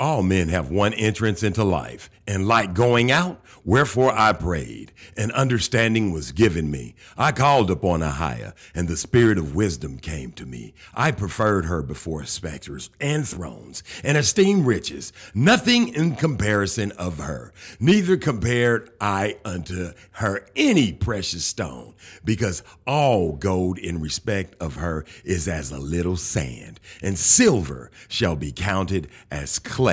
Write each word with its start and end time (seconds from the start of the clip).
All 0.00 0.22
men 0.22 0.48
have 0.48 0.70
one 0.70 0.94
entrance 0.94 1.42
into 1.42 1.62
life, 1.62 2.08
and 2.26 2.48
like 2.48 2.72
going 2.72 3.10
out, 3.10 3.44
wherefore 3.66 4.14
I 4.16 4.32
prayed, 4.32 4.92
and 5.14 5.30
understanding 5.32 6.10
was 6.10 6.32
given 6.32 6.70
me. 6.70 6.94
I 7.18 7.32
called 7.32 7.70
upon 7.70 8.00
Ahiah, 8.00 8.54
and 8.74 8.88
the 8.88 8.96
spirit 8.96 9.36
of 9.36 9.54
wisdom 9.54 9.98
came 9.98 10.32
to 10.32 10.46
me. 10.46 10.72
I 10.94 11.10
preferred 11.10 11.66
her 11.66 11.82
before 11.82 12.24
specters 12.24 12.88
and 12.98 13.28
thrones, 13.28 13.82
and 14.02 14.16
esteemed 14.16 14.64
riches, 14.64 15.12
nothing 15.34 15.88
in 15.88 16.16
comparison 16.16 16.92
of 16.92 17.18
her. 17.18 17.52
Neither 17.78 18.16
compared 18.16 18.88
I 19.02 19.36
unto 19.44 19.90
her 20.12 20.46
any 20.56 20.94
precious 20.94 21.44
stone, 21.44 21.92
because 22.24 22.62
all 22.86 23.32
gold 23.32 23.76
in 23.76 24.00
respect 24.00 24.54
of 24.62 24.76
her 24.76 25.04
is 25.24 25.46
as 25.46 25.70
a 25.70 25.78
little 25.78 26.16
sand, 26.16 26.80
and 27.02 27.18
silver 27.18 27.90
shall 28.08 28.34
be 28.34 28.50
counted 28.50 29.06
as 29.30 29.58
clay 29.58 29.89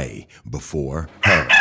before 0.49 1.09
her. 1.23 1.56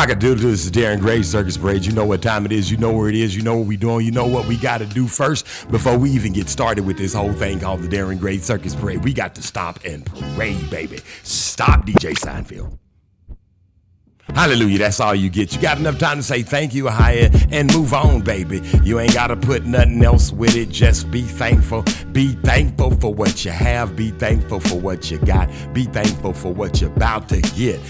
Cock-a-doodle, 0.00 0.50
this 0.50 0.64
is 0.64 0.70
Darren 0.70 0.98
Gray, 0.98 1.22
Circus 1.22 1.58
Parade. 1.58 1.84
You 1.84 1.92
know 1.92 2.06
what 2.06 2.22
time 2.22 2.46
it 2.46 2.52
is. 2.52 2.70
You 2.70 2.78
know 2.78 2.90
where 2.90 3.10
it 3.10 3.14
is. 3.14 3.36
You 3.36 3.42
know 3.42 3.58
what 3.58 3.66
we're 3.66 3.76
doing. 3.76 4.06
You 4.06 4.12
know 4.12 4.26
what 4.26 4.48
we 4.48 4.56
got 4.56 4.78
to 4.78 4.86
do 4.86 5.06
first 5.06 5.44
before 5.70 5.98
we 5.98 6.08
even 6.12 6.32
get 6.32 6.48
started 6.48 6.86
with 6.86 6.96
this 6.96 7.12
whole 7.12 7.34
thing 7.34 7.60
called 7.60 7.82
the 7.82 7.88
Darren 7.88 8.18
Gray 8.18 8.38
Circus 8.38 8.74
Parade. 8.74 9.04
We 9.04 9.12
got 9.12 9.34
to 9.34 9.42
stop 9.42 9.78
and 9.84 10.06
parade, 10.06 10.70
baby. 10.70 11.00
Stop, 11.22 11.84
DJ 11.84 12.14
Seinfeld. 12.14 12.78
Hallelujah. 14.34 14.78
That's 14.78 15.00
all 15.00 15.14
you 15.14 15.28
get. 15.28 15.54
You 15.54 15.60
got 15.60 15.76
enough 15.76 15.98
time 15.98 16.16
to 16.16 16.22
say 16.22 16.44
thank 16.44 16.72
you, 16.72 16.88
Higher, 16.88 17.28
and 17.50 17.70
move 17.70 17.92
on, 17.92 18.22
baby. 18.22 18.62
You 18.82 19.00
ain't 19.00 19.12
got 19.12 19.26
to 19.26 19.36
put 19.36 19.66
nothing 19.66 20.02
else 20.02 20.32
with 20.32 20.56
it. 20.56 20.70
Just 20.70 21.10
be 21.10 21.20
thankful. 21.20 21.84
Be 22.12 22.32
thankful 22.36 22.92
for 22.92 23.12
what 23.12 23.44
you 23.44 23.50
have. 23.50 23.96
Be 23.96 24.12
thankful 24.12 24.60
for 24.60 24.76
what 24.76 25.10
you 25.10 25.18
got. 25.18 25.50
Be 25.74 25.84
thankful 25.84 26.32
for 26.32 26.54
what 26.54 26.80
you're 26.80 26.90
about 26.90 27.28
to 27.28 27.42
get. 27.42 27.80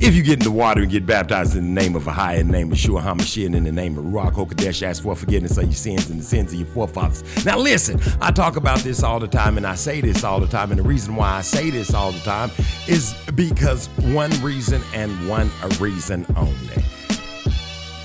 If 0.00 0.14
you 0.14 0.22
get 0.22 0.34
in 0.34 0.44
the 0.44 0.52
water 0.52 0.82
and 0.82 0.90
get 0.90 1.06
baptized 1.06 1.56
in 1.56 1.74
the 1.74 1.80
name 1.80 1.96
of 1.96 2.06
a 2.06 2.12
high, 2.12 2.34
in 2.36 2.46
the 2.46 2.52
name 2.52 2.70
of 2.70 2.78
Shua 2.78 3.00
HaMashiach, 3.00 3.46
and 3.46 3.56
in 3.56 3.64
the 3.64 3.72
name 3.72 3.98
of 3.98 4.04
Ruach 4.04 4.32
HaKodesh, 4.32 4.82
ask 4.84 5.02
for 5.02 5.16
forgiveness 5.16 5.58
of 5.58 5.64
your 5.64 5.72
sins 5.72 6.08
and 6.08 6.20
the 6.20 6.24
sins 6.24 6.52
of 6.52 6.58
your 6.60 6.68
forefathers. 6.68 7.44
Now 7.44 7.58
listen, 7.58 8.00
I 8.20 8.30
talk 8.30 8.56
about 8.56 8.78
this 8.80 9.02
all 9.02 9.18
the 9.18 9.26
time 9.26 9.56
and 9.56 9.66
I 9.66 9.74
say 9.74 10.00
this 10.00 10.22
all 10.22 10.38
the 10.38 10.46
time, 10.46 10.70
and 10.70 10.78
the 10.78 10.84
reason 10.84 11.16
why 11.16 11.32
I 11.32 11.40
say 11.40 11.70
this 11.70 11.94
all 11.94 12.12
the 12.12 12.20
time 12.20 12.52
is 12.86 13.12
because 13.34 13.88
one 14.12 14.30
reason 14.40 14.82
and 14.94 15.28
one 15.28 15.50
reason 15.80 16.24
only. 16.36 16.84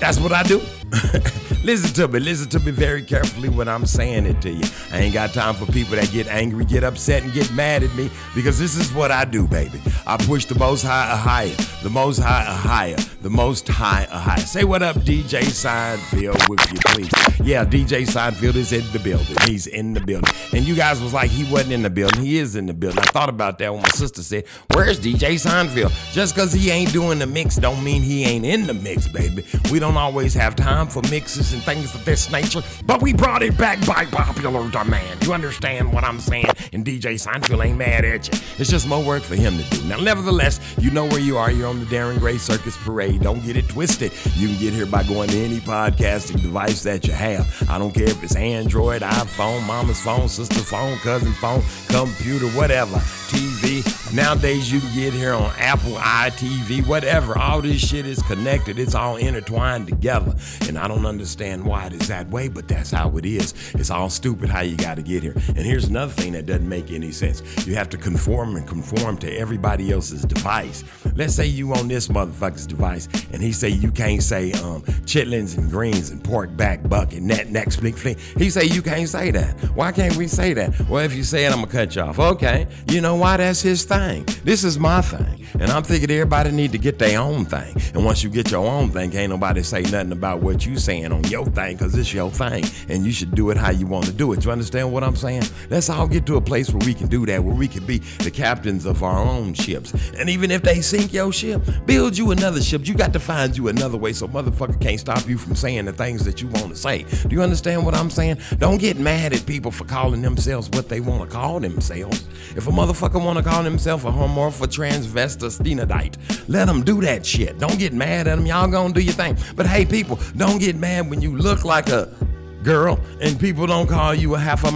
That's 0.00 0.18
what 0.18 0.32
I 0.32 0.42
do. 0.42 0.60
listen 1.64 1.92
to 1.94 2.08
me. 2.08 2.20
Listen 2.20 2.48
to 2.50 2.60
me 2.60 2.70
very 2.70 3.02
carefully 3.02 3.48
when 3.48 3.68
I'm 3.68 3.86
saying 3.86 4.26
it 4.26 4.40
to 4.42 4.50
you. 4.50 4.64
I 4.92 4.98
ain't 4.98 5.14
got 5.14 5.32
time 5.32 5.54
for 5.54 5.66
people 5.72 5.96
that 5.96 6.10
get 6.10 6.26
angry, 6.28 6.64
get 6.64 6.84
upset, 6.84 7.22
and 7.22 7.32
get 7.32 7.52
mad 7.52 7.82
at 7.82 7.94
me 7.94 8.10
because 8.34 8.58
this 8.58 8.76
is 8.76 8.92
what 8.92 9.10
I 9.10 9.24
do, 9.24 9.46
baby. 9.46 9.80
I 10.06 10.16
push 10.16 10.44
the 10.44 10.54
most 10.56 10.82
high 10.82 11.12
a 11.12 11.16
higher, 11.16 11.54
the 11.82 11.90
most 11.90 12.18
high 12.18 12.42
a 12.42 12.52
higher, 12.52 12.96
the 13.22 13.30
most 13.30 13.66
high 13.68 14.06
a 14.10 14.18
higher. 14.18 14.38
Say 14.38 14.64
what 14.64 14.82
up, 14.82 14.96
DJ 14.96 15.42
Seinfeld, 15.42 16.48
would 16.48 16.60
you 16.70 16.78
please? 16.86 17.10
Yeah, 17.46 17.64
DJ 17.64 18.02
Seinfeld 18.06 18.56
is 18.56 18.72
in 18.72 18.90
the 18.92 18.98
building. 18.98 19.36
He's 19.46 19.66
in 19.66 19.94
the 19.94 20.00
building. 20.00 20.30
And 20.52 20.66
you 20.66 20.74
guys 20.74 21.00
was 21.00 21.12
like, 21.12 21.30
he 21.30 21.50
wasn't 21.50 21.72
in 21.72 21.82
the 21.82 21.90
building. 21.90 22.22
He 22.22 22.38
is 22.38 22.56
in 22.56 22.66
the 22.66 22.74
building. 22.74 23.00
I 23.00 23.06
thought 23.06 23.28
about 23.28 23.58
that 23.58 23.72
when 23.72 23.82
my 23.82 23.88
sister 23.88 24.22
said, 24.22 24.44
Where's 24.74 25.00
DJ 25.00 25.34
Seinfeld? 25.34 25.92
Just 26.12 26.34
because 26.34 26.52
he 26.52 26.70
ain't 26.70 26.92
doing 26.92 27.18
the 27.18 27.26
mix 27.26 27.56
don't 27.56 27.82
mean 27.82 28.02
he 28.02 28.24
ain't 28.24 28.44
in 28.44 28.66
the 28.66 28.74
mix, 28.74 29.08
baby. 29.08 29.44
We 29.70 29.78
don't 29.78 29.96
always 29.96 30.34
have 30.34 30.54
time 30.56 30.73
for 30.74 31.02
mixes 31.08 31.52
and 31.52 31.62
things 31.62 31.94
of 31.94 32.04
this 32.04 32.30
nature, 32.32 32.60
but 32.84 33.00
we 33.00 33.12
brought 33.12 33.42
it 33.42 33.56
back 33.56 33.84
by 33.86 34.04
popular 34.06 34.68
demand. 34.70 35.24
You 35.24 35.32
understand 35.32 35.92
what 35.92 36.02
I'm 36.02 36.18
saying? 36.18 36.50
And 36.72 36.84
DJ 36.84 37.14
Seinfeld 37.14 37.64
ain't 37.64 37.78
mad 37.78 38.04
at 38.04 38.26
you. 38.26 38.40
It's 38.58 38.70
just 38.70 38.88
more 38.88 39.02
work 39.02 39.22
for 39.22 39.36
him 39.36 39.56
to 39.56 39.64
do. 39.70 39.84
Now, 39.84 39.98
nevertheless, 39.98 40.60
you 40.78 40.90
know 40.90 41.06
where 41.06 41.20
you 41.20 41.38
are. 41.38 41.50
You're 41.50 41.68
on 41.68 41.78
the 41.78 41.86
Darren 41.86 42.18
Gray 42.18 42.38
Circus 42.38 42.76
Parade. 42.76 43.22
Don't 43.22 43.42
get 43.44 43.56
it 43.56 43.68
twisted. 43.68 44.12
You 44.34 44.48
can 44.48 44.58
get 44.58 44.72
here 44.72 44.86
by 44.86 45.04
going 45.04 45.30
to 45.30 45.38
any 45.38 45.58
podcasting 45.58 46.42
device 46.42 46.82
that 46.82 47.06
you 47.06 47.12
have. 47.12 47.70
I 47.70 47.78
don't 47.78 47.94
care 47.94 48.08
if 48.08 48.22
it's 48.22 48.34
Android, 48.34 49.02
iPhone, 49.02 49.64
mama's 49.66 50.00
phone, 50.00 50.28
sister 50.28 50.60
phone, 50.60 50.98
cousin 50.98 51.32
phone, 51.34 51.62
computer, 51.88 52.48
whatever, 52.48 52.96
TV. 53.30 54.03
Nowadays, 54.14 54.70
you 54.70 54.78
can 54.78 54.94
get 54.94 55.12
here 55.12 55.32
on 55.32 55.52
Apple, 55.58 55.94
iTV, 55.94 56.86
whatever. 56.86 57.36
All 57.36 57.60
this 57.60 57.80
shit 57.80 58.06
is 58.06 58.22
connected. 58.22 58.78
It's 58.78 58.94
all 58.94 59.16
intertwined 59.16 59.88
together. 59.88 60.36
And 60.68 60.78
I 60.78 60.86
don't 60.86 61.04
understand 61.04 61.66
why 61.66 61.86
it 61.86 61.94
is 61.94 62.06
that 62.06 62.30
way, 62.30 62.46
but 62.46 62.68
that's 62.68 62.92
how 62.92 63.16
it 63.16 63.26
is. 63.26 63.54
It's 63.74 63.90
all 63.90 64.08
stupid 64.08 64.50
how 64.50 64.60
you 64.60 64.76
got 64.76 64.98
to 64.98 65.02
get 65.02 65.24
here. 65.24 65.34
And 65.48 65.58
here's 65.58 65.86
another 65.86 66.12
thing 66.12 66.34
that 66.34 66.46
doesn't 66.46 66.68
make 66.68 66.92
any 66.92 67.10
sense. 67.10 67.42
You 67.66 67.74
have 67.74 67.88
to 67.88 67.96
conform 67.96 68.54
and 68.54 68.68
conform 68.68 69.16
to 69.18 69.36
everybody 69.36 69.90
else's 69.90 70.22
device. 70.22 70.84
Let's 71.16 71.34
say 71.34 71.46
you 71.46 71.74
on 71.74 71.88
this 71.88 72.06
motherfucker's 72.06 72.68
device, 72.68 73.08
and 73.32 73.42
he 73.42 73.50
say 73.50 73.70
you 73.70 73.90
can't 73.90 74.22
say 74.22 74.52
um, 74.52 74.82
chitlins 75.06 75.58
and 75.58 75.68
greens 75.68 76.10
and 76.10 76.22
pork 76.22 76.56
back 76.56 76.88
buck 76.88 77.14
and 77.14 77.26
net 77.26 77.50
next 77.50 77.76
flick 77.76 77.96
flick. 77.96 78.20
He 78.38 78.48
say 78.48 78.66
you 78.66 78.80
can't 78.80 79.08
say 79.08 79.32
that. 79.32 79.60
Why 79.74 79.90
can't 79.90 80.14
we 80.14 80.28
say 80.28 80.54
that? 80.54 80.88
Well, 80.88 81.04
if 81.04 81.16
you 81.16 81.24
say 81.24 81.46
it, 81.46 81.48
I'm 81.48 81.62
gonna 81.62 81.66
cut 81.66 81.96
you 81.96 82.02
off. 82.02 82.20
Okay, 82.20 82.68
you 82.88 83.00
know 83.00 83.16
why? 83.16 83.38
That's 83.38 83.60
his 83.60 83.84
thing. 83.84 84.03
This 84.04 84.64
is 84.64 84.78
my 84.78 85.00
thing, 85.00 85.46
and 85.54 85.70
I'm 85.70 85.82
thinking 85.82 86.10
everybody 86.10 86.50
need 86.50 86.72
to 86.72 86.78
get 86.78 86.98
their 86.98 87.18
own 87.18 87.46
thing. 87.46 87.74
And 87.94 88.04
once 88.04 88.22
you 88.22 88.28
get 88.28 88.50
your 88.50 88.66
own 88.66 88.90
thing, 88.90 89.10
can't 89.10 89.30
nobody 89.30 89.62
say 89.62 89.80
nothing 89.82 90.12
about 90.12 90.42
what 90.42 90.66
you 90.66 90.76
saying 90.76 91.10
on 91.10 91.24
your 91.24 91.46
thing, 91.46 91.78
cause 91.78 91.94
it's 91.94 92.12
your 92.12 92.30
thing, 92.30 92.64
and 92.90 93.06
you 93.06 93.12
should 93.12 93.34
do 93.34 93.48
it 93.48 93.56
how 93.56 93.70
you 93.70 93.86
want 93.86 94.04
to 94.04 94.12
do 94.12 94.32
it. 94.32 94.44
You 94.44 94.50
understand 94.50 94.92
what 94.92 95.02
I'm 95.02 95.16
saying? 95.16 95.44
Let's 95.70 95.88
all 95.88 96.06
get 96.06 96.26
to 96.26 96.36
a 96.36 96.40
place 96.40 96.70
where 96.70 96.84
we 96.84 96.92
can 96.92 97.06
do 97.06 97.24
that, 97.24 97.42
where 97.42 97.54
we 97.54 97.66
can 97.66 97.86
be 97.86 97.98
the 97.98 98.30
captains 98.30 98.84
of 98.84 99.02
our 99.02 99.18
own 99.18 99.54
ships. 99.54 99.94
And 100.18 100.28
even 100.28 100.50
if 100.50 100.60
they 100.60 100.82
sink 100.82 101.14
your 101.14 101.32
ship, 101.32 101.62
build 101.86 102.18
you 102.18 102.30
another 102.30 102.60
ship. 102.60 102.86
You 102.86 102.94
got 102.94 103.14
to 103.14 103.20
find 103.20 103.56
you 103.56 103.68
another 103.68 103.96
way, 103.96 104.12
so 104.12 104.28
motherfucker 104.28 104.78
can't 104.78 105.00
stop 105.00 105.26
you 105.26 105.38
from 105.38 105.54
saying 105.54 105.86
the 105.86 105.94
things 105.94 106.26
that 106.26 106.42
you 106.42 106.48
want 106.48 106.68
to 106.68 106.76
say. 106.76 107.04
Do 107.26 107.34
you 107.34 107.42
understand 107.42 107.86
what 107.86 107.94
I'm 107.94 108.10
saying? 108.10 108.36
Don't 108.58 108.78
get 108.78 108.98
mad 108.98 109.32
at 109.32 109.46
people 109.46 109.70
for 109.70 109.86
calling 109.86 110.20
themselves 110.20 110.68
what 110.70 110.90
they 110.90 111.00
want 111.00 111.22
to 111.28 111.34
call 111.34 111.58
themselves. 111.58 112.28
If 112.54 112.66
a 112.66 112.70
motherfucker 112.70 113.24
want 113.24 113.38
to 113.38 113.44
call 113.44 113.62
himself 113.94 114.14
a 114.14 114.18
homorph 114.18 114.60
or 114.60 114.66
transvestite, 114.66 116.18
let 116.48 116.66
them 116.66 116.82
do 116.82 117.00
that 117.02 117.24
shit. 117.24 117.58
Don't 117.58 117.78
get 117.78 117.92
mad 117.92 118.26
at 118.26 118.36
them. 118.36 118.46
Y'all 118.46 118.68
gonna 118.68 118.92
do 118.92 119.00
your 119.00 119.14
thing. 119.14 119.36
But 119.56 119.66
hey, 119.66 119.84
people, 119.84 120.18
don't 120.36 120.58
get 120.58 120.76
mad 120.76 121.08
when 121.10 121.20
you 121.20 121.36
look 121.36 121.64
like 121.64 121.88
a 121.88 122.14
girl 122.62 122.98
and 123.20 123.38
people 123.38 123.66
don't 123.66 123.86
call 123.86 124.14
you 124.14 124.34
a 124.34 124.38
half 124.38 124.64
a 124.64 124.72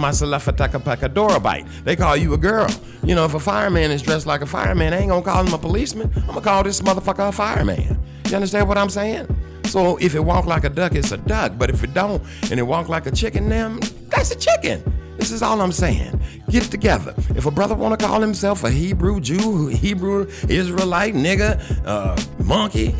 bite. 1.39 1.65
They 1.83 1.95
call 1.95 2.15
you 2.15 2.33
a 2.33 2.37
girl. 2.37 2.69
You 3.03 3.15
know, 3.15 3.25
if 3.25 3.33
a 3.33 3.39
fireman 3.39 3.91
is 3.91 4.01
dressed 4.01 4.25
like 4.25 4.41
a 4.41 4.45
fireman, 4.45 4.93
I 4.93 4.99
ain't 4.99 5.09
gonna 5.09 5.23
call 5.23 5.45
him 5.45 5.53
a 5.53 5.57
policeman. 5.57 6.11
I'm 6.15 6.27
gonna 6.27 6.41
call 6.41 6.63
this 6.63 6.81
motherfucker 6.81 7.29
a 7.29 7.31
fireman. 7.31 7.99
You 8.27 8.35
understand 8.35 8.67
what 8.67 8.77
I'm 8.77 8.89
saying? 8.89 9.27
So 9.65 9.97
if 9.97 10.15
it 10.15 10.19
walk 10.19 10.45
like 10.45 10.63
a 10.63 10.69
duck, 10.69 10.95
it's 10.95 11.11
a 11.11 11.17
duck. 11.17 11.53
But 11.57 11.69
if 11.69 11.83
it 11.83 11.93
don't 11.93 12.23
and 12.49 12.59
it 12.59 12.63
walk 12.63 12.89
like 12.89 13.05
a 13.05 13.11
chicken, 13.11 13.49
then 13.49 13.79
that's 14.09 14.31
a 14.31 14.35
chicken. 14.35 14.83
This 15.19 15.31
is 15.31 15.41
all 15.41 15.59
I'm 15.59 15.73
saying. 15.73 16.17
Get 16.49 16.65
it 16.65 16.71
together. 16.71 17.13
If 17.35 17.45
a 17.45 17.51
brother 17.51 17.75
want 17.75 17.99
to 17.99 18.05
call 18.05 18.21
himself 18.21 18.63
a 18.63 18.71
Hebrew 18.71 19.19
Jew, 19.19 19.67
Hebrew 19.67 20.27
Israelite, 20.47 21.13
nigga, 21.13 21.59
uh, 21.85 22.17
monkey, 22.45 22.95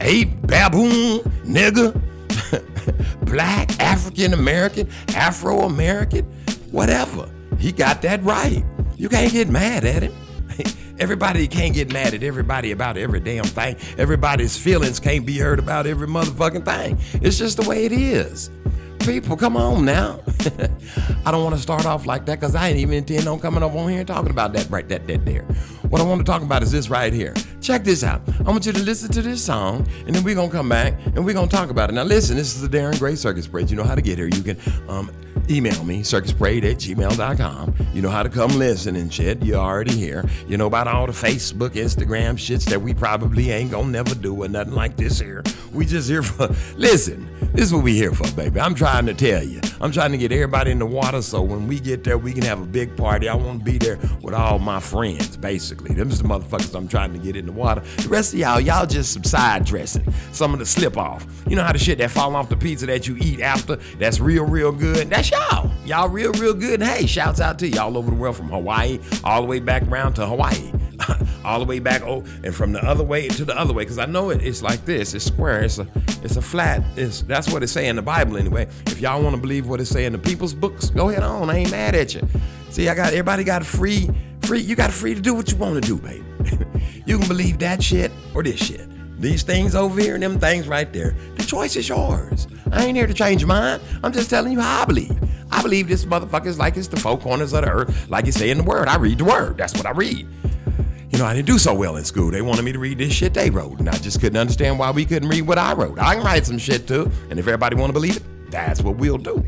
ape, 0.00 0.28
baboon, 0.42 1.20
nigga, 1.44 1.94
black, 3.26 3.80
African 3.80 4.32
American, 4.34 4.90
Afro 5.14 5.60
American, 5.60 6.24
whatever. 6.72 7.30
He 7.60 7.70
got 7.70 8.02
that 8.02 8.20
right. 8.24 8.64
You 8.96 9.08
can't 9.08 9.32
get 9.32 9.48
mad 9.48 9.84
at 9.84 10.02
him. 10.02 10.14
Everybody 10.98 11.46
can't 11.46 11.74
get 11.74 11.92
mad 11.92 12.14
at 12.14 12.22
everybody 12.22 12.70
about 12.70 12.96
every 12.96 13.18
damn 13.18 13.44
thing. 13.44 13.76
Everybody's 13.98 14.56
feelings 14.56 15.00
can't 15.00 15.26
be 15.26 15.38
heard 15.38 15.58
about 15.58 15.86
every 15.86 16.06
motherfucking 16.06 16.64
thing. 16.64 16.98
It's 17.20 17.36
just 17.36 17.60
the 17.60 17.68
way 17.68 17.84
it 17.84 17.90
is. 17.90 18.50
People, 19.04 19.36
come 19.36 19.54
on 19.58 19.84
now. 19.84 20.18
I 21.26 21.30
don't 21.30 21.44
want 21.44 21.54
to 21.54 21.60
start 21.60 21.84
off 21.84 22.06
like 22.06 22.24
that 22.24 22.40
because 22.40 22.54
I 22.54 22.68
ain't 22.68 22.78
even 22.78 22.94
intend 22.94 23.28
on 23.28 23.38
coming 23.38 23.62
up 23.62 23.74
on 23.74 23.90
here 23.90 23.98
and 23.98 24.08
talking 24.08 24.30
about 24.30 24.54
that 24.54 24.70
right 24.70 24.88
that 24.88 25.06
that 25.06 25.26
there. 25.26 25.42
What 25.90 26.00
I 26.00 26.04
want 26.04 26.20
to 26.20 26.24
talk 26.24 26.40
about 26.40 26.62
is 26.62 26.72
this 26.72 26.88
right 26.88 27.12
here. 27.12 27.34
Check 27.60 27.84
this 27.84 28.02
out. 28.02 28.22
I 28.40 28.50
want 28.50 28.64
you 28.64 28.72
to 28.72 28.82
listen 28.82 29.12
to 29.12 29.20
this 29.20 29.44
song, 29.44 29.86
and 30.06 30.16
then 30.16 30.24
we're 30.24 30.34
gonna 30.34 30.50
come 30.50 30.70
back 30.70 30.94
and 31.04 31.22
we're 31.22 31.34
gonna 31.34 31.48
talk 31.48 31.68
about 31.68 31.90
it. 31.90 31.92
Now 31.92 32.02
listen, 32.04 32.36
this 32.36 32.56
is 32.56 32.66
the 32.66 32.78
Darren 32.78 32.98
Gray 32.98 33.14
Circus 33.14 33.46
Parade. 33.46 33.70
You 33.70 33.76
know 33.76 33.84
how 33.84 33.94
to 33.94 34.00
get 34.00 34.16
here. 34.16 34.26
You 34.28 34.42
can 34.42 34.58
um, 34.88 35.10
email 35.48 35.84
me, 35.84 36.00
circusparade 36.00 36.64
at 36.64 36.78
gmail.com. 36.78 37.74
You 37.92 38.02
know 38.02 38.10
how 38.10 38.22
to 38.22 38.28
come 38.28 38.58
listen 38.58 38.96
and 38.96 39.12
shit. 39.12 39.42
You're 39.44 39.60
already 39.60 39.94
here. 39.94 40.24
You 40.48 40.56
know 40.56 40.66
about 40.66 40.88
all 40.88 41.06
the 41.06 41.12
Facebook, 41.12 41.70
Instagram 41.70 42.34
shits 42.34 42.64
that 42.66 42.80
we 42.80 42.94
probably 42.94 43.50
ain't 43.50 43.70
gonna 43.70 43.88
never 43.88 44.14
do 44.14 44.42
or 44.42 44.48
nothing 44.48 44.74
like 44.74 44.96
this 44.96 45.18
here. 45.18 45.42
We 45.72 45.86
just 45.86 46.08
here 46.08 46.22
for 46.22 46.48
listen, 46.76 47.28
this 47.52 47.66
is 47.66 47.74
what 47.74 47.84
we 47.84 47.94
here 47.94 48.12
for, 48.12 48.30
baby. 48.34 48.60
I'm 48.60 48.74
trying 48.74 49.06
to 49.06 49.14
tell 49.14 49.42
you. 49.42 49.60
I'm 49.80 49.92
trying 49.92 50.12
to 50.12 50.18
get 50.18 50.32
everybody 50.32 50.70
in 50.70 50.78
the 50.78 50.86
water 50.86 51.20
so 51.20 51.42
when 51.42 51.66
we 51.68 51.78
get 51.78 52.04
there, 52.04 52.16
we 52.16 52.32
can 52.32 52.42
have 52.44 52.60
a 52.60 52.64
big 52.64 52.96
party. 52.96 53.28
I 53.28 53.34
want 53.34 53.58
to 53.58 53.64
be 53.64 53.78
there 53.78 53.98
with 54.22 54.34
all 54.34 54.58
my 54.58 54.80
friends, 54.80 55.36
basically. 55.36 55.94
Them's 55.94 56.22
the 56.22 56.28
motherfuckers 56.28 56.74
I'm 56.74 56.88
trying 56.88 57.12
to 57.12 57.18
get 57.18 57.36
in 57.36 57.46
the 57.46 57.52
water. 57.52 57.82
The 57.98 58.08
rest 58.08 58.32
of 58.32 58.38
y'all, 58.40 58.60
y'all 58.60 58.86
just 58.86 59.12
some 59.12 59.24
side 59.24 59.64
dressing. 59.64 60.10
Some 60.32 60.52
of 60.52 60.58
the 60.58 60.66
slip 60.66 60.96
off. 60.96 61.26
You 61.46 61.56
know 61.56 61.62
how 61.62 61.72
the 61.72 61.78
shit 61.78 61.98
that 61.98 62.10
fall 62.10 62.34
off 62.34 62.48
the 62.48 62.56
pizza 62.56 62.86
that 62.86 63.06
you 63.06 63.16
eat 63.20 63.40
after, 63.40 63.76
that's 63.98 64.20
real, 64.20 64.44
real 64.44 64.72
good? 64.72 65.08
That's 65.24 65.52
y'all. 65.52 65.70
Y'all 65.86 66.08
real, 66.08 66.32
real 66.32 66.52
good. 66.52 66.82
And 66.82 66.90
hey, 66.90 67.06
shouts 67.06 67.40
out 67.40 67.58
to 67.60 67.68
y'all 67.68 67.96
over 67.96 68.10
the 68.10 68.16
world 68.16 68.36
from 68.36 68.48
Hawaii 68.48 68.98
all 69.22 69.40
the 69.40 69.46
way 69.46 69.58
back 69.58 69.82
around 69.84 70.14
to 70.14 70.26
Hawaii. 70.26 70.72
all 71.44 71.58
the 71.58 71.64
way 71.64 71.78
back 71.78 72.02
oh 72.02 72.24
and 72.42 72.54
from 72.54 72.72
the 72.72 72.82
other 72.84 73.04
way 73.04 73.28
to 73.28 73.44
the 73.44 73.58
other 73.58 73.72
way. 73.72 73.84
Because 73.84 73.98
i 73.98 74.04
know 74.04 74.30
it, 74.30 74.42
it's 74.42 74.62
like 74.62 74.84
this. 74.84 75.14
It's 75.14 75.24
square. 75.24 75.62
It's 75.62 75.78
a 75.78 75.86
it's 76.22 76.36
a 76.36 76.42
flat 76.42 76.82
it's 76.96 77.22
that's 77.22 77.50
what 77.50 77.62
it 77.62 77.68
say 77.68 77.88
in 77.88 77.96
the 77.96 78.02
bible 78.02 78.36
anyway. 78.36 78.68
If 78.86 79.00
y'all 79.00 79.22
want 79.22 79.34
to 79.34 79.40
believe 79.40 79.66
what 79.66 79.80
it 79.80 79.86
say 79.86 80.04
in 80.04 80.12
the 80.12 80.18
people's 80.18 80.54
books 80.54 80.90
go 80.90 81.08
ahead 81.08 81.22
on. 81.22 81.48
I 81.48 81.58
ain't 81.58 81.70
mad 81.70 81.94
at 81.94 82.14
you. 82.14 82.26
See 82.70 82.88
i 82.88 82.94
got 82.94 83.08
everybody 83.08 83.44
got 83.44 83.64
free 83.64 84.10
free 84.42 84.60
you 84.60 84.76
got 84.76 84.90
free 84.90 85.14
to 85.14 85.20
do 85.20 85.32
what 85.32 85.50
you 85.50 85.56
want 85.56 85.82
to 85.82 85.88
do 85.88 85.96
baby. 85.96 86.24
You 87.06 87.18
can 87.18 87.28
believe 87.28 87.58
that 87.58 87.82
shit 87.82 88.10
or 88.34 88.42
this 88.42 88.58
shit 88.58 88.88
these 89.24 89.42
things 89.42 89.74
over 89.74 89.98
here 90.00 90.14
and 90.14 90.22
them 90.22 90.38
things 90.38 90.68
right 90.68 90.92
there. 90.92 91.16
The 91.36 91.44
choice 91.44 91.76
is 91.76 91.88
yours. 91.88 92.46
I 92.70 92.84
ain't 92.84 92.96
here 92.96 93.06
to 93.06 93.14
change 93.14 93.40
your 93.40 93.48
mind. 93.48 93.82
I'm 94.02 94.12
just 94.12 94.28
telling 94.30 94.52
you 94.52 94.60
how 94.60 94.82
i 94.82 94.84
believe. 94.84 95.18
I 95.50 95.62
believe 95.62 95.88
this 95.88 96.04
motherfucker 96.04 96.46
is 96.46 96.58
like 96.58 96.76
it's 96.76 96.88
the 96.88 96.96
four 96.96 97.18
corners 97.18 97.52
of 97.52 97.64
the 97.64 97.70
earth 97.70 98.10
like 98.10 98.26
you 98.26 98.32
say 98.32 98.50
in 98.50 98.58
the 98.58 98.64
word. 98.64 98.86
I 98.86 98.96
read 98.96 99.18
the 99.18 99.24
word. 99.24 99.56
That's 99.56 99.74
what 99.74 99.86
i 99.86 99.90
read. 99.92 100.28
You 101.10 101.18
know, 101.18 101.24
I 101.24 101.34
didn't 101.34 101.46
do 101.46 101.58
so 101.58 101.72
well 101.72 101.96
in 101.96 102.04
school. 102.04 102.30
They 102.30 102.42
wanted 102.42 102.64
me 102.64 102.72
to 102.72 102.78
read 102.78 102.98
this 102.98 103.12
shit 103.12 103.34
they 103.34 103.48
wrote, 103.48 103.78
and 103.78 103.88
I 103.88 103.96
just 103.98 104.20
couldn't 104.20 104.36
understand 104.36 104.78
why 104.78 104.90
we 104.90 105.04
couldn't 105.04 105.28
read 105.28 105.42
what 105.42 105.58
I 105.58 105.72
wrote. 105.72 105.98
I 105.98 106.16
can 106.16 106.24
write 106.24 106.44
some 106.44 106.58
shit 106.58 106.88
too, 106.88 107.10
and 107.30 107.38
if 107.38 107.46
everybody 107.46 107.76
want 107.76 107.90
to 107.90 107.92
believe 107.92 108.16
it, 108.16 108.50
that's 108.50 108.82
what 108.82 108.96
we'll 108.96 109.18
do. 109.18 109.44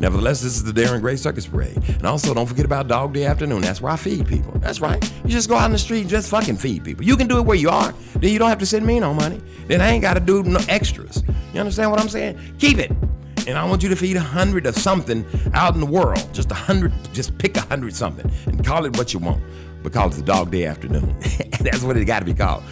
Nevertheless, 0.00 0.40
this 0.40 0.56
is 0.56 0.64
the 0.64 0.72
Darren 0.72 1.02
Gray 1.02 1.16
Circus 1.16 1.46
Parade. 1.46 1.76
And 1.86 2.06
also, 2.06 2.32
don't 2.32 2.46
forget 2.46 2.64
about 2.64 2.88
Dog 2.88 3.12
Day 3.12 3.26
Afternoon. 3.26 3.60
That's 3.60 3.82
where 3.82 3.92
I 3.92 3.96
feed 3.96 4.26
people. 4.26 4.52
That's 4.58 4.80
right. 4.80 5.02
You 5.24 5.30
just 5.30 5.48
go 5.48 5.56
out 5.56 5.66
in 5.66 5.72
the 5.72 5.78
street 5.78 6.00
and 6.00 6.10
just 6.10 6.30
fucking 6.30 6.56
feed 6.56 6.84
people. 6.84 7.04
You 7.04 7.16
can 7.18 7.28
do 7.28 7.38
it 7.38 7.42
where 7.42 7.56
you 7.56 7.68
are. 7.68 7.92
Then 8.14 8.32
you 8.32 8.38
don't 8.38 8.48
have 8.48 8.58
to 8.58 8.66
send 8.66 8.86
me 8.86 8.98
no 8.98 9.12
money. 9.12 9.42
Then 9.66 9.82
I 9.82 9.90
ain't 9.90 10.02
got 10.02 10.14
to 10.14 10.20
do 10.20 10.42
no 10.42 10.58
extras. 10.68 11.22
You 11.52 11.60
understand 11.60 11.90
what 11.90 12.00
I'm 12.00 12.08
saying? 12.08 12.38
Keep 12.58 12.78
it. 12.78 12.92
And 13.46 13.58
I 13.58 13.64
want 13.66 13.82
you 13.82 13.90
to 13.90 13.96
feed 13.96 14.16
a 14.16 14.20
hundred 14.20 14.64
of 14.64 14.74
something 14.76 15.24
out 15.52 15.74
in 15.74 15.80
the 15.80 15.86
world. 15.86 16.26
Just 16.32 16.50
a 16.50 16.54
hundred, 16.54 16.92
just 17.12 17.36
pick 17.36 17.56
a 17.58 17.62
hundred 17.62 17.94
something 17.94 18.30
and 18.46 18.64
call 18.64 18.86
it 18.86 18.96
what 18.96 19.12
you 19.12 19.20
want 19.20 19.42
because 19.82 20.18
it's 20.18 20.22
dog 20.22 20.50
day 20.50 20.64
afternoon. 20.64 21.14
That's 21.60 21.82
what 21.82 21.96
it 21.96 22.04
got 22.06 22.20
to 22.20 22.24
be 22.24 22.34
called. 22.34 22.62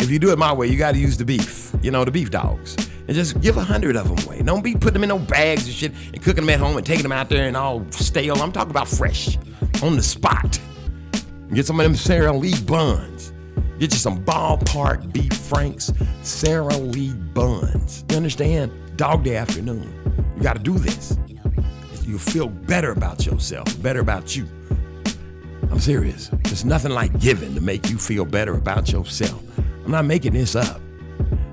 If 0.00 0.10
you 0.10 0.18
do 0.18 0.30
it 0.30 0.38
my 0.38 0.52
way, 0.52 0.68
you 0.68 0.76
got 0.76 0.92
to 0.92 0.98
use 0.98 1.16
the 1.16 1.24
beef, 1.24 1.74
you 1.82 1.90
know, 1.90 2.04
the 2.04 2.10
beef 2.10 2.30
dogs. 2.30 2.76
And 3.06 3.14
just 3.14 3.40
give 3.40 3.56
a 3.56 3.64
hundred 3.64 3.96
of 3.96 4.08
them 4.08 4.26
away. 4.26 4.42
Don't 4.42 4.62
be 4.62 4.74
putting 4.74 4.94
them 4.94 5.02
in 5.02 5.08
no 5.08 5.18
bags 5.18 5.64
and 5.64 5.74
shit 5.74 5.92
and 6.12 6.22
cooking 6.22 6.44
them 6.44 6.50
at 6.50 6.60
home 6.60 6.76
and 6.76 6.84
taking 6.84 7.02
them 7.02 7.12
out 7.12 7.28
there 7.28 7.46
and 7.46 7.56
all 7.56 7.84
stale. 7.90 8.40
I'm 8.40 8.52
talking 8.52 8.70
about 8.70 8.86
fresh, 8.88 9.38
on 9.82 9.96
the 9.96 10.02
spot. 10.02 10.60
Get 11.52 11.66
some 11.66 11.80
of 11.80 11.84
them 11.84 11.94
Sara 11.94 12.32
Lee 12.32 12.60
buns. 12.62 13.32
Get 13.78 13.92
you 13.92 13.98
some 13.98 14.24
ballpark 14.24 15.12
beef 15.12 15.32
franks, 15.32 15.92
Sara 16.22 16.76
Lee 16.76 17.12
buns. 17.12 18.04
You 18.10 18.16
understand? 18.16 18.72
Dog 18.96 19.24
day 19.24 19.36
afternoon. 19.36 19.90
You 20.36 20.42
got 20.42 20.56
to 20.56 20.62
do 20.62 20.78
this. 20.78 21.16
You'll 22.04 22.18
feel 22.18 22.48
better 22.48 22.92
about 22.92 23.24
yourself, 23.24 23.80
better 23.82 24.00
about 24.00 24.36
you. 24.36 24.46
I'm 25.70 25.78
serious. 25.78 26.30
There's 26.44 26.64
nothing 26.64 26.92
like 26.92 27.18
giving 27.20 27.54
to 27.54 27.60
make 27.60 27.88
you 27.88 27.98
feel 27.98 28.24
better 28.24 28.54
about 28.54 28.90
yourself. 28.90 29.42
I'm 29.88 29.92
not 29.92 30.04
making 30.04 30.34
this 30.34 30.54
up. 30.54 30.82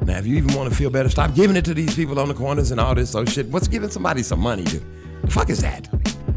Now, 0.02 0.18
if 0.18 0.28
you 0.28 0.36
even 0.36 0.54
want 0.56 0.70
to 0.70 0.76
feel 0.76 0.90
better, 0.90 1.08
stop 1.08 1.34
giving 1.36 1.56
it 1.56 1.64
to 1.64 1.74
these 1.74 1.96
people 1.96 2.20
on 2.20 2.28
the 2.28 2.34
corners 2.34 2.70
and 2.70 2.82
all 2.82 2.94
this 2.94 3.16
other 3.16 3.32
shit. 3.32 3.48
What's 3.48 3.70
giving 3.70 3.90
somebody 3.90 4.24
some 4.24 4.42
money 4.42 4.66
to? 4.66 4.80
The 5.22 5.32
fuck 5.32 5.50
is 5.50 5.62
that? 5.62 5.88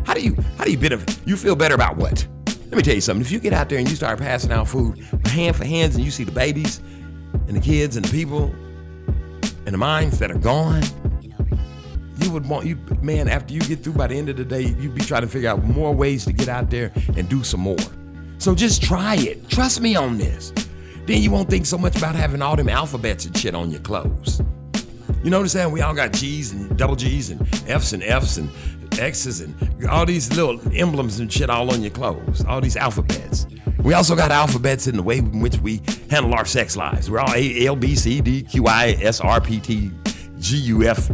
How 0.07 0.15
do 0.15 0.21
you 0.21 0.37
how 0.59 0.65
do 0.65 0.71
you 0.71 0.79
benefit? 0.79 1.19
You 1.27 1.37
feel 1.37 1.57
better 1.57 1.75
about 1.75 1.97
what? 1.97 2.25
Let 2.47 2.75
me 2.75 2.83
tell 2.83 2.95
you 2.95 3.01
something. 3.01 3.21
If 3.21 3.33
you 3.33 3.41
get 3.41 3.53
out 3.53 3.69
there 3.69 3.81
and 3.81 3.91
you 3.91 3.97
start 3.97 4.21
passing 4.21 4.53
out 4.53 4.69
food 4.69 5.01
hand 5.25 5.57
for 5.57 5.65
hands 5.65 5.97
and 5.97 6.05
you 6.05 6.13
see 6.13 6.23
the 6.23 6.31
babies 6.31 6.79
and 7.49 7.57
the 7.57 7.61
kids 7.61 7.97
and 7.97 8.05
the 8.05 8.13
people 8.13 8.45
and 9.67 9.75
the 9.75 9.79
minds 9.79 10.21
that 10.21 10.31
are 10.31 10.39
gone, 10.39 10.85
you 12.21 12.31
would 12.31 12.49
want 12.49 12.65
you 12.65 12.77
man 13.03 13.29
after 13.29 13.53
you 13.53 13.61
get 13.63 13.83
through 13.83 13.95
by 13.95 14.07
the 14.07 14.15
end 14.15 14.29
of 14.29 14.37
the 14.37 14.45
day 14.45 14.63
you'd 14.63 14.95
be 14.95 15.03
trying 15.03 15.23
to 15.23 15.29
figure 15.29 15.49
out 15.49 15.65
more 15.65 15.93
ways 15.93 16.25
to 16.27 16.33
get 16.33 16.49
out 16.49 16.71
there 16.71 16.93
and 17.17 17.29
do 17.29 17.43
some 17.43 17.61
more 17.61 17.77
so 18.39 18.55
just 18.55 18.83
try 18.83 19.17
it 19.17 19.49
trust 19.49 19.81
me 19.81 19.95
on 19.95 20.17
this 20.17 20.53
then 21.09 21.23
you 21.23 21.31
won't 21.31 21.51
think 21.51 21.67
so 21.67 21.77
much 21.77 21.97
about 21.97 22.15
having 22.15 22.43
all 22.43 22.55
them 22.55 22.69
alphabets 22.69 23.25
and 23.25 23.37
shit 23.37 23.55
on 23.55 23.71
your 23.71 23.81
clothes 23.81 24.43
you 25.25 25.31
notice 25.31 25.53
that 25.55 25.71
we 25.71 25.81
all 25.81 25.95
got 25.95 26.13
g's 26.13 26.53
and 26.53 26.77
double 26.77 26.95
g's 26.95 27.31
and 27.31 27.41
f's 27.69 27.93
and 27.93 28.03
f's 28.03 28.39
and 28.39 28.51
x's 28.99 29.41
and 29.41 29.87
all 29.87 30.07
these 30.07 30.33
little 30.37 30.61
emblems 30.75 31.19
and 31.19 31.33
shit 31.33 31.51
all 31.51 31.73
on 31.73 31.83
your 31.83 31.91
clothes 31.91 32.45
all 32.45 32.61
these 32.61 32.77
alphabets 32.77 33.47
we 33.83 33.95
also 33.95 34.15
got 34.15 34.31
alphabets 34.31 34.87
in 34.87 34.97
the 34.97 35.03
way 35.03 35.19
in 35.19 35.41
which 35.41 35.57
we 35.59 35.81
handle 36.11 36.35
our 36.35 36.45
sex 36.45 36.77
lives 36.77 37.11
we're 37.11 37.19
all 37.19 37.35
a 37.35 37.67
l 37.67 37.75
b 37.75 37.97
c 37.97 38.21
d 38.21 38.43
q 38.43 38.67
i 38.67 38.91
s 39.01 39.21
r 39.21 39.41
p 39.41 39.59
t 39.59 39.91
g 40.39 40.57
u 40.57 40.85
f 40.85 41.11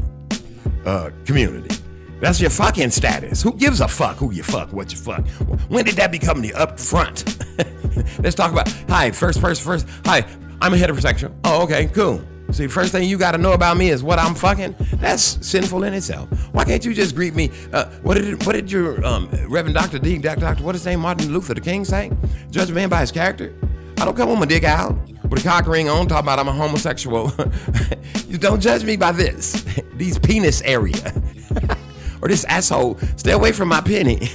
uh, 0.85 1.11
community. 1.25 1.75
That's 2.21 2.41
your 2.41 2.51
fucking 2.51 2.91
status. 2.91 3.43
Who 3.43 3.55
gives 3.55 3.81
a 3.81 3.89
fuck 3.89 4.17
who 4.17 4.33
you 4.33 4.43
fuck, 4.43 4.73
what 4.73 4.93
you 4.93 4.99
fuck? 4.99 5.27
When 5.69 5.85
did 5.85 5.97
that 5.97 6.13
become 6.13 6.41
the 6.41 6.55
up 6.55 6.79
front? 6.79 7.45
Let's 8.19 8.35
talk 8.35 8.53
about, 8.53 8.69
hi, 8.89 9.11
first, 9.11 9.41
first, 9.41 9.63
first. 9.63 9.87
Hi, 10.05 10.25
I'm 10.61 10.75
a 10.75 10.77
heterosexual. 10.77 11.35
Oh, 11.45 11.63
okay, 11.65 11.87
cool. 11.87 12.23
See, 12.51 12.67
first 12.67 12.93
thing 12.93 13.09
you 13.09 13.19
got 13.19 13.33
to 13.33 13.39
know 13.39 13.53
about 13.53 13.77
me 13.77 13.91
is 13.91 14.03
what 14.03 14.19
I'm 14.19 14.35
fucking. 14.35 14.77
That's 14.95 15.23
sinful 15.45 15.83
in 15.85 15.95
itself. 15.95 16.29
Why 16.53 16.65
can't 16.65 16.85
you 16.85 16.95
just 16.95 17.15
greet 17.17 17.35
me? 17.35 17.51
Uh, 17.73 17.87
what 18.03 18.15
did 18.15 18.45
what 18.47 18.53
did 18.53 18.71
your 18.71 19.05
um, 19.05 19.29
Reverend 19.49 19.75
Doctor 19.75 19.99
D, 19.99 20.19
Doctor, 20.19 20.63
what 20.63 20.75
his 20.75 20.85
name, 20.87 21.01
Martin 21.01 21.33
Luther 21.33 21.55
the 21.55 21.61
King 21.61 21.85
say? 21.85 22.13
Judge 22.51 22.71
a 22.71 22.73
man 22.73 22.89
by 22.89 23.01
his 23.01 23.11
character. 23.11 23.55
I 23.99 24.05
don't 24.05 24.17
come 24.17 24.29
with 24.29 24.39
my 24.39 24.47
dick 24.47 24.65
out 24.65 24.97
with 25.29 25.41
a 25.41 25.43
cock 25.43 25.67
ring 25.67 25.89
on, 25.89 26.07
talking 26.07 26.27
about 26.27 26.39
I'm 26.39 26.49
a 26.49 26.53
homosexual. 26.53 27.33
you 28.29 28.39
don't 28.39 28.61
judge 28.61 28.85
me 28.85 28.97
by 28.97 29.13
this, 29.13 29.65
these 29.95 30.19
penis 30.19 30.63
area, 30.63 31.13
or 32.23 32.29
this 32.29 32.45
asshole. 32.45 32.99
Stay 33.17 33.33
away 33.33 33.53
from 33.53 33.69
my 33.69 33.81
penny. 33.81 34.29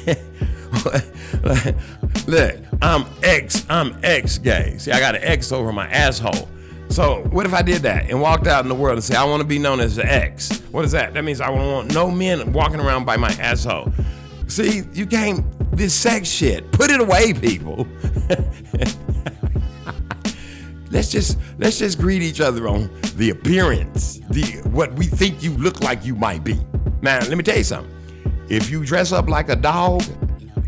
Look, 2.27 2.55
I'm 2.81 3.05
X. 3.23 3.65
I'm 3.69 3.97
X 4.03 4.37
gay. 4.37 4.77
See, 4.77 4.91
I 4.91 4.99
got 4.99 5.15
an 5.15 5.23
X 5.23 5.51
over 5.51 5.71
my 5.71 5.87
asshole. 5.89 6.47
So 6.89 7.23
what 7.29 7.45
if 7.45 7.53
I 7.53 7.61
did 7.61 7.83
that 7.83 8.09
and 8.09 8.19
walked 8.19 8.47
out 8.47 8.65
in 8.65 8.69
the 8.69 8.75
world 8.75 8.95
and 8.95 9.03
say 9.03 9.15
I 9.15 9.23
want 9.23 9.41
to 9.41 9.47
be 9.47 9.59
known 9.59 9.79
as 9.79 9.97
an 9.97 10.07
X? 10.07 10.59
What 10.71 10.85
is 10.85 10.91
that? 10.91 11.13
That 11.13 11.23
means 11.23 11.39
I 11.39 11.49
want 11.49 11.93
no 11.93 12.09
men 12.09 12.51
walking 12.51 12.79
around 12.79 13.05
by 13.05 13.15
my 13.15 13.29
asshole. 13.39 13.93
See, 14.47 14.81
you 14.93 15.05
can't 15.05 15.45
this 15.71 15.93
sex 15.93 16.27
shit. 16.27 16.71
Put 16.71 16.89
it 16.89 16.99
away, 16.99 17.33
people. 17.33 17.87
let's 20.91 21.09
just 21.09 21.37
let's 21.59 21.77
just 21.77 21.99
greet 21.99 22.21
each 22.21 22.41
other 22.41 22.67
on 22.67 22.89
the 23.15 23.29
appearance, 23.29 24.19
the 24.29 24.43
what 24.69 24.91
we 24.93 25.05
think 25.05 25.43
you 25.43 25.55
look 25.57 25.81
like 25.81 26.03
you 26.05 26.15
might 26.15 26.43
be. 26.43 26.59
Now, 27.01 27.19
let 27.19 27.37
me 27.37 27.43
tell 27.43 27.57
you 27.57 27.63
something. 27.63 27.95
If 28.49 28.69
you 28.69 28.83
dress 28.83 29.11
up 29.11 29.29
like 29.29 29.49
a 29.49 29.55
dog, 29.55 30.03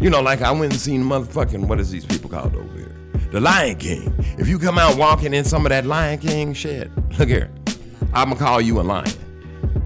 you 0.01 0.09
know, 0.09 0.21
like 0.21 0.41
I 0.41 0.51
went 0.51 0.73
and 0.73 0.81
seen 0.81 1.03
motherfucking 1.03 1.67
what 1.67 1.79
is 1.79 1.91
these 1.91 2.05
people 2.05 2.29
called 2.29 2.55
over 2.55 2.77
here? 2.77 2.95
The 3.31 3.39
Lion 3.39 3.77
King. 3.77 4.13
If 4.39 4.47
you 4.47 4.57
come 4.57 4.79
out 4.79 4.97
walking 4.97 5.33
in 5.33 5.45
some 5.45 5.63
of 5.65 5.69
that 5.69 5.85
Lion 5.85 6.17
King 6.17 6.53
shit, 6.53 6.89
look 7.19 7.29
here. 7.29 7.51
I'ma 8.11 8.35
call 8.35 8.59
you 8.59 8.81
a 8.81 8.83
lion. 8.83 9.11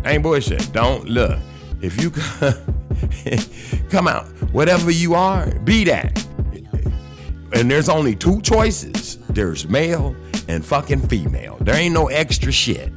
Ain't 0.05 0.23
bullshit. 0.23 0.71
Don't 0.71 1.07
look. 1.09 1.37
If 1.81 2.01
you 2.01 2.11
come 3.89 4.07
out, 4.07 4.25
whatever 4.53 4.89
you 4.89 5.15
are, 5.15 5.51
be 5.59 5.83
that. 5.83 6.25
And 7.53 7.69
there's 7.69 7.89
only 7.89 8.15
two 8.15 8.41
choices. 8.41 9.17
There's 9.29 9.67
male 9.67 10.15
and 10.47 10.65
fucking 10.65 11.07
female. 11.07 11.57
There 11.59 11.75
ain't 11.75 11.93
no 11.93 12.07
extra 12.07 12.53
shit. 12.53 12.91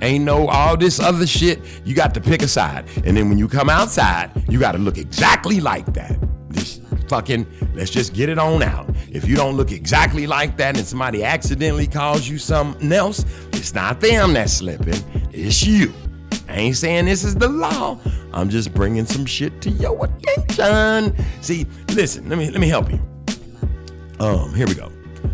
Ain't 0.00 0.24
no 0.24 0.48
all 0.48 0.76
this 0.76 0.98
other 0.98 1.26
shit. 1.26 1.60
You 1.84 1.94
got 1.94 2.14
to 2.14 2.20
pick 2.20 2.42
a 2.42 2.48
side. 2.48 2.86
And 3.04 3.16
then 3.16 3.28
when 3.28 3.38
you 3.38 3.48
come 3.48 3.68
outside, 3.68 4.30
you 4.48 4.58
got 4.58 4.72
to 4.72 4.78
look 4.78 4.96
exactly 4.96 5.60
like 5.60 5.92
that. 5.92 6.18
This 6.54 6.80
fucking, 7.08 7.46
let's 7.74 7.90
just 7.90 8.14
get 8.14 8.28
it 8.28 8.38
on 8.38 8.62
out. 8.62 8.88
If 9.10 9.26
you 9.28 9.36
don't 9.36 9.56
look 9.56 9.72
exactly 9.72 10.26
like 10.26 10.56
that 10.56 10.76
and 10.76 10.86
somebody 10.86 11.22
accidentally 11.24 11.86
calls 11.86 12.28
you 12.28 12.38
something 12.38 12.92
else, 12.92 13.24
it's 13.52 13.74
not 13.74 14.00
them 14.00 14.32
that's 14.34 14.54
slipping, 14.54 15.02
it's 15.32 15.64
you. 15.66 15.92
I 16.48 16.56
ain't 16.56 16.76
saying 16.76 17.06
this 17.06 17.24
is 17.24 17.34
the 17.34 17.48
law. 17.48 17.98
I'm 18.32 18.48
just 18.48 18.74
bringing 18.74 19.06
some 19.06 19.26
shit 19.26 19.60
to 19.62 19.70
your 19.70 20.04
attention. 20.04 21.16
See, 21.40 21.66
listen, 21.94 22.28
let 22.28 22.38
me 22.38 22.50
let 22.50 22.60
me 22.60 22.68
help 22.68 22.90
you. 22.90 23.00
Um, 24.20 24.54
here 24.54 24.66
we 24.66 24.74
go. 24.74 24.92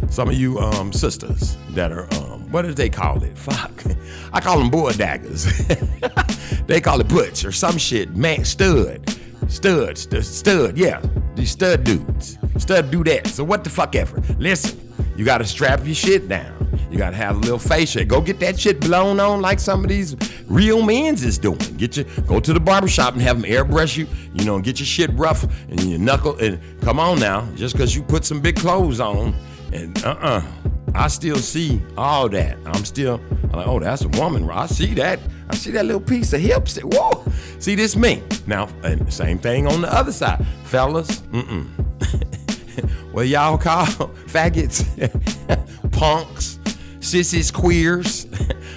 Some 0.08 0.28
of 0.28 0.34
you 0.34 0.58
um 0.58 0.92
sisters 0.92 1.56
that 1.70 1.92
are 1.92 2.06
um, 2.14 2.29
what 2.50 2.62
do 2.62 2.72
they 2.72 2.88
call 2.88 3.22
it? 3.22 3.36
Fuck, 3.36 3.84
I 4.32 4.40
call 4.40 4.58
them 4.58 4.70
boy 4.70 4.92
daggers. 4.92 5.46
they 6.66 6.80
call 6.80 7.00
it 7.00 7.08
butch 7.08 7.44
or 7.44 7.52
some 7.52 7.78
shit. 7.78 8.14
Man, 8.16 8.44
stud, 8.44 9.08
stud, 9.48 9.96
stud, 9.98 10.24
stud. 10.24 10.78
Yeah, 10.78 11.00
these 11.34 11.52
stud 11.52 11.84
dudes, 11.84 12.38
stud 12.58 12.90
dudettes. 12.90 13.28
So 13.28 13.44
what 13.44 13.64
the 13.64 13.70
fuck 13.70 13.94
ever. 13.94 14.20
Listen, 14.38 14.78
you 15.16 15.24
gotta 15.24 15.44
strap 15.44 15.84
your 15.84 15.94
shit 15.94 16.28
down. 16.28 16.56
You 16.90 16.98
gotta 16.98 17.16
have 17.16 17.36
a 17.36 17.38
little 17.38 17.58
facial. 17.58 18.04
Go 18.04 18.20
get 18.20 18.40
that 18.40 18.58
shit 18.58 18.80
blown 18.80 19.20
on 19.20 19.40
like 19.40 19.60
some 19.60 19.84
of 19.84 19.88
these 19.88 20.16
real 20.46 20.82
men's 20.82 21.22
is 21.22 21.38
doing. 21.38 21.58
Get 21.76 21.96
your 21.96 22.06
go 22.26 22.40
to 22.40 22.52
the 22.52 22.60
barbershop 22.60 23.14
and 23.14 23.22
have 23.22 23.40
them 23.40 23.50
airbrush 23.50 23.96
you. 23.96 24.08
You 24.34 24.44
know, 24.44 24.60
get 24.60 24.80
your 24.80 24.86
shit 24.86 25.10
rough 25.14 25.44
and 25.68 25.80
your 25.84 26.00
knuckle. 26.00 26.36
And 26.38 26.60
come 26.82 26.98
on 26.98 27.20
now, 27.20 27.46
just 27.54 27.74
because 27.74 27.94
you 27.94 28.02
put 28.02 28.24
some 28.24 28.40
big 28.40 28.56
clothes 28.56 28.98
on, 28.98 29.34
and 29.72 30.02
uh-uh. 30.04 30.42
I 30.94 31.08
still 31.08 31.36
see 31.36 31.82
all 31.96 32.28
that. 32.30 32.58
I'm 32.66 32.84
still 32.84 33.20
I'm 33.44 33.52
like, 33.52 33.66
oh, 33.66 33.80
that's 33.80 34.02
a 34.02 34.08
woman. 34.08 34.48
I 34.48 34.66
see 34.66 34.94
that. 34.94 35.18
I 35.48 35.54
see 35.54 35.72
that 35.72 35.84
little 35.84 36.00
piece 36.00 36.32
of 36.32 36.40
hips. 36.40 36.78
Whoa. 36.78 37.24
See 37.58 37.74
this 37.74 37.96
me. 37.96 38.22
Now, 38.46 38.68
and 38.84 39.12
same 39.12 39.38
thing 39.38 39.66
on 39.66 39.80
the 39.80 39.92
other 39.92 40.12
side. 40.12 40.46
Fellas, 40.64 41.20
mm-mm. 41.32 41.66
what 43.12 43.26
y'all 43.26 43.58
call 43.58 43.86
faggots, 44.26 44.86
punks, 45.92 46.58
sissies, 47.00 47.50
queers, 47.50 48.24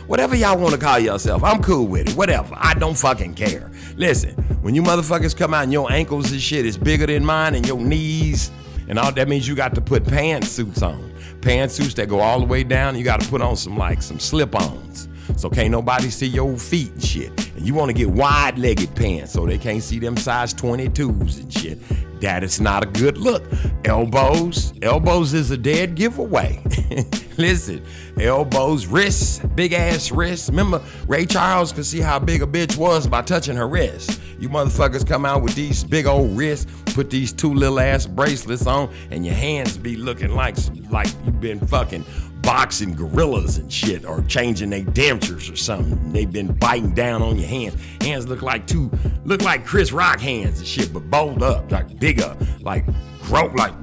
whatever 0.07 0.35
y'all 0.35 0.57
want 0.57 0.73
to 0.73 0.79
call 0.79 0.97
yourself. 0.97 1.43
I'm 1.43 1.61
cool 1.61 1.85
with 1.85 2.09
it. 2.09 2.15
Whatever. 2.15 2.55
I 2.57 2.73
don't 2.73 2.97
fucking 2.97 3.35
care. 3.35 3.71
Listen, 3.95 4.33
when 4.63 4.73
you 4.73 4.81
motherfuckers 4.81 5.37
come 5.37 5.53
out 5.53 5.63
and 5.63 5.71
your 5.71 5.91
ankles 5.91 6.31
and 6.31 6.41
shit 6.41 6.65
is 6.65 6.77
bigger 6.77 7.05
than 7.05 7.23
mine 7.23 7.53
and 7.53 7.67
your 7.67 7.79
knees 7.79 8.51
and 8.87 8.99
all 8.99 9.11
that 9.11 9.27
means 9.27 9.47
you 9.47 9.55
got 9.55 9.75
to 9.75 9.81
put 9.81 10.03
pantsuits 10.03 10.81
on. 10.81 11.12
Pantsuits 11.43 11.93
that 11.95 12.07
go 12.07 12.21
all 12.21 12.39
the 12.39 12.45
way 12.45 12.63
down. 12.63 12.97
You 12.97 13.03
got 13.03 13.19
to 13.19 13.27
put 13.27 13.41
on 13.41 13.57
some 13.57 13.77
like 13.77 14.01
some 14.01 14.17
slip-ons. 14.17 15.09
So 15.35 15.49
can't 15.49 15.71
nobody 15.71 16.09
see 16.09 16.27
your 16.27 16.57
feet 16.57 16.91
and 16.93 17.03
shit. 17.03 17.47
And 17.55 17.67
you 17.67 17.73
want 17.73 17.89
to 17.89 17.93
get 17.93 18.09
wide-legged 18.09 18.95
pants 18.95 19.33
so 19.33 19.45
they 19.45 19.57
can't 19.57 19.83
see 19.83 19.99
them 19.99 20.15
size 20.15 20.53
22s 20.53 21.41
and 21.41 21.53
shit. 21.53 21.79
That 22.23 22.41
is 22.41 22.61
not 22.61 22.83
a 22.83 22.85
good 22.85 23.17
look. 23.17 23.43
Elbows, 23.83 24.73
elbows 24.81 25.33
is 25.33 25.51
a 25.51 25.57
dead 25.57 25.95
giveaway. 25.95 26.63
Listen, 27.37 27.83
elbows, 28.17 28.85
wrists, 28.85 29.39
big 29.55 29.73
ass 29.73 30.09
wrists. 30.09 30.47
Remember, 30.47 30.81
Ray 31.05 31.25
Charles 31.25 31.73
could 31.73 31.85
see 31.85 31.99
how 31.99 32.19
big 32.19 32.41
a 32.41 32.47
bitch 32.47 32.77
was 32.77 33.07
by 33.07 33.23
touching 33.23 33.57
her 33.57 33.67
wrist. 33.67 34.21
You 34.39 34.47
motherfuckers 34.47 35.05
come 35.05 35.25
out 35.25 35.41
with 35.41 35.53
these 35.55 35.83
big 35.83 36.05
old 36.05 36.37
wrists, 36.37 36.71
put 36.93 37.09
these 37.09 37.33
two 37.33 37.53
little 37.53 37.81
ass 37.81 38.05
bracelets 38.05 38.67
on, 38.67 38.89
and 39.11 39.25
your 39.25 39.35
hands 39.35 39.77
be 39.77 39.97
looking 39.97 40.33
like 40.33 40.55
like 40.89 41.09
you've 41.25 41.41
been 41.41 41.59
fucking 41.59 42.05
boxing 42.43 42.93
gorillas 42.93 43.57
and 43.57 43.71
shit, 43.73 44.05
or 44.05 44.21
changing 44.23 44.69
their 44.69 44.83
dentures 44.83 45.51
or 45.51 45.55
something. 45.55 46.13
They've 46.13 46.31
been 46.31 46.53
biting 46.53 46.93
down 46.93 47.23
on 47.23 47.37
your 47.37 47.47
hands. 47.47 47.75
Hands 48.01 48.27
look 48.27 48.43
like 48.43 48.67
two, 48.67 48.91
look 49.25 49.41
like 49.41 49.65
Chris 49.65 49.91
Rock 49.91 50.19
hands 50.19 50.59
and 50.59 50.67
shit, 50.67 50.93
but 50.93 51.09
bowled 51.09 51.41
up, 51.41 51.71
like 51.71 51.99
bigger, 51.99 52.37
like 52.61 52.85
grow, 53.21 53.47
like 53.55 53.73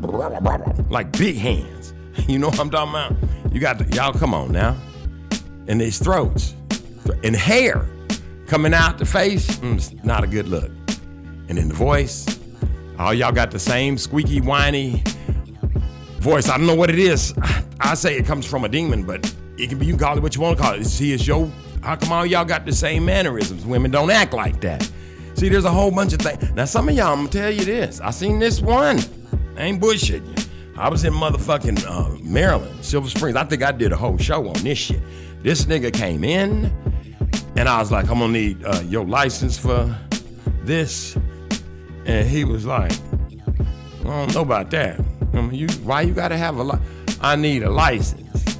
like 0.90 1.10
big 1.12 1.36
hands. 1.36 1.94
You 2.28 2.38
know 2.38 2.48
what 2.48 2.60
I'm 2.60 2.70
talking 2.70 2.90
about? 2.90 3.54
You 3.54 3.60
got 3.60 3.78
the, 3.78 3.96
y'all 3.96 4.12
come 4.12 4.34
on 4.34 4.52
now, 4.52 4.76
and 5.68 5.80
these 5.80 5.98
throats 5.98 6.54
and 7.24 7.34
hair 7.34 7.88
coming 8.46 8.74
out 8.74 8.98
the 8.98 9.06
face, 9.06 9.56
mm, 9.58 10.04
not 10.04 10.22
a 10.22 10.26
good 10.26 10.48
look. 10.48 10.70
And 11.48 11.56
then 11.56 11.68
the 11.68 11.74
voice, 11.74 12.38
all 12.98 13.14
y'all 13.14 13.32
got 13.32 13.52
the 13.52 13.58
same 13.58 13.96
squeaky, 13.96 14.40
whiny 14.40 15.02
voice. 16.20 16.48
I 16.48 16.56
don't 16.56 16.66
know 16.66 16.74
what 16.74 16.90
it 16.90 16.98
is. 16.98 17.34
I 17.80 17.94
say 17.94 18.16
it 18.16 18.26
comes 18.26 18.46
from 18.46 18.64
a 18.64 18.68
demon, 18.68 19.04
but 19.04 19.34
it 19.56 19.68
can 19.68 19.78
be 19.78 19.86
you 19.86 19.96
call 19.96 20.16
it 20.16 20.22
what 20.22 20.34
you 20.34 20.42
want 20.42 20.58
to 20.58 20.62
call 20.62 20.74
it. 20.74 20.84
See, 20.84 21.12
it's 21.12 21.26
your 21.26 21.50
how 21.82 21.96
come 21.96 22.12
all 22.12 22.26
y'all 22.26 22.44
got 22.44 22.66
the 22.66 22.72
same 22.72 23.04
mannerisms? 23.04 23.64
Women 23.64 23.90
don't 23.90 24.10
act 24.10 24.34
like 24.34 24.60
that. 24.60 24.88
See, 25.34 25.48
there's 25.48 25.64
a 25.64 25.70
whole 25.70 25.90
bunch 25.90 26.12
of 26.12 26.20
things. 26.20 26.52
Now, 26.52 26.66
some 26.66 26.88
of 26.88 26.94
y'all, 26.94 27.12
I'm 27.12 27.20
gonna 27.20 27.28
tell 27.30 27.50
you 27.50 27.64
this. 27.64 28.00
I 28.00 28.10
seen 28.10 28.38
this 28.38 28.60
one. 28.60 28.98
I 29.56 29.62
ain't 29.62 29.80
bullshitting 29.80 30.38
you. 30.38 30.44
I 30.76 30.88
was 30.88 31.04
in 31.04 31.14
motherfucking 31.14 31.84
uh, 31.86 32.18
Maryland, 32.22 32.84
Silver 32.84 33.08
Springs. 33.08 33.36
I 33.36 33.44
think 33.44 33.62
I 33.62 33.72
did 33.72 33.92
a 33.92 33.96
whole 33.96 34.18
show 34.18 34.46
on 34.48 34.62
this 34.62 34.78
shit. 34.78 35.00
This 35.42 35.64
nigga 35.64 35.92
came 35.92 36.24
in, 36.24 36.66
and 37.56 37.68
I 37.68 37.78
was 37.78 37.90
like, 37.90 38.08
I'm 38.10 38.18
gonna 38.18 38.32
need 38.32 38.62
uh, 38.64 38.82
your 38.86 39.06
license 39.06 39.58
for 39.58 39.96
this. 40.64 41.16
And 42.04 42.28
he 42.28 42.44
was 42.44 42.66
like, 42.66 42.92
I 44.00 44.04
don't 44.04 44.34
know 44.34 44.42
about 44.42 44.70
that. 44.70 45.00
I 45.32 45.40
mean, 45.40 45.54
you, 45.54 45.68
why 45.84 46.02
you 46.02 46.12
gotta 46.12 46.36
have 46.36 46.56
a 46.56 46.62
li- 46.62 46.78
I 47.20 47.36
need 47.36 47.62
a 47.62 47.70
license. 47.70 48.56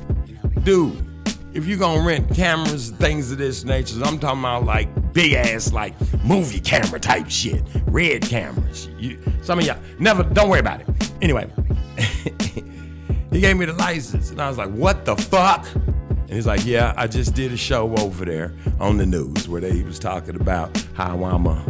Dude, 0.63 1.05
if 1.53 1.67
you 1.67 1.77
gonna 1.77 2.07
rent 2.07 2.35
cameras, 2.35 2.91
things 2.91 3.33
of 3.33 3.39
this 3.39 3.65
nature, 3.65 3.97
I'm 4.05 4.19
talking 4.19 4.41
about 4.41 4.65
like 4.65 5.13
big 5.13 5.33
ass, 5.33 5.73
like 5.73 5.95
movie 6.25 6.61
camera 6.61 7.01
type 7.01 7.29
shit, 7.29 7.63
red 7.87 8.23
cameras. 8.23 8.89
You, 8.99 9.19
some 9.43 9.59
of 9.59 9.67
y'all 9.67 9.81
never, 9.99 10.23
don't 10.23 10.49
worry 10.49 10.61
about 10.61 10.81
it. 10.81 10.89
Anyway, 11.21 11.51
he 13.33 13.41
gave 13.41 13.57
me 13.57 13.65
the 13.65 13.73
license, 13.73 14.31
and 14.31 14.41
I 14.41 14.49
was 14.49 14.59
like, 14.59 14.71
what 14.71 15.05
the 15.05 15.17
fuck? 15.17 15.67
And 15.75 16.31
he's 16.31 16.47
like, 16.47 16.65
yeah, 16.65 16.95
I 16.97 17.09
just 17.09 17.35
did 17.35 17.53
a 17.53 17.57
show 17.57 17.97
over 17.97 18.25
there 18.25 18.55
on 18.79 18.97
the 18.97 19.07
news 19.07 19.49
where 19.49 19.61
they 19.61 19.83
was 19.83 19.99
talking 19.99 20.37
about 20.37 20.71
how 20.95 21.25
I'm 21.25 21.47
a 21.47 21.65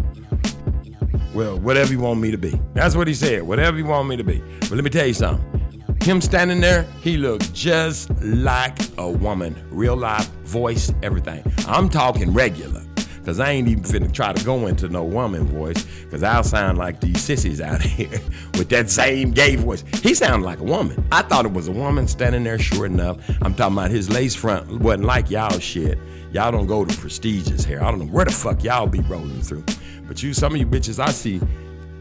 well, 1.35 1.59
whatever 1.59 1.93
you 1.93 2.01
want 2.01 2.21
me 2.21 2.31
to 2.31 2.39
be. 2.39 2.61
That's 2.75 2.97
what 2.97 3.09
he 3.09 3.15
said, 3.15 3.43
whatever 3.43 3.79
you 3.79 3.85
want 3.85 4.09
me 4.09 4.17
to 4.17 4.25
be. 4.25 4.43
But 4.61 4.73
let 4.73 4.85
me 4.85 4.91
tell 4.91 5.07
you 5.07 5.15
something. 5.15 5.47
Him 6.03 6.21
standing 6.21 6.61
there, 6.61 6.87
he 7.03 7.19
looked 7.19 7.53
just 7.53 8.11
like 8.23 8.79
a 8.97 9.09
woman. 9.09 9.55
Real 9.71 9.97
life, 9.97 10.31
voice, 10.45 10.93
everything. 11.03 11.45
I'm 11.67 11.89
talking 11.89 12.33
regular. 12.33 12.83
Cause 13.25 13.39
I 13.39 13.51
ain't 13.51 13.69
even 13.69 13.85
finna 13.85 14.11
try 14.11 14.33
to 14.33 14.45
go 14.45 14.67
into 14.67 14.89
no 14.89 15.05
woman 15.05 15.47
voice, 15.47 15.87
cause 16.11 16.23
I'll 16.23 16.43
sound 16.43 16.79
like 16.79 17.01
these 17.01 17.21
sissies 17.21 17.61
out 17.61 17.83
here 17.83 18.19
with 18.55 18.71
that 18.71 18.89
same 18.89 19.33
gay 19.33 19.57
voice. 19.57 19.85
He 20.03 20.15
sounded 20.15 20.45
like 20.45 20.59
a 20.59 20.65
woman. 20.65 21.07
I 21.13 21.21
thought 21.23 21.45
it 21.45 21.53
was 21.53 21.69
a 21.69 21.73
woman 21.73 22.09
standing 22.09 22.45
there, 22.45 22.59
sure 22.59 22.87
enough. 22.87 23.19
I'm 23.43 23.55
talking 23.55 23.77
about 23.77 23.91
his 23.91 24.09
lace 24.09 24.35
front 24.35 24.81
wasn't 24.81 25.05
like 25.05 25.31
y'all 25.31 25.59
shit. 25.59 25.99
Y'all 26.33 26.51
don't 26.51 26.67
go 26.67 26.85
to 26.85 26.97
prestigious 26.97 27.63
hair. 27.63 27.85
I 27.85 27.91
don't 27.91 28.01
know 28.01 28.07
where 28.07 28.25
the 28.25 28.33
fuck 28.33 28.65
y'all 28.65 28.87
be 28.87 29.01
rolling 29.01 29.43
through. 29.43 29.65
But 30.11 30.25
you, 30.25 30.35
some 30.35 30.55
of 30.55 30.59
you 30.59 30.67
bitches 30.67 30.99
I 30.99 31.12
see, 31.12 31.40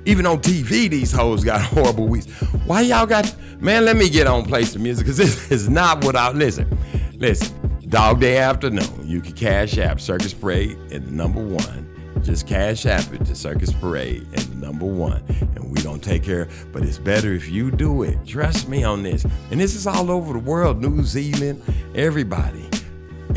even 0.03 0.25
on 0.25 0.39
TV, 0.39 0.89
these 0.89 1.11
hoes 1.11 1.43
got 1.43 1.61
horrible 1.75 2.07
weeks. 2.07 2.25
Why 2.65 2.81
y'all 2.81 3.05
got, 3.05 3.31
man, 3.61 3.85
let 3.85 3.97
me 3.97 4.09
get 4.09 4.25
on 4.25 4.45
play 4.45 4.63
some 4.63 4.81
music, 4.81 5.05
because 5.05 5.17
this 5.17 5.51
is 5.51 5.69
not 5.69 6.03
what 6.03 6.15
I, 6.15 6.31
listen, 6.31 6.75
listen, 7.19 7.79
Dog 7.87 8.19
Day 8.19 8.39
Afternoon, 8.39 9.07
you 9.07 9.21
can 9.21 9.33
cash 9.33 9.77
app 9.77 10.01
Circus 10.01 10.33
Parade 10.33 10.75
and 10.91 11.05
the 11.05 11.11
number 11.11 11.39
one. 11.39 11.87
Just 12.23 12.47
cash 12.47 12.87
app 12.87 13.13
it 13.13 13.23
to 13.25 13.35
Circus 13.35 13.71
Parade 13.71 14.25
and 14.31 14.41
the 14.41 14.55
number 14.55 14.87
one. 14.87 15.23
And 15.55 15.69
we 15.69 15.79
don't 15.83 16.03
take 16.03 16.23
care, 16.23 16.47
but 16.71 16.81
it's 16.81 16.97
better 16.97 17.35
if 17.35 17.47
you 17.47 17.69
do 17.69 18.01
it. 18.01 18.25
Trust 18.25 18.67
me 18.67 18.83
on 18.83 19.03
this. 19.03 19.23
And 19.51 19.61
this 19.61 19.75
is 19.75 19.85
all 19.85 20.09
over 20.09 20.33
the 20.33 20.39
world, 20.39 20.81
New 20.81 21.03
Zealand, 21.03 21.61
everybody. 21.93 22.67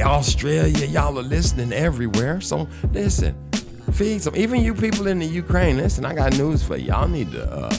Australia, 0.00 0.87
y'all 0.87 1.19
are 1.19 1.23
listening 1.23 1.75
everywhere. 1.75 2.41
So 2.41 2.67
listen, 2.95 3.37
feed 3.93 4.23
some. 4.23 4.37
Even 4.37 4.63
you 4.63 4.75
people 4.75 5.07
in 5.07 5.19
the 5.19 5.27
Ukraine, 5.27 5.77
listen, 5.77 6.05
I 6.05 6.15
got 6.15 6.37
news 6.37 6.63
for 6.63 6.77
you. 6.77 6.89
Y'all 6.89 7.09
need 7.09 7.33
to 7.33 7.51
uh, 7.51 7.75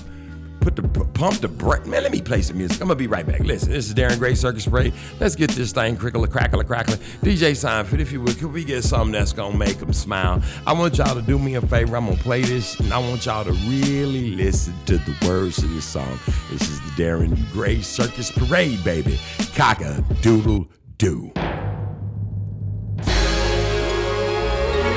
put 0.62 0.76
the 0.76 0.84
pump 0.84 1.40
the 1.40 1.48
brake. 1.48 1.86
Man, 1.86 2.04
let 2.04 2.12
me 2.12 2.22
play 2.22 2.42
some 2.42 2.58
music. 2.58 2.82
I'm 2.82 2.88
gonna 2.88 2.96
be 2.96 3.08
right 3.08 3.26
back. 3.26 3.42
Listen, 3.42 3.72
this 3.72 3.88
is 3.88 3.94
Darren 3.94 4.18
Gray 4.18 4.36
Circus 4.36 4.66
Parade. 4.66 4.94
Let's 5.20 5.36
get 5.36 5.52
this 5.52 5.72
thing 5.72 5.98
crickle 5.98 6.26
crackle 6.28 6.64
crackle. 6.64 6.96
DJ 7.22 7.52
Seinfeld, 7.52 8.00
if 8.00 8.12
you 8.12 8.22
would, 8.22 8.38
could 8.38 8.54
we 8.54 8.64
get 8.64 8.84
something 8.84 9.12
that's 9.12 9.34
gonna 9.34 9.58
make 9.58 9.78
them 9.80 9.94
smile? 9.94 10.42
I 10.66 10.74
want 10.74 10.98
y'all 10.98 11.16
to 11.16 11.22
do 11.22 11.38
me 11.38 11.56
a 11.56 11.62
favor. 11.62 11.98
I'm 11.98 12.06
gonna 12.06 12.18
play 12.18 12.42
this, 12.42 12.80
and 12.80 12.94
I 12.94 12.98
want 13.00 13.26
y'all 13.26 13.44
to 13.44 13.52
really 13.52 14.36
listen 14.36 14.74
to 14.86 14.98
the 14.98 15.28
words 15.28 15.58
of 15.60 15.70
this 15.72 15.86
song. 15.86 16.20
This 16.52 16.70
is 16.70 16.80
the 16.82 17.04
Darren 17.04 17.52
Gray 17.52 17.82
Circus 17.82 18.32
Parade, 18.32 18.84
baby. 18.84 19.20
Cock 19.56 19.82
a 19.82 20.04
doodle 20.22 20.68
doo. 20.98 21.34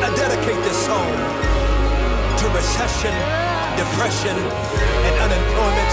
I 0.07 0.15
dedicate 0.15 0.63
this 0.63 0.87
song 0.87 1.11
to 2.39 2.45
recession, 2.55 3.11
depression, 3.75 4.37
and 5.07 5.15
unemployment. 5.27 5.91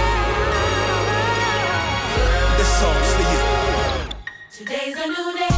This 2.60 2.70
song's 2.77 3.10
for 3.17 3.25
you. 3.34 3.41
Today's 4.51 4.98
a 5.00 5.08
new 5.08 5.34
day, 5.36 5.58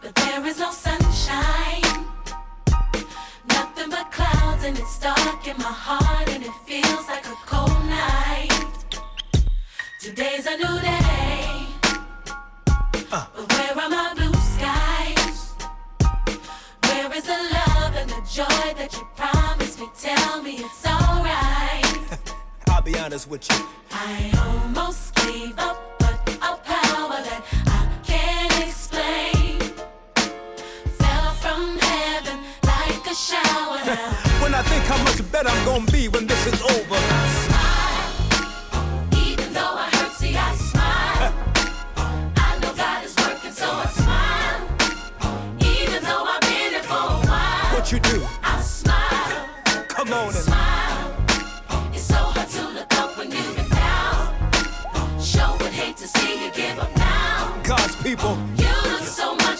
but 0.00 0.14
there 0.14 0.46
is 0.46 0.60
no 0.60 0.70
sunshine. 0.70 2.06
Nothing 3.48 3.90
but 3.90 4.12
clouds, 4.12 4.62
and 4.62 4.78
it's 4.78 5.00
dark 5.00 5.48
in 5.48 5.56
my 5.58 5.74
heart, 5.88 6.28
and 6.28 6.44
it 6.44 6.54
feels 6.64 7.08
like 7.08 7.26
a 7.26 7.36
cold 7.44 7.84
night. 7.88 8.76
Today's 10.00 10.46
a 10.46 10.56
new 10.56 10.80
day, 10.80 11.66
uh. 13.10 13.26
but 13.34 13.52
where 13.52 13.84
are 13.84 13.90
my 13.90 14.14
blue? 14.14 14.39
Where 17.10 17.18
is 17.18 17.24
the 17.24 17.32
love 17.32 17.96
and 17.96 18.08
the 18.08 18.22
joy 18.30 18.74
that 18.78 18.92
you 18.92 19.04
promised 19.16 19.80
me? 19.80 19.88
Tell 19.98 20.40
me 20.44 20.58
it's 20.58 20.86
alright. 20.86 22.20
I'll 22.68 22.82
be 22.82 22.96
honest 22.96 23.28
with 23.28 23.50
you. 23.50 23.66
I 23.90 24.30
almost 24.38 25.16
gave 25.16 25.58
up, 25.58 25.98
but 25.98 26.14
a 26.36 26.54
power 26.54 27.18
that 27.28 27.42
I 27.66 27.88
can't 28.04 28.64
explain 28.64 29.58
fell 31.00 31.32
from 31.42 31.78
heaven 31.80 32.38
like 32.62 33.04
a 33.04 33.14
shower. 33.16 33.78
When 34.40 34.54
I 34.54 34.62
think 34.62 34.84
how 34.84 35.02
much 35.02 35.18
better 35.32 35.48
I'm 35.48 35.64
gonna 35.64 35.90
be 35.90 36.06
when 36.06 36.28
this 36.28 36.46
is 36.46 36.62
over. 36.62 37.49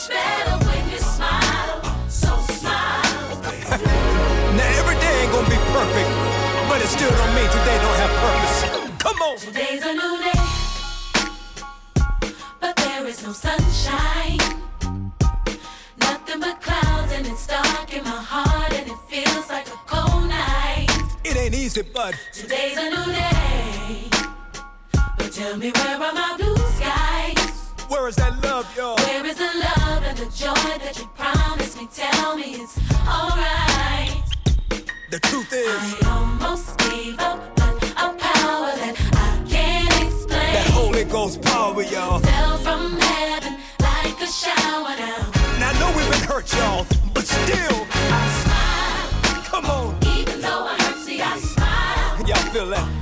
Much 0.01 0.09
better 0.09 0.65
when 0.67 0.91
you 0.91 0.99
smile. 0.99 1.83
So 2.09 2.37
smile. 2.59 3.41
Now 4.57 4.79
every 4.81 4.97
day 4.97 5.15
ain't 5.23 5.33
gonna 5.33 5.49
be 5.49 5.61
perfect, 5.77 6.11
but 6.69 6.81
it 6.81 6.89
still 6.89 7.11
don't 7.11 7.35
mean 7.35 7.51
today 7.51 7.77
don't 7.85 7.99
have 8.03 8.15
purpose. 8.25 8.59
Come 8.99 9.19
on. 9.23 9.37
Today's 9.39 9.85
a 9.85 9.95
new 9.95 10.15
day, 10.27 10.43
but 12.61 12.77
there 12.77 13.07
is 13.07 13.23
no 13.27 13.33
sunshine. 13.33 14.39
Nothing 15.99 16.41
but 16.41 16.61
clouds, 16.61 17.13
and 17.13 17.27
it's 17.27 17.47
dark 17.47 17.93
in 17.93 18.05
my 18.05 18.23
heart, 18.33 18.73
and 18.73 18.91
it 18.91 18.99
feels 19.09 19.49
like 19.51 19.69
a 19.69 19.79
cold 19.87 20.29
night. 20.29 20.89
It 21.25 21.37
ain't 21.37 21.55
easy, 21.55 21.83
but 21.83 22.15
Today's 22.33 22.77
a 22.79 22.89
new 22.91 23.13
day, 23.13 24.09
but 25.19 25.33
tell 25.33 25.57
me 25.57 25.71
where 25.71 25.97
are 25.97 26.13
my 26.13 26.37
blue 26.39 26.57
skies? 26.77 27.40
Where 27.91 28.09
is 28.09 28.17
that 28.17 28.41
love, 28.43 28.67
y'all? 28.77 28.97
Where 28.97 29.27
is 29.27 29.37
the 29.37 29.51
love 29.59 30.03
and 30.05 30.17
the 30.17 30.27
joy 30.27 30.55
that 30.55 30.97
you 30.99 31.07
promised 31.17 31.77
me? 31.77 31.89
Tell 31.93 32.37
me 32.37 32.55
it's 32.63 32.79
alright. 33.07 34.23
The 35.11 35.19
truth 35.19 35.53
is, 35.53 35.67
I 35.67 36.09
almost 36.09 36.79
gave 36.79 37.19
up, 37.19 37.41
but 37.57 37.75
a 37.83 38.15
power 38.15 38.71
that 38.79 38.95
I 39.13 39.49
can't 39.49 40.07
explain. 40.07 40.53
that 40.55 40.67
Holy 40.71 41.05
Ghost 41.05 41.43
power, 41.43 41.83
y'all. 41.83 42.21
fell 42.21 42.57
from 42.59 42.97
heaven 43.01 43.59
like 43.81 44.21
a 44.23 44.27
shower 44.27 44.95
down. 44.97 45.27
Now 45.59 45.71
I 45.71 45.79
know 45.81 45.93
we've 45.97 46.11
been 46.11 46.29
hurt, 46.31 46.53
y'all, 46.55 46.87
but 47.13 47.27
still, 47.27 47.87
I 47.91 48.23
smile, 48.43 49.43
come 49.51 49.67
on. 49.67 49.99
even 50.17 50.41
though 50.41 50.65
I 50.65 50.77
hurt, 50.81 50.97
see 51.05 51.21
I 51.21 51.37
smile. 51.39 52.27
Y'all 52.29 52.53
feel 52.53 52.67
that? 52.67 53.00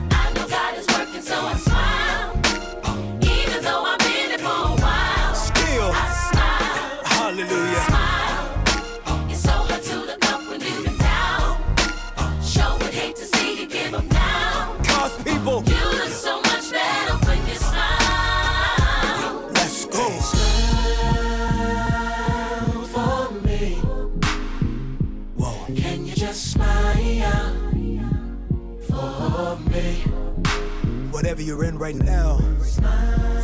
You're 31.39 31.65
in 31.65 31.79
right 31.79 31.95
now, 31.95 32.39
Smile 32.63 33.43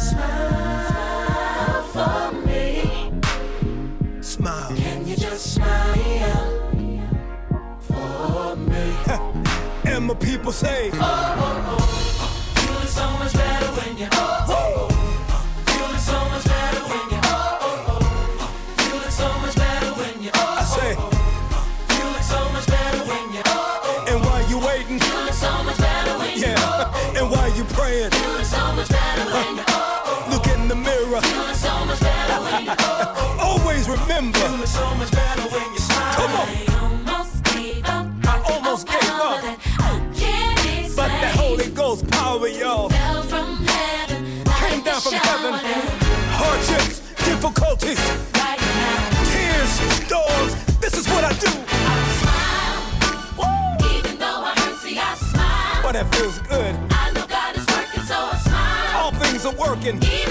for 1.93 2.33
me. 2.47 3.13
smile. 4.21 4.75
Can 4.77 5.07
you 5.07 5.17
just 5.17 5.55
smile 5.55 6.61
for 7.81 8.57
me? 8.57 8.95
And 9.85 10.07
my 10.07 10.15
people 10.15 10.51
say, 10.53 10.87
You 10.87 10.99
look 10.99 11.84
difficulties, 47.55 47.99
Right 48.35 48.59
now, 48.59 49.11
tears, 49.33 49.71
storms. 50.07 50.79
This 50.81 50.95
is 50.99 51.07
what 51.09 51.25
I 51.25 51.33
do. 51.35 51.51
I 51.67 52.05
smile. 52.21 53.97
Even 53.97 54.19
though 54.19 54.43
I 54.45 54.55
hurt, 54.57 54.79
see, 54.81 54.99
I 54.99 55.15
smile. 55.15 55.83
But 55.83 55.93
that 55.93 56.15
feels 56.15 56.39
good. 56.41 56.75
I 56.91 57.13
know 57.13 57.27
God 57.27 57.57
is 57.57 57.67
working, 57.67 58.03
so 58.03 58.15
I 58.15 58.37
smile. 58.39 59.03
All 59.03 59.13
things 59.13 59.47
are 59.47 59.55
working. 59.55 59.97
Even 60.03 60.24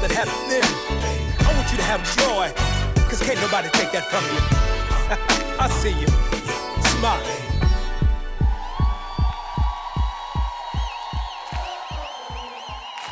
something 0.00 0.16
happen. 0.16 0.32
I 1.46 1.54
want 1.56 1.70
you 1.70 1.76
to 1.76 1.82
have 1.84 2.00
joy, 2.16 2.48
because 2.94 3.20
can't 3.20 3.40
nobody 3.40 3.68
take 3.70 3.92
that 3.92 4.04
from 4.08 4.24
you. 4.24 4.40
I 5.60 5.68
see 5.68 5.90
you. 5.90 6.06
Smile. 6.96 7.20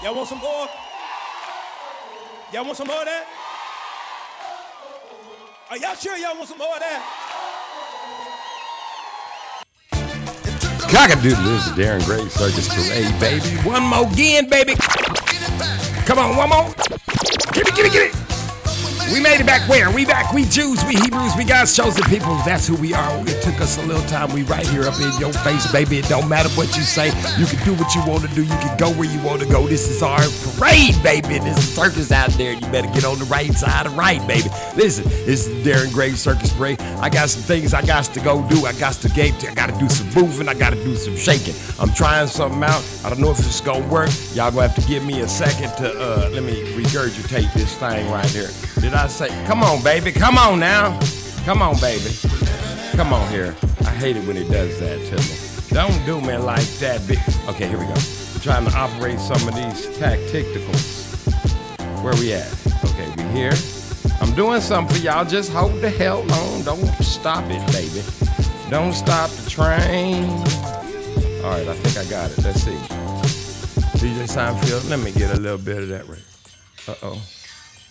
Y'all 0.03 0.15
want 0.15 0.29
some 0.29 0.39
more? 0.39 0.69
Y'all 2.53 2.65
want 2.65 2.77
some 2.77 2.87
more 2.87 3.01
of 3.01 3.05
that? 3.05 3.27
Are 5.71 5.77
y'all 5.77 5.95
sure 5.95 6.17
y'all 6.17 6.37
want 6.37 6.49
some 6.49 6.59
more 6.59 6.75
of 6.75 6.81
that? 6.81 7.03
Cockadoodle, 10.89 11.45
this 11.45 11.67
is 11.67 11.73
Darren 11.73 12.05
Gray, 12.07 12.27
Circus 12.29 12.69
Parade, 12.69 13.21
baby. 13.21 13.69
One 13.69 13.83
more 13.83 14.11
again, 14.11 14.49
baby. 14.49 14.75
Come 16.09 16.21
on, 16.21 16.37
one 16.39 16.49
more. 16.49 16.78
Get 17.79 17.87
it, 17.87 17.93
get 17.93 18.13
it. 18.13 18.18
We 19.19 19.25
made 19.25 19.41
it 19.41 19.47
back 19.47 19.69
where? 19.69 19.91
We 19.91 20.05
back. 20.07 20.33
We 20.33 20.45
Jews, 20.45 20.85
we 20.85 20.95
Hebrews, 20.95 21.33
we 21.37 21.43
God's 21.43 21.75
chosen 21.75 22.05
people. 22.05 22.37
That's 22.47 22.69
who 22.69 22.77
we 22.77 22.95
are. 22.95 23.21
It 23.27 23.43
took 23.43 23.61
us 23.61 23.77
a 23.77 23.83
little 23.83 24.07
time. 24.09 24.33
We 24.33 24.43
right 24.45 24.65
here 24.69 24.85
up 24.85 24.95
in 25.01 25.11
your 25.19 25.33
face, 25.33 25.73
baby. 25.73 25.99
It 25.99 26.05
don't 26.05 26.29
matter 26.29 26.49
what 26.51 26.69
you 26.77 26.85
say. 26.85 27.07
You 27.37 27.45
can 27.47 27.59
do 27.65 27.75
what 27.75 27.93
you 27.97 28.07
want 28.07 28.23
to 28.23 28.33
do. 28.37 28.43
You 28.43 28.59
can 28.61 28.79
go 28.79 28.93
where 28.93 29.11
you 29.11 29.21
want 29.23 29.43
to 29.43 29.49
go. 29.49 29.67
This 29.67 29.89
is 29.89 30.05
our 30.05 30.21
parade, 30.55 31.03
baby. 31.03 31.41
There's 31.41 31.59
a 31.59 31.61
circus 31.61 32.13
out 32.13 32.31
there. 32.35 32.53
You 32.53 32.61
better 32.71 32.87
get 32.93 33.05
on 33.05 33.19
the 33.19 33.25
right 33.25 33.53
side 33.53 33.87
of 33.87 33.97
right, 33.97 34.25
baby. 34.29 34.51
Listen, 34.77 35.03
this 35.27 35.49
is 35.49 35.67
Darren 35.67 35.93
Gray 35.93 36.13
Circus 36.13 36.53
Parade. 36.53 36.81
I 36.81 37.09
got 37.09 37.29
some 37.29 37.43
things 37.43 37.75
I 37.75 37.85
got 37.85 38.05
to 38.05 38.21
go 38.21 38.49
do. 38.49 38.67
I 38.67 38.73
got 38.75 38.95
to 38.95 39.09
game. 39.09 39.35
I 39.43 39.55
got 39.55 39.69
to 39.69 39.79
do 39.81 39.89
some 39.89 40.07
moving. 40.15 40.49
I 40.49 40.55
got 40.55 40.71
to 40.71 40.85
do 40.85 40.95
some 40.95 41.17
shaking. 41.17 41.57
I'm 41.81 41.93
trying 41.93 42.29
something 42.29 42.63
out. 42.63 42.85
I 43.05 43.11
don't 43.11 43.19
know 43.19 43.33
if 43.33 43.41
it's 43.41 43.61
gonna 43.61 43.85
work. 43.89 44.11
Y'all 44.35 44.53
gonna 44.53 44.69
have 44.69 44.77
to 44.77 44.89
give 44.89 45.05
me 45.05 45.23
a 45.23 45.29
second 45.29 45.71
to 45.79 45.91
uh, 45.91 46.31
let 46.31 46.45
me 46.45 46.63
regurgitate 46.75 47.53
this 47.55 47.75
thing 47.79 48.09
right 48.13 48.31
here. 48.31 48.51
Did 48.89 48.97
I 48.97 49.07
say? 49.07 49.29
Come 49.45 49.63
on, 49.63 49.83
baby. 49.83 50.11
Come 50.13 50.39
on 50.39 50.59
now. 50.59 50.99
Come 51.45 51.61
on, 51.61 51.79
baby. 51.79 52.09
Come 52.93 53.13
on 53.13 53.29
here. 53.29 53.55
I 53.81 53.91
hate 53.91 54.17
it 54.17 54.27
when 54.27 54.39
it 54.39 54.49
does 54.49 54.81
that 54.81 54.99
to 55.09 55.17
me. 55.17 55.75
Don't 55.75 56.07
do 56.07 56.27
me 56.27 56.39
like 56.39 56.67
that, 56.81 57.07
big. 57.07 57.19
Okay, 57.51 57.69
here 57.69 57.77
we 57.77 57.85
go. 57.85 57.93
I'm 57.93 58.41
trying 58.41 58.65
to 58.65 58.75
operate 58.75 59.21
some 59.21 59.47
of 59.47 59.55
these 59.55 59.89
tacticals. 59.99 61.21
Where 62.03 62.15
we 62.15 62.33
at? 62.33 62.51
Okay, 62.87 63.13
we 63.19 63.31
here. 63.31 63.53
I'm 64.23 64.35
doing 64.35 64.63
something 64.63 64.97
for 64.97 65.03
y'all. 65.03 65.27
Just 65.27 65.53
hold 65.53 65.83
the 65.83 65.91
hell 65.91 66.21
on. 66.33 66.63
Don't 66.63 66.87
stop 67.05 67.45
it, 67.51 67.61
baby. 67.73 68.03
Don't 68.71 68.95
stop 68.95 69.29
the 69.29 69.51
train. 69.51 70.31
All 71.45 71.51
right, 71.51 71.69
I 71.69 71.75
think 71.75 72.07
I 72.07 72.09
got 72.09 72.31
it. 72.31 72.43
Let's 72.43 72.63
see. 72.63 72.79
DJ 74.01 74.27
Seinfeld, 74.27 74.89
let 74.89 74.99
me 75.01 75.13
get 75.13 75.37
a 75.37 75.39
little 75.39 75.59
bit 75.59 75.77
of 75.77 75.89
that 75.89 76.09
right. 76.09 76.25
Uh 76.89 76.95
oh. 77.03 77.23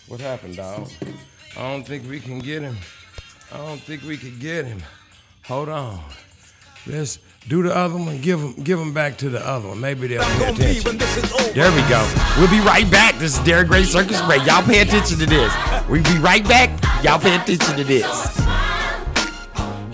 What 0.08 0.20
happened, 0.20 0.56
dog? 0.56 0.90
I 1.56 1.62
don't 1.70 1.84
think 1.86 2.08
we 2.08 2.18
can 2.20 2.38
get 2.38 2.62
him. 2.62 2.76
I 3.52 3.58
don't 3.58 3.80
think 3.80 4.02
we 4.04 4.16
could 4.16 4.40
get 4.40 4.64
him. 4.64 4.82
Hold 5.44 5.68
on. 5.68 6.00
Let's 6.86 7.18
do 7.46 7.62
the 7.62 7.74
other 7.76 7.96
one. 7.96 8.18
Give 8.20 8.40
him, 8.40 8.54
give 8.62 8.78
him 8.78 8.94
back 8.94 9.18
to 9.18 9.28
the 9.28 9.46
other 9.46 9.68
one. 9.68 9.80
Maybe 9.80 10.06
they'll 10.06 10.22
I'm 10.22 10.38
pay 10.38 10.38
gonna 10.38 10.52
be 10.58 10.64
attention. 10.64 10.84
when 10.84 10.98
this 10.98 11.16
is 11.18 11.32
over. 11.32 11.52
There 11.52 11.70
we 11.72 11.82
go. 11.88 12.14
We'll 12.38 12.50
be 12.50 12.60
right 12.60 12.90
back. 12.90 13.16
This 13.18 13.38
is 13.38 13.44
Derek 13.44 13.68
Gray 13.68 13.84
Circus 13.84 14.20
Ray. 14.22 14.38
Y'all 14.44 14.62
pay 14.62 14.80
attention 14.80 15.18
to 15.18 15.26
this. 15.26 15.52
We'll 15.88 16.02
be 16.02 16.18
right 16.18 16.46
back. 16.48 16.70
Y'all 17.04 17.18
pay 17.18 17.34
attention 17.36 17.76
to 17.76 17.84
this. 17.84 18.06
Smile, 18.32 19.04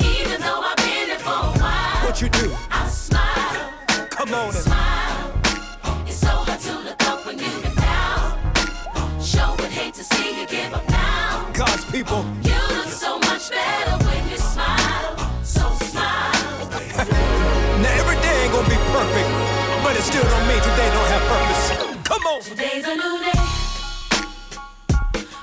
even 0.01 0.41
though 0.41 0.61
I've 0.63 0.77
been 0.77 0.87
here 1.07 1.19
for 1.19 1.31
a 1.31 1.59
while. 1.59 2.07
What 2.07 2.23
you 2.23 2.29
do? 2.29 2.55
I 2.71 2.87
smile, 2.89 4.09
Come 4.11 4.35
on 4.35 4.53
people. 11.95 12.27
You 12.43 12.59
look 12.75 12.89
so 12.89 13.21
much 13.21 13.51
better 13.51 13.97
when 14.05 14.29
you 14.29 14.37
smile. 14.37 15.15
So 15.45 15.65
smile. 15.91 16.67
Now 17.83 18.01
every 18.03 18.19
day 18.25 18.35
ain't 18.43 18.53
gonna 18.53 18.69
be 18.69 18.81
perfect, 18.99 19.31
but 19.85 19.93
it 19.99 20.03
still 20.03 20.27
don't 20.33 20.47
mean 20.51 20.63
today 20.71 20.89
don't 20.97 21.11
have 21.15 21.25
purpose. 21.35 21.65
Come 22.11 22.25
on. 22.33 22.41
Today's 22.43 22.87
a 22.95 22.97
new 23.03 23.17
day, 23.29 23.45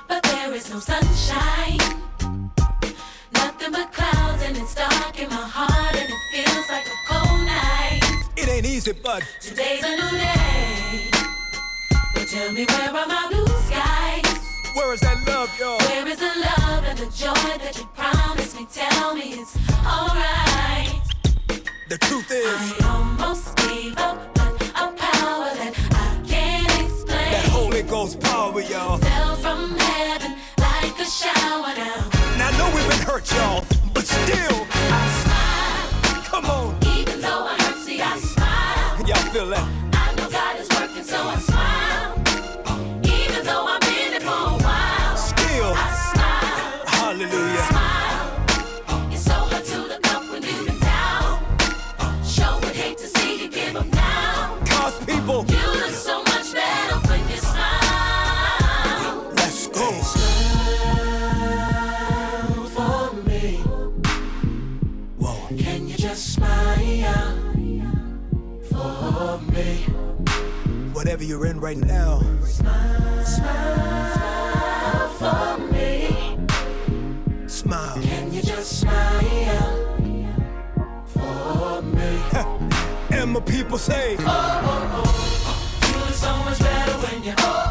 but 0.10 0.22
there 0.24 0.54
is 0.54 0.70
no 0.74 0.80
sunshine. 0.80 1.80
Nothing 3.32 3.72
but 3.72 3.94
clouds, 3.94 4.44
and 4.44 4.58
it's 4.58 4.76
dark 4.76 5.18
in 5.24 5.30
my 5.30 5.48
heart, 5.58 5.96
and 6.02 6.10
it 6.16 6.22
feels 6.34 6.68
like 6.74 6.88
a 6.96 6.98
cold 7.08 7.42
night. 7.48 8.04
It 8.36 8.50
ain't 8.50 8.66
easy, 8.66 8.92
but 8.92 9.24
Today's 9.40 9.86
a 9.86 9.96
new 10.02 10.12
day, 10.18 11.12
but 12.14 12.28
tell 12.28 12.52
me 12.52 12.66
where 12.66 12.90
are 12.90 13.08
my 13.08 13.28
blue 13.32 13.48
skies? 13.70 14.31
Where 14.76 14.94
is 14.94 15.02
that 15.02 15.26
love, 15.28 15.50
y'all? 15.60 15.78
Where 15.80 16.08
is 16.08 16.18
the 16.18 16.26
love 16.26 16.84
and 16.86 16.98
the 16.98 17.06
joy 17.08 17.34
that 17.34 17.78
you 17.78 17.86
promised 17.96 18.56
me? 18.58 18.68
Tell 18.72 19.16
me 19.16 19.34
it's 19.34 19.56
alright. 19.86 21.02
The 21.90 21.98
truth 21.98 22.32
is, 22.32 22.46
I 22.46 22.88
almost 22.88 23.56
gave 23.58 23.98
up, 23.98 24.34
but 24.36 24.62
a 24.76 24.88
power 24.96 25.50
that 25.60 25.74
I 25.92 26.28
can't 26.28 26.86
explain. 26.86 27.32
that 27.32 27.46
Holy 27.50 27.84
Ghost 27.84 28.20
power, 28.22 28.62
y'all. 28.62 28.98
fell 28.98 29.36
from 29.36 29.78
heaven 29.78 30.38
like 30.58 30.98
a 31.00 31.06
shower 31.06 31.76
down. 31.76 32.10
Now 32.38 32.48
I 32.48 32.58
know 32.58 32.72
we've 32.74 32.88
been 32.88 33.06
hurt, 33.06 33.30
y'all, 33.34 33.66
but 33.94 34.06
still, 34.06 34.68
I 34.72 35.04
smile, 35.24 36.24
come 36.24 36.46
on. 36.46 36.76
even 36.98 37.20
though 37.20 37.46
I 37.46 37.56
hurt, 37.62 37.78
see 37.78 38.02
I 38.02 38.18
smile. 38.18 39.08
Y'all 39.08 39.32
feel 39.34 39.48
that? 39.48 39.81
Whatever 71.12 71.26
you're 71.26 71.46
in 71.46 71.60
right 71.60 71.76
now, 71.76 72.22
Smile 72.46 73.26
for 75.20 75.58
me. 75.74 76.38
smile. 77.48 78.02
Can 78.02 78.32
you 78.32 78.42
just 78.42 78.80
smile 78.80 79.88
for 81.08 81.82
me? 81.82 82.18
And 83.12 83.32
my 83.34 83.42
people 83.42 83.78
say, 83.78 84.16
Oh 84.20 84.24
oh 84.24 85.04
oh, 85.04 85.90
You 85.92 86.00
look 86.00 86.14
so 86.14 86.34
much 86.46 86.60
better 86.60 86.94
when 87.04 87.24
you. 87.24 87.32
You 87.32 87.71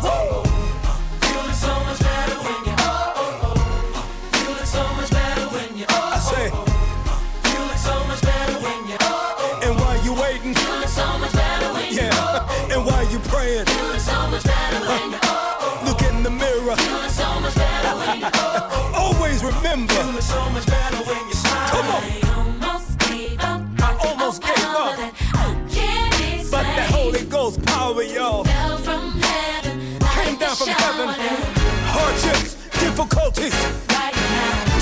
heaven. 31.08 31.54
Hardships, 31.94 32.54
difficulties, 32.78 33.54
Right 33.88 34.14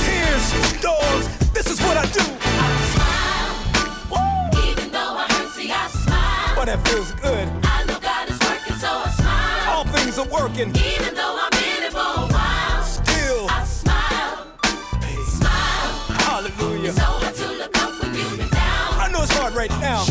tears, 0.05 0.43
storms. 0.79 1.27
This 1.53 1.67
is 1.71 1.81
what 1.81 1.97
I 1.97 2.07
do. 2.07 2.21
I 2.21 2.71
smile. 2.95 4.69
Even 4.69 4.91
though 4.91 5.15
I 5.23 5.27
hurt, 5.31 5.51
see, 5.53 5.71
I 5.71 5.87
smile. 5.89 6.55
But 6.57 6.67
that 6.67 6.87
feels 6.89 7.13
good. 7.13 7.49
I 7.65 7.85
know 7.87 7.99
God 8.01 8.29
is 8.29 8.39
working, 8.41 8.77
so 8.77 8.89
I 8.89 9.11
smile. 9.11 9.77
All 9.77 9.85
things 9.85 10.19
are 10.19 10.29
working. 10.29 10.69
Even 10.77 11.15
though 11.15 11.39
I'm 11.41 11.53
in 11.63 11.83
it 11.85 11.93
for 11.93 11.99
a 11.99 12.27
while, 12.35 12.83
Still, 12.83 13.47
I 13.51 13.65
smile. 13.65 14.47
Smile. 15.27 15.91
hallelujah. 16.27 16.93
So 16.93 17.03
hard 17.03 17.35
to 17.35 17.49
look 17.53 17.79
up 17.83 18.03
when 18.03 18.15
you've 18.15 18.51
down. 18.51 19.01
I 19.01 19.09
know 19.13 19.23
it's 19.23 19.33
hard 19.37 19.55
right 19.55 19.71
now 19.81 20.05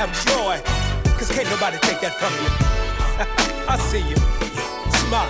have 0.00 0.24
joy, 0.24 0.56
cause 1.18 1.30
can't 1.30 1.50
nobody 1.50 1.76
take 1.82 2.00
that 2.00 2.14
from 2.16 2.32
you. 2.40 2.48
I 3.68 3.76
see 3.76 4.00
you. 4.00 4.16
Smile. 4.96 5.28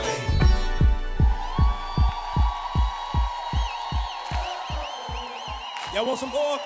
Y'all 5.93 6.07
want 6.07 6.21
some 6.21 6.29
more? 6.29 6.61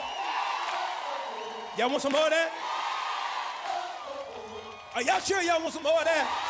Y'all 1.79 1.89
want 1.89 2.03
some 2.03 2.13
more 2.13 2.25
of 2.25 2.31
that? 2.31 2.51
Are 4.97 5.03
y'all 5.03 5.21
sure 5.21 5.41
y'all 5.41 5.63
want 5.63 5.73
some 5.73 5.83
more 5.83 5.99
of 5.99 6.05
that? 6.05 6.44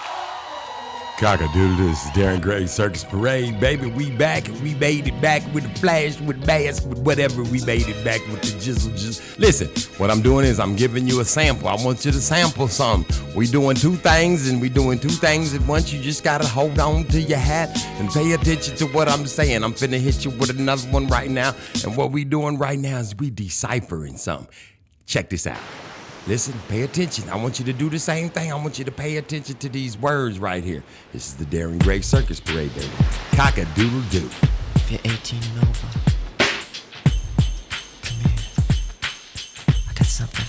Cockadoodle, 1.19 1.77
this 1.77 2.05
is 2.05 2.11
Darren 2.11 2.41
Gray 2.41 2.67
Circus 2.67 3.05
Parade. 3.05 3.61
Baby, 3.61 3.87
we 3.87 4.11
back. 4.11 4.49
We 4.65 4.75
made 4.75 5.07
it 5.07 5.21
back 5.21 5.43
with 5.55 5.63
the 5.63 5.79
flash, 5.79 6.21
with 6.21 6.45
bass, 6.45 6.83
with 6.83 6.99
whatever. 6.99 7.45
We 7.45 7.65
made 7.65 7.87
it 7.87 8.05
back 8.05 8.21
with 8.27 8.43
the 8.43 8.49
jizzle. 8.59 8.99
Just 8.99 9.39
listen, 9.39 9.69
what 9.99 10.11
I'm 10.11 10.23
doing 10.23 10.45
is 10.45 10.59
I'm 10.59 10.75
giving 10.75 11.07
you 11.07 11.21
a 11.21 11.25
sample. 11.25 11.69
I 11.69 11.77
want 11.77 12.05
you 12.05 12.11
to 12.11 12.21
sample 12.21 12.67
some. 12.67 13.07
We 13.37 13.47
doing 13.47 13.77
two 13.77 13.95
things, 13.95 14.49
and 14.49 14.61
we 14.61 14.69
doing 14.69 14.99
two 14.99 15.09
things 15.09 15.55
at 15.55 15.65
once. 15.69 15.93
You 15.93 16.03
just 16.03 16.25
gotta 16.25 16.49
hold 16.49 16.81
on 16.81 17.05
to 17.05 17.21
your 17.21 17.39
hat 17.39 17.71
and 18.01 18.11
pay 18.11 18.33
attention 18.33 18.75
to 18.79 18.87
what 18.87 19.09
I'm 19.09 19.29
saying. 19.29 19.63
I'm 19.63 19.73
finna 19.73 20.01
hit 20.01 20.25
you 20.25 20.33
with 20.33 20.51
another 20.51 20.89
one 20.89 21.07
right 21.07 21.31
now. 21.31 21.55
And 21.85 21.97
what 21.97 22.11
we 22.11 22.25
doing 22.25 22.59
right 22.59 22.79
now 22.79 22.99
is 22.99 23.15
we 23.15 23.31
deciphering 23.31 24.17
something. 24.17 24.49
Check 25.07 25.31
this 25.31 25.47
out. 25.47 25.61
Listen, 26.27 26.55
pay 26.69 26.83
attention. 26.83 27.29
I 27.29 27.37
want 27.37 27.59
you 27.59 27.67
to 27.67 27.73
do 27.75 27.91
the 27.91 27.99
same 27.99 28.31
thing. 28.31 28.51
I 28.51 28.55
want 28.55 28.79
you 28.79 28.85
to 28.87 28.91
pay 28.91 29.19
attention 29.19 29.57
to 29.57 29.69
these 29.69 29.99
words 29.99 30.39
right 30.39 30.65
here. 30.65 30.83
This 31.13 31.27
is 31.27 31.35
the 31.35 31.45
Darren 31.45 31.83
Gray 31.83 32.01
Circus 32.01 32.41
Parade, 32.41 32.75
baby. 32.75 32.89
Cock 33.33 33.59
a 33.59 33.67
doodle 33.77 34.01
doo. 34.09 34.31
If 34.77 34.91
you're 34.91 35.01
18 35.05 35.43
and 35.43 35.59
over, 35.69 35.87
come 38.01 38.17
here. 38.21 38.39
I 39.69 39.93
got 39.95 40.07
something 40.07 40.47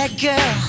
that, 0.00 0.16
girl. 0.18 0.59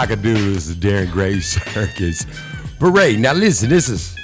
Now, 0.00 0.06
Cockadoo 0.06 0.56
is 0.56 0.74
the 0.74 0.88
Darren 0.88 1.12
Gray 1.12 1.40
Circus 1.40 2.24
Parade. 2.78 3.20
Now, 3.20 3.34
listen, 3.34 3.68
this 3.68 3.90
is 3.90 4.16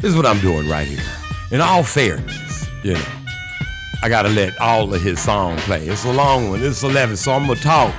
this 0.00 0.10
is 0.12 0.16
what 0.16 0.24
I'm 0.24 0.40
doing 0.40 0.66
right 0.66 0.88
here. 0.88 1.04
In 1.50 1.60
all 1.60 1.82
fairness, 1.82 2.66
you 2.82 2.94
know, 2.94 3.04
I 4.02 4.08
gotta 4.08 4.30
let 4.30 4.58
all 4.62 4.94
of 4.94 5.02
his 5.02 5.20
song 5.20 5.58
play. 5.58 5.86
It's 5.86 6.06
a 6.06 6.12
long 6.12 6.48
one. 6.48 6.62
It's 6.62 6.82
11, 6.82 7.18
so 7.18 7.32
I'm 7.32 7.46
gonna 7.48 7.60
talk 7.60 7.94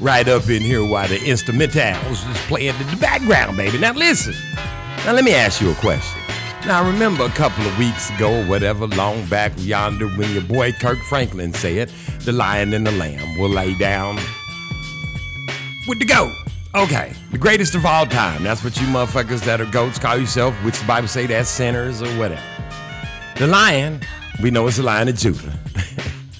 right 0.00 0.26
up 0.26 0.48
in 0.48 0.62
here 0.62 0.82
while 0.82 1.06
the 1.08 1.18
instrumentals 1.18 2.30
is 2.30 2.40
playing 2.46 2.74
in 2.80 2.86
the 2.86 2.96
background, 2.96 3.58
baby. 3.58 3.76
Now, 3.76 3.92
listen. 3.92 4.34
Now, 5.04 5.12
let 5.12 5.24
me 5.24 5.34
ask 5.34 5.60
you 5.60 5.72
a 5.72 5.74
question. 5.74 6.22
Now, 6.64 6.82
I 6.82 6.90
remember 6.90 7.24
a 7.24 7.30
couple 7.30 7.66
of 7.66 7.78
weeks 7.78 8.08
ago, 8.08 8.46
whatever, 8.46 8.86
long 8.86 9.26
back 9.26 9.52
yonder, 9.58 10.08
when 10.08 10.32
your 10.32 10.44
boy 10.44 10.72
Kirk 10.72 11.00
Franklin 11.00 11.52
said, 11.52 11.90
"The 12.20 12.32
lion 12.32 12.72
and 12.72 12.86
the 12.86 12.92
lamb 12.92 13.36
will 13.38 13.50
lay 13.50 13.74
down 13.74 14.18
with 15.86 15.98
the 15.98 16.04
goat. 16.04 16.32
Okay, 16.74 17.12
the 17.30 17.38
greatest 17.38 17.74
of 17.74 17.86
all 17.86 18.04
time. 18.06 18.42
That's 18.42 18.64
what 18.64 18.76
you 18.80 18.86
motherfuckers 18.88 19.44
that 19.44 19.60
are 19.60 19.66
goats 19.66 19.98
call 19.98 20.16
yourself, 20.16 20.54
which 20.64 20.78
the 20.78 20.86
Bible 20.86 21.06
say 21.06 21.26
that's 21.26 21.48
sinners 21.48 22.02
or 22.02 22.08
whatever. 22.18 22.42
The 23.38 23.46
lion, 23.46 24.00
we 24.42 24.50
know 24.50 24.66
it's 24.66 24.78
the 24.78 24.82
lion 24.82 25.08
of 25.08 25.16
Judah. 25.16 25.56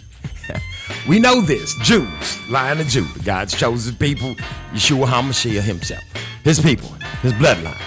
we 1.08 1.20
know 1.20 1.40
this, 1.40 1.74
Jews, 1.82 2.50
lion 2.50 2.80
of 2.80 2.88
Judah, 2.88 3.20
God's 3.24 3.56
chosen 3.56 3.94
people, 3.96 4.34
Yeshua 4.72 5.06
HaMashiach 5.06 5.62
himself, 5.62 6.02
his 6.42 6.60
people, 6.60 6.88
his 7.22 7.32
bloodline. 7.34 7.80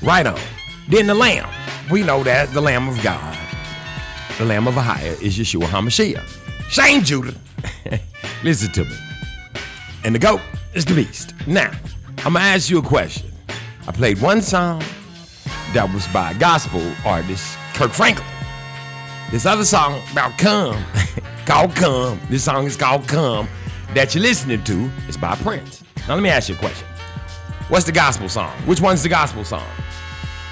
Right 0.00 0.26
on. 0.26 0.40
Then 0.88 1.06
the 1.06 1.14
lamb, 1.14 1.48
we 1.90 2.02
know 2.02 2.22
that, 2.22 2.52
the 2.54 2.60
lamb 2.60 2.88
of 2.88 3.02
God. 3.02 3.38
The 4.38 4.46
lamb 4.46 4.66
of 4.66 4.74
Ahiah 4.74 5.20
is 5.20 5.38
Yeshua 5.38 5.64
HaMashiach. 5.64 6.70
Same 6.70 7.02
Judah. 7.02 7.34
Listen 8.42 8.72
to 8.72 8.84
me 8.84 8.96
and 10.04 10.14
the 10.14 10.18
goat 10.18 10.40
is 10.74 10.84
the 10.84 10.94
beast. 10.94 11.34
Now, 11.46 11.70
I'm 12.18 12.34
gonna 12.34 12.40
ask 12.40 12.70
you 12.70 12.78
a 12.78 12.82
question. 12.82 13.30
I 13.86 13.92
played 13.92 14.20
one 14.20 14.42
song 14.42 14.82
that 15.72 15.90
was 15.92 16.06
by 16.08 16.34
gospel 16.34 16.82
artist, 17.04 17.56
Kirk 17.74 17.92
Franklin. 17.92 18.26
This 19.30 19.46
other 19.46 19.64
song 19.64 20.00
about 20.12 20.36
come, 20.38 20.82
called 21.46 21.74
Come. 21.74 22.20
This 22.28 22.44
song 22.44 22.66
is 22.66 22.76
called 22.76 23.08
Come 23.08 23.48
that 23.94 24.14
you're 24.14 24.22
listening 24.22 24.62
to 24.64 24.90
is 25.08 25.16
by 25.16 25.34
Prince. 25.36 25.82
Now 26.08 26.14
let 26.14 26.22
me 26.22 26.28
ask 26.28 26.48
you 26.48 26.54
a 26.54 26.58
question. 26.58 26.86
What's 27.68 27.86
the 27.86 27.92
gospel 27.92 28.28
song? 28.28 28.52
Which 28.66 28.80
one's 28.80 29.02
the 29.02 29.08
gospel 29.08 29.44
song? 29.44 29.66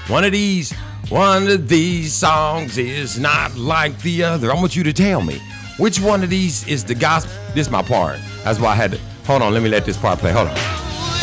One 0.07 0.23
of 0.23 0.31
these, 0.31 0.73
one 1.09 1.47
of 1.47 1.67
these 1.67 2.13
songs 2.13 2.77
is 2.77 3.19
not 3.19 3.55
like 3.55 3.97
the 4.01 4.23
other. 4.23 4.51
I 4.51 4.55
want 4.55 4.75
you 4.75 4.83
to 4.83 4.93
tell 4.93 5.21
me 5.21 5.39
which 5.77 5.99
one 5.99 6.23
of 6.23 6.29
these 6.29 6.67
is 6.67 6.83
the 6.83 6.95
gospel. 6.95 7.33
This 7.53 7.67
is 7.67 7.71
my 7.71 7.81
part. 7.81 8.19
That's 8.43 8.59
why 8.59 8.71
I 8.71 8.75
had 8.75 8.91
to. 8.91 9.10
Hold 9.25 9.41
on, 9.43 9.53
let 9.53 9.61
me 9.63 9.69
let 9.69 9.85
this 9.85 9.97
part 9.97 10.19
play. 10.19 10.31
Hold 10.31 10.47
on. 10.47 10.55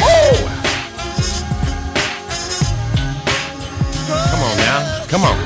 Woo! 0.00 0.48
Come 4.30 4.42
on 4.42 4.56
now. 4.56 5.04
Come 5.08 5.24
on. 5.24 5.36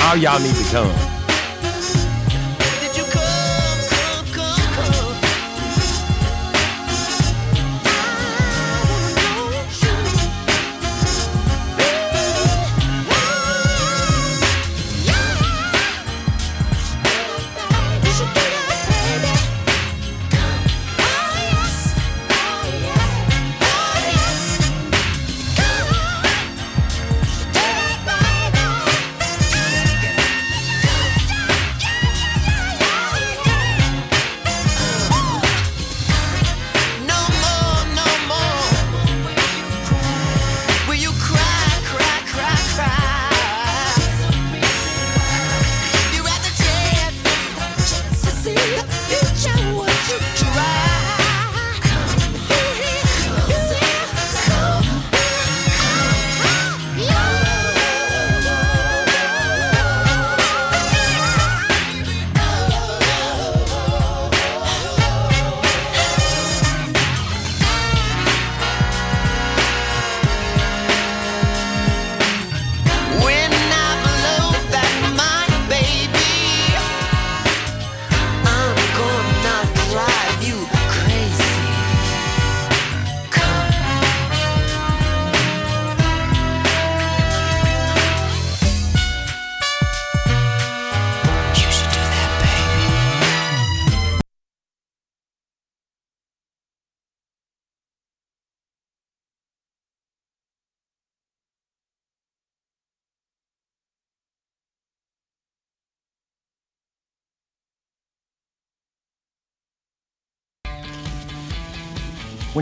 All 0.00 0.16
y'all 0.16 0.40
need 0.40 0.54
to 0.54 0.64
come. 0.70 1.15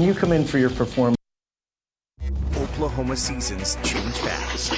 When 0.05 0.13
you 0.13 0.21
come 0.21 0.33
in 0.33 0.45
for 0.45 0.59
your 0.59 0.69
performance. 0.69 1.17
Oklahoma 2.59 3.17
seasons 3.17 3.79
change 3.83 4.15
fast. 4.17 4.75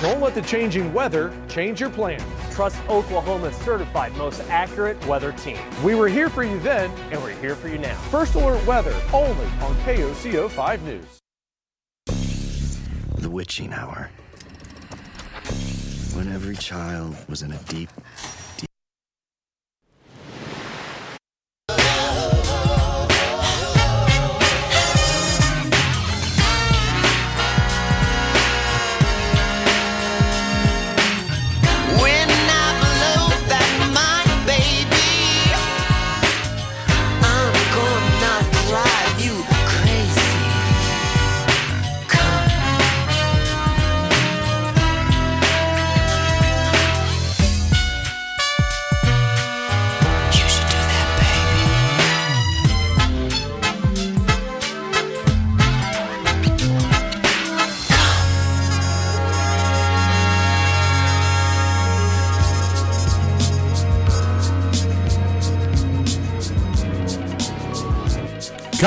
Don't 0.00 0.20
let 0.20 0.32
the 0.32 0.42
changing 0.42 0.92
weather 0.92 1.32
change 1.48 1.80
your 1.80 1.90
plans. 1.90 2.22
Trust 2.54 2.76
Oklahoma's 2.88 3.56
certified 3.56 4.14
most 4.14 4.42
accurate 4.42 5.04
weather 5.08 5.32
team. 5.32 5.58
We 5.82 5.96
were 5.96 6.06
here 6.06 6.30
for 6.30 6.44
you 6.44 6.60
then, 6.60 6.88
and 7.10 7.20
we're 7.20 7.34
here 7.40 7.56
for 7.56 7.66
you 7.66 7.78
now. 7.78 7.96
First 8.12 8.36
Alert 8.36 8.64
Weather, 8.64 8.94
only 9.12 9.46
on 9.46 9.74
KOCO 9.84 10.50
5 10.50 10.82
News. 10.84 11.18
The 13.18 13.30
witching 13.30 13.72
hour. 13.72 14.08
When 16.14 16.30
every 16.32 16.54
child 16.54 17.16
was 17.28 17.42
in 17.42 17.50
a 17.50 17.58
deep, 17.64 17.90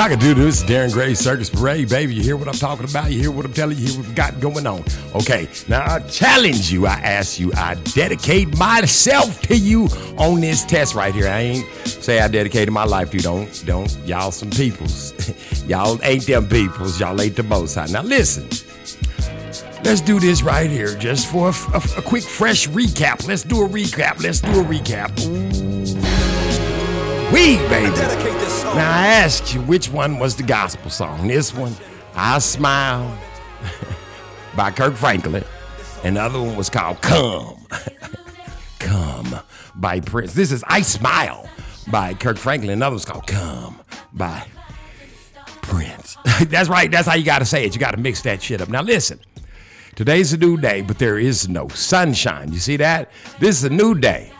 Cockadoodle, 0.00 0.36
this 0.36 0.62
is 0.62 0.64
Darren 0.64 0.90
Gray 0.94 1.12
Circus 1.12 1.50
Parade, 1.50 1.90
baby. 1.90 2.14
You 2.14 2.22
hear 2.22 2.34
what 2.34 2.48
I'm 2.48 2.54
talking 2.54 2.88
about? 2.88 3.12
You 3.12 3.20
hear 3.20 3.30
what 3.30 3.44
I'm 3.44 3.52
telling 3.52 3.76
you? 3.76 3.84
You 3.84 3.90
hear 3.92 4.00
what 4.00 4.08
we 4.08 4.14
got 4.14 4.40
going 4.40 4.66
on? 4.66 4.82
Okay, 5.14 5.46
now 5.68 5.82
I 5.84 6.00
challenge 6.00 6.72
you. 6.72 6.86
I 6.86 6.94
ask 6.94 7.38
you. 7.38 7.52
I 7.54 7.74
dedicate 7.74 8.56
myself 8.56 9.42
to 9.42 9.54
you 9.58 9.88
on 10.16 10.40
this 10.40 10.64
test 10.64 10.94
right 10.94 11.14
here. 11.14 11.28
I 11.28 11.40
ain't 11.40 11.86
say 11.86 12.18
I 12.18 12.28
dedicated 12.28 12.72
my 12.72 12.84
life 12.84 13.10
to 13.10 13.18
you. 13.18 13.22
Don't, 13.22 13.62
don't. 13.66 13.94
Y'all 14.06 14.30
some 14.30 14.48
peoples. 14.48 15.12
y'all 15.66 16.00
ain't 16.02 16.24
them 16.26 16.48
peoples. 16.48 16.98
Y'all 16.98 17.20
ain't 17.20 17.36
the 17.36 17.42
most 17.42 17.74
high. 17.74 17.84
Now 17.84 18.00
listen. 18.00 18.48
Let's 19.84 20.00
do 20.00 20.18
this 20.18 20.40
right 20.40 20.70
here, 20.70 20.96
just 20.96 21.30
for 21.30 21.50
a, 21.50 21.54
a- 21.74 21.98
a 21.98 22.02
quick, 22.02 22.24
fresh 22.24 22.66
recap. 22.68 23.28
Let's 23.28 23.42
do 23.42 23.66
a 23.66 23.68
recap. 23.68 24.22
Let's 24.22 24.40
do 24.40 24.60
a 24.60 24.64
recap. 24.64 25.10
We, 27.34 27.58
baby. 27.68 28.49
Now 28.74 28.88
I 28.88 29.06
asked 29.08 29.52
you 29.52 29.60
which 29.62 29.88
one 29.88 30.20
was 30.20 30.36
the 30.36 30.44
gospel 30.44 30.90
song. 30.90 31.26
This 31.26 31.52
one, 31.52 31.74
I 32.14 32.38
Smile 32.38 33.18
by 34.56 34.70
Kirk 34.70 34.94
Franklin. 34.94 35.44
And 36.04 36.16
the 36.16 36.22
other 36.22 36.40
one 36.40 36.56
was 36.56 36.70
called 36.70 37.02
Come. 37.02 37.66
Come 38.78 39.40
by 39.74 39.98
Prince. 40.00 40.34
This 40.34 40.52
is 40.52 40.62
I 40.68 40.82
Smile 40.82 41.48
by 41.90 42.14
Kirk 42.14 42.38
Franklin. 42.38 42.70
Another 42.70 42.94
was 42.94 43.04
called 43.04 43.26
Come 43.26 43.80
by 44.12 44.46
Prince. 45.62 46.16
that's 46.46 46.68
right. 46.68 46.90
That's 46.90 47.08
how 47.08 47.16
you 47.16 47.24
got 47.24 47.40
to 47.40 47.46
say 47.46 47.64
it. 47.64 47.74
You 47.74 47.80
got 47.80 47.90
to 47.90 48.00
mix 48.00 48.22
that 48.22 48.40
shit 48.40 48.60
up. 48.60 48.68
Now 48.68 48.82
listen. 48.82 49.18
Today's 49.96 50.32
a 50.32 50.38
new 50.38 50.56
day, 50.56 50.80
but 50.82 50.98
there 50.98 51.18
is 51.18 51.48
no 51.48 51.66
sunshine. 51.68 52.52
You 52.52 52.60
see 52.60 52.76
that? 52.76 53.10
This 53.40 53.58
is 53.58 53.64
a 53.64 53.70
new 53.70 53.96
day. 53.96 54.32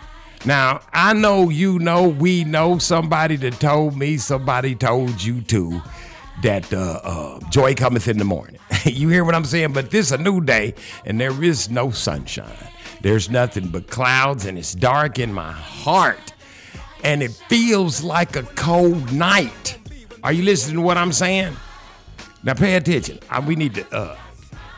Now, 0.47 0.80
I 0.93 1.12
know 1.12 1.51
you 1.51 1.78
know, 1.78 2.09
we 2.09 2.45
know 2.45 2.78
somebody 2.78 3.36
that 3.36 3.61
told 3.61 3.97
me, 3.97 4.16
somebody 4.16 4.74
told 4.74 5.22
you 5.22 5.43
too, 5.43 5.82
that 6.43 6.72
uh, 6.72 7.01
uh, 7.03 7.41
joy 7.51 7.74
cometh 7.74 8.09
in 8.09 8.16
the 8.16 8.24
morning. 8.24 8.59
you 8.84 9.11
hear 9.11 9.24
what 9.24 9.34
I'm 9.34 9.45
saying? 9.45 9.74
But 9.74 9.91
this 9.91 10.07
is 10.07 10.12
a 10.12 10.18
new 10.18 10.41
day, 10.41 10.74
and 11.05 11.20
there 11.20 11.45
is 11.45 11.68
no 11.68 11.91
sunshine. 11.91 12.68
There's 13.03 13.28
nothing 13.28 13.68
but 13.68 13.88
clouds, 13.88 14.47
and 14.47 14.57
it's 14.57 14.74
dark 14.74 15.18
in 15.18 15.32
my 15.32 15.53
heart, 15.53 16.32
and 17.05 17.22
it 17.22 17.32
feels 17.49 18.03
like 18.03 18.36
a 18.36 18.43
cold 18.43 19.12
night. 19.12 19.78
Are 20.22 20.32
you 20.32 20.43
listening 20.43 20.76
to 20.76 20.82
what 20.82 20.97
I'm 20.97 21.12
saying? 21.12 21.55
Now, 22.43 22.55
pay 22.55 22.76
attention. 22.76 23.18
Uh, 23.28 23.43
we 23.47 23.57
need 23.57 23.74
to 23.74 23.95
uh, 23.95 24.16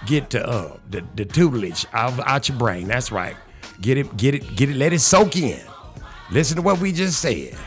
get 0.06 0.30
to 0.30 0.44
uh, 0.44 0.76
the, 0.90 1.04
the 1.14 1.24
tutelage 1.24 1.86
out, 1.92 2.18
out 2.26 2.48
your 2.48 2.58
brain. 2.58 2.88
That's 2.88 3.12
right. 3.12 3.36
Get 3.82 3.98
it, 3.98 4.16
get 4.16 4.36
it, 4.36 4.54
get 4.54 4.70
it, 4.70 4.76
let 4.76 4.92
it 4.92 5.00
soak 5.00 5.34
in. 5.34 5.60
Listen 6.30 6.54
to 6.54 6.62
what 6.62 6.78
we 6.78 6.92
just 6.92 7.20
said. 7.20 7.58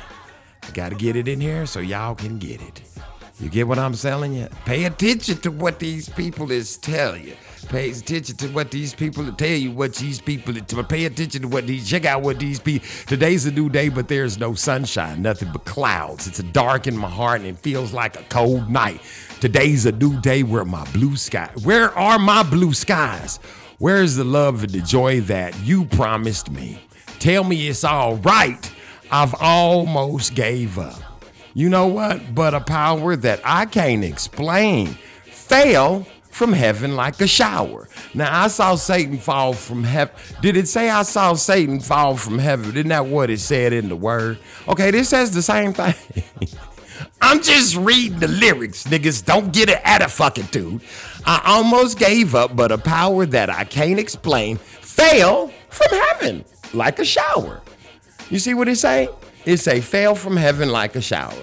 I 0.63 0.71
gotta 0.71 0.95
get 0.95 1.17
it 1.17 1.27
in 1.27 1.41
here 1.41 1.65
so 1.65 1.81
y'all 1.81 2.15
can 2.15 2.39
get 2.39 2.61
it. 2.61 2.81
You 3.37 3.49
get 3.49 3.67
what 3.67 3.77
I'm 3.77 3.93
selling 3.95 4.33
you? 4.33 4.47
Pay 4.63 4.85
attention 4.85 5.39
to 5.39 5.51
what 5.51 5.79
these 5.79 6.07
people 6.07 6.51
is 6.51 6.77
telling 6.77 7.25
you. 7.25 7.35
Pay 7.67 7.89
attention 7.89 8.37
to 8.37 8.47
what 8.47 8.71
these 8.71 8.93
people 8.93 9.29
tell 9.33 9.57
you. 9.57 9.71
What 9.71 9.95
these 9.95 10.21
people 10.21 10.53
pay 10.85 11.03
attention 11.03 11.41
to 11.41 11.47
what 11.49 11.67
these. 11.67 11.89
Check 11.89 12.05
out 12.05 12.21
what 12.21 12.39
these 12.39 12.61
people. 12.61 12.87
Today's 13.07 13.45
a 13.45 13.51
new 13.51 13.67
day, 13.67 13.89
but 13.89 14.07
there's 14.07 14.39
no 14.39 14.53
sunshine. 14.53 15.21
Nothing 15.21 15.49
but 15.51 15.65
clouds. 15.65 16.27
It's 16.27 16.41
dark 16.53 16.87
in 16.87 16.95
my 16.95 17.09
heart, 17.09 17.41
and 17.41 17.49
it 17.49 17.57
feels 17.57 17.91
like 17.91 18.17
a 18.17 18.23
cold 18.29 18.69
night. 18.69 19.01
Today's 19.41 19.85
a 19.85 19.91
new 19.91 20.17
day. 20.21 20.43
Where 20.43 20.63
my 20.63 20.89
blue 20.91 21.17
sky? 21.17 21.51
Where 21.63 21.91
are 21.97 22.17
my 22.17 22.41
blue 22.43 22.73
skies? 22.73 23.39
Where 23.77 24.01
is 24.01 24.15
the 24.15 24.23
love 24.23 24.63
and 24.63 24.71
the 24.71 24.79
joy 24.79 25.19
that 25.21 25.59
you 25.61 25.83
promised 25.83 26.49
me? 26.49 26.81
Tell 27.19 27.43
me 27.43 27.67
it's 27.67 27.83
all 27.83 28.15
right. 28.17 28.71
I've 29.11 29.35
almost 29.39 30.33
gave 30.33 30.79
up. 30.79 31.01
You 31.53 31.69
know 31.69 31.87
what? 31.87 32.33
But 32.33 32.53
a 32.53 32.61
power 32.61 33.17
that 33.17 33.41
I 33.43 33.65
can't 33.65 34.03
explain 34.03 34.97
fell 35.25 36.07
from 36.29 36.53
heaven 36.53 36.95
like 36.95 37.19
a 37.19 37.27
shower. 37.27 37.89
Now 38.13 38.43
I 38.43 38.47
saw 38.47 38.75
Satan 38.75 39.17
fall 39.17 39.51
from 39.51 39.83
heaven. 39.83 40.15
Did 40.41 40.55
it 40.55 40.69
say 40.69 40.89
I 40.89 41.03
saw 41.03 41.33
Satan 41.33 41.81
fall 41.81 42.15
from 42.15 42.39
heaven? 42.39 42.71
Isn't 42.77 42.87
that 42.89 43.07
what 43.07 43.29
it 43.29 43.39
said 43.39 43.73
in 43.73 43.89
the 43.89 43.95
word? 43.95 44.39
Okay, 44.69 44.91
this 44.91 45.09
says 45.09 45.31
the 45.31 45.41
same 45.41 45.73
thing. 45.73 45.95
I'm 47.21 47.41
just 47.41 47.75
reading 47.75 48.19
the 48.19 48.27
lyrics, 48.27 48.83
niggas. 48.83 49.25
Don't 49.25 49.51
get 49.51 49.69
an 49.69 49.79
attitude. 49.83 50.81
I 51.25 51.41
almost 51.45 51.97
gave 51.97 52.35
up, 52.35 52.55
but 52.55 52.71
a 52.71 52.77
power 52.77 53.25
that 53.25 53.49
I 53.49 53.63
can't 53.63 53.99
explain 53.99 54.57
fell 54.57 55.51
from 55.69 55.87
heaven 55.89 56.45
like 56.73 56.99
a 56.99 57.05
shower. 57.05 57.61
You 58.29 58.39
see 58.39 58.53
what 58.53 58.67
it 58.67 58.77
say? 58.77 59.09
It 59.45 59.57
say 59.57 59.81
fell 59.81 60.15
from 60.15 60.37
heaven 60.37 60.69
like 60.69 60.95
a 60.95 61.01
shower. 61.01 61.33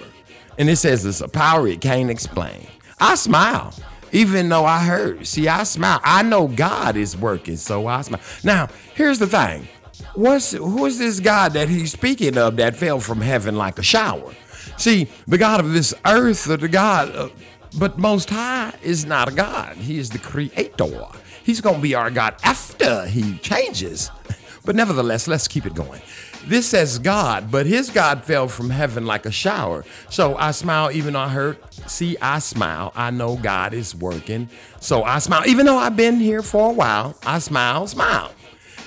And 0.57 0.69
it 0.69 0.77
says 0.77 1.05
it's 1.05 1.21
a 1.21 1.27
power 1.27 1.67
it 1.67 1.81
can't 1.81 2.09
explain. 2.09 2.67
I 2.99 3.15
smile. 3.15 3.73
Even 4.11 4.49
though 4.49 4.65
I 4.65 4.83
heard, 4.83 5.25
see, 5.25 5.47
I 5.47 5.63
smile. 5.63 5.99
I 6.03 6.21
know 6.21 6.47
God 6.47 6.95
is 6.95 7.17
working, 7.17 7.57
so 7.57 7.87
I 7.87 8.01
smile. 8.01 8.21
Now, 8.43 8.69
here's 8.93 9.17
the 9.17 9.25
thing. 9.25 9.67
What's 10.13 10.51
who 10.51 10.85
is 10.85 10.99
this 10.99 11.19
God 11.19 11.53
that 11.53 11.67
he's 11.67 11.91
speaking 11.91 12.37
of 12.37 12.57
that 12.57 12.75
fell 12.75 12.99
from 12.99 13.21
heaven 13.21 13.55
like 13.55 13.79
a 13.79 13.83
shower? 13.83 14.33
See, 14.77 15.07
the 15.27 15.37
God 15.37 15.59
of 15.59 15.73
this 15.73 15.93
earth, 16.05 16.47
or 16.47 16.57
the 16.57 16.67
God, 16.67 17.09
of, 17.11 17.31
but 17.77 17.97
Most 17.97 18.29
High 18.29 18.73
is 18.83 19.05
not 19.05 19.29
a 19.29 19.31
God. 19.31 19.75
He 19.77 19.97
is 19.99 20.09
the 20.09 20.19
Creator. 20.19 21.07
He's 21.43 21.61
going 21.61 21.75
to 21.77 21.81
be 21.81 21.95
our 21.95 22.09
God 22.11 22.35
after 22.43 23.05
He 23.07 23.37
changes. 23.39 24.09
But 24.65 24.77
nevertheless, 24.77 25.27
let's 25.27 25.49
keep 25.49 25.65
it 25.65 25.75
going. 25.75 26.01
This 26.47 26.65
says 26.69 26.97
God, 26.97 27.51
but 27.51 27.65
his 27.65 27.89
God 27.89 28.23
fell 28.23 28.47
from 28.47 28.69
heaven 28.69 29.05
like 29.05 29.25
a 29.25 29.31
shower. 29.31 29.83
So 30.09 30.37
I 30.37 30.51
smile 30.51 30.89
even 30.93 31.11
though 31.15 31.19
I 31.19 31.27
hurt. 31.27 31.61
See, 31.89 32.15
I 32.21 32.39
smile. 32.39 32.93
I 32.95 33.11
know 33.11 33.35
God 33.35 33.73
is 33.73 33.93
working. 33.93 34.47
So 34.79 35.03
I 35.03 35.19
smile. 35.19 35.43
Even 35.47 35.65
though 35.65 35.77
I've 35.77 35.97
been 35.97 36.15
here 36.17 36.41
for 36.41 36.69
a 36.69 36.73
while, 36.73 37.17
I 37.25 37.39
smile, 37.39 37.87
smile. 37.87 38.31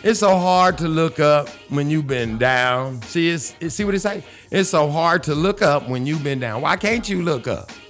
It's 0.03 0.21
so 0.21 0.35
hard 0.39 0.79
to 0.79 0.89
look 0.89 1.21
up 1.21 1.51
when 1.69 1.91
you've 1.91 2.07
been 2.07 2.39
down. 2.39 3.03
See, 3.03 3.29
it's, 3.29 3.55
it- 3.61 3.69
see 3.69 3.85
what 3.85 3.95
it 3.95 4.01
say? 4.01 4.25
It's 4.51 4.71
so 4.71 4.89
hard 4.89 5.25
to 5.25 5.35
look 5.35 5.61
up 5.61 5.91
when 5.91 6.07
you've 6.07 6.25
been 6.25 6.41
down. 6.41 6.63
Why 6.63 6.77
can't 6.79 7.07
you 7.07 7.21
look 7.21 7.47
up? 7.47 7.71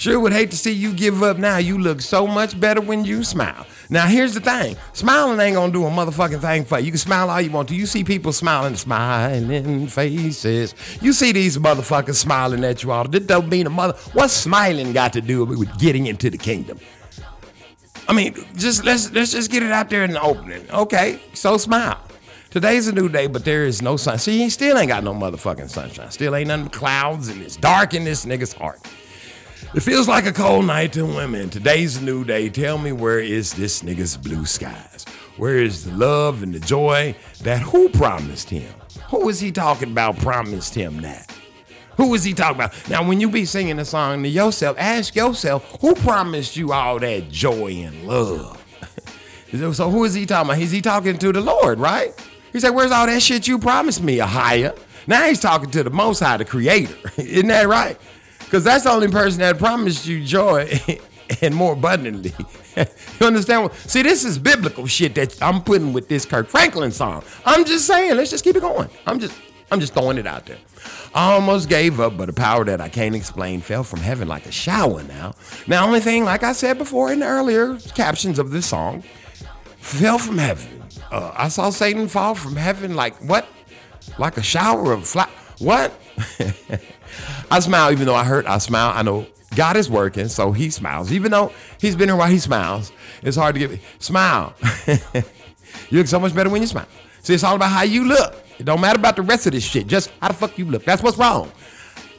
Sure 0.00 0.18
would 0.18 0.32
hate 0.32 0.50
to 0.50 0.56
see 0.56 0.72
you 0.72 0.94
give 0.94 1.22
up 1.22 1.36
now. 1.36 1.58
You 1.58 1.76
look 1.76 2.00
so 2.00 2.26
much 2.26 2.58
better 2.58 2.80
when 2.80 3.04
you 3.04 3.22
smile. 3.22 3.66
Now, 3.90 4.06
here's 4.06 4.32
the 4.32 4.40
thing 4.40 4.78
smiling 4.94 5.38
ain't 5.38 5.56
gonna 5.56 5.74
do 5.74 5.84
a 5.84 5.90
motherfucking 5.90 6.40
thing 6.40 6.64
for 6.64 6.78
you. 6.78 6.86
You 6.86 6.92
can 6.92 6.98
smile 6.98 7.28
all 7.28 7.38
you 7.38 7.50
want 7.50 7.68
to. 7.68 7.74
You 7.74 7.84
see 7.84 8.02
people 8.02 8.32
smiling, 8.32 8.76
smiling 8.76 9.88
faces. 9.88 10.74
You 11.02 11.12
see 11.12 11.32
these 11.32 11.58
motherfuckers 11.58 12.14
smiling 12.14 12.64
at 12.64 12.82
you 12.82 12.92
all. 12.92 13.04
This 13.04 13.26
don't 13.26 13.50
mean 13.50 13.66
a 13.66 13.70
mother. 13.70 13.92
What's 14.14 14.32
smiling 14.32 14.94
got 14.94 15.12
to 15.12 15.20
do 15.20 15.44
with 15.44 15.78
getting 15.78 16.06
into 16.06 16.30
the 16.30 16.38
kingdom? 16.38 16.80
I 18.08 18.14
mean, 18.14 18.34
just 18.56 18.86
let's 18.86 19.12
let's 19.12 19.32
just 19.32 19.50
get 19.50 19.62
it 19.62 19.70
out 19.70 19.90
there 19.90 20.04
in 20.04 20.12
the 20.12 20.22
opening. 20.22 20.66
Okay, 20.70 21.20
so 21.34 21.58
smile. 21.58 22.00
Today's 22.48 22.88
a 22.88 22.92
new 22.92 23.10
day, 23.10 23.26
but 23.26 23.44
there 23.44 23.66
is 23.66 23.82
no 23.82 23.98
sun. 23.98 24.18
See, 24.18 24.38
he 24.38 24.48
still 24.48 24.78
ain't 24.78 24.88
got 24.88 25.04
no 25.04 25.12
motherfucking 25.12 25.68
sunshine. 25.68 26.10
Still 26.10 26.34
ain't 26.34 26.48
nothing 26.48 26.64
but 26.64 26.72
clouds, 26.72 27.28
and 27.28 27.42
it's 27.42 27.56
dark 27.56 27.92
in 27.92 28.04
this 28.04 28.24
nigga's 28.24 28.54
heart. 28.54 28.80
It 29.72 29.84
feels 29.84 30.08
like 30.08 30.26
a 30.26 30.32
cold 30.32 30.66
night 30.66 30.94
to 30.94 31.06
women. 31.06 31.48
Today's 31.48 31.98
a 31.98 32.02
new 32.02 32.24
day. 32.24 32.48
Tell 32.48 32.76
me 32.76 32.90
where 32.90 33.20
is 33.20 33.52
this 33.52 33.82
nigga's 33.82 34.16
blue 34.16 34.44
skies? 34.44 35.04
Where 35.36 35.58
is 35.58 35.84
the 35.84 35.92
love 35.92 36.42
and 36.42 36.52
the 36.52 36.58
joy 36.58 37.14
that 37.42 37.62
who 37.62 37.88
promised 37.88 38.50
him? 38.50 38.74
Who 39.10 39.28
is 39.28 39.38
he 39.38 39.52
talking 39.52 39.92
about 39.92 40.16
promised 40.18 40.74
him 40.74 41.00
that? 41.02 41.32
Who 41.98 42.12
is 42.14 42.24
he 42.24 42.34
talking 42.34 42.56
about? 42.56 42.90
Now, 42.90 43.06
when 43.06 43.20
you 43.20 43.30
be 43.30 43.44
singing 43.44 43.78
a 43.78 43.84
song 43.84 44.24
to 44.24 44.28
yourself, 44.28 44.76
ask 44.76 45.14
yourself, 45.14 45.78
who 45.80 45.94
promised 45.94 46.56
you 46.56 46.72
all 46.72 46.98
that 46.98 47.30
joy 47.30 47.70
and 47.86 48.08
love? 48.08 48.60
so 49.72 49.88
who 49.88 50.02
is 50.02 50.14
he 50.14 50.26
talking 50.26 50.50
about? 50.50 50.60
Is 50.60 50.72
he 50.72 50.80
talking 50.80 51.16
to 51.16 51.32
the 51.32 51.40
Lord, 51.40 51.78
right? 51.78 52.12
He 52.52 52.58
said, 52.58 52.70
where's 52.70 52.90
all 52.90 53.06
that 53.06 53.22
shit 53.22 53.46
you 53.46 53.56
promised 53.56 54.02
me, 54.02 54.18
Ahia? 54.18 54.76
Now 55.06 55.28
he's 55.28 55.38
talking 55.38 55.70
to 55.70 55.84
the 55.84 55.90
Most 55.90 56.18
High, 56.18 56.38
the 56.38 56.44
Creator. 56.44 56.96
Isn't 57.18 57.46
that 57.46 57.68
right? 57.68 57.96
Because 58.50 58.64
that's 58.64 58.82
the 58.82 58.90
only 58.90 59.06
person 59.06 59.38
that 59.38 59.58
promised 59.58 60.08
you 60.08 60.24
joy 60.24 60.68
and 61.40 61.54
more 61.54 61.74
abundantly. 61.74 62.34
you 62.76 63.24
understand? 63.24 63.72
See, 63.86 64.02
this 64.02 64.24
is 64.24 64.40
biblical 64.40 64.88
shit 64.88 65.14
that 65.14 65.40
I'm 65.40 65.62
putting 65.62 65.92
with 65.92 66.08
this 66.08 66.24
Kirk 66.26 66.48
Franklin 66.48 66.90
song. 66.90 67.22
I'm 67.46 67.64
just 67.64 67.86
saying, 67.86 68.16
let's 68.16 68.28
just 68.28 68.42
keep 68.42 68.56
it 68.56 68.60
going. 68.62 68.90
I'm 69.06 69.20
just, 69.20 69.38
I'm 69.70 69.78
just 69.78 69.94
throwing 69.94 70.18
it 70.18 70.26
out 70.26 70.46
there. 70.46 70.58
I 71.14 71.34
almost 71.34 71.68
gave 71.68 72.00
up, 72.00 72.16
but 72.16 72.28
a 72.28 72.32
power 72.32 72.64
that 72.64 72.80
I 72.80 72.88
can't 72.88 73.14
explain 73.14 73.60
fell 73.60 73.84
from 73.84 74.00
heaven 74.00 74.26
like 74.26 74.46
a 74.46 74.52
shower. 74.52 75.04
Now, 75.04 75.36
now, 75.68 75.86
only 75.86 76.00
thing, 76.00 76.24
like 76.24 76.42
I 76.42 76.50
said 76.50 76.76
before 76.76 77.12
in 77.12 77.20
the 77.20 77.26
earlier 77.26 77.76
captions 77.94 78.40
of 78.40 78.50
this 78.50 78.66
song, 78.66 79.04
fell 79.76 80.18
from 80.18 80.38
heaven. 80.38 80.82
Uh, 81.12 81.30
I 81.36 81.46
saw 81.46 81.70
Satan 81.70 82.08
fall 82.08 82.34
from 82.34 82.56
heaven 82.56 82.96
like 82.96 83.14
what? 83.18 83.46
Like 84.18 84.38
a 84.38 84.42
shower 84.42 84.90
of 84.90 85.06
fly. 85.06 85.28
What? 85.58 85.92
I 87.50 87.60
smile 87.60 87.92
even 87.92 88.06
though 88.06 88.14
I 88.14 88.24
hurt. 88.24 88.46
I 88.46 88.58
smile. 88.58 88.92
I 88.94 89.02
know 89.02 89.26
God 89.54 89.76
is 89.76 89.90
working, 89.90 90.28
so 90.28 90.52
he 90.52 90.70
smiles. 90.70 91.12
Even 91.12 91.32
though 91.32 91.52
he's 91.80 91.96
been 91.96 92.08
here 92.08 92.16
while 92.16 92.30
he 92.30 92.38
smiles, 92.38 92.92
it's 93.22 93.36
hard 93.36 93.54
to 93.56 93.66
get 93.66 93.80
smile. 93.98 94.54
you 95.90 95.98
look 95.98 96.06
so 96.06 96.20
much 96.20 96.34
better 96.34 96.50
when 96.50 96.62
you 96.62 96.68
smile. 96.68 96.86
See, 97.22 97.34
it's 97.34 97.44
all 97.44 97.56
about 97.56 97.70
how 97.70 97.82
you 97.82 98.04
look. 98.04 98.36
It 98.58 98.64
don't 98.64 98.80
matter 98.80 98.98
about 98.98 99.16
the 99.16 99.22
rest 99.22 99.46
of 99.46 99.52
this 99.52 99.64
shit. 99.64 99.86
Just 99.86 100.12
how 100.20 100.28
the 100.28 100.34
fuck 100.34 100.58
you 100.58 100.64
look. 100.66 100.84
That's 100.84 101.02
what's 101.02 101.18
wrong. 101.18 101.50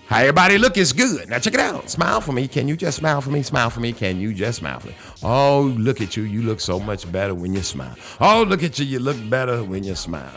How 0.08 0.20
everybody 0.20 0.58
look 0.58 0.76
is 0.76 0.92
good. 0.92 1.30
Now 1.30 1.40
check 1.40 1.54
it 1.54 1.60
out. 1.62 1.90
Smile 1.90 2.20
for 2.20 2.34
me. 2.34 2.46
Can 2.46 2.68
you 2.68 2.76
just 2.76 2.98
smile 2.98 3.22
for 3.22 3.30
me? 3.30 3.44
Smile 3.44 3.70
for 3.70 3.80
me. 3.80 3.94
Can 3.94 4.20
you 4.20 4.34
just 4.34 4.60
smile 4.60 4.80
for 4.82 4.88
me? 4.88 4.96
Oh, 5.24 5.74
look 5.78 6.02
at 6.02 6.18
you. 6.18 6.24
You 6.24 6.42
look 6.42 6.60
so 6.60 6.82
much 6.82 7.10
better 7.10 7.34
when 7.34 7.54
you 7.54 7.62
smile. 7.62 7.96
Oh, 8.20 8.44
look 8.44 8.62
at 8.62 8.78
you. 8.78 8.86
You 8.86 9.00
look 9.00 9.18
better 9.30 9.64
when 9.64 9.86
you 9.86 9.96
smile. 9.96 10.30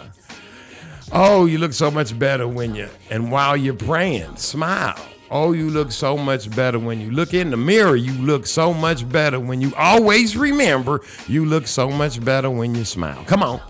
Oh, 1.13 1.47
you 1.47 1.59
look 1.59 1.73
so 1.73 1.91
much 1.91 2.19
better 2.19 2.49
when 2.49 2.75
you, 2.75 2.89
and 3.11 3.31
while 3.31 3.57
you're 3.57 3.75
praying, 3.75 4.37
smile. 4.37 4.99
Oh, 5.31 5.53
you 5.53 5.71
look 5.71 5.91
so 5.91 6.17
much 6.17 6.55
better 6.55 6.79
when 6.79 7.01
you 7.01 7.11
look 7.11 7.35
in 7.35 7.51
the 7.51 7.57
mirror. 7.57 7.97
You 7.97 8.13
look 8.13 8.47
so 8.47 8.73
much 8.73 9.09
better 9.09 9.41
when 9.41 9.61
you 9.61 9.75
always 9.77 10.37
remember 10.37 11.01
you 11.27 11.45
look 11.45 11.67
so 11.67 11.91
much 11.91 12.25
better 12.25 12.51
when 12.51 12.75
you 12.75 12.85
smile. 12.85 13.25
Come 13.25 13.43
on. 13.43 13.61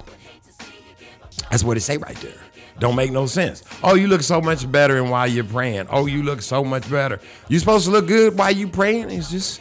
That's 1.50 1.64
what 1.64 1.76
it 1.76 1.80
say 1.80 1.96
right 1.96 2.16
there. 2.16 2.34
Don't 2.80 2.96
make 2.96 3.12
no 3.12 3.26
sense. 3.26 3.62
Oh, 3.82 3.94
you 3.94 4.08
look 4.08 4.22
so 4.22 4.40
much 4.40 4.70
better 4.70 4.98
and 4.98 5.10
while 5.10 5.28
you're 5.28 5.44
praying. 5.44 5.86
Oh, 5.90 6.06
you 6.06 6.22
look 6.22 6.42
so 6.42 6.64
much 6.64 6.90
better. 6.90 7.20
You 7.48 7.58
supposed 7.58 7.86
to 7.86 7.92
look 7.92 8.08
good 8.08 8.36
while 8.36 8.50
you 8.50 8.68
praying? 8.68 9.10
Is 9.10 9.30
this 9.30 9.60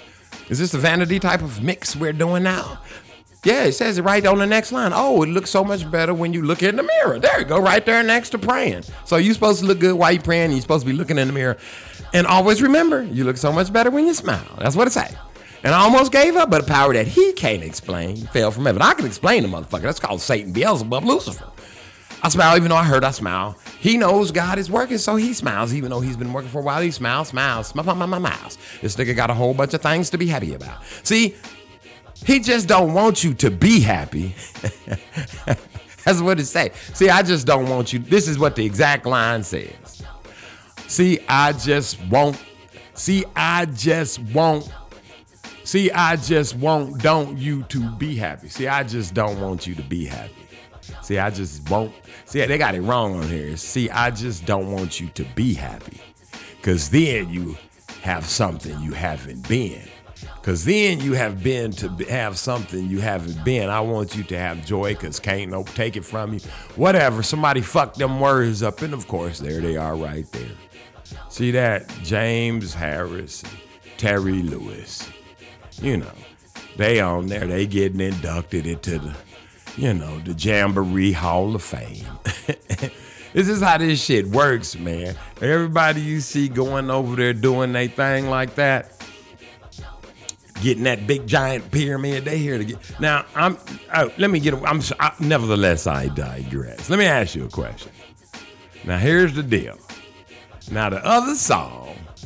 is 0.50 0.60
this 0.60 0.72
the 0.72 0.78
vanity 0.80 1.20
type 1.20 1.42
of 1.42 1.64
mix 1.64 1.96
we're 1.96 2.12
doing 2.12 2.44
now? 2.44 2.82
Yeah, 3.44 3.64
it 3.66 3.74
says 3.74 3.98
it 3.98 4.04
right 4.04 4.26
on 4.26 4.40
the 4.40 4.46
next 4.46 4.72
line. 4.72 4.92
Oh, 4.94 5.22
it 5.24 5.28
looks 5.28 5.50
so 5.50 5.64
much 5.66 5.90
better 5.92 6.14
when 6.14 6.34
you 6.34 6.44
look 6.44 6.64
in 6.64 6.78
the 6.78 6.84
mirror. 6.84 7.20
There 7.20 7.40
you 7.40 7.46
go, 7.46 7.60
right 7.60 7.86
there 7.86 8.02
next 8.02 8.30
to 8.30 8.38
praying. 8.38 8.84
So 9.06 9.18
you're 9.18 9.34
supposed 9.34 9.60
to 9.60 9.66
look 9.66 9.80
good 9.80 9.96
while 9.96 10.14
you're 10.14 10.22
praying. 10.22 10.52
You're 10.52 10.62
supposed 10.62 10.86
to 10.86 10.92
be 10.92 10.98
looking 10.98 11.18
in 11.18 11.28
the 11.28 11.34
mirror. 11.34 11.58
And 12.14 12.26
always 12.26 12.62
remember, 12.62 13.04
you 13.04 13.26
look 13.26 13.38
so 13.38 13.52
much 13.52 13.74
better 13.74 13.92
when 13.92 14.08
you 14.08 14.14
smile. 14.14 14.48
That's 14.60 14.76
what 14.76 14.88
it 14.88 14.92
say. 14.92 15.14
And 15.64 15.74
I 15.74 15.80
almost 15.80 16.12
gave 16.12 16.36
up, 16.36 16.50
but 16.50 16.62
a 16.62 16.66
power 16.66 16.94
that 16.94 17.08
he 17.08 17.34
can't 17.34 17.64
explain 17.64 18.18
fell 18.18 18.52
from 18.52 18.66
heaven. 18.66 18.82
I 18.82 18.94
can 18.94 19.06
explain 19.06 19.44
the 19.44 19.50
motherfucker. 19.50 19.82
That's 19.82 20.00
called 20.00 20.22
Satan, 20.22 20.54
Beelzebub, 20.54 21.04
Lucifer. 21.04 21.50
I 22.22 22.30
smile 22.30 22.56
even 22.56 22.70
though 22.70 22.78
I 22.78 22.86
hurt, 22.86 23.04
I 23.04 23.12
smile. 23.12 23.58
He 23.80 23.98
knows 23.98 24.32
God 24.32 24.58
is 24.58 24.72
working, 24.72 24.98
so 24.98 25.18
he 25.18 25.34
smiles. 25.34 25.74
Even 25.74 25.90
though 25.90 26.00
he's 26.00 26.16
been 26.16 26.32
working 26.32 26.50
for 26.50 26.60
a 26.60 26.64
while, 26.64 26.82
he 26.82 26.92
smiles, 26.92 27.30
smiles, 27.30 27.68
smiles, 27.68 27.98
smiles, 27.98 28.18
smiles. 28.18 28.58
This 28.82 28.96
nigga 28.96 29.14
got 29.14 29.30
a 29.30 29.34
whole 29.34 29.54
bunch 29.54 29.74
of 29.74 29.82
things 29.82 30.10
to 30.12 30.18
be 30.18 30.28
happy 30.28 30.54
about. 30.54 30.84
See, 31.04 31.36
he 32.26 32.40
just 32.40 32.68
don't 32.68 32.94
want 32.94 33.24
you 33.24 33.34
to 33.36 33.52
be 33.52 33.80
happy. 33.80 34.36
That's 36.04 36.22
what 36.22 36.40
it 36.40 36.46
say. 36.46 36.72
See, 36.94 37.10
I 37.10 37.22
just 37.22 37.48
don't 37.48 37.70
want 37.70 37.94
you. 37.94 38.00
This 38.00 38.28
is 38.28 38.38
what 38.38 38.56
the 38.56 38.66
exact 38.66 39.06
line 39.06 39.44
says. 39.44 40.04
See, 40.88 41.20
I 41.28 41.54
just 41.54 42.00
won't. 42.08 42.42
See, 42.94 43.26
I 43.36 43.66
just 43.66 44.20
won't. 44.20 44.72
See, 45.64 45.90
I 45.92 46.18
just 46.18 46.56
won't. 46.58 47.02
don't 47.02 47.38
you 47.38 47.64
to 47.64 47.90
be 47.92 48.16
happy. 48.16 48.50
See, 48.50 48.68
I 48.68 48.84
just 48.84 49.14
don't 49.14 49.40
want 49.40 49.66
you 49.66 49.76
to 49.76 49.82
be 49.82 50.06
happy. 50.06 50.34
See, 51.02 51.18
I 51.18 51.30
just 51.30 51.70
won't. 51.70 51.94
See, 52.26 52.46
they 52.46 52.58
got 52.58 52.76
it 52.76 52.82
wrong 52.82 53.16
on 53.16 53.28
here. 53.28 53.56
See, 53.58 53.90
I 53.90 54.12
just 54.12 54.46
don't 54.46 54.72
want 54.72 55.00
you 55.00 55.08
to 55.10 55.24
be 55.36 55.54
happy. 55.54 56.00
Cause 56.62 56.90
then 56.90 57.30
you 57.30 57.58
have 58.02 58.26
something 58.26 58.80
you 58.82 58.92
haven't 58.94 59.48
been. 59.48 59.82
Cause 60.44 60.66
then 60.66 61.00
you 61.00 61.14
have 61.14 61.42
been 61.42 61.72
to 61.72 61.88
have 62.10 62.38
something 62.38 62.90
you 62.90 63.00
haven't 63.00 63.46
been. 63.46 63.70
I 63.70 63.80
want 63.80 64.14
you 64.14 64.24
to 64.26 64.38
have 64.38 64.66
joy, 64.66 64.94
cause 64.94 65.18
can't 65.18 65.50
no 65.50 65.64
take 65.64 65.96
it 65.96 66.04
from 66.04 66.34
you. 66.34 66.42
Whatever. 66.76 67.24
Somebody 67.24 67.62
fucked 67.62 67.98
them 67.98 68.20
words 68.20 68.62
up, 68.62 68.82
and 68.82 68.94
of 68.94 69.08
course 69.08 69.40
there 69.40 69.62
they 69.62 69.78
are 69.78 69.96
right 69.96 70.30
there. 70.34 70.52
See 71.30 71.52
that 71.52 71.88
James 72.04 72.74
Harris, 72.74 73.42
Terry 73.96 74.44
Lewis. 74.44 75.10
You 75.82 75.98
know, 75.98 76.12
they 76.76 77.00
on 77.00 77.28
there. 77.28 77.48
They 77.48 77.66
getting 77.66 78.02
inducted 78.02 78.68
into 78.68 79.00
the, 79.00 79.16
you 79.78 79.94
know, 79.94 80.20
the 80.20 80.34
Jamboree 80.34 81.14
Hall 81.14 81.56
of 81.56 81.64
Fame. 81.64 82.06
this 83.32 83.48
is 83.48 83.62
how 83.62 83.78
this 83.78 84.04
shit 84.04 84.28
works, 84.28 84.78
man. 84.78 85.16
Everybody 85.42 86.02
you 86.02 86.20
see 86.20 86.50
going 86.50 86.92
over 86.92 87.16
there 87.16 87.34
doing 87.34 87.72
their 87.72 87.88
thing 87.88 88.28
like 88.30 88.56
that 88.56 89.00
getting 90.62 90.84
that 90.84 91.08
big 91.08 91.28
giant 91.28 91.72
pyramid. 91.72 92.26
They 92.26 92.38
here 92.38 92.58
to 92.58 92.66
get. 92.66 93.00
Now 93.00 93.26
I'm. 93.36 93.58
Oh, 93.94 94.12
let 94.18 94.30
me 94.30 94.40
get. 94.40 94.54
I'm. 94.54 94.82
I, 95.00 95.14
nevertheless, 95.20 95.88
I 95.88 96.08
digress. 96.08 96.90
Let 96.90 97.00
me 97.00 97.06
ask 97.06 97.36
you 97.36 97.46
a 97.46 97.50
question. 97.50 97.92
Now 98.86 98.98
here's 98.98 99.34
the 99.34 99.44
deal. 99.44 99.78
Now 100.72 100.90
the 100.90 101.06
other 101.06 101.36
song. 101.36 101.98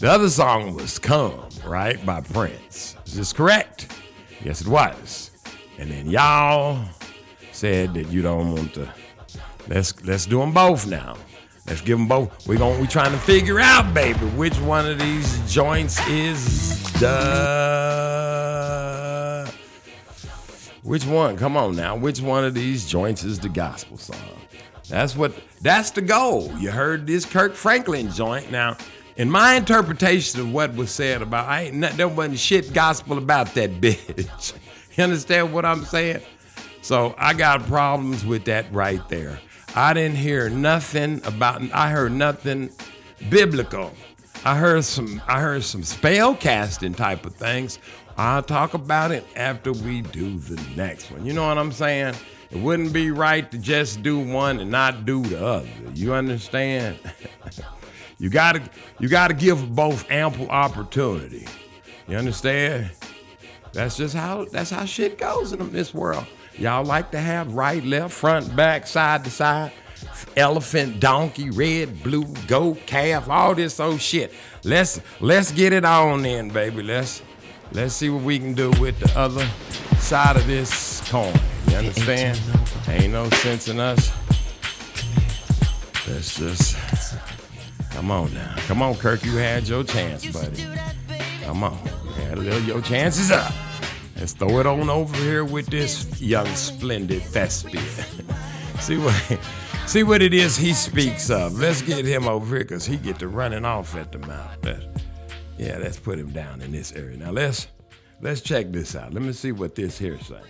the 0.00 0.10
other 0.10 0.28
song 0.28 0.74
was 0.74 0.98
"Come" 0.98 1.48
right 1.64 2.04
by 2.04 2.20
Prince. 2.20 2.96
Is 3.06 3.16
this 3.16 3.32
correct? 3.32 3.92
Yes, 4.44 4.60
it 4.60 4.68
was. 4.68 5.30
And 5.78 5.90
then 5.90 6.08
y'all 6.08 6.84
said 7.52 7.94
that 7.94 8.08
you 8.08 8.22
don't 8.22 8.52
want 8.52 8.74
to. 8.74 8.92
Let's 9.68 10.02
let's 10.04 10.26
do 10.26 10.38
them 10.38 10.52
both 10.52 10.86
now. 10.86 11.16
Let's 11.66 11.80
give 11.80 11.98
them 11.98 12.08
both. 12.08 12.46
We 12.48 12.56
going 12.56 12.80
we 12.80 12.86
trying 12.86 13.12
to 13.12 13.18
figure 13.18 13.60
out, 13.60 13.94
baby, 13.94 14.18
which 14.18 14.58
one 14.60 14.86
of 14.86 14.98
these 14.98 15.52
joints 15.52 16.00
is 16.08 16.82
the 16.94 18.40
which 20.82 21.06
one? 21.06 21.36
Come 21.36 21.56
on 21.56 21.76
now. 21.76 21.94
Which 21.94 22.20
one 22.20 22.44
of 22.44 22.54
these 22.54 22.86
joints 22.86 23.22
is 23.22 23.38
the 23.38 23.48
gospel 23.48 23.98
song? 23.98 24.16
That's 24.88 25.14
what 25.14 25.34
that's 25.60 25.90
the 25.90 26.02
goal. 26.02 26.50
You 26.58 26.70
heard 26.70 27.06
this 27.06 27.24
Kirk 27.24 27.54
Franklin 27.54 28.10
joint. 28.10 28.50
Now, 28.50 28.76
in 29.16 29.30
my 29.30 29.54
interpretation 29.54 30.40
of 30.40 30.52
what 30.52 30.74
was 30.74 30.90
said 30.90 31.22
about 31.22 31.48
I 31.48 31.64
ain't 31.64 31.76
not, 31.76 31.92
there 31.92 32.08
wasn't 32.08 32.38
shit 32.38 32.72
gospel 32.72 33.18
about 33.18 33.54
that 33.54 33.70
bitch. 33.80 34.52
you 34.96 35.04
understand 35.04 35.52
what 35.52 35.64
I'm 35.64 35.84
saying? 35.84 36.22
So 36.82 37.14
I 37.18 37.34
got 37.34 37.62
problems 37.66 38.24
with 38.24 38.46
that 38.46 38.72
right 38.72 39.06
there. 39.08 39.38
I 39.74 39.94
didn't 39.94 40.16
hear 40.16 40.50
nothing 40.50 41.24
about. 41.24 41.62
I 41.72 41.90
heard 41.90 42.12
nothing 42.12 42.70
biblical. 43.28 43.92
I 44.44 44.56
heard 44.56 44.84
some. 44.84 45.22
I 45.28 45.40
heard 45.40 45.62
some 45.62 45.84
spell 45.84 46.34
casting 46.34 46.92
type 46.92 47.24
of 47.24 47.34
things. 47.34 47.78
I'll 48.16 48.42
talk 48.42 48.74
about 48.74 49.12
it 49.12 49.24
after 49.36 49.72
we 49.72 50.02
do 50.02 50.38
the 50.38 50.60
next 50.76 51.10
one. 51.12 51.24
You 51.24 51.34
know 51.34 51.46
what 51.46 51.56
I'm 51.56 51.72
saying? 51.72 52.14
It 52.50 52.58
wouldn't 52.58 52.92
be 52.92 53.12
right 53.12 53.48
to 53.52 53.58
just 53.58 54.02
do 54.02 54.18
one 54.18 54.58
and 54.58 54.70
not 54.70 55.04
do 55.04 55.22
the 55.22 55.44
other. 55.44 55.68
You 55.94 56.14
understand? 56.14 56.98
you 58.18 58.28
gotta. 58.28 58.62
You 58.98 59.08
gotta 59.08 59.34
give 59.34 59.74
both 59.74 60.10
ample 60.10 60.50
opportunity. 60.50 61.46
You 62.08 62.16
understand? 62.16 62.90
That's 63.72 63.96
just 63.96 64.16
how. 64.16 64.46
That's 64.46 64.70
how 64.70 64.84
shit 64.84 65.16
goes 65.16 65.52
in 65.52 65.70
this 65.70 65.94
world. 65.94 66.26
Y'all 66.60 66.84
like 66.84 67.10
to 67.10 67.18
have 67.18 67.54
right, 67.54 67.82
left, 67.82 68.12
front, 68.12 68.54
back, 68.54 68.86
side 68.86 69.24
to 69.24 69.30
side, 69.30 69.72
elephant, 70.36 71.00
donkey, 71.00 71.48
red, 71.48 72.02
blue, 72.02 72.26
goat, 72.46 72.76
calf, 72.84 73.30
all 73.30 73.54
this 73.54 73.80
old 73.80 73.98
shit. 73.98 74.30
Let's 74.62 75.00
let's 75.20 75.52
get 75.52 75.72
it 75.72 75.86
on 75.86 76.22
then, 76.22 76.50
baby. 76.50 76.82
Let's 76.82 77.22
let's 77.72 77.94
see 77.94 78.10
what 78.10 78.22
we 78.24 78.38
can 78.38 78.52
do 78.52 78.70
with 78.78 79.00
the 79.00 79.10
other 79.18 79.48
side 79.98 80.36
of 80.36 80.46
this 80.46 81.00
coin. 81.08 81.32
You 81.68 81.76
understand? 81.76 82.38
Ain't 82.88 83.14
no 83.14 83.30
sense 83.30 83.68
in 83.68 83.80
us. 83.80 84.12
Let's 86.06 86.36
just 86.36 86.76
come 87.92 88.10
on 88.10 88.34
now. 88.34 88.54
Come 88.66 88.82
on, 88.82 88.96
Kirk. 88.96 89.24
You 89.24 89.36
had 89.36 89.66
your 89.66 89.82
chance, 89.82 90.26
buddy. 90.26 90.66
Come 91.42 91.64
on. 91.64 91.78
You 92.04 92.12
had 92.26 92.36
a 92.36 92.40
little 92.42 92.60
your 92.60 92.82
chances 92.82 93.30
up. 93.30 93.50
Let's 94.20 94.34
throw 94.34 94.60
it 94.60 94.66
on 94.66 94.90
over 94.90 95.16
here 95.16 95.46
with 95.46 95.68
this 95.68 96.20
young 96.20 96.46
splendid 96.48 97.22
thespian. 97.22 97.82
see 98.78 98.98
what 98.98 99.40
see 99.86 100.02
what 100.02 100.20
it 100.20 100.34
is 100.34 100.58
he 100.58 100.74
speaks 100.74 101.30
of. 101.30 101.58
Let's 101.58 101.80
get 101.80 102.04
him 102.04 102.28
over 102.28 102.56
here 102.56 102.64
because 102.64 102.84
he 102.84 102.98
get 102.98 103.18
to 103.20 103.28
running 103.28 103.64
off 103.64 103.96
at 103.96 104.12
the 104.12 104.18
mouth. 104.18 104.58
Let's- 104.62 104.84
yeah, 105.56 105.78
let's 105.78 105.98
put 105.98 106.18
him 106.18 106.32
down 106.32 106.60
in 106.60 106.72
this 106.72 106.92
area. 106.92 107.16
Now 107.16 107.30
let's 107.30 107.68
let's 108.20 108.42
check 108.42 108.70
this 108.72 108.94
out. 108.94 109.14
Let 109.14 109.22
me 109.22 109.32
see 109.32 109.52
what 109.52 109.74
this 109.74 109.98
here 109.98 110.18
say. 110.20 110.40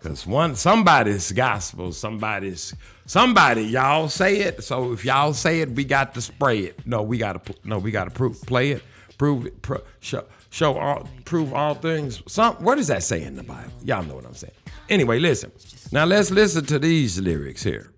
Cause 0.00 0.26
one 0.26 0.56
somebody's 0.56 1.30
gospel, 1.30 1.92
somebody's 1.92 2.74
somebody 3.06 3.62
y'all 3.62 4.08
say 4.08 4.38
it. 4.40 4.64
So 4.64 4.92
if 4.92 5.04
y'all 5.04 5.32
say 5.32 5.60
it, 5.60 5.70
we 5.70 5.84
got 5.84 6.12
to 6.14 6.20
spray 6.20 6.58
it. 6.60 6.86
No, 6.86 7.02
we 7.02 7.18
got 7.18 7.44
to 7.44 7.54
no, 7.62 7.78
we 7.78 7.92
got 7.92 8.04
to 8.04 8.10
prove 8.10 8.42
play 8.42 8.72
it, 8.72 8.82
prove 9.16 9.46
it, 9.46 9.62
pro, 9.62 9.80
show 10.00 10.24
show 10.52 10.78
all 10.78 11.08
prove 11.24 11.52
all 11.52 11.74
things. 11.74 12.22
Some 12.28 12.54
what 12.56 12.76
does 12.76 12.86
that 12.86 13.02
say 13.02 13.24
in 13.24 13.34
the 13.34 13.42
Bible? 13.42 13.72
Y'all 13.82 14.04
know 14.04 14.14
what 14.14 14.26
I'm 14.26 14.34
saying. 14.34 14.52
Anyway, 14.88 15.18
listen. 15.18 15.50
Now 15.90 16.04
let's 16.04 16.30
listen 16.30 16.64
to 16.66 16.78
these 16.78 17.18
lyrics 17.18 17.62
here. 17.62 17.90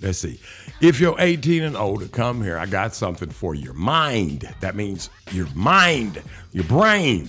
Let's 0.00 0.18
see. 0.18 0.40
If 0.80 1.00
you're 1.00 1.16
18 1.18 1.64
and 1.64 1.76
older, 1.76 2.06
come 2.06 2.42
here. 2.42 2.56
I 2.56 2.66
got 2.66 2.94
something 2.94 3.30
for 3.30 3.54
your 3.54 3.74
mind. 3.74 4.48
That 4.60 4.76
means 4.76 5.10
your 5.32 5.48
mind, 5.54 6.22
your 6.52 6.64
brain. 6.64 7.28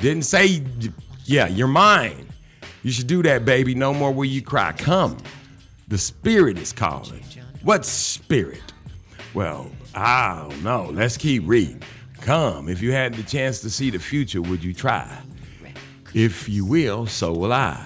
Didn't 0.00 0.24
say, 0.24 0.62
yeah, 1.24 1.48
your 1.48 1.68
mind. 1.68 2.26
You 2.82 2.90
should 2.92 3.08
do 3.08 3.22
that, 3.24 3.44
baby. 3.44 3.74
No 3.74 3.92
more 3.92 4.10
will 4.10 4.24
you 4.24 4.40
cry. 4.40 4.72
Come. 4.72 5.18
The 5.88 5.98
spirit 5.98 6.56
is 6.56 6.72
calling. 6.72 7.22
What 7.62 7.84
spirit? 7.84 8.72
Well, 9.34 9.70
I 9.94 10.46
don't 10.48 10.62
know. 10.62 10.88
Let's 10.90 11.18
keep 11.18 11.42
reading. 11.44 11.82
Come. 12.20 12.68
If 12.68 12.82
you 12.82 12.92
had 12.92 13.14
the 13.14 13.22
chance 13.22 13.60
to 13.60 13.70
see 13.70 13.90
the 13.90 13.98
future, 13.98 14.42
would 14.42 14.62
you 14.62 14.74
try? 14.74 15.18
If 16.14 16.48
you 16.48 16.64
will, 16.64 17.06
so 17.06 17.32
will 17.32 17.52
I. 17.52 17.84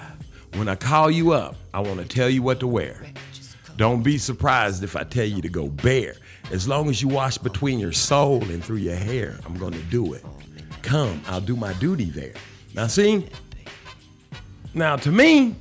When 0.55 0.67
I 0.67 0.75
call 0.75 1.09
you 1.09 1.31
up, 1.31 1.55
I 1.73 1.79
want 1.79 1.99
to 1.99 2.05
tell 2.05 2.29
you 2.29 2.41
what 2.41 2.59
to 2.59 2.67
wear. 2.67 3.03
Don't 3.75 4.03
be 4.03 4.17
surprised 4.17 4.83
if 4.83 4.95
I 4.95 5.03
tell 5.03 5.25
you 5.25 5.41
to 5.41 5.49
go 5.49 5.67
bare. 5.67 6.15
As 6.51 6.67
long 6.67 6.89
as 6.89 7.01
you 7.01 7.07
wash 7.07 7.37
between 7.37 7.79
your 7.79 7.91
soul 7.91 8.43
and 8.43 8.63
through 8.63 8.77
your 8.77 8.95
hair, 8.95 9.39
I'm 9.45 9.57
going 9.57 9.73
to 9.73 9.81
do 9.83 10.13
it. 10.13 10.23
Come, 10.83 11.21
I'll 11.27 11.41
do 11.41 11.55
my 11.55 11.73
duty 11.73 12.05
there. 12.05 12.33
Now, 12.75 12.87
see? 12.87 13.27
Now, 14.73 14.95
to 14.97 15.11
me, 15.11 15.55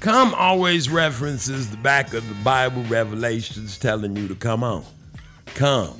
come 0.00 0.34
always 0.34 0.88
references 0.88 1.70
the 1.70 1.76
back 1.78 2.14
of 2.14 2.26
the 2.28 2.34
Bible 2.44 2.82
revelations 2.84 3.78
telling 3.78 4.16
you 4.16 4.28
to 4.28 4.34
come 4.34 4.62
on. 4.62 4.84
Come, 5.54 5.98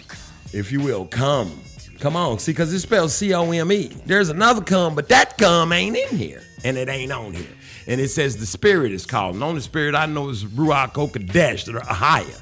if 0.53 0.71
you 0.71 0.81
will, 0.81 1.07
come. 1.07 1.61
Come 2.01 2.17
on. 2.17 2.39
See, 2.39 2.53
because 2.53 2.73
it 2.73 2.81
spells 2.81 3.15
C 3.15 3.33
O 3.35 3.51
M 3.51 3.73
E. 3.73 3.91
There's 4.05 4.29
another 4.29 4.63
come, 4.63 4.95
but 4.95 5.09
that 5.09 5.39
come 5.39 5.73
ain't 5.73 5.97
in 5.97 6.17
here, 6.17 6.43
and 6.65 6.77
it 6.77 6.89
ain't 6.89 7.13
on 7.13 7.33
here. 7.33 7.47
And 7.87 8.01
it 8.01 8.09
says 8.09 8.37
the 8.37 8.47
Spirit 8.47 8.93
is 8.93 9.07
called. 9.07 9.35
And 9.35 9.43
the 9.43 9.47
only 9.47 9.61
Spirit 9.61 9.95
I 9.95 10.07
know 10.07 10.29
is 10.29 10.45
Ruach 10.45 10.93
Kodesh, 10.93 11.65
the 11.65 11.73
Ahaya. 11.81 12.41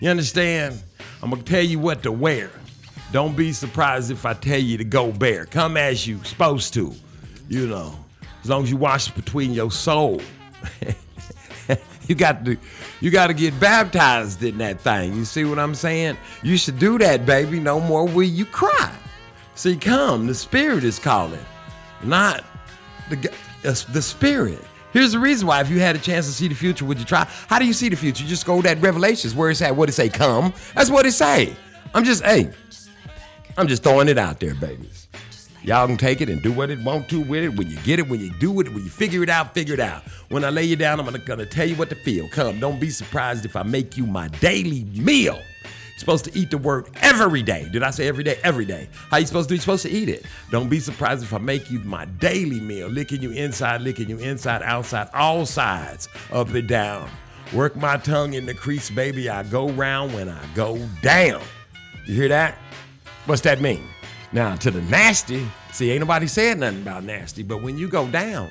You 0.00 0.10
understand? 0.10 0.80
I'm 1.22 1.30
to 1.30 1.42
tell 1.42 1.62
you 1.62 1.78
what 1.78 2.02
to 2.02 2.12
wear. 2.12 2.50
Don't 3.12 3.36
be 3.36 3.52
surprised 3.52 4.10
if 4.10 4.26
I 4.26 4.34
tell 4.34 4.58
you 4.58 4.76
to 4.76 4.84
go 4.84 5.12
bare. 5.12 5.46
Come 5.46 5.76
as 5.76 6.06
you 6.06 6.22
supposed 6.24 6.74
to, 6.74 6.92
you 7.48 7.66
know, 7.66 7.94
as 8.42 8.50
long 8.50 8.64
as 8.64 8.70
you 8.70 8.76
wash 8.76 9.10
between 9.10 9.52
your 9.52 9.70
soul. 9.70 10.20
you 12.08 12.14
got 12.14 12.44
to 12.44 12.56
you 13.00 13.10
got 13.10 13.28
to 13.28 13.34
get 13.34 13.58
baptized 13.58 14.42
in 14.42 14.58
that 14.58 14.80
thing. 14.80 15.14
You 15.14 15.24
see 15.24 15.44
what 15.44 15.58
I'm 15.58 15.74
saying? 15.74 16.16
You 16.42 16.56
should 16.56 16.78
do 16.78 16.98
that, 16.98 17.24
baby. 17.24 17.60
No 17.60 17.80
more 17.80 18.06
will 18.06 18.22
you 18.22 18.44
cry. 18.44 18.92
See, 19.54 19.76
come, 19.76 20.26
the 20.26 20.34
spirit 20.34 20.84
is 20.84 20.98
calling, 20.98 21.44
not 22.02 22.44
the 23.08 23.32
the 23.62 24.02
spirit. 24.02 24.62
Here's 24.92 25.12
the 25.12 25.18
reason 25.18 25.48
why. 25.48 25.60
If 25.60 25.70
you 25.70 25.80
had 25.80 25.96
a 25.96 25.98
chance 25.98 26.26
to 26.26 26.32
see 26.32 26.46
the 26.46 26.54
future, 26.54 26.84
would 26.84 26.98
you 26.98 27.04
try? 27.04 27.26
How 27.48 27.58
do 27.58 27.66
you 27.66 27.72
see 27.72 27.88
the 27.88 27.96
future? 27.96 28.22
You 28.22 28.28
just 28.28 28.46
go 28.46 28.62
that 28.62 28.80
Revelations 28.80 29.34
where 29.34 29.50
it's 29.50 29.60
at. 29.60 29.74
What 29.74 29.88
it 29.88 29.92
say? 29.92 30.08
Come. 30.08 30.52
That's 30.74 30.90
what 30.90 31.04
it 31.06 31.12
say. 31.12 31.54
I'm 31.94 32.04
just 32.04 32.22
hey. 32.22 32.50
I'm 33.56 33.68
just 33.68 33.82
throwing 33.82 34.08
it 34.08 34.18
out 34.18 34.40
there, 34.40 34.54
babies. 34.54 35.03
Y'all 35.64 35.86
can 35.86 35.96
take 35.96 36.20
it 36.20 36.28
and 36.28 36.42
do 36.42 36.52
what 36.52 36.68
it 36.68 36.78
want 36.80 37.08
to 37.08 37.22
with 37.22 37.42
it. 37.42 37.56
When 37.56 37.70
you 37.70 37.78
get 37.78 37.98
it, 37.98 38.06
when 38.06 38.20
you 38.20 38.30
do 38.38 38.60
it, 38.60 38.68
when 38.68 38.84
you 38.84 38.90
figure 38.90 39.22
it 39.22 39.30
out, 39.30 39.54
figure 39.54 39.72
it 39.72 39.80
out. 39.80 40.02
When 40.28 40.44
I 40.44 40.50
lay 40.50 40.64
you 40.64 40.76
down, 40.76 41.00
I'm 41.00 41.06
gonna, 41.06 41.18
gonna 41.18 41.46
tell 41.46 41.66
you 41.66 41.74
what 41.74 41.88
to 41.88 41.94
feel. 41.94 42.28
Come, 42.28 42.60
don't 42.60 42.78
be 42.78 42.90
surprised 42.90 43.46
if 43.46 43.56
I 43.56 43.62
make 43.62 43.96
you 43.96 44.04
my 44.04 44.28
daily 44.28 44.84
meal. 44.84 45.36
You're 45.36 45.98
supposed 45.98 46.26
to 46.26 46.38
eat 46.38 46.50
the 46.50 46.58
word 46.58 46.90
every 47.00 47.42
day. 47.42 47.66
Did 47.72 47.82
I 47.82 47.92
say 47.92 48.08
every 48.08 48.24
day? 48.24 48.38
Every 48.44 48.66
day. 48.66 48.90
How 49.10 49.16
you 49.16 49.26
supposed 49.26 49.48
to 49.48 49.52
do? 49.52 49.54
You're 49.54 49.62
supposed 49.62 49.84
to 49.84 49.90
eat 49.90 50.10
it. 50.10 50.26
Don't 50.50 50.68
be 50.68 50.80
surprised 50.80 51.22
if 51.22 51.32
I 51.32 51.38
make 51.38 51.70
you 51.70 51.78
my 51.78 52.04
daily 52.04 52.60
meal, 52.60 52.88
licking 52.88 53.22
you 53.22 53.30
inside, 53.30 53.80
licking 53.80 54.10
you 54.10 54.18
inside, 54.18 54.60
outside, 54.62 55.08
all 55.14 55.46
sides, 55.46 56.08
up 56.30 56.48
and 56.48 56.68
down. 56.68 57.08
Work 57.54 57.74
my 57.76 57.96
tongue 57.96 58.34
in 58.34 58.44
the 58.44 58.52
crease, 58.52 58.90
baby. 58.90 59.30
I 59.30 59.44
go 59.44 59.70
round 59.70 60.12
when 60.12 60.28
I 60.28 60.44
go 60.54 60.76
down. 61.00 61.40
You 62.06 62.14
hear 62.14 62.28
that? 62.28 62.58
What's 63.24 63.40
that 63.42 63.62
mean? 63.62 63.88
Now 64.34 64.56
to 64.56 64.70
the 64.72 64.82
nasty, 64.82 65.46
see, 65.70 65.92
ain't 65.92 66.00
nobody 66.00 66.26
said 66.26 66.58
nothing 66.58 66.82
about 66.82 67.04
nasty, 67.04 67.44
but 67.44 67.62
when 67.62 67.78
you 67.78 67.86
go 67.86 68.08
down, 68.08 68.50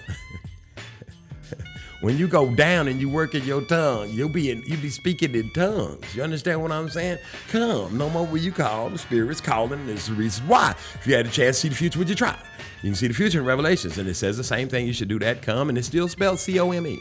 when 2.01 2.17
you 2.17 2.25
go 2.25 2.55
down 2.55 2.87
and 2.87 3.01
you 3.01 3.09
work 3.09 3.35
in 3.35 3.43
your 3.43 3.61
tongue, 3.63 4.09
you'll 4.09 4.29
be 4.29 4.49
in, 4.49 4.63
you 4.65 4.77
be 4.77 4.89
speaking 4.89 5.35
in 5.35 5.51
tongues. 5.51 6.15
You 6.15 6.23
understand 6.23 6.61
what 6.61 6.71
I'm 6.71 6.87
saying? 6.87 7.17
Come, 7.49 7.97
no 7.97 8.09
more 8.09 8.25
will 8.25 8.37
you 8.37 8.53
call. 8.53 8.91
The 8.91 8.97
spirit's 8.97 9.41
calling. 9.41 9.85
There's 9.85 10.07
the 10.07 10.13
reason 10.13 10.47
why. 10.47 10.73
If 10.95 11.05
you 11.05 11.15
had 11.15 11.25
a 11.25 11.29
chance 11.29 11.57
to 11.57 11.61
see 11.63 11.67
the 11.67 11.75
future, 11.75 11.99
would 11.99 12.07
you 12.07 12.15
try? 12.15 12.39
You 12.81 12.89
can 12.89 12.95
see 12.95 13.07
the 13.07 13.13
future 13.13 13.39
in 13.39 13.45
Revelations, 13.45 13.97
and 13.97 14.07
it 14.07 14.15
says 14.15 14.37
the 14.37 14.43
same 14.45 14.69
thing. 14.69 14.87
You 14.87 14.93
should 14.93 15.09
do 15.09 15.19
that. 15.19 15.41
Come, 15.41 15.67
and 15.67 15.77
it's 15.77 15.87
still 15.87 16.07
spelled 16.07 16.39
C 16.39 16.61
O 16.61 16.71
M 16.71 16.87
E. 16.87 16.99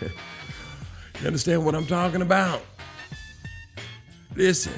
You 1.20 1.28
understand 1.28 1.64
what 1.64 1.76
I'm 1.76 1.86
talking 1.86 2.20
about? 2.20 2.62
Listen, 4.34 4.72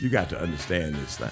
you 0.00 0.08
got 0.08 0.28
to 0.30 0.40
understand 0.40 0.94
this 0.94 1.16
thing. 1.16 1.30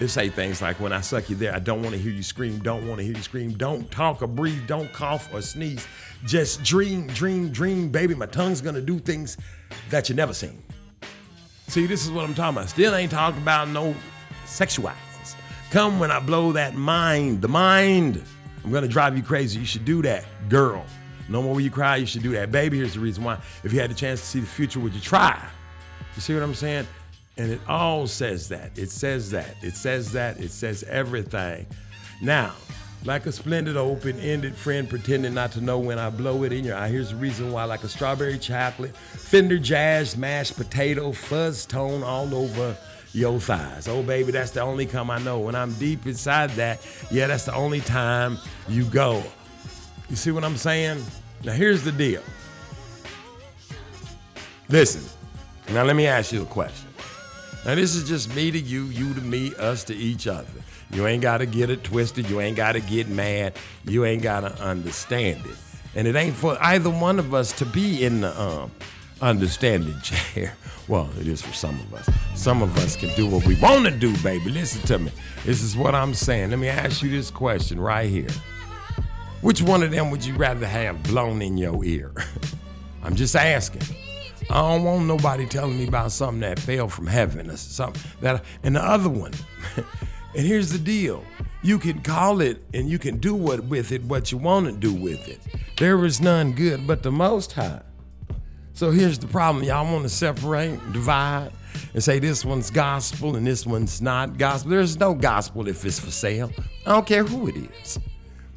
It 0.00 0.08
say 0.08 0.30
things 0.30 0.62
like, 0.62 0.80
when 0.80 0.94
I 0.94 1.02
suck 1.02 1.28
you 1.28 1.36
there, 1.36 1.54
I 1.54 1.58
don't 1.58 1.82
want 1.82 1.94
to 1.94 2.00
hear 2.00 2.10
you 2.10 2.22
scream, 2.22 2.58
don't 2.60 2.88
want 2.88 3.00
to 3.00 3.04
hear 3.04 3.14
you 3.14 3.22
scream, 3.22 3.52
don't 3.52 3.90
talk 3.90 4.22
or 4.22 4.26
breathe, 4.26 4.66
don't 4.66 4.90
cough 4.92 5.32
or 5.32 5.42
sneeze. 5.42 5.86
Just 6.24 6.62
dream, 6.62 7.06
dream, 7.08 7.50
dream, 7.50 7.90
baby. 7.90 8.14
My 8.14 8.26
tongue's 8.26 8.60
gonna 8.60 8.80
do 8.80 8.98
things 8.98 9.36
that 9.90 10.08
you 10.08 10.14
never 10.14 10.32
seen. 10.32 10.62
See, 11.68 11.86
this 11.86 12.04
is 12.04 12.10
what 12.10 12.24
I'm 12.24 12.34
talking 12.34 12.56
about. 12.56 12.70
Still 12.70 12.94
ain't 12.94 13.12
talking 13.12 13.42
about 13.42 13.68
no 13.68 13.94
sexuals. 14.46 14.94
Come 15.70 16.00
when 16.00 16.10
I 16.10 16.18
blow 16.18 16.52
that 16.52 16.74
mind, 16.74 17.42
the 17.42 17.48
mind. 17.48 18.22
I'm 18.64 18.72
gonna 18.72 18.88
drive 18.88 19.16
you 19.16 19.22
crazy. 19.22 19.60
You 19.60 19.66
should 19.66 19.84
do 19.84 20.02
that, 20.02 20.24
girl. 20.48 20.84
No 21.28 21.42
more 21.42 21.54
will 21.54 21.60
you 21.60 21.70
cry. 21.70 21.96
You 21.96 22.06
should 22.06 22.22
do 22.22 22.32
that, 22.32 22.50
baby. 22.50 22.78
Here's 22.78 22.94
the 22.94 23.00
reason 23.00 23.22
why. 23.22 23.38
If 23.62 23.72
you 23.72 23.80
had 23.80 23.90
the 23.90 23.94
chance 23.94 24.20
to 24.20 24.26
see 24.26 24.40
the 24.40 24.46
future, 24.46 24.80
would 24.80 24.94
you 24.94 25.00
try? 25.00 25.40
You 26.16 26.22
see 26.22 26.34
what 26.34 26.42
I'm 26.42 26.54
saying? 26.54 26.86
And 27.40 27.52
it 27.52 27.60
all 27.66 28.06
says 28.06 28.50
that. 28.50 28.76
It 28.76 28.90
says 28.90 29.30
that. 29.30 29.56
It 29.62 29.74
says 29.74 30.12
that. 30.12 30.38
It 30.40 30.50
says 30.50 30.82
everything. 30.82 31.66
Now, 32.20 32.52
like 33.06 33.24
a 33.24 33.32
splendid 33.32 33.78
open-ended 33.78 34.54
friend 34.54 34.86
pretending 34.86 35.32
not 35.32 35.50
to 35.52 35.62
know 35.62 35.78
when 35.78 35.98
I 35.98 36.10
blow 36.10 36.42
it 36.42 36.52
in 36.52 36.64
your 36.66 36.76
eye. 36.76 36.88
Here's 36.88 37.12
the 37.12 37.16
reason 37.16 37.50
why, 37.50 37.64
like 37.64 37.82
a 37.82 37.88
strawberry 37.88 38.38
chocolate, 38.38 38.94
Fender 38.94 39.58
Jazz, 39.58 40.18
mashed 40.18 40.54
potato, 40.54 41.12
fuzz 41.12 41.64
tone 41.64 42.02
all 42.02 42.34
over 42.34 42.76
your 43.14 43.40
thighs. 43.40 43.88
Oh, 43.88 44.02
baby, 44.02 44.32
that's 44.32 44.50
the 44.50 44.60
only 44.60 44.84
come 44.84 45.10
I 45.10 45.18
know. 45.18 45.38
When 45.38 45.54
I'm 45.54 45.72
deep 45.78 46.04
inside 46.04 46.50
that, 46.50 46.86
yeah, 47.10 47.26
that's 47.26 47.46
the 47.46 47.54
only 47.54 47.80
time 47.80 48.36
you 48.68 48.84
go. 48.84 49.22
You 50.10 50.16
see 50.16 50.30
what 50.30 50.44
I'm 50.44 50.58
saying? 50.58 51.02
Now, 51.42 51.52
here's 51.52 51.84
the 51.84 51.92
deal. 51.92 52.22
Listen, 54.68 55.02
now 55.70 55.84
let 55.84 55.96
me 55.96 56.06
ask 56.06 56.32
you 56.32 56.42
a 56.42 56.44
question. 56.44 56.89
Now, 57.64 57.74
this 57.74 57.94
is 57.94 58.08
just 58.08 58.34
me 58.34 58.50
to 58.50 58.58
you, 58.58 58.84
you 58.84 59.12
to 59.12 59.20
me, 59.20 59.54
us 59.56 59.84
to 59.84 59.94
each 59.94 60.26
other. 60.26 60.48
You 60.92 61.06
ain't 61.06 61.22
got 61.22 61.38
to 61.38 61.46
get 61.46 61.68
it 61.68 61.84
twisted. 61.84 62.28
You 62.28 62.40
ain't 62.40 62.56
got 62.56 62.72
to 62.72 62.80
get 62.80 63.08
mad. 63.08 63.56
You 63.84 64.04
ain't 64.04 64.22
got 64.22 64.40
to 64.40 64.62
understand 64.62 65.44
it. 65.44 65.56
And 65.94 66.08
it 66.08 66.16
ain't 66.16 66.34
for 66.34 66.56
either 66.60 66.88
one 66.88 67.18
of 67.18 67.34
us 67.34 67.52
to 67.58 67.66
be 67.66 68.04
in 68.04 68.22
the 68.22 68.40
um, 68.40 68.70
understanding 69.20 70.00
chair. 70.02 70.54
Well, 70.88 71.10
it 71.20 71.28
is 71.28 71.42
for 71.42 71.52
some 71.52 71.78
of 71.78 71.94
us. 71.94 72.08
Some 72.34 72.62
of 72.62 72.76
us 72.78 72.96
can 72.96 73.14
do 73.14 73.26
what 73.26 73.46
we 73.46 73.60
want 73.60 73.84
to 73.84 73.90
do, 73.90 74.16
baby. 74.22 74.50
Listen 74.50 74.80
to 74.82 74.98
me. 74.98 75.12
This 75.44 75.62
is 75.62 75.76
what 75.76 75.94
I'm 75.94 76.14
saying. 76.14 76.50
Let 76.50 76.58
me 76.58 76.68
ask 76.68 77.02
you 77.02 77.10
this 77.10 77.30
question 77.30 77.78
right 77.78 78.08
here. 78.08 78.30
Which 79.42 79.62
one 79.62 79.82
of 79.82 79.90
them 79.90 80.10
would 80.10 80.24
you 80.24 80.34
rather 80.34 80.66
have 80.66 81.02
blown 81.02 81.42
in 81.42 81.56
your 81.56 81.84
ear? 81.84 82.12
I'm 83.02 83.14
just 83.14 83.36
asking. 83.36 83.82
I 84.50 84.54
don't 84.54 84.82
want 84.82 85.06
nobody 85.06 85.46
telling 85.46 85.78
me 85.78 85.86
about 85.86 86.10
something 86.10 86.40
that 86.40 86.58
fell 86.58 86.88
from 86.88 87.06
heaven 87.06 87.48
or 87.50 87.56
something 87.56 88.02
that. 88.20 88.44
And 88.64 88.74
the 88.74 88.84
other 88.84 89.08
one, 89.08 89.32
and 89.76 90.44
here's 90.44 90.72
the 90.72 90.78
deal: 90.78 91.24
You 91.62 91.78
can 91.78 92.00
call 92.00 92.40
it 92.40 92.60
and 92.74 92.88
you 92.88 92.98
can 92.98 93.18
do 93.18 93.32
what 93.32 93.62
with 93.64 93.92
it 93.92 94.02
what 94.02 94.32
you 94.32 94.38
want 94.38 94.66
to 94.66 94.72
do 94.72 94.92
with 94.92 95.28
it. 95.28 95.38
There 95.78 96.04
is 96.04 96.20
none 96.20 96.52
good 96.52 96.84
but 96.84 97.04
the 97.04 97.12
Most 97.12 97.52
High. 97.52 97.82
So 98.72 98.90
here's 98.90 99.20
the 99.20 99.28
problem. 99.28 99.62
Y'all 99.62 99.84
want 99.84 100.02
to 100.02 100.08
separate, 100.08 100.80
divide, 100.92 101.52
and 101.94 102.02
say 102.02 102.18
this 102.18 102.44
one's 102.44 102.70
gospel 102.70 103.36
and 103.36 103.46
this 103.46 103.64
one's 103.64 104.02
not 104.02 104.36
gospel. 104.36 104.72
There's 104.72 104.98
no 104.98 105.14
gospel 105.14 105.68
if 105.68 105.84
it's 105.84 106.00
for 106.00 106.10
sale. 106.10 106.50
I 106.86 106.90
don't 106.90 107.06
care 107.06 107.22
who 107.22 107.46
it 107.46 107.56
is. 107.56 108.00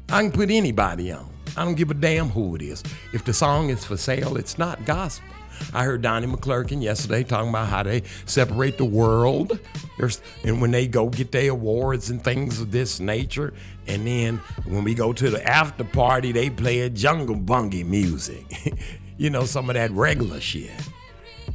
I 0.08 0.22
can 0.22 0.32
put 0.32 0.50
anybody 0.50 1.12
on. 1.12 1.30
I 1.56 1.64
don't 1.64 1.76
give 1.76 1.90
a 1.90 1.94
damn 1.94 2.30
who 2.30 2.56
it 2.56 2.62
is. 2.62 2.82
If 3.12 3.24
the 3.24 3.32
song 3.32 3.70
is 3.70 3.84
for 3.84 3.96
sale, 3.96 4.36
it's 4.36 4.58
not 4.58 4.84
gospel. 4.84 5.33
I 5.72 5.84
heard 5.84 6.02
Donnie 6.02 6.26
McClurkin 6.26 6.82
yesterday 6.82 7.24
talking 7.24 7.50
about 7.50 7.68
how 7.68 7.82
they 7.82 8.02
separate 8.26 8.78
the 8.78 8.84
world. 8.84 9.58
There's, 9.98 10.20
and 10.44 10.60
when 10.60 10.70
they 10.70 10.86
go 10.86 11.08
get 11.08 11.32
their 11.32 11.50
awards 11.50 12.10
and 12.10 12.22
things 12.22 12.60
of 12.60 12.70
this 12.70 13.00
nature, 13.00 13.54
and 13.86 14.06
then 14.06 14.38
when 14.64 14.84
we 14.84 14.94
go 14.94 15.12
to 15.12 15.30
the 15.30 15.44
after 15.46 15.84
party, 15.84 16.32
they 16.32 16.50
play 16.50 16.88
jungle 16.90 17.36
bungie 17.36 17.86
music. 17.86 18.74
you 19.16 19.30
know, 19.30 19.44
some 19.44 19.70
of 19.70 19.74
that 19.74 19.90
regular 19.90 20.40
shit. 20.40 20.70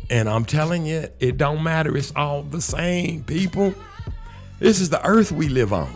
And 0.10 0.28
I'm 0.28 0.46
telling 0.46 0.86
you, 0.86 1.08
it 1.20 1.38
don't 1.38 1.64
matter. 1.64 1.96
It's 1.96 2.14
all 2.16 2.44
the 2.44 2.62
same, 2.62 3.24
people. 3.24 3.74
This 4.60 4.82
is 4.82 4.90
the 4.90 5.06
earth 5.06 5.32
we 5.32 5.50
live 5.50 5.72
on. 5.72 5.94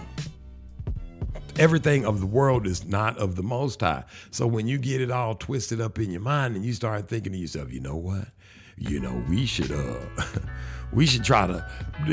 Everything 1.59 2.05
of 2.05 2.19
the 2.19 2.25
world 2.25 2.65
is 2.65 2.85
not 2.85 3.17
of 3.17 3.35
the 3.35 3.43
Most 3.43 3.81
High. 3.81 4.03
So 4.31 4.47
when 4.47 4.67
you 4.67 4.79
get 4.79 5.01
it 5.01 5.11
all 5.11 5.35
twisted 5.35 5.79
up 5.79 5.99
in 5.99 6.09
your 6.09 6.21
mind 6.21 6.55
and 6.55 6.65
you 6.65 6.73
start 6.73 7.07
thinking 7.07 7.33
to 7.33 7.37
yourself, 7.37 7.71
you 7.71 7.79
know 7.79 7.95
what? 7.95 8.27
You 8.75 8.99
know, 8.99 9.23
we 9.29 9.45
should 9.45 9.71
uh 9.71 9.95
we 10.91 11.05
should 11.05 11.23
try 11.23 11.45
to 11.45 11.65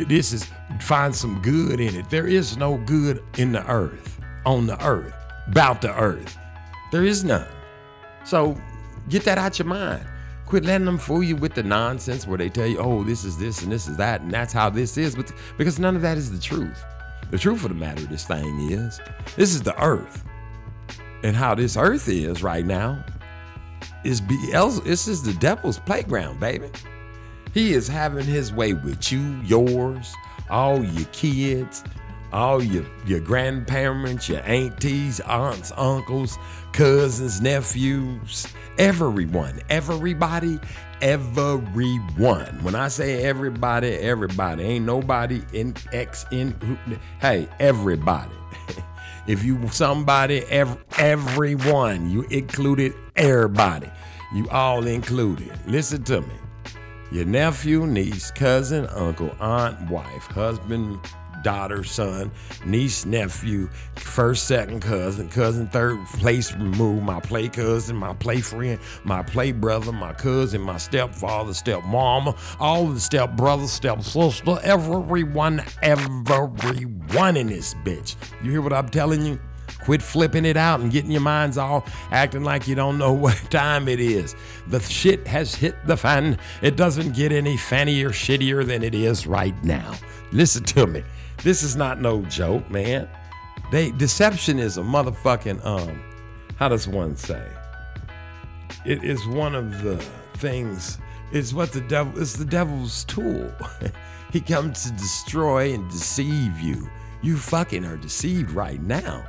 this 0.09 0.33
is 0.35 0.47
find 0.81 1.15
some 1.15 1.41
good 1.41 1.81
in 1.81 1.95
it. 1.95 2.11
There 2.11 2.27
is 2.27 2.59
no 2.59 2.77
good 2.85 3.23
in 3.39 3.53
the 3.53 3.67
earth, 3.71 4.21
on 4.45 4.67
the 4.67 4.83
earth, 4.85 5.15
about 5.47 5.81
the 5.81 5.99
earth. 5.99 6.37
There 6.93 7.05
is 7.05 7.25
none. 7.25 7.49
So 8.25 8.61
get 9.09 9.25
that 9.25 9.39
out 9.39 9.59
your 9.59 9.67
mind. 9.67 10.07
Quit 10.45 10.65
letting 10.65 10.85
them 10.85 10.99
fool 10.99 11.23
you 11.23 11.37
with 11.37 11.55
the 11.55 11.63
nonsense 11.63 12.27
where 12.27 12.37
they 12.37 12.49
tell 12.49 12.67
you, 12.67 12.79
oh, 12.79 13.05
this 13.05 13.25
is 13.25 13.39
this 13.39 13.63
and 13.63 13.73
this 13.73 13.89
is 13.89 13.97
that, 13.97 14.21
and 14.21 14.31
that's 14.31 14.53
how 14.53 14.69
this 14.69 14.99
is. 14.99 15.15
But 15.15 15.33
because 15.57 15.79
none 15.79 15.97
of 15.97 16.03
that 16.03 16.19
is 16.19 16.31
the 16.31 16.41
truth. 16.41 16.85
The 17.31 17.39
truth 17.39 17.63
of 17.63 17.69
the 17.69 17.75
matter 17.77 18.03
of 18.03 18.09
this 18.09 18.25
thing 18.25 18.71
is, 18.71 19.01
this 19.37 19.55
is 19.55 19.63
the 19.63 19.81
earth. 19.83 20.25
And 21.23 21.37
how 21.37 21.55
this 21.55 21.77
earth 21.77 22.09
is 22.09 22.43
right 22.43 22.65
now 22.65 23.05
is 24.05 24.21
Beelzebub. 24.21 24.85
This 24.85 25.07
is 25.07 25.23
the 25.23 25.35
devil's 25.35 25.79
playground, 25.79 26.41
baby. 26.41 26.71
He 27.53 27.75
is 27.75 27.87
having 27.87 28.25
his 28.25 28.53
way 28.53 28.73
with 28.73 29.13
you, 29.13 29.41
yours, 29.43 30.15
all 30.49 30.83
your 30.83 31.07
kids, 31.07 31.85
all 32.33 32.63
your, 32.63 32.85
your 33.07 33.21
grandparents, 33.21 34.29
your 34.29 34.41
aunties, 34.43 35.21
aunts, 35.21 35.73
uncles, 35.77 36.39
cousins, 36.73 37.41
nephews, 37.41 38.47
everyone, 38.79 39.61
everybody, 39.69 40.59
everyone. 41.03 42.63
When 42.63 42.75
I 42.75 42.89
say 42.89 43.25
everybody, 43.25 43.89
everybody, 43.89 44.63
ain't 44.65 44.85
nobody 44.85 45.43
in 45.53 45.75
X 45.93 46.25
in. 46.31 46.55
Hey, 47.21 47.49
everybody. 47.59 48.33
if 49.27 49.43
you 49.45 49.69
somebody, 49.69 50.45
ev- 50.47 50.83
everyone, 50.99 52.11
you 52.11 52.23
included 52.31 52.95
everybody. 53.17 53.91
You 54.35 54.49
all 54.51 54.87
included. 54.87 55.53
Listen 55.67 56.05
to 56.05 56.21
me. 56.21 56.35
Your 57.13 57.25
nephew, 57.25 57.87
niece, 57.87 58.31
cousin, 58.31 58.87
uncle, 58.87 59.35
aunt, 59.41 59.91
wife, 59.91 60.27
husband, 60.27 61.01
daughter, 61.43 61.85
son, 61.85 62.31
niece, 62.65 63.05
nephew, 63.05 63.69
first, 63.97 64.47
second 64.47 64.81
cousin, 64.81 65.29
cousin, 65.29 65.67
third 65.69 66.05
place 66.07 66.53
removed, 66.55 67.03
my 67.03 67.21
play 67.21 67.49
cousin, 67.49 67.97
my 67.97 68.13
play 68.15 68.41
friend, 68.41 68.79
my 69.05 69.23
play 69.23 69.53
brother, 69.53 69.93
my 69.93 70.13
cousin, 70.13 70.61
my 70.61 70.77
stepfather, 70.77 71.53
stepmama, 71.53 72.37
all 72.59 72.87
the 72.87 73.01
step 73.01 73.37
brothers, 73.37 73.71
step 73.71 74.03
sister, 74.03 74.59
everyone, 74.63 75.63
everyone 75.83 77.37
in 77.37 77.47
this 77.49 77.75
bitch. 77.85 78.17
You 78.43 78.51
hear 78.51 78.63
what 78.63 78.73
I'm 78.73 78.89
telling 78.89 79.25
you? 79.25 79.39
Quit 79.85 80.03
flipping 80.03 80.45
it 80.45 80.57
out 80.57 80.81
and 80.81 80.91
getting 80.93 81.11
your 81.11 81.21
minds 81.21 81.57
all 81.57 81.85
acting 82.11 82.45
like 82.45 82.69
you 82.69 82.75
don't 82.75 82.99
know 82.99 83.13
what 83.25 83.37
time 83.51 83.89
it 83.89 84.01
is. 84.01 84.35
The 84.69 84.81
shit 84.81 85.27
has 85.27 85.55
hit 85.55 85.75
the 85.87 85.97
fan. 85.97 86.39
It 86.63 86.77
doesn't 86.77 87.15
get 87.15 87.33
any 87.33 87.57
fannier, 87.57 88.11
shittier 88.11 88.67
than 88.67 88.83
it 88.83 88.95
is 88.95 89.27
right 89.27 89.55
now. 89.65 89.95
Listen 90.33 90.65
to 90.65 90.87
me. 90.87 91.03
This 91.43 91.63
is 91.63 91.75
not 91.75 92.01
no 92.01 92.23
joke, 92.23 92.71
man. 92.71 93.09
They 93.73 93.93
deception 93.93 94.59
is 94.59 94.77
a 94.77 94.83
motherfucking 94.83 95.65
um. 95.65 96.03
How 96.57 96.69
does 96.69 96.87
one 96.87 97.17
say? 97.17 97.43
It 98.85 99.03
is 99.05 99.27
one 99.27 99.55
of 99.55 99.83
the 99.83 99.97
things. 100.35 100.99
It's 101.33 101.53
what 101.53 101.73
the 101.73 101.81
devil. 101.83 102.21
It's 102.21 102.35
the 102.35 102.45
devil's 102.45 103.05
tool. 103.05 103.51
he 104.33 104.41
comes 104.41 104.85
to 104.85 104.93
destroy 104.93 105.73
and 105.73 105.91
deceive 105.91 106.61
you. 106.61 106.89
You 107.23 107.37
fucking 107.37 107.85
are 107.85 107.97
deceived 107.97 108.51
right 108.51 108.81
now. 108.83 109.25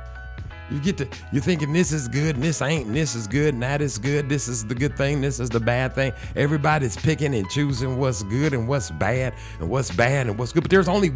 You 0.70 0.80
get 0.80 0.96
to 0.98 1.08
you're 1.32 1.42
thinking 1.42 1.72
this 1.72 1.92
is 1.92 2.08
good 2.08 2.36
and 2.36 2.44
this 2.44 2.62
ain't 2.62 2.86
and 2.86 2.96
this 2.96 3.14
is 3.14 3.26
good 3.26 3.54
and 3.54 3.62
that 3.62 3.80
is 3.80 3.98
good. 3.98 4.28
This 4.28 4.48
is 4.48 4.64
the 4.64 4.74
good 4.74 4.96
thing, 4.96 5.20
this 5.20 5.40
is 5.40 5.50
the 5.50 5.60
bad 5.60 5.94
thing. 5.94 6.12
Everybody's 6.34 6.96
picking 6.96 7.34
and 7.34 7.48
choosing 7.50 7.98
what's 7.98 8.22
good 8.22 8.54
and 8.54 8.66
what's 8.66 8.90
bad 8.90 9.34
and 9.60 9.68
what's 9.68 9.90
bad 9.90 10.26
and 10.26 10.38
what's 10.38 10.52
good. 10.52 10.62
But 10.62 10.70
there's 10.70 10.88
only 10.88 11.12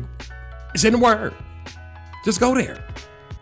it's 0.77 0.85
in 0.85 0.93
the 0.93 0.99
word. 0.99 1.33
Just 2.23 2.39
go 2.39 2.55
there. 2.55 2.85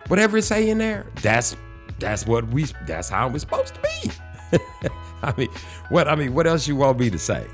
Whatever 0.07 0.39
it's 0.39 0.47
saying 0.47 0.78
there, 0.78 1.05
that's 1.20 1.57
that's 1.99 2.28
what 2.28 2.47
we 2.51 2.66
that's 2.87 3.09
how 3.09 3.28
it's 3.30 3.41
supposed 3.41 3.74
to 3.74 3.80
be. 3.80 4.59
I 5.24 5.35
mean, 5.37 5.49
what 5.89 6.07
I 6.07 6.14
mean, 6.14 6.32
what 6.32 6.47
else 6.47 6.68
you 6.68 6.76
want 6.76 7.01
me 7.01 7.11
to 7.11 7.18
say? 7.18 7.45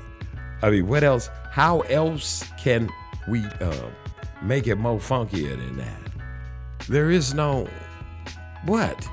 I 0.61 0.69
mean, 0.69 0.85
what 0.85 1.03
else? 1.03 1.31
How 1.49 1.79
else 1.81 2.43
can 2.59 2.91
we 3.27 3.43
uh, 3.59 3.89
make 4.43 4.67
it 4.67 4.75
more 4.75 4.99
funkier 4.99 5.57
than 5.57 5.77
that? 5.77 6.11
There 6.87 7.09
is 7.09 7.33
no 7.33 7.67
what? 8.67 9.09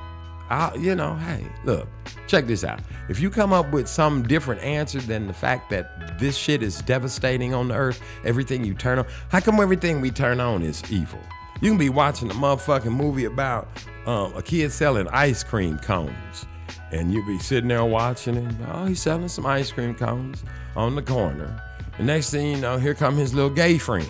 I, 0.51 0.75
you 0.75 0.95
know, 0.95 1.15
hey, 1.17 1.47
look, 1.65 1.89
check 2.27 2.47
this 2.47 2.65
out. 2.65 2.81
If 3.09 3.21
you 3.21 3.31
come 3.31 3.53
up 3.53 3.71
with 3.73 3.89
some 3.89 4.23
different 4.23 4.63
answer 4.63 5.01
than 5.01 5.27
the 5.27 5.35
fact 5.35 5.71
that 5.71 6.19
this 6.19 6.37
shit 6.37 6.63
is 6.63 6.81
devastating 6.83 7.55
on 7.55 7.69
the 7.69 7.75
earth, 7.75 8.01
everything 8.25 8.65
you 8.65 8.75
turn 8.75 8.99
on, 8.99 9.07
how 9.31 9.41
come 9.41 9.61
everything 9.61 10.01
we 10.01 10.11
turn 10.11 10.41
on 10.41 10.63
is 10.63 10.83
evil? 10.91 11.21
You 11.61 11.71
can 11.71 11.79
be 11.79 11.89
watching 11.89 12.31
a 12.31 12.35
motherfucking 12.35 12.95
movie 12.95 13.25
about 13.25 13.69
um, 14.07 14.35
a 14.35 14.43
kid 14.43 14.73
selling 14.73 15.09
ice 15.09 15.43
cream 15.43 15.79
cones, 15.79 16.47
and 16.93 17.13
you 17.13 17.25
be 17.27 17.39
sitting 17.39 17.69
there 17.69 17.85
watching 17.85 18.37
it. 18.37 18.55
Oh, 18.73 18.87
he's 18.87 19.03
selling 19.03 19.29
some 19.29 19.45
ice 19.45 19.71
cream 19.71 19.95
cones 19.95 20.45
on 20.77 20.95
the 20.95 21.03
corner. 21.03 21.63
The 21.99 22.05
next 22.05 22.31
thing 22.31 22.53
you 22.53 22.57
know, 22.59 22.79
here 22.79 22.95
come 22.95 23.17
his 23.17 23.35
little 23.35 23.51
gay 23.51 23.77
friends 23.77 24.09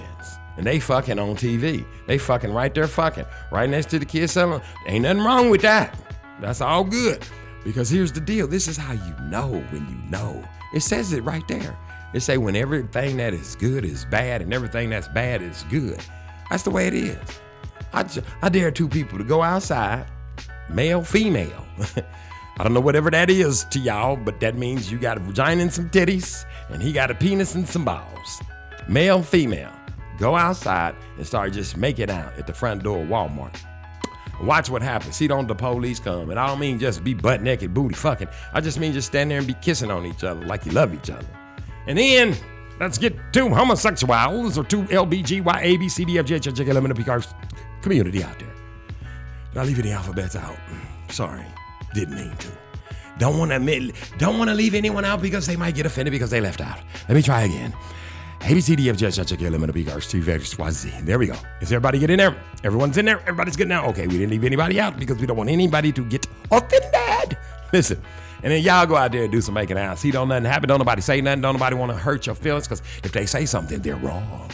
and 0.59 0.66
they 0.66 0.80
fucking 0.80 1.18
on 1.18 1.36
TV. 1.36 1.86
They 2.07 2.18
fucking 2.18 2.53
right 2.53 2.74
there 2.74 2.86
fucking 2.86 3.24
right 3.51 3.70
next 3.70 3.89
to 3.91 3.99
the 3.99 4.05
kid 4.05 4.28
selling. 4.28 4.61
Ain't 4.86 5.05
nothing 5.05 5.22
wrong 5.22 5.51
with 5.51 5.62
that. 5.62 5.97
That's 6.41 6.61
all 6.61 6.84
good. 6.84 7.24
Because 7.64 7.91
here's 7.91 8.12
the 8.12 8.20
deal. 8.20 8.47
This 8.47 8.68
is 8.68 8.76
how 8.76 8.93
you 8.93 9.14
know 9.28 9.49
when 9.70 9.89
you 9.89 10.11
know. 10.11 10.45
It 10.74 10.80
says 10.80 11.12
it 11.12 11.22
right 11.22 11.47
there. 11.49 11.76
It 12.14 12.20
say 12.20 12.39
when 12.39 12.57
everything 12.57 13.18
that 13.18 13.34
is 13.34 13.57
good 13.57 13.84
is 13.84 14.05
bad 14.07 14.41
and 14.41 14.55
everything 14.55 14.91
that's 14.91 15.09
bad 15.09 15.43
is 15.43 15.64
good. 15.68 16.01
That's 16.51 16.62
the 16.62 16.70
way 16.70 16.86
it 16.86 16.95
is. 16.95 17.18
I 17.93 18.07
I 18.43 18.49
dare 18.49 18.70
two 18.70 18.89
people 18.89 19.18
to 19.18 19.24
go 19.24 19.43
outside, 19.43 20.07
male, 20.70 21.03
female. 21.03 21.66
I 22.59 22.64
don't 22.64 22.74
know 22.74 22.80
whatever 22.80 23.11
that 23.11 23.30
is 23.30 23.64
to 23.70 23.78
y'all, 23.78 24.16
but 24.16 24.41
that 24.41 24.57
means 24.57 24.91
you 24.91 24.99
got 24.99 25.16
a 25.16 25.20
vagina 25.20 25.62
and 25.62 25.72
some 25.72 25.91
titties, 25.91 26.45
and 26.70 26.82
he 26.82 26.93
got 26.93 27.11
a 27.11 27.14
penis 27.14 27.55
and 27.55 27.68
some 27.68 27.84
balls. 27.84 28.43
Male, 28.89 29.22
female. 29.22 29.72
Go 30.18 30.34
outside 30.34 30.97
and 31.16 31.26
start 31.26 31.53
just 31.53 31.76
making 31.76 32.11
out 32.11 32.36
at 32.36 32.47
the 32.47 32.53
front 32.53 32.82
door 32.82 33.03
of 33.03 33.09
Walmart. 33.09 33.55
Watch 34.41 34.70
what 34.70 34.82
happens. 34.82 35.16
See, 35.16 35.26
don't 35.26 35.49
the 35.49 35.55
police 35.55 35.99
come. 35.99 36.30
And 36.30 36.39
I 36.39 36.47
don't 36.47 36.61
mean 36.61 36.78
just 36.78 37.03
be 37.03 37.14
butt 37.14 37.43
naked, 37.43 37.74
booty 37.74 37.95
fucking. 37.95 38.28
I 38.53 38.61
just 38.61 38.78
mean 38.78 38.93
just 38.93 39.09
stand 39.09 39.30
there 39.30 39.39
and 39.39 39.47
be 39.47 39.55
kissing 39.55 39.91
on 39.91 40.07
each 40.07 40.22
other 40.22 40.45
like 40.47 40.64
you 40.64 40.72
love 40.72 40.95
each 40.95 41.11
other. 41.11 41.26
And 41.86 41.99
then 41.99 42.36
let's 42.78 42.99
get 42.99 43.16
two 43.32 43.49
homosexuals 43.49 44.57
or 44.57 44.64
two 44.64 44.82
LBGY, 44.84 45.62
A, 45.62 45.76
B, 45.76 45.89
C, 45.89 46.05
D, 46.05 46.18
F, 46.18 46.26
G, 46.26 46.34
H, 46.34 46.49
I, 46.49 46.51
J, 46.53 46.64
K, 46.64 46.70
L, 46.70 46.76
M, 46.76 46.84
N, 46.84 46.93
O, 46.93 46.95
P, 46.95 47.03
Q, 47.03 47.12
R 47.12 47.22
community 47.82 48.22
out 48.22 48.39
there. 48.39 48.55
Did 49.53 49.61
I 49.61 49.64
leave 49.64 49.78
any 49.78 49.91
alphabets 49.91 50.36
out? 50.36 50.57
Mm, 50.70 51.12
sorry, 51.12 51.45
didn't 51.95 52.14
mean 52.14 52.36
to. 52.36 52.49
Don't 53.18 53.39
want 53.39 53.51
to 53.51 53.57
admit, 53.57 53.95
don't 54.18 54.39
want 54.39 54.49
to 54.51 54.55
leave 54.55 54.74
anyone 54.74 55.05
out 55.05 55.20
because 55.20 55.47
they 55.47 55.57
might 55.57 55.74
get 55.74 55.86
offended 55.86 56.12
because 56.12 56.30
they 56.30 56.41
left 56.41 56.61
out. 56.61 56.78
Let 57.09 57.16
me 57.16 57.22
try 57.22 57.43
again. 57.43 57.74
A, 58.41 58.55
B, 58.55 58.61
C, 58.61 58.76
D, 58.76 58.89
F, 58.89 58.97
G, 58.97 59.07
H, 59.07 59.18
I, 59.18 59.24
J, 59.24 59.36
K, 59.36 59.47
L, 59.47 59.55
M, 59.55 59.64
N, 59.64 59.70
O, 59.70 59.72
P, 59.72 59.84
Q, 59.84 59.93
R, 59.93 59.99
S, 59.99 60.11
T, 60.11 60.18
U, 60.18 60.22
V, 60.22 60.30
W, 60.30 60.41
X, 60.43 60.59
Y, 60.59 60.70
Z. 60.70 60.93
There 61.03 61.18
we 61.18 61.26
go. 61.26 61.34
Is 61.61 61.72
everybody 61.72 61.99
get 61.99 62.11
in 62.11 62.18
there? 62.18 62.36
Everyone's 62.62 62.97
in 62.97 63.05
there? 63.05 63.20
Everybody's 63.20 63.57
good 63.57 63.68
now? 63.68 63.86
Okay, 63.86 64.07
we 64.07 64.14
didn't 64.14 64.30
leave 64.30 64.45
anybody 64.45 64.80
out 64.80 64.99
because 64.99 65.18
we 65.18 65.26
don't 65.26 65.36
want 65.36 65.51
anybody 65.51 65.93
to 65.93 66.05
get 66.05 66.26
offended. 66.51 67.36
Listen. 67.72 68.01
And 68.43 68.53
then 68.53 68.62
y'all 68.62 68.86
go 68.86 68.95
out 68.95 69.11
there 69.11 69.24
and 69.24 69.32
do 69.32 69.41
some 69.41 69.55
making 69.55 69.78
out. 69.78 69.99
See, 69.99 70.12
don't 70.12 70.28
nothing 70.28 70.45
happen. 70.45 70.68
Don't 70.68 70.78
nobody 70.78 71.03
say 71.03 71.20
nothing. 71.20 71.41
Don't 71.41 71.55
nobody 71.55 71.74
want 71.74 71.91
to 71.91 71.99
hurt 71.99 72.26
your 72.26 72.36
feelings 72.36 72.68
because 72.68 72.82
if 73.03 73.11
they 73.11 73.26
say 73.26 73.45
something, 73.45 73.80
they're 73.80 73.97
wrong. 73.97 74.49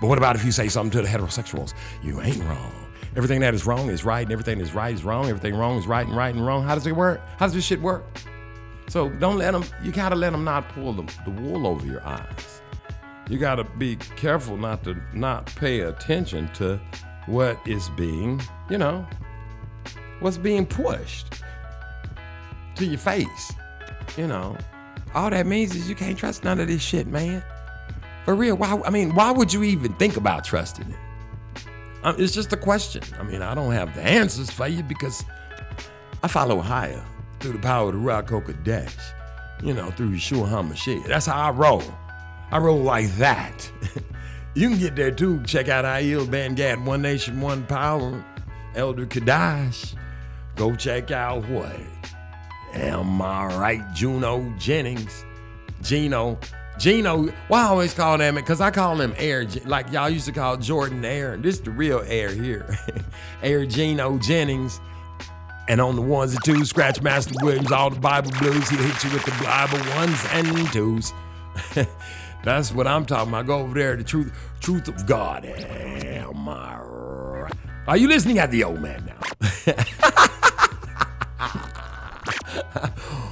But 0.00 0.06
what 0.06 0.18
about 0.18 0.36
if 0.36 0.44
you 0.44 0.52
say 0.52 0.68
something 0.68 0.92
to 0.92 1.02
the 1.02 1.08
heterosexuals? 1.08 1.74
You 2.04 2.20
ain't 2.20 2.42
wrong. 2.44 2.72
Everything 3.16 3.40
that 3.40 3.54
is 3.54 3.66
wrong 3.66 3.88
is 3.88 4.04
right, 4.04 4.22
and 4.22 4.30
everything 4.30 4.58
that's 4.58 4.74
right 4.74 4.94
is 4.94 5.02
wrong. 5.02 5.26
Everything 5.28 5.56
wrong 5.56 5.78
is 5.78 5.86
right, 5.86 6.06
and 6.06 6.14
right 6.14 6.34
and 6.34 6.44
wrong. 6.46 6.62
How 6.62 6.74
does 6.74 6.86
it 6.86 6.94
work? 6.94 7.20
How 7.38 7.46
does 7.46 7.54
this 7.54 7.64
shit 7.64 7.80
work? 7.80 8.04
So 8.88 9.08
don't 9.08 9.38
let 9.38 9.52
them. 9.52 9.64
You 9.82 9.90
gotta 9.90 10.14
let 10.14 10.30
them 10.30 10.44
not 10.44 10.68
pull 10.68 10.92
the, 10.92 11.02
the 11.24 11.30
wool 11.30 11.66
over 11.66 11.84
your 11.84 12.06
eyes. 12.06 12.55
You 13.28 13.38
gotta 13.38 13.64
be 13.64 13.96
careful 13.96 14.56
not 14.56 14.84
to 14.84 14.96
not 15.12 15.46
pay 15.56 15.80
attention 15.80 16.48
to 16.54 16.80
what 17.26 17.58
is 17.66 17.88
being, 17.90 18.40
you 18.70 18.78
know, 18.78 19.06
what's 20.20 20.38
being 20.38 20.64
pushed 20.64 21.42
to 22.76 22.86
your 22.86 22.98
face. 22.98 23.52
You 24.16 24.28
know, 24.28 24.56
all 25.14 25.30
that 25.30 25.46
means 25.46 25.74
is 25.74 25.88
you 25.88 25.96
can't 25.96 26.16
trust 26.16 26.44
none 26.44 26.60
of 26.60 26.68
this 26.68 26.82
shit, 26.82 27.08
man. 27.08 27.42
For 28.24 28.34
real. 28.34 28.56
Why? 28.56 28.80
I 28.84 28.90
mean, 28.90 29.14
why 29.14 29.30
would 29.30 29.52
you 29.52 29.62
even 29.64 29.92
think 29.94 30.16
about 30.16 30.44
trusting 30.44 30.88
it? 30.88 31.66
Um, 32.04 32.14
it's 32.18 32.32
just 32.32 32.52
a 32.52 32.56
question. 32.56 33.02
I 33.18 33.24
mean, 33.24 33.42
I 33.42 33.54
don't 33.54 33.72
have 33.72 33.94
the 33.94 34.02
answers 34.02 34.50
for 34.50 34.68
you 34.68 34.82
because 34.84 35.24
I 36.22 36.28
follow 36.28 36.60
higher 36.60 37.04
through 37.40 37.52
the 37.52 37.58
power 37.58 37.88
of 37.88 37.94
the 37.94 38.00
Rock 38.00 38.30
Dash, 38.62 38.94
You 39.62 39.74
know, 39.74 39.90
through 39.90 40.10
Yeshua 40.10 40.48
HaMashiach. 40.48 41.06
That's 41.06 41.26
how 41.26 41.48
I 41.48 41.50
roll. 41.50 41.82
I 42.50 42.58
roll 42.58 42.78
like 42.78 43.10
that. 43.16 43.70
you 44.54 44.68
can 44.70 44.78
get 44.78 44.96
there 44.96 45.10
too. 45.10 45.42
Check 45.44 45.68
out 45.68 45.84
Aiel 45.84 46.26
Bangad, 46.26 46.84
One 46.84 47.02
Nation, 47.02 47.40
One 47.40 47.64
Power, 47.66 48.24
Elder 48.74 49.06
Kadash. 49.06 49.94
Go 50.54 50.74
check 50.74 51.10
out 51.10 51.46
what? 51.48 51.76
Am 52.72 53.20
I 53.20 53.46
right? 53.56 53.94
Juno 53.94 54.52
Jennings. 54.58 55.24
Gino. 55.82 56.38
Gino, 56.78 57.28
why 57.48 57.62
I 57.62 57.64
always 57.64 57.94
call 57.94 58.20
him? 58.20 58.34
Because 58.34 58.60
I 58.60 58.70
call 58.70 59.00
him 59.00 59.14
Air, 59.16 59.46
like 59.64 59.90
y'all 59.92 60.10
used 60.10 60.26
to 60.26 60.32
call 60.32 60.58
Jordan 60.58 61.04
Air. 61.04 61.36
This 61.38 61.56
is 61.56 61.60
the 61.62 61.70
real 61.70 62.02
Air 62.06 62.30
here. 62.30 62.78
Air 63.42 63.64
Gino 63.64 64.18
Jennings. 64.18 64.80
And 65.68 65.80
on 65.80 65.96
the 65.96 66.02
ones 66.02 66.32
and 66.32 66.44
twos, 66.44 66.68
Scratch 66.68 67.02
Master 67.02 67.34
Williams, 67.42 67.72
all 67.72 67.90
the 67.90 67.98
Bible 67.98 68.30
blues, 68.38 68.68
he'll 68.68 68.78
hit 68.78 69.02
you 69.02 69.10
with 69.10 69.24
the 69.24 69.32
Bible 69.42 69.78
ones 69.96 70.24
and 70.30 70.72
twos. 70.72 71.12
That's 72.44 72.72
what 72.72 72.86
I'm 72.86 73.04
talking 73.04 73.30
about. 73.30 73.46
Go 73.46 73.58
over 73.58 73.74
there, 73.74 73.96
the 73.96 74.04
truth, 74.04 74.32
truth 74.60 74.88
of 74.88 75.06
God. 75.06 75.44
Am 75.44 76.48
I 76.48 76.78
right? 76.80 77.52
Are 77.88 77.96
you 77.96 78.08
listening 78.08 78.38
at 78.38 78.50
the 78.50 78.64
old 78.64 78.80
man 78.80 79.04
now? 79.04 79.20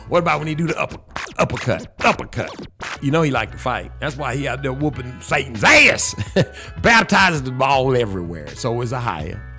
what 0.08 0.20
about 0.20 0.38
when 0.38 0.48
he 0.48 0.54
do 0.54 0.66
the 0.66 0.78
upper, 0.78 0.98
uppercut? 1.38 1.94
Uppercut. 2.04 2.66
You 3.02 3.10
know 3.10 3.22
he 3.22 3.30
like 3.30 3.52
to 3.52 3.58
fight. 3.58 3.92
That's 4.00 4.16
why 4.16 4.36
he 4.36 4.48
out 4.48 4.62
there 4.62 4.72
whooping 4.72 5.20
Satan's 5.20 5.64
ass. 5.64 6.14
Baptizes 6.82 7.42
the 7.42 7.50
ball 7.50 7.96
everywhere. 7.96 8.48
So 8.48 8.80
is 8.82 8.92
a 8.92 9.00
higher. 9.00 9.53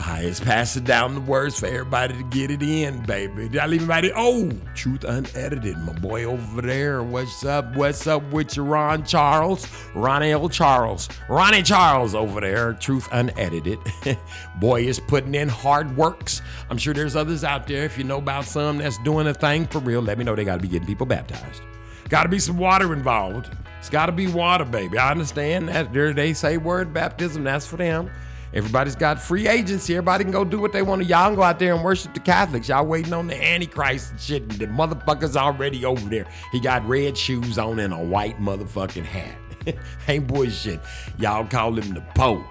I 0.00 0.20
is 0.20 0.40
passing 0.40 0.84
down 0.84 1.14
the 1.14 1.20
words 1.20 1.60
for 1.60 1.66
everybody 1.66 2.16
to 2.16 2.22
get 2.24 2.50
it 2.50 2.62
in, 2.62 3.02
baby. 3.02 3.48
Did 3.48 3.58
I 3.58 3.66
leave 3.66 3.80
anybody? 3.80 4.10
Oh, 4.16 4.50
truth 4.74 5.04
unedited. 5.04 5.76
My 5.78 5.92
boy 5.92 6.24
over 6.24 6.62
there. 6.62 7.02
What's 7.02 7.44
up? 7.44 7.76
What's 7.76 8.06
up 8.06 8.22
with 8.32 8.56
you, 8.56 8.62
Ron 8.62 9.04
Charles? 9.04 9.66
Ronnie 9.94 10.32
L. 10.32 10.48
Charles. 10.48 11.08
Ronnie 11.28 11.62
Charles 11.62 12.14
over 12.14 12.40
there. 12.40 12.72
Truth 12.72 13.08
unedited. 13.12 13.78
boy 14.60 14.82
is 14.84 14.98
putting 15.00 15.34
in 15.34 15.48
hard 15.48 15.94
works. 15.96 16.40
I'm 16.70 16.78
sure 16.78 16.94
there's 16.94 17.16
others 17.16 17.44
out 17.44 17.66
there. 17.66 17.84
If 17.84 17.98
you 17.98 18.04
know 18.04 18.18
about 18.18 18.46
some 18.46 18.78
that's 18.78 18.98
doing 18.98 19.26
a 19.26 19.34
thing 19.34 19.66
for 19.66 19.80
real, 19.80 20.00
let 20.00 20.16
me 20.16 20.24
know 20.24 20.34
they 20.34 20.44
got 20.44 20.56
to 20.56 20.62
be 20.62 20.68
getting 20.68 20.86
people 20.86 21.06
baptized. 21.06 21.62
Got 22.08 22.22
to 22.22 22.28
be 22.30 22.38
some 22.38 22.56
water 22.56 22.92
involved. 22.94 23.54
It's 23.78 23.90
got 23.90 24.06
to 24.06 24.12
be 24.12 24.28
water, 24.28 24.64
baby. 24.64 24.98
I 24.98 25.10
understand 25.10 25.68
that. 25.68 25.92
They 25.92 26.32
say 26.32 26.56
word 26.56 26.94
baptism. 26.94 27.44
That's 27.44 27.66
for 27.66 27.76
them. 27.76 28.10
Everybody's 28.52 28.96
got 28.96 29.20
free 29.20 29.46
agency. 29.46 29.94
Everybody 29.94 30.24
can 30.24 30.32
go 30.32 30.44
do 30.44 30.60
what 30.60 30.72
they 30.72 30.82
want 30.82 31.02
to. 31.02 31.08
Y'all 31.08 31.28
can 31.28 31.36
go 31.36 31.42
out 31.42 31.58
there 31.58 31.74
and 31.74 31.84
worship 31.84 32.14
the 32.14 32.20
Catholics. 32.20 32.68
Y'all 32.68 32.84
waiting 32.84 33.12
on 33.12 33.28
the 33.28 33.42
Antichrist 33.42 34.10
and 34.10 34.20
shit. 34.20 34.48
The 34.48 34.66
motherfucker's 34.66 35.36
already 35.36 35.84
over 35.84 36.08
there. 36.08 36.26
He 36.50 36.58
got 36.58 36.86
red 36.86 37.16
shoes 37.16 37.58
on 37.58 37.78
and 37.78 37.94
a 37.94 37.98
white 37.98 38.40
motherfucking 38.40 39.04
hat. 39.04 39.36
Ain't 40.08 40.26
bullshit. 40.26 40.80
Y'all 41.18 41.46
call 41.46 41.78
him 41.78 41.94
the 41.94 42.00
Pope. 42.14 42.44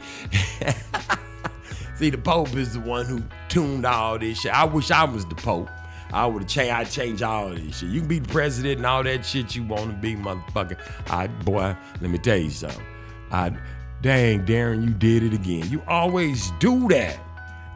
See, 1.95 2.09
the 2.09 2.17
Pope 2.17 2.53
is 2.55 2.73
the 2.73 2.81
one 2.81 3.05
who 3.05 3.23
tuned 3.47 3.85
all 3.85 4.19
this 4.19 4.41
shit. 4.41 4.53
I 4.53 4.65
wish 4.65 4.91
I 4.91 5.05
was 5.05 5.25
the 5.25 5.35
Pope. 5.35 5.69
I 6.11 6.25
would 6.25 6.43
have 6.43 6.51
changed. 6.51 6.71
I'd 6.73 6.89
change 6.89 7.21
all 7.21 7.49
this 7.49 7.79
shit. 7.79 7.89
You 7.89 8.01
can 8.01 8.09
be 8.09 8.19
the 8.19 8.29
president 8.29 8.77
and 8.77 8.85
all 8.85 9.03
that 9.03 9.25
shit 9.25 9.55
you 9.55 9.63
want 9.63 9.91
to 9.91 9.97
be, 9.97 10.15
motherfucker. 10.15 10.77
I 11.09 11.27
boy, 11.27 11.75
let 12.01 12.09
me 12.09 12.17
tell 12.17 12.37
you 12.37 12.49
something. 12.49 12.83
I 13.31 13.57
dang, 14.01 14.45
Darren, 14.45 14.83
you 14.83 14.91
did 14.91 15.23
it 15.23 15.33
again. 15.33 15.69
You 15.69 15.81
always 15.87 16.51
do 16.59 16.87
that 16.89 17.19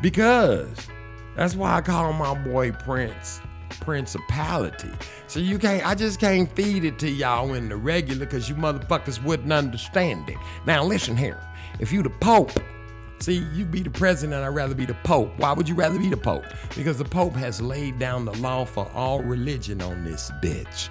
because 0.02 0.88
that's 1.36 1.56
why 1.56 1.76
I 1.76 1.82
call 1.82 2.14
my 2.14 2.34
boy 2.34 2.72
Prince 2.72 3.42
Principality. 3.82 4.92
So 5.28 5.40
you 5.40 5.58
can't. 5.58 5.86
I 5.86 5.96
just 5.96 6.20
can't 6.20 6.54
feed 6.56 6.84
it 6.84 7.00
to 7.00 7.10
y'all 7.10 7.54
in 7.54 7.70
the 7.70 7.78
regular 7.78 8.26
because 8.26 8.50
you 8.50 8.56
motherfuckers 8.56 9.24
wouldn't 9.24 9.54
understand 9.54 10.30
it. 10.30 10.38
Now 10.66 10.84
listen 10.84 11.16
here. 11.16 11.40
If 11.80 11.92
you 11.92 12.04
the 12.04 12.10
Pope. 12.10 12.52
See, 13.20 13.46
you 13.54 13.66
be 13.66 13.82
the 13.82 13.90
president, 13.90 14.44
I'd 14.44 14.48
rather 14.48 14.74
be 14.74 14.86
the 14.86 14.94
Pope. 15.04 15.34
Why 15.38 15.52
would 15.52 15.68
you 15.68 15.76
rather 15.76 16.00
be 16.00 16.10
the 16.10 16.18
Pope? 16.18 16.46
Because 16.76 16.98
the 16.98 17.06
Pope 17.06 17.36
has 17.36 17.62
laid 17.62 18.00
down 18.00 18.24
the 18.24 18.32
law 18.38 18.64
for 18.64 18.90
all 18.94 19.22
religion 19.22 19.82
on 19.82 20.06
this 20.06 20.32
bitch. 20.42 20.88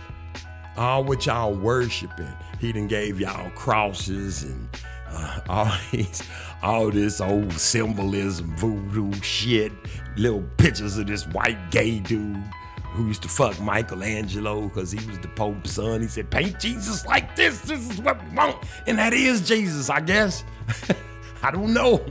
All 0.76 1.04
what 1.04 1.24
y'all 1.24 1.54
worshiping. 1.54 2.32
He 2.60 2.72
done 2.72 2.86
gave 2.86 3.18
y'all 3.18 3.50
crosses 3.50 4.42
and 4.42 4.68
uh, 5.10 5.40
all 5.48 5.72
these, 5.92 6.22
all 6.62 6.90
this 6.90 7.20
old 7.20 7.52
symbolism, 7.52 8.54
voodoo 8.56 9.12
shit, 9.22 9.72
little 10.16 10.44
pictures 10.56 10.98
of 10.98 11.06
this 11.06 11.26
white 11.28 11.70
gay 11.70 12.00
dude 12.00 12.42
who 12.92 13.06
used 13.06 13.22
to 13.22 13.28
fuck 13.28 13.58
Michelangelo 13.60 14.62
because 14.68 14.90
he 14.90 15.06
was 15.06 15.18
the 15.20 15.28
Pope's 15.28 15.72
son. 15.72 16.00
He 16.00 16.08
said, 16.08 16.30
paint 16.30 16.58
Jesus 16.58 17.06
like 17.06 17.36
this. 17.36 17.60
This 17.60 17.88
is 17.90 18.00
what 18.00 18.22
we 18.24 18.36
want. 18.36 18.56
And 18.86 18.98
that 18.98 19.12
is 19.12 19.46
Jesus, 19.46 19.88
I 19.88 20.00
guess. 20.00 20.44
I 21.42 21.52
don't 21.52 21.72
know. 21.72 22.04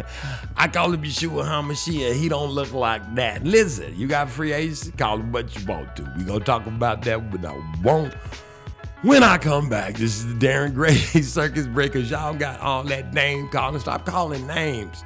I 0.56 0.68
call 0.68 0.92
him 0.92 1.02
Yeshua 1.02 1.44
HaMashiach. 1.44 2.14
He 2.14 2.28
don't 2.28 2.50
look 2.50 2.72
like 2.72 3.14
that. 3.16 3.44
Listen, 3.44 3.94
you 3.96 4.08
got 4.08 4.30
free 4.30 4.52
agency, 4.52 4.92
call 4.92 5.18
him 5.18 5.32
what 5.32 5.54
you 5.58 5.66
want 5.66 5.94
to. 5.96 6.12
We 6.16 6.24
gonna 6.24 6.44
talk 6.44 6.66
about 6.66 7.02
that, 7.02 7.30
but 7.30 7.44
I 7.44 7.54
won't. 7.82 8.14
When 9.02 9.22
I 9.22 9.38
come 9.38 9.70
back, 9.70 9.94
this 9.94 10.18
is 10.18 10.26
the 10.26 10.34
Darren 10.34 10.74
Gray 10.74 10.94
Circus 11.22 11.66
Breakers. 11.66 12.10
Y'all 12.10 12.34
got 12.34 12.60
all 12.60 12.82
that 12.84 13.14
name 13.14 13.48
calling. 13.48 13.80
Stop 13.80 14.04
calling 14.04 14.46
names. 14.46 15.02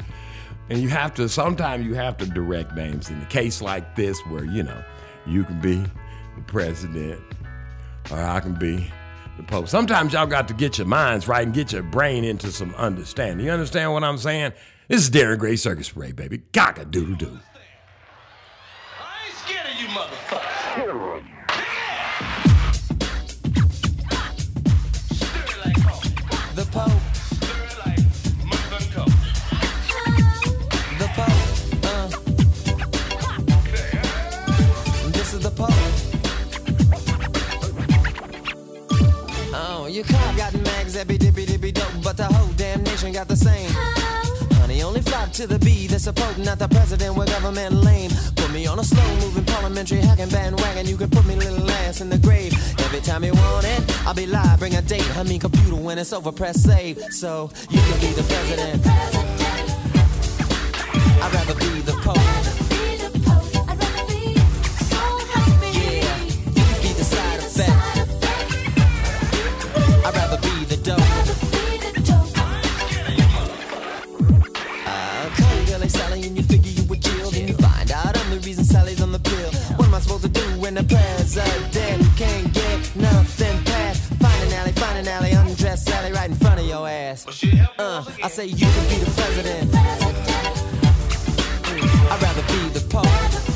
And 0.69 0.81
you 0.81 0.89
have 0.89 1.15
to, 1.15 1.29
sometimes 1.29 1.87
you 1.87 1.95
have 1.95 2.17
to 2.17 2.27
direct 2.27 2.75
names 2.75 3.09
in 3.09 3.23
a 3.23 3.27
case 3.27 3.63
like 3.63 3.95
this 3.95 4.19
where, 4.27 4.45
you 4.45 4.65
know, 4.65 4.83
you 5.27 5.45
can 5.45 5.61
be 5.61 5.77
the 5.77 6.43
president 6.47 7.21
or 8.11 8.19
I 8.19 8.41
can 8.41 8.55
be 8.55 8.91
the 9.37 9.45
Pope. 9.45 9.69
Sometimes 9.69 10.13
y'all 10.13 10.27
got 10.27 10.49
to 10.49 10.55
get 10.55 10.77
your 10.77 10.89
minds 10.89 11.29
right 11.29 11.47
and 11.47 11.55
get 11.55 11.73
your 11.73 11.85
brain 11.85 12.25
into 12.25 12.51
some 12.51 12.75
understanding. 12.75 13.47
You 13.47 13.53
understand 13.53 13.93
what 13.93 14.03
I'm 14.03 14.19
saying? 14.19 14.55
This 14.89 15.03
is 15.03 15.11
Darren 15.11 15.39
Gray 15.39 15.55
Circus 15.55 15.91
Parade, 15.91 16.17
baby. 16.17 16.43
Cock 16.53 16.81
a 16.81 16.85
doodle 16.85 17.15
doo. 17.15 17.39
I 18.99 19.27
ain't 19.27 19.37
scared 19.37 19.67
of 19.73 19.81
you, 19.81 19.87
motherfucker. 19.87 21.44
Your 39.95 40.05
car 40.07 40.35
got 40.37 40.53
mags 40.55 40.95
that 40.95 41.07
be 41.07 41.17
dippy 41.17 41.47
dippy 41.47 41.71
dope, 41.71 42.03
but 42.03 42.17
the 42.17 42.25
whole 42.25 42.53
damn 42.55 42.83
nation 42.83 43.13
got 43.13 43.29
the 43.29 43.37
same. 43.37 43.71
Honey, 44.59 44.83
only 44.83 45.01
flock 45.01 45.31
to 45.35 45.47
the 45.47 45.57
bee 45.61 45.87
that's 45.87 46.03
supporting 46.03 46.43
not 46.43 46.59
the 46.59 46.67
president 46.67 47.17
with 47.17 47.29
government 47.29 47.73
lame. 47.75 48.11
Put 48.35 48.51
me 48.53 48.67
on 48.67 48.81
a 48.81 48.83
slow 48.83 49.07
moving 49.21 49.45
parliamentary 49.45 50.01
hacking 50.01 50.31
bandwagon. 50.31 50.87
You 50.87 50.97
can 50.97 51.11
put 51.11 51.25
me 51.27 51.37
little 51.37 51.71
ass 51.71 52.01
in 52.01 52.11
the 52.11 52.19
grave. 52.19 52.53
Every 52.81 53.03
time 53.03 53.23
you 53.23 53.35
want 53.35 53.67
it, 53.69 54.05
I'll 54.05 54.15
be 54.15 54.27
live, 54.27 54.59
bring 54.59 54.75
a 54.75 54.83
date. 54.83 55.09
I 55.17 55.23
mean, 55.23 55.39
computer 55.39 55.77
when 55.77 55.97
it's 55.97 56.13
over, 56.13 56.33
press 56.33 56.61
save. 56.61 56.99
So 57.13 57.53
you 57.71 57.79
can 57.79 58.01
be 58.01 58.09
the 58.19 58.25
president. 58.25 58.85
I'd 61.23 61.33
rather 61.33 61.55
be 61.55 61.83
the 61.83 61.93
pope. 62.03 62.17
Yeah, 65.73 66.19
you 66.27 66.65
can 66.67 66.83
be 66.83 66.93
the 66.99 67.05
side 67.05 67.39
effect. 67.39 67.94
Call 70.85 70.99
you 75.59 75.67
Girlie 75.67 75.89
Sally 75.89 76.27
and 76.27 76.37
you 76.37 76.43
figure 76.43 76.71
you 76.71 76.83
you 77.47 77.55
find 77.55 77.91
out 77.91 78.19
I'm 78.19 78.31
the 78.31 78.41
reason 78.45 78.65
Sally's 78.65 79.01
on 79.01 79.11
the 79.11 79.19
pill. 79.19 79.51
What 79.77 79.89
am 79.89 79.95
I 79.95 80.01
supposed 80.01 80.25
to 80.25 80.29
do 80.29 80.43
when 80.61 80.75
the 80.75 80.85
president 80.85 82.17
can't 82.19 82.53
get 82.53 82.97
nothing 82.97 83.65
past? 83.65 84.13
Find 84.15 84.43
an 84.45 84.53
alley, 84.53 84.73
find 84.73 84.99
an 84.99 85.09
alley, 85.09 85.31
undress 85.33 85.85
Sally 85.87 86.13
right 86.13 86.29
in 86.29 86.37
front 86.37 86.61
of 86.61 86.67
your 86.67 86.87
ass. 86.87 87.27
Uh, 87.79 88.05
I 88.23 88.29
say 88.29 88.45
you 88.45 88.67
can 88.67 88.89
be 88.91 88.97
the 89.05 89.11
president. 89.11 89.75
I'd 92.13 92.23
rather 92.23 92.43
be 92.43 92.69
the 92.79 92.85
pope. 92.91 93.54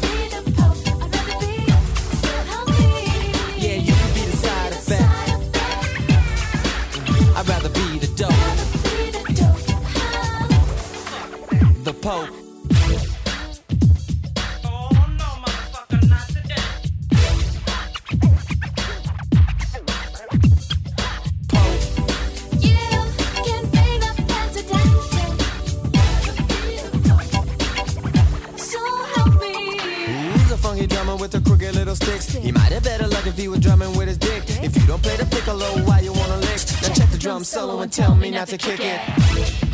Stick? 31.99 32.43
He 32.43 32.53
might 32.53 32.73
have 32.73 32.85
better 32.85 33.07
luck 33.07 33.27
if 33.27 33.37
he 33.37 33.49
was 33.49 33.61
drumming 33.61 33.97
with 33.97 34.09
his 34.09 34.19
dick. 34.19 34.43
If 34.63 34.77
you 34.77 34.87
don't 34.87 35.03
play 35.03 35.17
the 35.17 35.27
piccolo, 35.27 35.67
why 35.85 36.01
you 36.01 36.13
wanna 36.13 36.37
lick? 36.37 36.61
Now 36.83 36.95
check 36.95 37.11
the 37.11 37.19
drum 37.19 37.45
solo 37.45 37.81
and 37.81 37.93
tell 37.93 38.15
me 38.15 38.31
not 38.31 38.49
to 38.49 38.59
kick 38.59 38.81
it. 38.81 39.68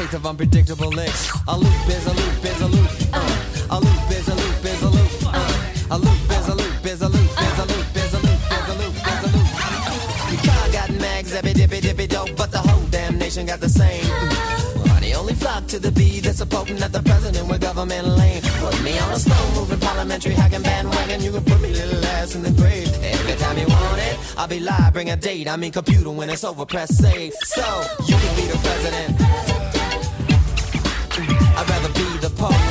Taste 0.00 0.14
of 0.14 0.26
unpredictable 0.26 0.88
licks. 0.88 1.30
A 1.46 1.56
loop 1.56 1.88
is 1.88 2.06
a 2.06 2.12
loop 2.12 2.44
is 2.44 2.60
a 2.60 2.68
loop. 2.68 2.90
Uh. 3.12 3.76
A 3.76 3.78
loop 3.80 4.10
is 4.10 4.28
a 4.28 4.34
loop 4.34 4.64
is 4.64 4.82
a 4.82 4.88
loop. 4.88 5.12
Uh. 5.26 5.94
A 5.94 5.98
loop 5.98 6.30
is 6.36 6.48
a 6.48 6.54
loop 6.54 6.86
is 6.86 7.02
a 7.02 7.08
loop 7.08 7.30
is 7.46 7.58
a 7.58 7.66
loop 7.72 7.96
is 8.02 8.14
a 8.14 8.20
loop 8.26 8.46
is 8.56 8.68
a 8.68 8.76
loop 8.80 8.94
is 9.12 9.22
a 9.26 9.30
loop. 9.34 9.48
Your 10.32 10.42
car 10.46 10.68
got 10.72 10.90
mags, 11.00 11.30
zippy 11.30 11.52
dippy 11.52 11.80
dippy 11.80 12.06
dope, 12.06 12.34
but 12.36 12.50
the 12.50 12.58
whole 12.58 12.86
damn 12.90 13.18
nation 13.18 13.44
got 13.44 13.60
the 13.60 13.68
same. 13.68 14.06
Money 14.88 15.12
only 15.14 15.34
flock 15.34 15.66
to 15.66 15.78
the 15.78 15.92
beat 15.92 16.24
that's 16.24 16.40
a 16.40 16.46
potent 16.46 16.82
at 16.82 16.92
the 16.92 17.02
president 17.02 17.46
with 17.48 17.60
government 17.60 18.06
lane. 18.06 18.40
Put 18.64 18.82
me 18.82 18.98
on 18.98 19.12
a 19.12 19.18
slow 19.18 19.44
moving 19.54 19.80
parliamentary 19.80 20.34
hacking 20.34 20.62
bandwagon. 20.62 21.20
You 21.20 21.32
can 21.32 21.44
put 21.44 21.60
me 21.60 21.74
little 21.74 22.04
ass 22.16 22.34
in 22.34 22.42
the 22.42 22.52
grave. 22.52 22.88
Every 23.02 23.36
time 23.36 23.58
you 23.58 23.66
want 23.66 24.00
it, 24.00 24.16
I'll 24.38 24.48
be 24.48 24.60
live, 24.60 24.94
bring 24.94 25.10
a 25.10 25.16
date. 25.16 25.46
I 25.46 25.56
mean 25.56 25.72
computer 25.72 26.10
when 26.10 26.30
it's 26.30 26.44
over, 26.44 26.64
press 26.64 26.96
save. 26.96 27.34
So 27.34 27.66
you 28.06 28.16
can 28.16 28.36
be 28.36 28.46
the 28.46 28.58
president. 28.64 29.49
Be 32.40 32.69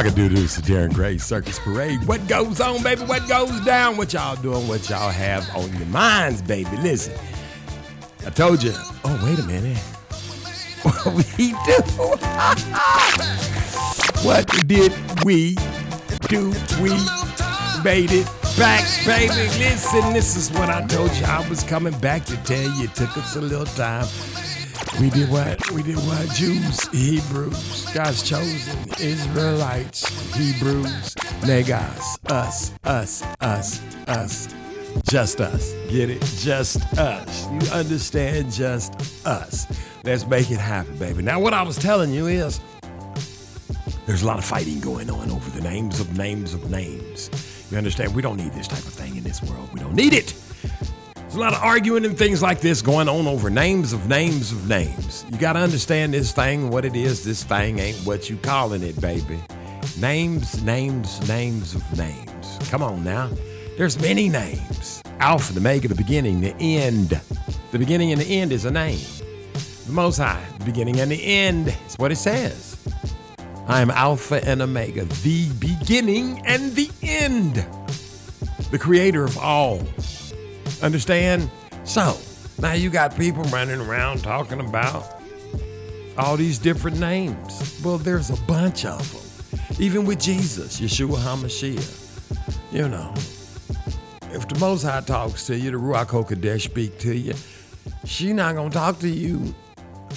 Cockadoodles 0.00 0.54
to 0.54 0.62
Darren 0.62 0.94
Gray 0.94 1.18
Circus 1.18 1.58
Parade. 1.58 2.08
What 2.08 2.26
goes 2.26 2.58
on, 2.58 2.82
baby? 2.82 3.02
What 3.02 3.28
goes 3.28 3.60
down? 3.66 3.98
What 3.98 4.14
y'all 4.14 4.34
doing? 4.34 4.66
What 4.66 4.88
y'all 4.88 5.10
have 5.10 5.46
on 5.54 5.70
your 5.76 5.84
minds, 5.88 6.40
baby? 6.40 6.74
Listen, 6.78 7.12
I 8.26 8.30
told 8.30 8.62
you. 8.62 8.72
Oh, 9.04 9.20
wait 9.22 9.38
a 9.38 9.42
minute. 9.42 9.76
What 10.82 11.14
we 11.14 11.50
do? 11.50 11.52
what 14.24 14.46
did 14.66 14.94
we 15.22 15.54
do? 16.28 16.54
We 16.80 16.88
made 17.84 18.12
it 18.12 18.26
back, 18.56 18.88
baby. 19.04 19.34
Listen, 19.58 20.14
this 20.14 20.34
is 20.34 20.50
what 20.52 20.70
I 20.70 20.80
told 20.86 21.14
you. 21.16 21.26
I 21.26 21.46
was 21.50 21.62
coming 21.62 21.92
back 21.98 22.24
to 22.24 22.38
tell 22.44 22.62
you. 22.78 22.84
It 22.84 22.94
took 22.94 23.14
us 23.18 23.36
a 23.36 23.42
little 23.42 23.66
time. 23.66 24.06
We 25.00 25.10
did 25.10 25.30
what? 25.30 25.70
We 25.70 25.82
did 25.82 25.96
what? 25.96 26.28
Jews, 26.30 26.86
Hebrews, 26.88 27.86
God's 27.94 28.22
chosen, 28.22 28.78
Israelites, 29.00 30.06
Hebrews, 30.34 31.14
Negas, 31.42 32.18
us, 32.30 32.74
us, 32.84 33.22
us, 33.40 33.80
us, 34.08 34.48
just 35.08 35.40
us. 35.40 35.72
Get 35.88 36.10
it? 36.10 36.22
Just 36.38 36.82
us. 36.98 37.46
You 37.50 37.72
understand? 37.72 38.52
Just 38.52 38.94
us. 39.26 39.66
Let's 40.04 40.26
make 40.26 40.50
it 40.50 40.60
happen, 40.60 40.96
baby. 40.98 41.22
Now, 41.22 41.40
what 41.40 41.54
I 41.54 41.62
was 41.62 41.76
telling 41.76 42.12
you 42.12 42.26
is 42.26 42.60
there's 44.06 44.22
a 44.22 44.26
lot 44.26 44.38
of 44.38 44.44
fighting 44.44 44.80
going 44.80 45.10
on 45.10 45.30
over 45.30 45.50
the 45.50 45.62
names 45.62 46.00
of 46.00 46.16
names 46.16 46.54
of 46.54 46.70
names. 46.70 47.30
You 47.70 47.78
understand? 47.78 48.14
We 48.14 48.22
don't 48.22 48.36
need 48.36 48.52
this 48.52 48.66
type 48.66 48.78
of 48.78 48.92
thing 48.92 49.16
in 49.16 49.24
this 49.24 49.42
world. 49.42 49.72
We 49.72 49.80
don't 49.80 49.94
need 49.94 50.12
it. 50.12 50.34
There's 51.30 51.38
a 51.38 51.42
lot 51.42 51.54
of 51.54 51.62
arguing 51.62 52.04
and 52.04 52.18
things 52.18 52.42
like 52.42 52.60
this 52.60 52.82
going 52.82 53.08
on 53.08 53.28
over 53.28 53.50
names 53.50 53.92
of 53.92 54.08
names 54.08 54.50
of 54.50 54.68
names. 54.68 55.24
You 55.30 55.38
got 55.38 55.52
to 55.52 55.60
understand 55.60 56.12
this 56.12 56.32
thing, 56.32 56.70
what 56.70 56.84
it 56.84 56.96
is. 56.96 57.24
This 57.24 57.44
thing 57.44 57.78
ain't 57.78 57.98
what 57.98 58.28
you 58.28 58.36
calling 58.38 58.82
it, 58.82 59.00
baby. 59.00 59.38
Names, 60.00 60.60
names, 60.64 61.28
names 61.28 61.76
of 61.76 61.96
names. 61.96 62.58
Come 62.68 62.82
on 62.82 63.04
now. 63.04 63.30
There's 63.78 63.96
many 64.02 64.28
names. 64.28 65.04
Alpha, 65.20 65.52
the 65.52 65.60
Omega, 65.60 65.86
the 65.86 65.94
beginning, 65.94 66.40
the 66.40 66.52
end. 66.58 67.10
The 67.70 67.78
beginning 67.78 68.10
and 68.10 68.20
the 68.20 68.40
end 68.40 68.50
is 68.50 68.64
a 68.64 68.70
name. 68.72 68.98
The 69.86 69.92
Most 69.92 70.16
High, 70.16 70.44
the 70.58 70.64
beginning 70.64 70.98
and 70.98 71.12
the 71.12 71.24
end 71.24 71.68
is 71.86 71.94
what 71.94 72.10
it 72.10 72.16
says. 72.16 72.76
I 73.68 73.80
am 73.80 73.92
Alpha 73.92 74.44
and 74.44 74.60
Omega, 74.60 75.04
the 75.04 75.48
beginning 75.60 76.44
and 76.44 76.74
the 76.74 76.90
end. 77.02 77.64
The 78.72 78.78
creator 78.80 79.22
of 79.22 79.38
all. 79.38 79.80
Understand? 80.82 81.50
So, 81.84 82.16
now 82.60 82.72
you 82.72 82.90
got 82.90 83.16
people 83.16 83.42
running 83.44 83.80
around 83.80 84.22
talking 84.22 84.60
about 84.60 85.20
all 86.18 86.36
these 86.36 86.58
different 86.58 86.98
names. 86.98 87.80
Well, 87.84 87.98
there's 87.98 88.30
a 88.30 88.36
bunch 88.42 88.84
of 88.84 89.12
them. 89.12 89.78
Even 89.78 90.04
with 90.04 90.20
Jesus, 90.20 90.80
Yeshua 90.80 91.16
HaMashiach. 91.16 91.98
You 92.72 92.88
know, 92.88 93.12
if 94.32 94.46
the 94.46 94.58
Most 94.58 94.82
High 94.82 95.00
talks 95.00 95.46
to 95.46 95.56
you, 95.56 95.70
the 95.70 95.76
Ruach 95.76 96.06
HaKodesh 96.06 96.62
speak 96.62 96.98
to 97.00 97.16
you, 97.16 97.34
she 98.04 98.32
not 98.32 98.54
going 98.54 98.70
to 98.70 98.74
talk 98.74 98.98
to 99.00 99.08
you 99.08 99.54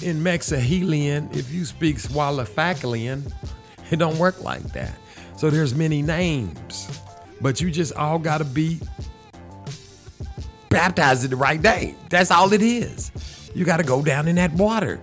in 0.02 0.22
Mexahelian 0.22 1.34
if 1.34 1.52
you 1.52 1.64
speak 1.64 1.96
Swalafakalian. 1.96 3.32
It 3.90 3.96
don't 3.96 4.18
work 4.18 4.42
like 4.42 4.62
that. 4.72 4.96
So 5.36 5.50
there's 5.50 5.74
many 5.74 6.02
names, 6.02 7.00
but 7.40 7.60
you 7.60 7.70
just 7.70 7.92
all 7.94 8.18
got 8.18 8.38
to 8.38 8.44
be 8.44 8.80
baptized 10.74 11.24
in 11.24 11.30
the 11.30 11.36
right 11.36 11.60
name. 11.60 11.96
That's 12.10 12.30
all 12.30 12.52
it 12.52 12.62
is. 12.62 13.10
You 13.54 13.64
got 13.64 13.76
to 13.78 13.84
go 13.84 14.02
down 14.02 14.28
in 14.28 14.36
that 14.36 14.52
water. 14.52 15.00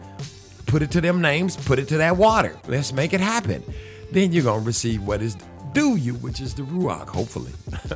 Put 0.66 0.82
it 0.82 0.92
to 0.92 1.02
them 1.02 1.22
names, 1.22 1.56
put 1.56 1.80
it 1.80 1.88
to 1.90 1.98
that 1.98 2.18
water. 2.18 2.58
Let's 2.68 2.94
make 2.94 3.14
it 3.14 3.22
happen. 3.22 3.64
Then 4.12 4.32
you're 4.32 4.44
going 4.44 4.62
to 4.62 4.66
receive 4.66 5.04
what 5.04 5.22
is 5.22 5.38
due 5.74 5.96
you, 5.96 6.16
which 6.16 6.42
is 6.42 6.54
the 6.54 6.64
Ruach, 6.64 7.08
hopefully. 7.08 7.52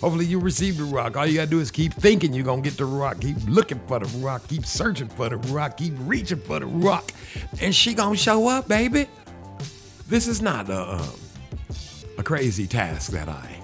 hopefully 0.00 0.24
you 0.24 0.38
receive 0.38 0.76
the 0.76 0.84
Ruach. 0.84 1.16
All 1.16 1.26
you 1.26 1.36
got 1.36 1.44
to 1.44 1.50
do 1.50 1.60
is 1.60 1.70
keep 1.70 1.94
thinking 1.94 2.32
you're 2.32 2.44
going 2.44 2.62
to 2.62 2.68
get 2.68 2.78
the 2.78 2.84
Ruach. 2.84 3.20
Keep 3.20 3.48
looking 3.48 3.80
for 3.86 3.98
the 4.00 4.06
Ruach. 4.06 4.46
Keep 4.48 4.66
searching 4.66 5.08
for 5.08 5.28
the 5.28 5.36
Ruach. 5.36 5.76
Keep 5.76 5.94
reaching 6.00 6.40
for 6.40 6.60
the 6.60 6.66
Ruach. 6.66 7.10
And 7.60 7.74
she 7.74 7.94
going 7.94 8.16
to 8.16 8.22
show 8.22 8.48
up, 8.48 8.68
baby. 8.68 9.08
This 10.08 10.28
is 10.28 10.42
not 10.42 10.68
a, 10.68 10.94
um, 10.94 11.20
a 12.18 12.22
crazy 12.22 12.66
task 12.66 13.12
that 13.12 13.28
I 13.28 13.60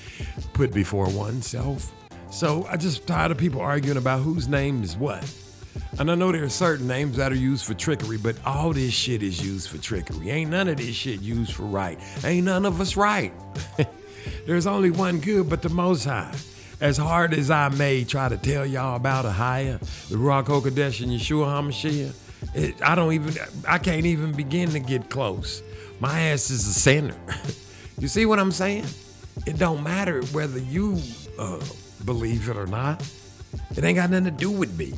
put 0.52 0.72
before 0.72 1.08
oneself. 1.08 1.92
So 2.30 2.66
I 2.70 2.76
just 2.76 3.06
tired 3.06 3.30
of 3.30 3.38
people 3.38 3.60
arguing 3.60 3.96
about 3.96 4.20
whose 4.20 4.48
name 4.48 4.82
is 4.82 4.96
what. 4.96 5.24
And 5.98 6.10
I 6.10 6.14
know 6.14 6.32
there 6.32 6.44
are 6.44 6.48
certain 6.48 6.86
names 6.86 7.16
that 7.16 7.32
are 7.32 7.36
used 7.36 7.64
for 7.64 7.74
trickery, 7.74 8.18
but 8.18 8.36
all 8.44 8.72
this 8.72 8.92
shit 8.92 9.22
is 9.22 9.44
used 9.44 9.68
for 9.68 9.78
trickery. 9.78 10.30
Ain't 10.30 10.50
none 10.50 10.68
of 10.68 10.76
this 10.76 10.94
shit 10.94 11.22
used 11.22 11.54
for 11.54 11.62
right. 11.62 11.98
Ain't 12.24 12.44
none 12.44 12.66
of 12.66 12.80
us 12.80 12.96
right. 12.96 13.32
There's 14.46 14.66
only 14.66 14.90
one 14.90 15.20
good, 15.20 15.48
but 15.48 15.62
the 15.62 15.68
Most 15.68 16.04
High. 16.04 16.34
As 16.80 16.98
hard 16.98 17.32
as 17.32 17.50
I 17.50 17.70
may 17.70 18.04
try 18.04 18.28
to 18.28 18.36
tell 18.36 18.66
y'all 18.66 18.96
about 18.96 19.24
a 19.24 19.30
higher, 19.30 19.78
the 20.10 20.16
Ruach 20.16 20.46
HaKodesh, 20.46 21.02
and 21.02 21.10
Yeshua 21.10 21.46
HaMashiach, 21.46 22.14
it, 22.54 22.82
I 22.82 22.94
don't 22.94 23.14
even, 23.14 23.34
I 23.66 23.78
can't 23.78 24.04
even 24.04 24.32
begin 24.32 24.70
to 24.70 24.80
get 24.80 25.08
close. 25.08 25.62
My 26.00 26.20
ass 26.20 26.50
is 26.50 26.66
a 26.66 26.74
sinner. 26.74 27.16
you 27.98 28.08
see 28.08 28.26
what 28.26 28.38
I'm 28.38 28.52
saying? 28.52 28.84
It 29.46 29.58
don't 29.58 29.82
matter 29.82 30.22
whether 30.26 30.58
you 30.58 31.00
uh, 31.38 31.58
believe 32.06 32.48
it 32.48 32.56
or 32.56 32.66
not. 32.66 33.02
It 33.76 33.84
ain't 33.84 33.96
got 33.96 34.08
nothing 34.10 34.24
to 34.26 34.30
do 34.30 34.50
with 34.50 34.76
me. 34.78 34.94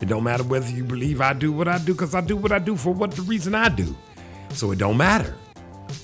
It 0.00 0.06
don't 0.06 0.24
matter 0.24 0.42
whether 0.44 0.70
you 0.70 0.84
believe 0.84 1.20
I 1.20 1.32
do 1.32 1.52
what 1.52 1.68
I 1.68 1.78
do, 1.78 1.92
because 1.92 2.14
I 2.14 2.20
do 2.20 2.36
what 2.36 2.52
I 2.52 2.58
do 2.58 2.76
for 2.76 2.92
what 2.94 3.10
the 3.12 3.22
reason 3.22 3.54
I 3.54 3.68
do. 3.68 3.94
So 4.50 4.70
it 4.72 4.78
don't 4.78 4.96
matter. 4.96 5.36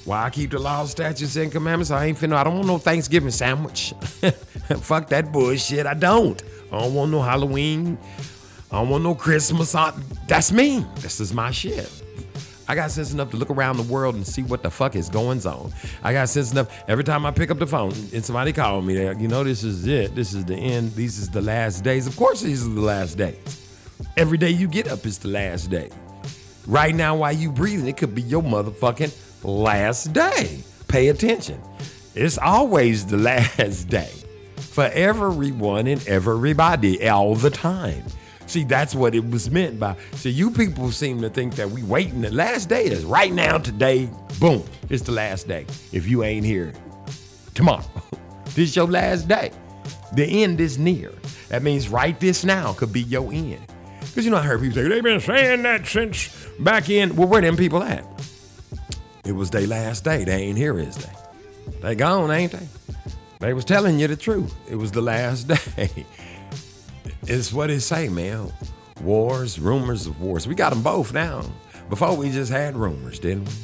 Why 0.05 0.25
I 0.25 0.31
keep 0.31 0.51
the 0.51 0.59
laws, 0.59 0.91
statutes, 0.91 1.37
and 1.37 1.51
commandments? 1.51 1.91
I 1.91 2.07
ain't 2.07 2.19
finna. 2.19 2.35
I 2.35 2.45
don't 2.45 2.55
want 2.57 2.67
no 2.67 2.79
Thanksgiving 2.79 3.31
sandwich. 3.31 3.95
Fuck 4.81 5.09
that 5.09 5.33
bullshit. 5.33 5.87
I 5.87 5.95
don't. 5.95 6.43
I 6.73 6.79
don't 6.81 6.95
want 6.95 7.11
no 7.11 7.23
Halloween. 7.23 7.99
I 8.71 8.77
don't 8.81 8.91
want 8.91 9.03
no 9.05 9.15
Christmas. 9.15 9.75
I- 9.75 9.95
That's 10.27 10.53
me. 10.53 10.85
This 10.97 11.21
is 11.21 11.33
my 11.33 11.51
shit. 11.51 11.91
I 12.69 12.75
got 12.75 12.91
sense 12.91 13.13
enough 13.13 13.31
to 13.31 13.39
look 13.39 13.49
around 13.49 13.79
the 13.79 13.83
world 13.83 14.15
and 14.15 14.27
see 14.27 14.43
what 14.43 14.63
the 14.63 14.71
fuck 14.71 14.95
is 14.95 15.09
going 15.09 15.45
on. 15.47 15.73
I 16.03 16.13
got 16.13 16.29
sense 16.29 16.53
enough 16.53 16.69
every 16.87 17.03
time 17.03 17.25
I 17.25 17.31
pick 17.31 17.51
up 17.51 17.59
the 17.59 17.67
phone 17.67 17.93
and 18.13 18.23
somebody 18.23 18.53
call 18.53 18.83
me, 18.83 19.09
like, 19.09 19.21
you 19.21 19.29
know, 19.29 19.43
this 19.43 19.65
is 19.65 19.87
it. 19.87 20.15
This 20.15 20.35
is 20.35 20.45
the 20.45 20.55
end. 20.55 20.95
These 20.95 21.19
is 21.19 21.31
the 21.31 21.41
last 21.41 21.83
days. 21.83 22.07
Of 22.07 22.17
course, 22.17 22.43
these 22.43 22.67
are 22.67 22.71
the 22.71 22.81
last 22.83 23.17
days. 23.17 23.39
Every 24.17 24.37
day 24.37 24.51
you 24.51 24.69
get 24.69 24.87
up 24.89 25.07
is 25.07 25.19
the 25.19 25.29
last 25.29 25.71
day. 25.71 25.91
Right 26.67 26.95
now, 26.95 27.17
while 27.17 27.33
you 27.33 27.51
breathing, 27.51 27.89
it 27.89 27.97
could 27.97 28.15
be 28.15 28.23
your 28.23 28.43
motherfucking 28.43 29.17
last 29.43 30.13
day. 30.13 30.63
Pay 30.89 31.09
attention. 31.09 31.61
It's 32.15 32.37
always 32.37 33.07
the 33.07 33.17
last 33.59 33.89
day 33.89 34.13
for 34.57 34.85
everyone 34.93 35.87
and 35.87 36.07
everybody 36.07 37.09
all 37.09 37.35
the 37.35 37.51
time. 37.51 38.05
See, 38.49 38.65
that's 38.65 38.95
what 38.95 39.15
it 39.15 39.31
was 39.31 39.51
meant 39.51 39.79
by. 39.79 39.95
See, 40.15 40.31
you 40.31 40.51
people 40.51 40.91
seem 40.91 41.21
to 41.21 41.29
think 41.29 41.55
that 41.57 41.71
we 41.71 41.83
waiting. 41.83 42.23
The 42.23 42.31
last 42.31 42.71
day 42.71 42.87
is 42.87 43.05
right 43.05 43.31
now, 43.31 43.59
today, 43.59 44.09
boom, 44.41 44.65
it's 44.89 45.03
the 45.03 45.13
last 45.13 45.47
day. 45.47 45.67
If 45.93 46.09
you 46.09 46.25
ain't 46.25 46.47
here 46.47 46.73
tomorrow, 47.55 47.85
this 48.55 48.75
your 48.75 48.87
last 48.87 49.29
day. 49.29 49.53
The 50.15 50.25
end 50.25 50.63
is 50.63 50.79
near. 50.79 51.13
That 51.51 51.63
means 51.63 51.91
right 51.91 52.19
this 52.19 52.43
now 52.43 52.73
could 52.73 52.91
be 52.91 53.03
your 53.03 53.31
end. 53.31 53.61
Because 54.01 54.25
you 54.25 54.31
know, 54.31 54.39
I 54.39 54.43
heard 54.43 54.63
people 54.63 54.77
say, 54.77 54.89
they've 54.89 55.03
been 55.03 55.21
saying 55.21 55.63
that 55.65 55.87
since 55.87 56.35
back 56.59 56.89
in. 56.89 57.17
Well, 57.17 57.29
where 57.29 57.43
them 57.43 57.57
people 57.57 57.83
at? 57.83 58.05
It 59.27 59.33
was 59.33 59.51
their 59.51 59.67
last 59.67 60.05
day. 60.05 60.25
They 60.25 60.45
ain't 60.45 60.57
here, 60.57 60.79
is 60.79 60.97
they? 60.97 61.13
They 61.83 61.95
gone, 61.95 62.31
ain't 62.31 62.53
they? 62.53 62.67
They 63.41 63.53
was 63.53 63.67
telling 63.67 63.99
you 63.99 64.09
the 64.09 64.17
truth. 64.17 64.55
It 64.69 64.77
was 64.77 64.91
the 64.91 65.03
last 65.03 65.49
day. 65.77 66.07
It's 67.23 67.53
what 67.53 67.71
it 67.71 67.81
say, 67.81 68.09
man. 68.09 68.53
Wars, 69.03 69.59
rumors 69.59 70.07
of 70.07 70.21
wars. 70.21 70.47
We 70.47 70.55
got 70.55 70.71
them 70.71 70.83
both 70.83 71.13
now. 71.13 71.45
Before 71.89 72.17
we 72.17 72.31
just 72.31 72.51
had 72.51 72.77
rumors, 72.77 73.19
didn't 73.19 73.47
we? 73.47 73.55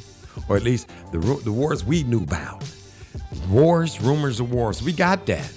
Or 0.49 0.57
at 0.57 0.63
least 0.63 0.89
the 1.11 1.19
the 1.43 1.51
wars 1.51 1.83
we 1.83 2.03
knew 2.03 2.23
about. 2.23 2.63
Wars, 3.49 4.01
rumors 4.01 4.39
of 4.39 4.51
wars. 4.51 4.81
We 4.81 4.93
got 4.93 5.25
that. 5.27 5.51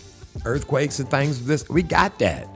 Earthquakes 0.44 0.98
and 0.98 1.10
things 1.10 1.40
of 1.40 1.46
this. 1.46 1.68
We 1.68 1.82
got 1.82 2.18
that. 2.18 2.48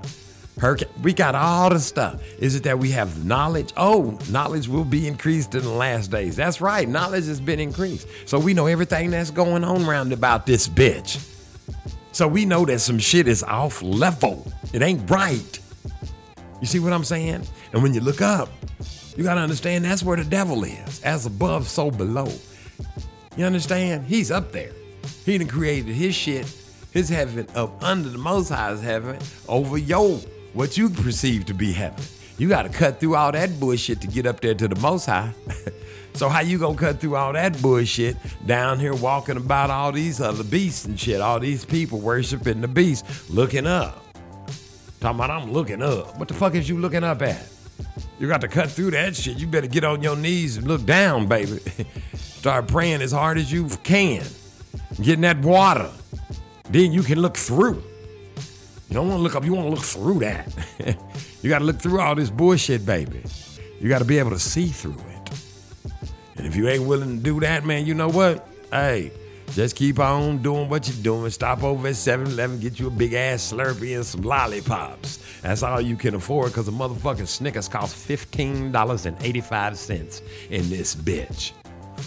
Hurricane. 0.59 0.89
We 1.03 1.13
got 1.15 1.35
all 1.35 1.71
the 1.71 1.81
stuff. 1.81 2.23
Is 2.39 2.55
it 2.55 2.63
that 2.65 2.79
we 2.79 2.91
have 2.91 3.25
knowledge? 3.25 3.73
Oh, 3.77 4.19
knowledge 4.31 4.69
will 4.69 4.85
be 4.85 5.07
increased 5.09 5.55
in 5.55 5.63
the 5.63 5.71
last 5.71 6.11
days. 6.11 6.37
That's 6.37 6.61
right. 6.61 6.89
Knowledge 6.89 7.27
has 7.27 7.41
been 7.41 7.59
increased. 7.59 8.07
So 8.27 8.39
we 8.39 8.55
know 8.55 8.67
everything 8.67 9.11
that's 9.11 9.31
going 9.31 9.65
on 9.65 9.85
around 9.85 10.13
about 10.13 10.47
this 10.47 10.69
bitch. 10.69 11.29
So 12.13 12.29
we 12.29 12.45
know 12.45 12.67
that 12.67 12.81
some 12.81 12.99
shit 12.99 13.27
is 13.27 13.43
off 13.43 13.83
level. 13.83 14.47
It 14.73 14.83
ain't 14.83 15.09
right. 15.11 15.61
You 16.61 16.67
see 16.67 16.79
what 16.79 16.93
I'm 16.93 17.05
saying? 17.05 17.47
And 17.73 17.83
when 17.83 17.93
you 17.95 18.01
look 18.01 18.23
up, 18.23 18.49
you 19.17 19.25
got 19.25 19.35
to 19.35 19.41
understand 19.41 19.85
that's 19.85 20.03
where 20.03 20.17
the 20.17 20.25
devil 20.25 20.65
is. 20.65 21.03
As 21.03 21.27
above, 21.27 21.69
so 21.69 21.91
below. 21.91 22.29
You 23.37 23.45
understand? 23.45 24.07
He's 24.07 24.31
up 24.31 24.53
there. 24.53 24.73
He 25.25 25.39
done 25.39 25.49
created 25.49 25.95
his 25.95 26.15
shit, 26.15 26.47
his 26.93 27.09
heaven 27.09 27.47
up 27.55 27.83
under 27.83 28.09
the 28.09 28.19
Most 28.19 28.49
High's 28.49 28.81
heaven 28.81 29.19
over 29.49 29.79
your, 29.79 30.19
what 30.53 30.77
you 30.77 30.89
perceive 30.89 31.47
to 31.47 31.55
be 31.55 31.73
heaven. 31.73 32.03
You 32.39 32.49
got 32.49 32.63
to 32.63 32.69
cut 32.69 32.99
through 33.01 33.17
all 33.17 33.33
that 33.33 33.61
bullshit 33.61 34.01
to 34.01 34.07
get 34.07 34.27
up 34.27 34.41
there 34.41 34.55
to 34.55 34.69
the 34.69 34.81
Most 34.81 35.07
High. 35.07 35.33
so 36.15 36.29
how 36.29 36.41
you 36.41 36.59
gonna 36.59 36.77
cut 36.77 37.01
through 37.01 37.17
all 37.17 37.33
that 37.33 37.61
bullshit 37.63 38.17
down 38.47 38.79
here 38.79 38.95
walking 38.95 39.37
about 39.37 39.71
all 39.71 39.93
these 39.93 40.21
other 40.21 40.45
beasts 40.45 40.85
and 40.85 40.99
shit, 40.99 41.21
all 41.21 41.39
these 41.39 41.65
people 41.65 42.01
worshiping 42.01 42.61
the 42.61 42.69
beast, 42.69 43.05
looking 43.31 43.67
up. 43.67 44.02
Talking 45.03 45.19
about 45.19 45.31
I'm 45.31 45.53
looking 45.53 45.83
up. 45.83 46.17
What 46.17 46.29
the 46.29 46.35
fuck 46.35 46.55
is 46.55 46.69
you 46.69 46.79
looking 46.79 47.03
up 47.03 47.23
at? 47.23 47.45
You 48.21 48.29
got 48.29 48.41
to 48.43 48.47
cut 48.47 48.71
through 48.71 48.93
that 48.93 49.17
shit. 49.17 49.37
You 49.37 49.49
better 49.49 49.67
get 49.67 49.83
on 49.83 50.01
your 50.01 50.15
knees 50.15 50.59
and 50.59 50.69
look 50.69 50.87
down, 50.87 51.27
baby. 51.27 51.59
Start 52.15 52.69
praying 52.69 53.03
as 53.03 53.11
hard 53.11 53.37
as 53.37 53.51
you 53.51 53.69
can. 53.83 54.25
Getting 55.03 55.23
that 55.23 55.41
water. 55.41 55.91
Then 56.71 56.93
you 56.93 57.03
can 57.03 57.19
look 57.19 57.37
through. 57.37 57.83
You 58.89 58.95
don't 58.95 59.09
want 59.09 59.19
to 59.19 59.23
look 59.25 59.35
up, 59.35 59.45
you 59.45 59.53
want 59.55 59.67
to 59.67 59.75
look 59.75 59.85
through 59.85 60.21
that. 60.21 60.55
you 61.43 61.51
got 61.51 61.59
to 61.59 61.65
look 61.65 61.81
through 61.81 62.01
all 62.01 62.15
this 62.15 62.31
bullshit, 62.31 62.87
baby. 62.87 63.25
You 63.81 63.89
got 63.89 63.99
to 63.99 64.05
be 64.05 64.21
able 64.21 64.31
to 64.31 64.39
see 64.39 64.69
through 64.69 64.93
it. 64.93 65.31
And 66.37 66.47
if 66.47 66.55
you 66.55 66.69
ain't 66.69 66.87
willing 66.87 67.17
to 67.17 67.23
do 67.25 67.41
that, 67.41 67.65
man, 67.65 67.87
you 67.87 67.95
know 67.95 68.09
what? 68.09 68.47
Hey, 68.71 69.11
just 69.51 69.77
keep 69.77 69.99
on 69.99 70.39
doing 70.39 70.69
what 70.69 70.89
you're 70.89 71.03
doing. 71.03 71.31
Stop 71.31 71.63
over 71.63 71.89
at 71.89 71.97
7 71.97 72.27
Eleven, 72.29 72.59
get 72.61 72.81
you 72.81 72.87
a 72.87 72.91
big 72.91 73.13
ass 73.13 73.53
Slurpee 73.53 73.97
and 73.97 74.07
some 74.07 74.23
lollipops. 74.23 75.19
That's 75.43 75.63
all 75.63 75.81
you 75.81 75.97
can 75.97 76.15
afford 76.15 76.53
because 76.53 76.69
a 76.69 76.71
motherfucking 76.71 77.29
Snickers 77.29 77.69
costs 77.69 78.07
$15.85 78.07 80.23
in 80.51 80.71
this 80.71 80.95
bitch. 80.95 81.53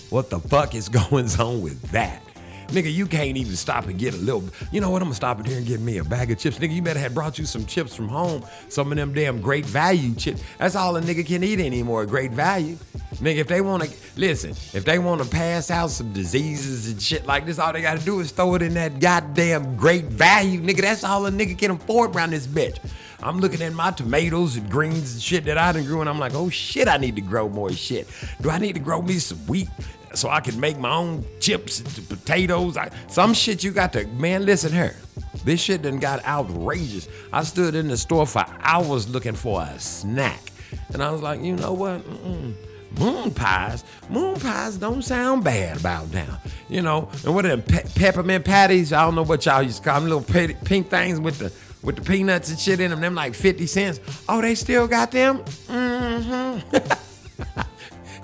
What 0.10 0.30
the 0.30 0.40
fuck 0.40 0.76
is 0.76 0.90
going 1.10 1.30
on 1.40 1.62
with 1.62 1.82
that? 1.92 2.22
Nigga, 2.68 2.94
you 2.94 3.06
can't 3.06 3.38
even 3.38 3.56
stop 3.56 3.88
and 3.88 3.98
get 3.98 4.14
a 4.14 4.18
little. 4.18 4.44
You 4.72 4.82
know 4.82 4.90
what? 4.90 5.02
I'm 5.02 5.08
gonna 5.08 5.16
stop 5.16 5.40
in 5.40 5.46
here 5.46 5.58
and 5.58 5.66
get 5.66 5.80
me 5.80 5.98
a 5.98 6.04
bag 6.04 6.32
of 6.32 6.40
chips. 6.40 6.58
Nigga, 6.58 6.74
you 6.74 6.82
better 6.82 7.00
have 7.00 7.14
brought 7.14 7.38
you 7.38 7.46
some 7.46 7.66
chips 7.66 7.96
from 7.96 8.08
home. 8.08 8.44
Some 8.70 8.92
of 8.92 8.98
them 8.98 9.14
damn 9.14 9.42
great 9.42 9.66
value 9.66 10.14
chips. 10.16 10.42
That's 10.58 10.76
all 10.76 10.96
a 10.98 11.02
nigga 11.02 11.26
can 11.26 11.44
eat 11.44 11.60
anymore. 11.60 12.06
Great 12.06 12.32
value. 12.32 12.78
Nigga, 13.16 13.38
if 13.38 13.48
they 13.48 13.62
wanna 13.62 13.88
listen, 14.18 14.52
if 14.74 14.84
they 14.84 15.00
wanna 15.00 15.26
pass 15.26 15.72
out 15.72 15.92
some 15.92 16.12
diseases 16.12 16.92
and 16.92 17.02
shit 17.02 17.26
like 17.26 17.46
this, 17.46 17.60
all 17.60 17.72
they 17.72 17.82
gotta 17.82 18.04
do 18.04 18.20
is 18.20 18.32
throw 18.32 18.56
it 18.56 18.62
in 18.62 18.74
that 18.74 19.00
goddamn 19.00 19.76
great 19.78 20.06
value. 20.06 20.60
Nigga, 20.62 20.82
that's 20.82 21.04
all 21.04 21.26
a 21.26 21.32
nigga 21.32 21.58
can 21.58 21.72
afford 21.72 22.16
around 22.16 22.32
this 22.32 22.48
bitch. 22.48 22.78
I'm 23.24 23.40
looking 23.40 23.62
at 23.62 23.74
my 23.74 23.92
tomatoes 23.92 24.58
and 24.58 24.70
greens 24.70 25.14
and 25.14 25.22
shit 25.22 25.46
that 25.46 25.58
I 25.58 25.72
done 25.72 25.86
grew, 25.86 26.02
and 26.02 26.10
I'm 26.10 26.20
like, 26.20 26.34
oh 26.36 26.50
shit, 26.50 26.88
I 26.88 26.98
need 26.98 27.16
to 27.16 27.22
grow 27.22 27.48
more 27.50 27.72
shit. 27.72 28.08
Do 28.42 28.50
I 28.50 28.60
need 28.60 28.74
to 28.74 28.80
grow 28.80 29.02
me 29.02 29.20
some 29.20 29.40
wheat 29.48 29.70
so 30.16 30.30
I 30.30 30.40
can 30.40 30.60
make 30.60 30.78
my 30.78 30.94
own 30.94 31.26
chips 31.40 31.80
and 31.80 32.10
potatoes? 32.10 32.78
I, 32.78 32.90
some 33.08 33.34
shit 33.34 33.64
you 33.64 33.72
got 33.72 33.94
to, 33.94 34.06
man, 34.08 34.46
listen 34.46 34.72
here. 34.72 34.96
This 35.44 35.62
shit 35.62 35.84
done 35.84 36.00
got 36.00 36.26
outrageous. 36.26 37.08
I 37.32 37.44
stood 37.44 37.76
in 37.76 37.88
the 37.88 37.98
store 37.98 38.26
for 38.26 38.46
hours 38.62 39.08
looking 39.08 39.36
for 39.36 39.62
a 39.62 39.80
snack. 39.80 40.42
And 40.94 41.04
I 41.04 41.12
was 41.12 41.22
like, 41.22 41.42
you 41.42 41.56
know 41.56 41.74
what? 41.74 42.02
Mm-mm. 42.02 42.54
Moon 42.98 43.32
pies, 43.32 43.84
moon 44.10 44.40
pies 44.40 44.78
don't 44.78 45.02
sound 45.02 45.44
bad 45.44 45.78
about 45.78 46.14
now, 46.14 46.40
you 46.70 46.82
know. 46.82 47.10
And 47.26 47.36
what 47.36 47.46
are 47.46 47.50
them 47.50 47.62
pe- 47.62 47.84
peppermint 47.94 48.46
patties? 48.46 48.94
I 48.94 49.04
don't 49.04 49.16
know 49.16 49.24
what 49.24 49.46
y'all 49.46 49.62
used 49.62 49.84
to 49.84 49.90
call 49.90 50.00
them, 50.00 50.10
little 50.10 50.24
pe- 50.24 50.54
pink 50.64 50.90
things 50.90 51.20
with 51.20 51.38
the 51.40 51.52
with 51.86 51.98
the 51.98 52.02
peanuts 52.02 52.50
and 52.50 52.58
shit 52.58 52.80
in 52.80 52.92
them. 52.92 53.02
Them 53.02 53.14
like 53.14 53.34
fifty 53.36 53.68
cents. 53.68 54.00
Oh, 54.30 54.42
they 54.42 54.56
still 54.56 54.88
got 54.88 55.12
them. 55.12 55.40
Mm-hmm. 55.68 56.78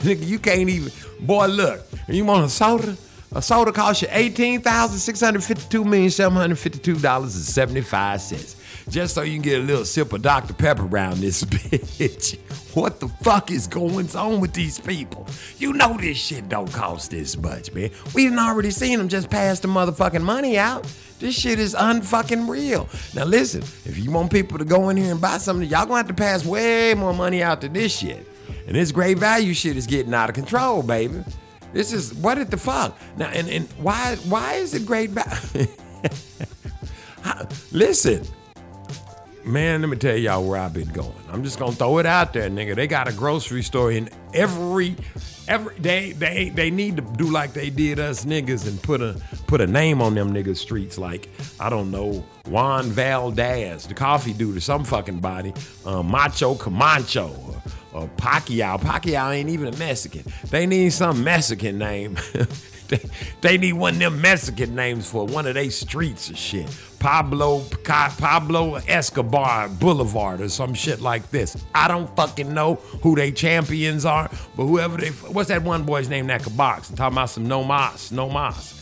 Nigga, 0.01 0.25
you 0.25 0.39
can't 0.39 0.69
even. 0.69 0.91
Boy, 1.19 1.47
look. 1.47 1.81
You 2.07 2.25
want 2.25 2.45
a 2.45 2.49
soda? 2.49 2.97
A 3.33 3.41
soda 3.41 3.71
costs 3.71 4.01
you 4.01 4.09
eighteen 4.11 4.59
thousand 4.61 4.99
six 4.99 5.21
hundred 5.21 5.43
fifty-two 5.43 5.85
million 5.85 6.09
seven 6.09 6.37
hundred 6.37 6.59
fifty-two 6.59 6.95
dollars 6.95 7.33
and 7.35 7.45
seventy-five 7.45 8.19
cents, 8.19 8.57
just 8.89 9.15
so 9.15 9.21
you 9.21 9.33
can 9.33 9.41
get 9.41 9.61
a 9.61 9.63
little 9.63 9.85
sip 9.85 10.11
of 10.11 10.21
Dr 10.21 10.53
Pepper 10.53 10.85
around 10.85 11.21
this 11.21 11.43
bitch. 11.45 12.37
What 12.75 12.99
the 12.99 13.07
fuck 13.07 13.49
is 13.51 13.67
going 13.67 14.13
on 14.17 14.41
with 14.41 14.53
these 14.53 14.79
people? 14.79 15.27
You 15.57 15.71
know 15.71 15.95
this 15.97 16.17
shit 16.17 16.49
don't 16.49 16.71
cost 16.73 17.11
this 17.11 17.37
much, 17.37 17.71
man. 17.73 17.91
We 18.13 18.27
done 18.27 18.39
already 18.39 18.71
seen 18.71 18.97
them 18.97 19.07
just 19.07 19.29
pass 19.29 19.61
the 19.61 19.69
motherfucking 19.69 20.23
money 20.23 20.57
out. 20.57 20.85
This 21.19 21.35
shit 21.39 21.59
is 21.59 21.75
unfucking 21.75 22.49
real. 22.49 22.89
Now 23.13 23.25
listen, 23.25 23.61
if 23.61 23.97
you 23.97 24.11
want 24.11 24.31
people 24.31 24.57
to 24.57 24.65
go 24.65 24.89
in 24.89 24.97
here 24.97 25.11
and 25.11 25.21
buy 25.21 25.37
something, 25.37 25.69
y'all 25.69 25.85
gonna 25.85 25.97
have 25.97 26.07
to 26.07 26.13
pass 26.13 26.43
way 26.43 26.95
more 26.95 27.13
money 27.13 27.43
out 27.43 27.61
to 27.61 27.69
this 27.69 27.97
shit. 27.97 28.27
And 28.71 28.77
this 28.77 28.93
great 28.93 29.17
value 29.17 29.53
shit 29.53 29.75
is 29.75 29.85
getting 29.85 30.13
out 30.13 30.29
of 30.29 30.35
control, 30.35 30.81
baby. 30.81 31.25
This 31.73 31.91
is 31.91 32.13
what 32.13 32.49
the 32.49 32.55
fuck 32.55 32.97
now, 33.17 33.27
and, 33.27 33.49
and 33.49 33.67
why 33.73 34.15
why 34.29 34.53
is 34.53 34.73
it 34.73 34.85
great 34.85 35.09
value? 35.09 35.67
Listen, 37.73 38.25
man, 39.43 39.81
let 39.81 39.89
me 39.89 39.97
tell 39.97 40.15
y'all 40.15 40.47
where 40.47 40.57
I've 40.57 40.73
been 40.73 40.87
going. 40.87 41.11
I'm 41.29 41.43
just 41.43 41.59
gonna 41.59 41.73
throw 41.73 41.97
it 41.97 42.05
out 42.05 42.31
there, 42.31 42.49
nigga. 42.49 42.73
They 42.73 42.87
got 42.87 43.09
a 43.09 43.11
grocery 43.11 43.61
store 43.61 43.91
in 43.91 44.09
every 44.33 44.95
every 45.49 45.77
they 45.77 46.13
they 46.13 46.47
they 46.47 46.71
need 46.71 46.95
to 46.95 47.01
do 47.01 47.29
like 47.29 47.51
they 47.51 47.69
did 47.69 47.99
us 47.99 48.23
niggas 48.23 48.69
and 48.69 48.81
put 48.81 49.01
a 49.01 49.21
put 49.47 49.59
a 49.59 49.67
name 49.67 50.01
on 50.01 50.15
them 50.15 50.33
niggas 50.33 50.59
streets 50.59 50.97
like 50.97 51.27
I 51.59 51.69
don't 51.69 51.91
know 51.91 52.23
Juan 52.47 52.85
Valdez, 52.85 53.85
the 53.85 53.93
coffee 53.93 54.31
dude 54.31 54.55
or 54.55 54.61
some 54.61 54.85
fucking 54.85 55.19
body, 55.19 55.53
uh, 55.85 56.01
Macho 56.01 56.55
Camacho 56.55 57.35
or, 57.47 57.61
or 57.93 58.07
Pacquiao. 58.17 58.79
Pacquiao 58.79 59.33
ain't 59.33 59.49
even 59.49 59.73
a 59.73 59.77
Mexican. 59.77 60.23
They 60.49 60.65
need 60.65 60.93
some 60.93 61.23
Mexican 61.23 61.77
name 61.77 62.17
they, 62.91 63.09
they 63.41 63.57
need 63.57 63.73
one 63.73 63.93
of 63.93 63.99
them 63.99 64.21
Mexican 64.21 64.75
names 64.75 65.09
for 65.09 65.25
one 65.25 65.47
of 65.47 65.55
they 65.55 65.69
streets 65.69 66.29
or 66.29 66.35
shit. 66.35 66.69
Pablo 66.99 67.63
Pablo 67.83 68.75
Escobar 68.87 69.69
Boulevard 69.69 70.41
or 70.41 70.49
some 70.49 70.73
shit 70.73 71.01
like 71.01 71.29
this. 71.31 71.57
I 71.73 71.87
don't 71.87 72.13
fucking 72.15 72.53
know 72.53 72.75
who 73.01 73.15
they 73.15 73.31
champions 73.31 74.05
are, 74.05 74.29
but 74.55 74.65
whoever 74.65 74.97
they 74.97 75.09
what's 75.09 75.49
that 75.49 75.63
one 75.63 75.83
boy's 75.83 76.09
name 76.09 76.27
that 76.27 76.43
could 76.43 76.55
box? 76.55 76.89
I'm 76.89 76.95
talking 76.97 77.17
about 77.17 77.29
some 77.29 77.47
no 77.47 77.63
mas, 77.63 78.11
no 78.11 78.29
mas. 78.29 78.80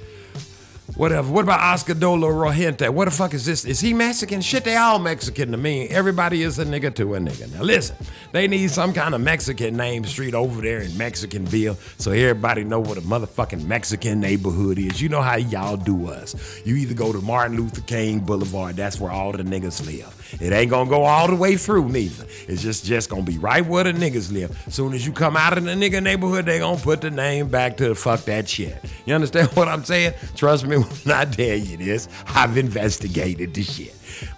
Whatever. 1.00 1.32
What 1.32 1.46
about 1.46 1.62
Oscar 1.62 1.94
Dolo 1.94 2.28
Rojente? 2.28 2.90
What 2.90 3.06
the 3.06 3.12
fuck 3.12 3.34
is 3.34 3.46
this? 3.46 3.64
Is 3.64 3.80
he 3.80 3.94
Mexican? 3.94 4.42
Shit, 4.42 4.66
they 4.66 4.76
all 4.76 5.00
Mexican 5.00 5.50
to 5.52 5.58
me. 5.58 5.88
Everybody 5.88 6.44
is 6.44 6.60
a 6.60 6.66
nigga 6.66 6.94
to 6.96 7.16
a 7.16 7.20
nigga. 7.20 7.50
Now 7.54 7.62
listen, 7.62 7.96
they 8.34 8.50
need 8.50 8.70
some 8.70 8.92
kind 8.92 9.16
of 9.16 9.22
Mexican 9.22 9.78
name 9.78 10.04
street 10.04 10.34
over 10.34 10.62
there 10.62 10.82
in 10.82 10.92
Mexicanville 10.92 11.78
so 12.02 12.12
everybody 12.12 12.66
know 12.66 12.82
what 12.82 12.98
a 12.98 13.02
motherfucking 13.02 13.64
Mexican 13.64 14.20
neighborhood 14.20 14.78
is. 14.78 15.02
You 15.02 15.08
know 15.08 15.22
how 15.22 15.38
y'all 15.38 15.78
do 15.78 16.10
us. 16.10 16.36
You 16.66 16.76
either 16.76 16.96
go 16.96 17.14
to 17.14 17.22
Martin 17.22 17.56
Luther 17.56 17.80
King 17.80 18.20
Boulevard, 18.20 18.76
that's 18.76 19.00
where 19.00 19.10
all 19.10 19.32
the 19.32 19.44
niggas 19.44 19.86
live. 19.86 20.14
It 20.40 20.52
ain't 20.52 20.70
gonna 20.70 20.90
go 20.90 21.04
all 21.04 21.28
the 21.28 21.36
way 21.36 21.58
through 21.58 21.90
neither. 21.90 22.26
It's 22.48 22.62
just 22.62 22.86
just 22.86 23.10
gonna 23.10 23.24
be 23.24 23.38
right 23.38 23.66
where 23.66 23.84
the 23.84 23.94
niggas 23.94 24.32
live. 24.32 24.58
Soon 24.70 24.94
as 24.94 25.06
you 25.06 25.12
come 25.12 25.36
out 25.36 25.58
of 25.58 25.64
the 25.64 25.72
nigga 25.72 26.02
neighborhood, 26.02 26.46
they 26.46 26.60
gonna 26.60 26.80
put 26.80 27.02
the 27.02 27.12
name 27.12 27.48
back 27.50 27.78
to 27.78 27.90
the 27.90 27.96
fuck 27.96 28.22
that 28.26 28.48
shit. 28.48 28.78
You 29.06 29.16
understand 29.16 29.48
what 29.54 29.68
I'm 29.68 29.84
saying? 29.84 30.14
Trust 30.36 30.66
me 30.66 30.78
when 30.78 31.16
I 31.16 31.26
tell 31.26 31.58
you 31.58 31.78
this. 31.78 32.08
I've 32.28 32.58
investigated 32.58 33.54
the 33.54 33.64
shit. 33.64 33.96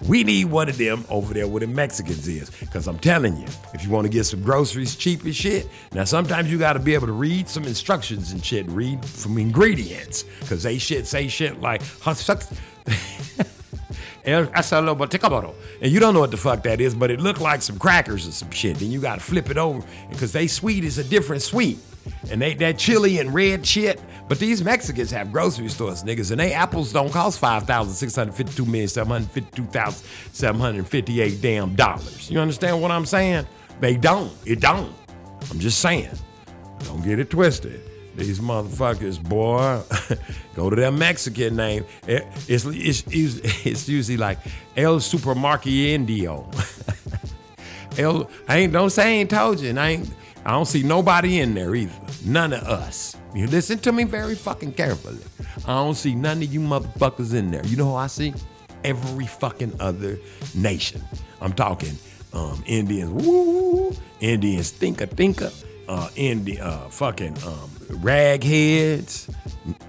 We 0.08 0.24
need 0.24 0.46
one 0.46 0.70
of 0.70 0.78
them 0.78 1.06
over 1.10 1.34
there 1.34 1.48
where 1.48 1.62
the 1.62 1.68
Mexicans 1.68 2.28
is. 2.28 2.50
Cause 2.72 2.88
I'm 2.88 3.00
telling 3.00 3.38
you, 3.38 3.48
if 3.74 3.84
you 3.84 3.90
want 3.90 4.06
to 4.06 4.10
get 4.12 4.26
some 4.26 4.42
groceries 4.42 4.96
cheap 4.96 5.26
as 5.26 5.36
shit, 5.36 5.68
now 5.94 6.04
sometimes 6.04 6.52
you 6.52 6.58
gotta 6.58 6.80
be 6.80 6.94
able 6.94 7.08
to 7.08 7.14
read 7.14 7.48
some 7.48 7.64
instructions 7.64 8.32
and 8.32 8.44
shit, 8.44 8.68
read 8.68 9.04
from 9.06 9.38
ingredients. 9.38 10.26
Cause 10.48 10.64
they 10.64 10.78
shit 10.78 11.08
say 11.08 11.28
shit 11.28 11.62
like 11.62 11.82
El 14.26 14.48
asalo 14.48 14.98
boticaboro. 14.98 15.54
And 15.82 15.92
you 15.92 16.00
don't 16.00 16.14
know 16.14 16.20
what 16.20 16.32
the 16.32 16.38
fuck 16.38 16.64
that 16.64 16.80
is, 16.80 16.94
but 16.94 17.12
it 17.12 17.20
looked 17.20 17.42
like 17.42 17.62
some 17.62 17.80
crackers 17.80 18.28
or 18.28 18.32
some 18.32 18.52
shit. 18.52 18.78
Then 18.78 18.92
you 18.92 19.02
gotta 19.02 19.22
flip 19.22 19.50
it 19.50 19.58
over 19.58 19.86
because 20.10 20.32
they 20.32 20.48
sweet 20.48 20.84
is 20.84 20.98
a 20.98 21.04
different 21.04 21.42
sweet. 21.42 21.80
And 22.32 22.42
they 22.42 22.54
that 22.56 22.78
chili 22.80 23.20
and 23.20 23.34
red 23.34 23.66
shit. 23.66 24.02
But 24.28 24.40
these 24.40 24.64
Mexicans 24.64 25.12
have 25.12 25.32
grocery 25.32 25.68
stores, 25.68 26.04
niggas, 26.04 26.32
and 26.32 26.40
they 26.40 26.54
apples 26.54 26.94
don't 26.94 27.12
cost 27.12 27.38
five 27.38 27.64
thousand 27.64 27.94
six 27.94 28.16
hundred 28.16 28.34
fifty-two 28.34 28.66
million 28.66 28.88
seven 28.88 29.12
hundred 29.12 29.32
fifty-two 29.32 29.66
thousand 29.66 30.08
seven 30.32 30.62
hundred 30.62 30.88
fifty-eight 30.88 31.42
damn 31.42 31.76
dollars. 31.76 32.32
You 32.32 32.40
understand 32.40 32.82
what 32.82 32.92
I'm 32.92 33.06
saying? 33.06 33.46
They 33.82 33.98
don't. 33.98 34.32
It 34.46 34.62
don't. 34.62 34.94
I'm 35.50 35.60
just 35.60 35.80
saying. 35.80 36.12
Don't 36.86 37.04
get 37.04 37.20
it 37.20 37.30
twisted. 37.30 37.82
These 38.28 38.40
motherfuckers, 38.40 39.22
boy, 39.22 39.82
go 40.56 40.70
to 40.70 40.76
their 40.76 40.92
Mexican 40.92 41.56
name. 41.56 41.86
It's, 42.08 42.66
it's, 42.66 43.04
it's, 43.08 43.66
it's 43.66 43.90
usually 43.90 44.18
like 44.18 44.38
El 44.78 44.98
Supermarquendio. 44.98 46.46
El, 47.98 48.30
I 48.48 48.58
ain't 48.58 48.74
don't 48.74 48.90
say 48.90 49.04
I 49.04 49.12
ain't 49.20 49.30
told 49.30 49.60
you, 49.60 49.70
and 49.70 49.80
I 49.80 49.90
ain't 49.90 50.10
I 50.44 50.52
don't 50.52 50.66
see 50.66 50.82
nobody 50.82 51.40
in 51.40 51.54
there 51.54 51.76
either. 51.76 51.94
None 52.26 52.54
of 52.54 52.64
us. 52.64 53.16
You 53.36 53.48
listen 53.48 53.78
to 53.80 53.92
me 53.92 54.06
very 54.06 54.36
fucking 54.36 54.74
carefully. 54.74 55.20
I 55.66 55.74
don't 55.76 55.96
see 55.96 56.16
none 56.16 56.42
of 56.42 56.52
you 56.52 56.60
motherfuckers 56.60 57.36
in 57.36 57.52
there. 57.52 57.66
You 57.66 57.78
know 57.78 57.86
who 57.86 57.96
I 57.96 58.08
see? 58.08 58.34
Every 58.84 59.28
fucking 59.28 59.76
other 59.80 60.18
nation. 60.56 61.02
I'm 61.42 61.54
talking 61.54 61.96
um, 62.34 62.64
Indians, 62.66 63.12
woo, 63.12 63.96
Indians, 64.20 64.72
thinker, 64.72 65.06
thinker, 65.06 65.52
uh, 65.92 66.08
Indian, 66.16 66.62
uh, 66.62 66.88
fucking 66.88 67.36
um, 67.46 67.70
ragheads, 68.00 69.30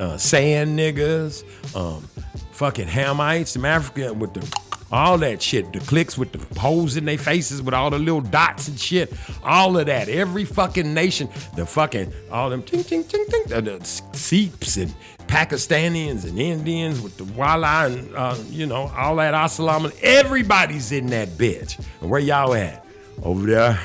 uh, 0.01 0.19
sand 0.19 0.77
niggas, 0.77 1.45
um, 1.77 2.03
fucking 2.51 2.89
Hamites, 2.89 3.49
some 3.49 3.65
African 3.65 4.19
with 4.19 4.35
the 4.35 4.61
all 4.91 5.17
that 5.19 5.41
shit, 5.41 5.73
the 5.73 5.79
clicks 5.81 6.19
with 6.19 6.33
the 6.33 6.61
holes 6.61 6.97
in 6.97 7.07
their 7.07 7.17
faces 7.17 7.63
with 7.63 7.73
all 7.73 7.89
the 7.89 7.99
little 7.99 8.21
dots 8.21 8.69
and 8.69 8.79
shit, 8.79 9.11
all 9.45 9.79
of 9.79 9.87
that. 9.87 10.09
Every 10.09 10.45
fucking 10.45 10.93
nation, 10.93 11.29
the 11.57 11.65
fucking 11.65 12.13
all 12.33 12.51
them 12.51 12.65
ting 12.65 12.83
ting 12.83 13.05
ting 13.05 13.25
ting, 13.27 13.45
the, 13.47 13.63
the 13.63 13.85
Sikhs 13.85 14.77
and 14.77 14.93
Pakistanians 15.29 16.25
and 16.25 16.37
Indians 16.39 17.01
with 17.01 17.17
the 17.17 17.25
wala 17.25 17.87
and 17.87 18.15
uh, 18.17 18.37
you 18.51 18.67
know 18.67 18.91
all 18.97 19.17
that 19.17 19.35
assalamu. 19.35 19.97
Everybody's 20.03 20.91
in 20.91 21.07
that 21.07 21.29
bitch. 21.29 21.83
And 22.01 22.11
where 22.11 22.21
y'all 22.21 22.55
at? 22.55 22.85
Over 23.23 23.47
there, 23.47 23.73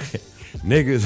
niggas, 0.66 1.06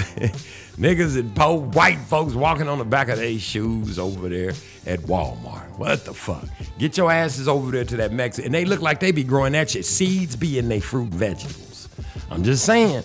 niggas 0.81 1.17
and 1.17 1.33
po 1.35 1.53
white 1.55 1.99
folks 1.99 2.33
walking 2.33 2.67
on 2.67 2.79
the 2.79 2.83
back 2.85 3.07
of 3.09 3.17
their 3.17 3.37
shoes 3.37 3.99
over 3.99 4.27
there 4.27 4.49
at 4.87 4.99
Walmart. 5.01 5.77
What 5.77 6.03
the 6.05 6.13
fuck? 6.13 6.45
Get 6.79 6.97
your 6.97 7.11
asses 7.11 7.47
over 7.47 7.71
there 7.71 7.85
to 7.85 7.97
that 7.97 8.11
Mexican. 8.11 8.47
And 8.47 8.55
they 8.55 8.65
look 8.65 8.81
like 8.81 8.99
they 8.99 9.11
be 9.11 9.23
growing 9.23 9.53
that 9.53 9.69
shit. 9.69 9.85
Seeds 9.85 10.35
be 10.35 10.57
in 10.57 10.67
they 10.67 10.79
fruit 10.79 11.09
vegetables. 11.09 11.87
I'm 12.29 12.43
just 12.43 12.65
saying. 12.65 13.03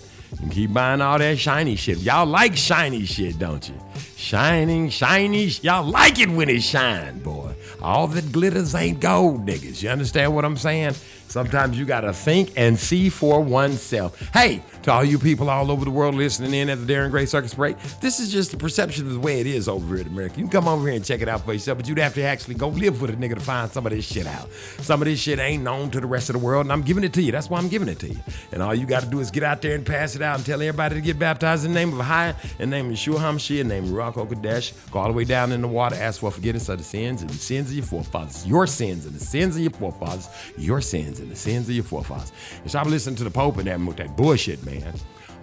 Keep 0.51 0.73
buying 0.73 1.01
all 1.01 1.19
that 1.19 1.39
shiny 1.39 1.77
shit. 1.77 1.99
Y'all 1.99 2.27
like 2.27 2.57
shiny 2.57 3.05
shit, 3.05 3.39
don't 3.39 3.67
you? 3.69 3.75
Shining, 4.17 4.91
shiny. 4.91 5.49
sh- 5.49 5.63
Y'all 5.63 5.85
like 5.85 6.19
it 6.19 6.29
when 6.29 6.49
it 6.49 6.63
shine, 6.63 7.21
boy. 7.21 7.55
All 7.81 8.07
that 8.09 8.33
glitters 8.33 8.75
ain't 8.75 9.01
gold, 9.01 9.47
niggas. 9.47 9.83
You 9.83 9.91
understand 9.91 10.35
what 10.35 10.45
I'm 10.45 10.57
saying? 10.57 10.95
Sometimes 11.29 11.79
you 11.79 11.85
gotta 11.85 12.13
think 12.13 12.53
and 12.57 12.79
see 12.79 13.09
for 13.09 13.41
oneself. 13.41 14.19
Hey, 14.33 14.63
to 14.87 14.93
all 14.93 15.05
you 15.05 15.19
people 15.19 15.51
all 15.51 15.73
over 15.73 15.85
the 15.85 15.91
world 15.91 16.15
listening 16.15 16.55
in 16.55 16.71
at 16.71 16.79
the 16.79 16.93
Darren 16.93 17.11
Gray 17.11 17.27
Circus 17.27 17.53
Parade, 17.53 17.77
this 18.01 18.21
is 18.21 18.31
just 18.31 18.53
the 18.53 18.57
perception 18.57 19.05
of 19.09 19.15
the 19.15 19.19
way 19.19 19.41
it 19.41 19.47
is 19.49 19.69
over 19.69 19.97
here 19.97 20.07
in 20.07 20.13
America. 20.13 20.37
You 20.37 20.45
can 20.45 20.53
come 20.53 20.69
over 20.69 20.87
here 20.87 20.95
and 20.95 21.05
check 21.05 21.21
it 21.23 21.29
out 21.29 21.45
for 21.45 21.53
yourself, 21.53 21.79
but 21.79 21.89
you'd 21.89 21.99
have 21.99 22.15
to 22.15 22.23
actually 22.23 22.55
go 22.55 22.69
live 22.69 23.01
with 23.01 23.11
a 23.11 23.15
nigga 23.15 23.35
to 23.35 23.41
find 23.41 23.69
some 23.69 23.85
of 23.85 23.91
this 23.91 24.07
shit 24.07 24.29
out. 24.29 24.49
Some 24.79 25.03
of 25.03 25.07
this 25.07 25.19
shit 25.19 25.41
ain't 25.41 25.65
known 25.65 25.91
to 25.91 26.01
the 26.01 26.07
rest 26.07 26.31
of 26.31 26.35
the 26.35 26.39
world, 26.39 26.67
and 26.67 26.73
I'm 26.73 26.83
giving 26.83 27.03
it 27.03 27.13
to 27.15 27.23
you. 27.23 27.33
That's 27.33 27.51
why 27.51 27.59
I'm 27.59 27.67
giving 27.69 27.89
it 27.89 27.99
to 27.99 28.09
you. 28.11 28.21
And 28.53 28.63
all 28.63 28.77
you 28.77 28.87
gotta 28.87 29.07
do 29.07 29.19
is 29.19 29.33
get 29.33 29.43
out 29.43 29.61
there 29.61 29.75
and 29.75 29.85
pass 29.85 30.15
it 30.15 30.23
out 30.23 30.37
and 30.37 30.47
tell 30.47 30.63
everybody 30.63 30.95
to 30.95 31.01
get 31.01 31.19
baptized 31.19 31.65
in 31.65 31.73
the 31.73 31.81
name 31.81 31.93
of 31.93 32.07
Ahia, 32.07 32.37
in 32.61 32.71
the 32.71 32.77
name 32.77 32.87
of 32.87 32.93
Yeshua 32.93 33.17
HaMashiach, 33.17 33.63
in 33.63 33.67
the 33.67 33.75
name 33.75 33.85
of 33.87 33.91
Ruach 33.91 34.15
HaKodesh. 34.15 34.93
Go 34.93 35.01
all 35.01 35.09
the 35.09 35.15
way 35.15 35.25
down 35.25 35.51
in 35.51 35.63
the 35.63 35.69
water, 35.69 35.97
ask 35.97 36.21
for 36.21 36.31
forgiveness 36.31 36.69
of 36.69 36.79
the 36.79 36.85
sins 36.85 37.23
and 37.23 37.31
the 37.31 37.35
sins 37.35 37.71
of 37.71 37.75
your 37.75 37.87
forefathers. 37.87 38.47
Your 38.47 38.69
sins 38.69 39.05
and 39.05 39.17
the 39.17 39.25
sins 39.25 39.57
of 39.57 39.63
your 39.63 39.73
forefathers. 39.73 40.29
Your 40.57 40.81
sins 40.81 41.19
and 41.19 41.29
the 41.29 41.35
sins 41.35 41.69
of 41.69 41.75
your 41.75 41.83
forefathers. 41.83 42.31
And 42.61 42.71
stop 42.71 42.87
listening 42.87 43.17
to 43.17 43.25
the 43.25 43.33
Pope 43.33 43.57
and 43.57 43.67
that, 43.67 43.97
that 43.97 44.17
bullshit, 44.17 44.65
man. 44.65 44.76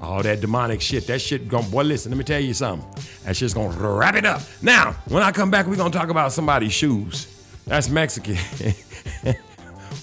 All 0.01 0.22
that 0.22 0.41
demonic 0.41 0.81
shit. 0.81 1.07
That 1.07 1.22
shit 1.22 1.47
going 1.47 1.69
boy, 1.69 1.84
listen, 1.84 2.11
let 2.11 2.18
me 2.18 2.26
tell 2.26 2.39
you 2.39 2.53
something. 2.53 2.88
That 3.23 3.35
shit's 3.38 3.53
gonna 3.53 3.77
wrap 3.77 4.15
it 4.15 4.26
up. 4.26 4.41
Now, 4.61 4.91
when 5.07 5.23
I 5.23 5.31
come 5.31 5.49
back, 5.49 5.65
we're 5.65 5.77
gonna 5.77 5.91
talk 5.91 6.10
about 6.10 6.34
somebody's 6.34 6.73
shoes. 6.73 7.27
That's 7.65 7.89
Mexican. 7.89 8.38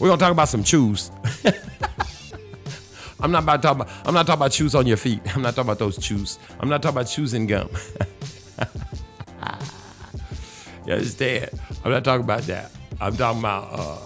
we're 0.00 0.08
gonna 0.08 0.16
talk 0.16 0.32
about 0.32 0.48
some 0.48 0.64
shoes. 0.64 1.10
I'm 3.22 3.30
not 3.30 3.42
about 3.42 3.56
to 3.56 3.62
talk 3.62 3.76
about 3.76 3.88
I'm 4.06 4.14
not 4.14 4.26
talking 4.26 4.40
about 4.40 4.52
shoes 4.54 4.74
on 4.74 4.86
your 4.86 4.96
feet. 4.96 5.20
I'm 5.36 5.42
not 5.42 5.54
talking 5.54 5.68
about 5.68 5.78
those 5.78 6.02
shoes. 6.02 6.38
I'm 6.58 6.70
not 6.70 6.82
talking 6.82 6.96
about 6.96 7.06
chewing 7.08 7.46
gum. 7.46 7.68
you 10.86 10.92
understand? 10.94 11.50
I'm 11.84 11.90
not 11.90 12.04
talking 12.04 12.24
about 12.24 12.42
that. 12.44 12.70
I'm 13.00 13.16
talking 13.16 13.40
about 13.40 13.68
uh 13.72 13.98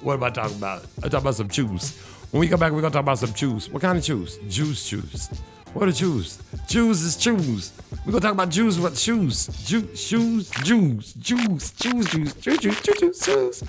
what 0.00 0.14
am 0.14 0.24
I 0.24 0.30
talking 0.30 0.56
about? 0.56 0.86
I'm 1.02 1.10
talking 1.10 1.18
about 1.18 1.34
some 1.34 1.48
shoes. 1.50 2.02
When 2.30 2.40
we 2.40 2.48
come 2.48 2.60
back, 2.60 2.72
we're 2.72 2.82
gonna 2.82 2.92
talk 2.92 3.02
about 3.02 3.18
some 3.18 3.32
shoes. 3.32 3.70
What 3.70 3.80
kind 3.80 3.96
of? 3.96 4.04
Jews 4.04 4.84
shoes. 4.84 5.30
What 5.72 5.88
are 5.88 5.92
shoes? 5.92 6.42
Jews 6.66 7.02
is 7.02 7.20
shoes. 7.20 7.72
We're 8.04 8.12
gonna 8.12 8.20
talk 8.20 8.32
about 8.32 8.50
Jews 8.50 8.78
what 8.78 8.98
shoes. 8.98 9.46
Jew, 9.64 9.88
shoes, 9.94 10.50
Jews, 10.62 11.14
Jews, 11.14 11.72
Jews, 11.72 12.10
Jews, 12.10 12.34
Jews, 12.34 12.58
Jews, 12.58 12.80
Jews, 12.80 12.98
Jews, 13.00 13.20
Jews. 13.20 13.64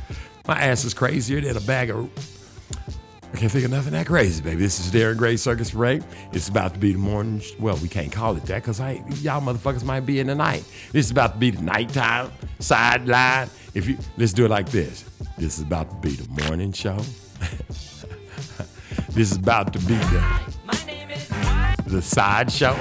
My 0.46 0.60
ass 0.60 0.84
is 0.84 0.94
crazier 0.94 1.40
than 1.40 1.56
a 1.56 1.62
bag 1.62 1.90
of 1.90 2.10
I 3.34 3.38
can't 3.38 3.52
think 3.52 3.64
of 3.64 3.72
nothing 3.72 3.94
that 3.94 4.08
crazy, 4.08 4.42
baby. 4.42 4.62
This 4.62 4.80
is 4.80 4.92
Darren 4.92 5.16
Gray 5.16 5.38
Circus 5.38 5.72
Parade. 5.72 6.04
It's 6.34 6.50
about 6.50 6.74
to 6.74 6.80
be 6.80 6.92
the 6.92 6.98
morning. 6.98 7.42
Well, 7.60 7.78
we 7.78 7.88
can't 7.88 8.12
call 8.12 8.36
it 8.36 8.44
that 8.48 8.64
because 8.64 8.80
y'all 9.22 9.40
motherfuckers 9.40 9.84
might 9.86 10.02
be 10.02 10.20
in 10.20 10.28
the 10.28 10.36
night. 10.36 10.66
This 10.92 11.06
is 11.06 11.12
about 11.12 11.34
to 11.34 11.40
be 11.40 11.52
the 11.52 11.62
nighttime 11.62 12.32
sideline. 12.60 13.50
If 13.74 13.88
you 13.88 13.98
let's 14.18 14.34
do 14.34 14.44
it 14.44 14.50
like 14.50 14.70
this. 14.70 15.06
This 15.38 15.58
is 15.58 15.64
about 15.64 15.90
to 15.92 15.96
be 15.98 16.16
the 16.16 16.44
morning 16.44 16.74
show. 16.74 17.00
this 19.10 19.32
is 19.32 19.38
about 19.38 19.74
to 19.74 19.80
be 19.80 19.96
the 19.96 20.50
the 21.88 22.02
side 22.02 22.52
show. 22.52 22.76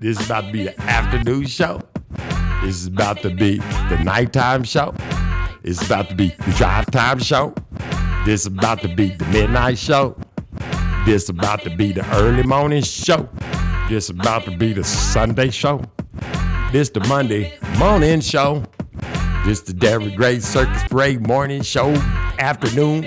This 0.00 0.18
is 0.18 0.26
about 0.26 0.44
to 0.46 0.52
be 0.52 0.64
the 0.64 0.80
afternoon 0.80 1.46
show. 1.46 1.80
This 2.62 2.76
is 2.76 2.86
about 2.86 3.22
to 3.22 3.30
be 3.30 3.58
the 3.58 4.00
nighttime 4.02 4.64
show. 4.64 4.94
It's 5.62 5.84
about 5.84 6.08
to 6.08 6.14
be 6.14 6.28
the 6.28 6.52
drive 6.56 6.90
time 6.90 7.18
show. 7.18 7.54
This 8.24 8.42
is 8.42 8.46
about 8.46 8.80
to 8.82 8.88
be 8.94 9.10
the 9.10 9.26
midnight 9.26 9.78
show. 9.78 10.16
This 11.04 11.24
is 11.24 11.28
about 11.28 11.62
to 11.62 11.76
be 11.76 11.92
the 11.92 12.04
early 12.16 12.42
morning 12.42 12.82
show. 12.82 13.28
This 13.88 14.04
is 14.04 14.10
about 14.10 14.44
to 14.46 14.56
be 14.56 14.72
the 14.72 14.84
Sunday 14.84 15.50
show. 15.50 15.82
This 16.72 16.90
the 16.90 17.00
Monday 17.08 17.58
morning 17.78 18.20
show. 18.20 18.64
This 19.44 19.60
the 19.60 19.72
Derrick 19.72 20.16
Gray 20.16 20.40
Circus 20.40 20.82
Parade 20.88 21.24
morning 21.24 21.62
show, 21.62 21.90
afternoon, 22.40 23.06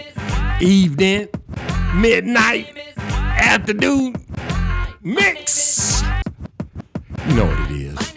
evening, 0.62 1.28
midnight 1.96 2.78
afternoon 2.98 4.16
mix. 5.02 6.02
You 7.28 7.36
know 7.36 7.46
what 7.46 7.72
it 7.72 7.72
is. 7.72 8.14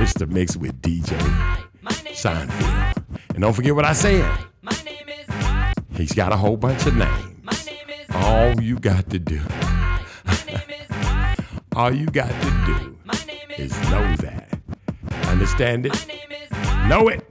It's 0.00 0.14
the 0.14 0.26
mix 0.26 0.56
with 0.56 0.80
DJ 0.80 1.18
Seinfeld. 1.84 3.04
And 3.30 3.40
don't 3.40 3.52
forget 3.52 3.74
what 3.74 3.84
I 3.84 3.92
said. 3.92 4.28
He's 5.90 6.12
got 6.12 6.32
a 6.32 6.36
whole 6.36 6.56
bunch 6.56 6.86
of 6.86 6.96
names. 6.96 7.34
All 8.14 8.60
you 8.60 8.78
got 8.78 9.10
to 9.10 9.18
do, 9.18 9.40
all 11.76 11.92
you 11.92 12.06
got 12.06 12.30
to 12.30 12.50
do 12.66 12.98
is 13.56 13.72
know 13.90 14.16
that. 14.16 14.58
Understand 15.26 15.86
it? 15.86 16.06
Know 16.86 17.08
it. 17.08 17.24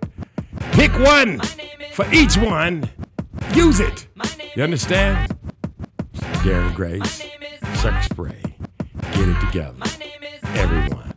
Pick 0.73 0.91
one 0.99 1.39
for 1.93 2.05
each 2.13 2.37
one. 2.37 2.89
Use 3.53 3.79
it. 3.79 4.07
You 4.55 4.63
understand? 4.63 5.36
Darren 6.47 6.73
Gray's, 6.73 7.23
Sex 7.81 8.05
Spray, 8.05 8.41
Get 9.11 9.27
It 9.27 9.37
Together, 9.47 9.83
everyone. 10.55 11.13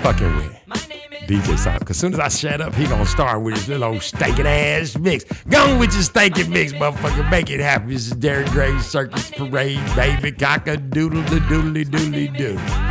Fucking 0.00 0.34
win. 0.34 0.56
DJ 1.26 1.58
Simon. 1.58 1.84
Cause 1.84 1.98
soon 1.98 2.14
as 2.14 2.20
I 2.20 2.28
shut 2.28 2.62
up, 2.62 2.74
he 2.74 2.86
gonna 2.86 3.04
start 3.04 3.42
with 3.42 3.54
his 3.54 3.68
little 3.68 4.00
stinking 4.00 4.46
ass 4.46 4.96
mix. 4.96 5.24
Gone 5.50 5.78
with 5.78 5.92
your 5.92 6.02
stinking 6.02 6.48
mix, 6.48 6.72
motherfucker. 6.72 7.30
Make 7.30 7.50
it 7.50 7.60
happen. 7.60 7.90
This 7.90 8.06
is 8.06 8.14
Darren 8.14 8.50
Gray's 8.50 8.86
Circus 8.86 9.30
Parade, 9.30 9.78
baby. 9.94 10.32
Cock 10.32 10.68
a 10.68 10.78
doodle 10.78 11.20
the 11.24 11.40
doodly 11.40 11.84
doodly 11.84 12.34
doo. 12.34 12.85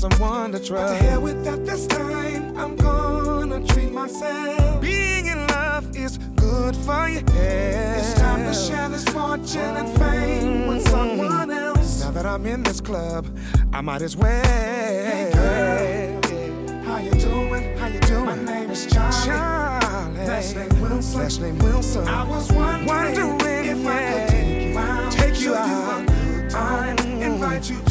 Someone 0.00 0.50
to 0.50 0.58
trust. 0.58 0.70
But 0.70 0.98
to 0.98 1.04
hell 1.04 1.20
with 1.20 1.44
that 1.44 1.66
this 1.66 1.86
time, 1.86 2.56
I'm 2.56 2.74
gonna 2.76 3.60
treat 3.66 3.92
myself. 3.92 4.80
Being 4.80 5.26
in 5.26 5.46
love 5.48 5.94
is 5.94 6.16
good 6.36 6.74
for 6.74 7.06
your 7.08 7.20
head. 7.32 7.98
It's 7.98 8.14
time 8.14 8.46
to 8.46 8.54
share 8.54 8.88
this 8.88 9.04
fortune 9.04 9.76
and 9.76 9.88
fame 9.98 10.68
with 10.68 10.88
someone 10.88 11.50
else. 11.50 12.02
Now 12.02 12.12
that 12.12 12.24
I'm 12.24 12.46
in 12.46 12.62
this 12.62 12.80
club, 12.80 13.26
I 13.74 13.82
might 13.82 14.00
as 14.00 14.16
well. 14.16 14.42
Hey 14.42 15.30
girl, 15.34 16.82
how 16.84 16.96
you 16.96 17.10
doing? 17.10 17.76
How 17.76 17.88
you 17.88 18.00
doing? 18.00 18.24
My 18.24 18.42
name 18.42 18.70
is 18.70 18.86
Charlie. 18.86 19.26
Charlie. 19.26 20.26
Last 20.26 20.56
name 20.56 20.80
Wilson. 20.80 21.20
Last 21.20 21.40
name 21.42 21.58
Wilson. 21.58 22.08
I 22.08 22.24
was 22.24 22.50
wondering, 22.52 22.86
wondering 22.86 23.64
if 23.66 23.86
I 23.86 24.00
could 24.08 24.28
take 24.30 24.62
you 24.62 24.78
out. 24.78 25.12
Take 25.12 25.40
you 25.42 25.54
out. 25.54 26.50
time. 26.50 26.96
Invite 27.22 27.68
you 27.70 27.78
to 27.82 27.89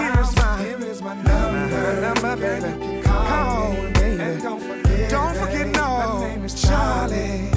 Here's 0.00 0.36
my 0.36 0.62
Here 0.62 0.84
is 0.84 1.02
my 1.02 1.14
number. 1.14 2.00
number, 2.00 2.36
baby. 2.36 3.02
Call, 3.02 3.72
me, 3.72 3.92
baby. 3.92 4.40
Don't 4.42 4.60
forget, 4.60 5.10
don't 5.10 5.36
forget, 5.36 5.66
no. 5.68 6.18
My 6.20 6.28
name 6.28 6.44
is 6.44 6.62
Charlie. 6.62 7.50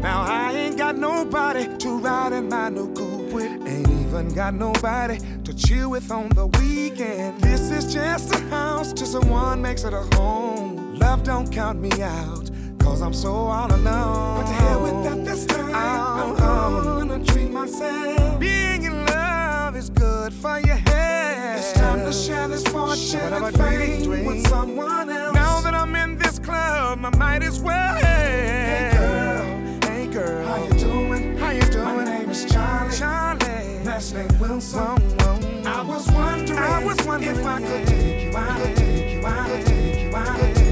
Now 0.00 0.22
I 0.22 0.52
ain't 0.52 0.76
got 0.78 0.96
nobody 0.96 1.66
to 1.78 1.98
ride 1.98 2.32
in 2.32 2.48
my 2.48 2.68
new 2.68 2.92
coupe 2.94 3.32
with. 3.32 3.50
Ain't 3.66 3.88
even 3.88 4.28
got 4.34 4.54
nobody 4.54 5.18
to 5.44 5.54
chill 5.54 5.90
with 5.90 6.10
on 6.10 6.28
the 6.30 6.46
weekend. 6.58 7.40
This 7.40 7.70
is 7.70 7.92
just 7.92 8.34
a 8.34 8.38
house 8.48 8.92
till 8.92 9.06
someone 9.06 9.62
makes 9.62 9.84
it 9.84 9.92
a 9.94 10.02
home. 10.16 10.98
Love 10.98 11.22
don't 11.22 11.50
count 11.50 11.80
me 11.80 11.90
out. 12.02 12.50
Cause 12.78 13.00
I'm 13.00 13.14
so 13.14 13.32
all 13.32 13.72
alone. 13.72 14.36
But 14.36 14.46
to 14.46 14.52
hell 14.52 14.82
with 14.82 15.04
that 15.04 15.24
this 15.24 15.46
time. 15.46 15.74
I'm 15.74 16.36
gonna 16.36 17.24
treat 17.24 17.50
myself. 17.50 18.38
Being 18.38 18.82
in 18.82 19.03
love 19.74 19.82
is 19.82 19.90
good 19.90 20.32
for 20.32 20.60
your 20.60 20.76
head. 20.76 21.58
It's 21.58 21.72
time 21.72 22.04
to 22.04 22.12
share 22.12 22.48
this 22.48 22.64
fortune 22.64 23.32
and 23.32 23.56
fame 23.56 24.26
with 24.26 24.46
someone 24.46 25.10
else. 25.10 25.34
Now 25.34 25.60
that 25.62 25.74
I'm 25.74 25.94
in 25.96 26.16
this 26.16 26.38
club, 26.38 27.04
I 27.04 27.10
might 27.16 27.42
as 27.42 27.60
well. 27.60 27.94
Hey 27.96 28.92
girl, 28.96 29.90
hey 29.90 30.06
girl, 30.06 30.46
how 30.46 30.64
you 30.64 30.72
doing? 30.78 31.36
How 31.38 31.50
you 31.50 31.62
doing? 31.62 31.84
My 31.84 32.04
name 32.04 32.30
is 32.30 32.44
Charlie. 32.44 32.96
Charlie, 32.96 33.84
last 33.84 34.14
name 34.14 34.38
Wilson. 34.38 34.80
I 35.66 35.82
was 35.82 36.10
wondering, 36.10 36.58
I 36.58 36.84
was 36.84 37.06
wondering 37.06 37.36
if 37.36 37.44
I 37.44 37.60
could 37.60 37.86
take 37.86 38.32
you 38.32 38.36
out, 38.36 38.76
take 38.76 39.12
you 39.12 39.26
out, 39.26 39.66
take 39.66 40.02
you 40.02 40.16
out, 40.16 40.40
take 40.40 40.56
you 40.56 40.60
out, 40.60 40.63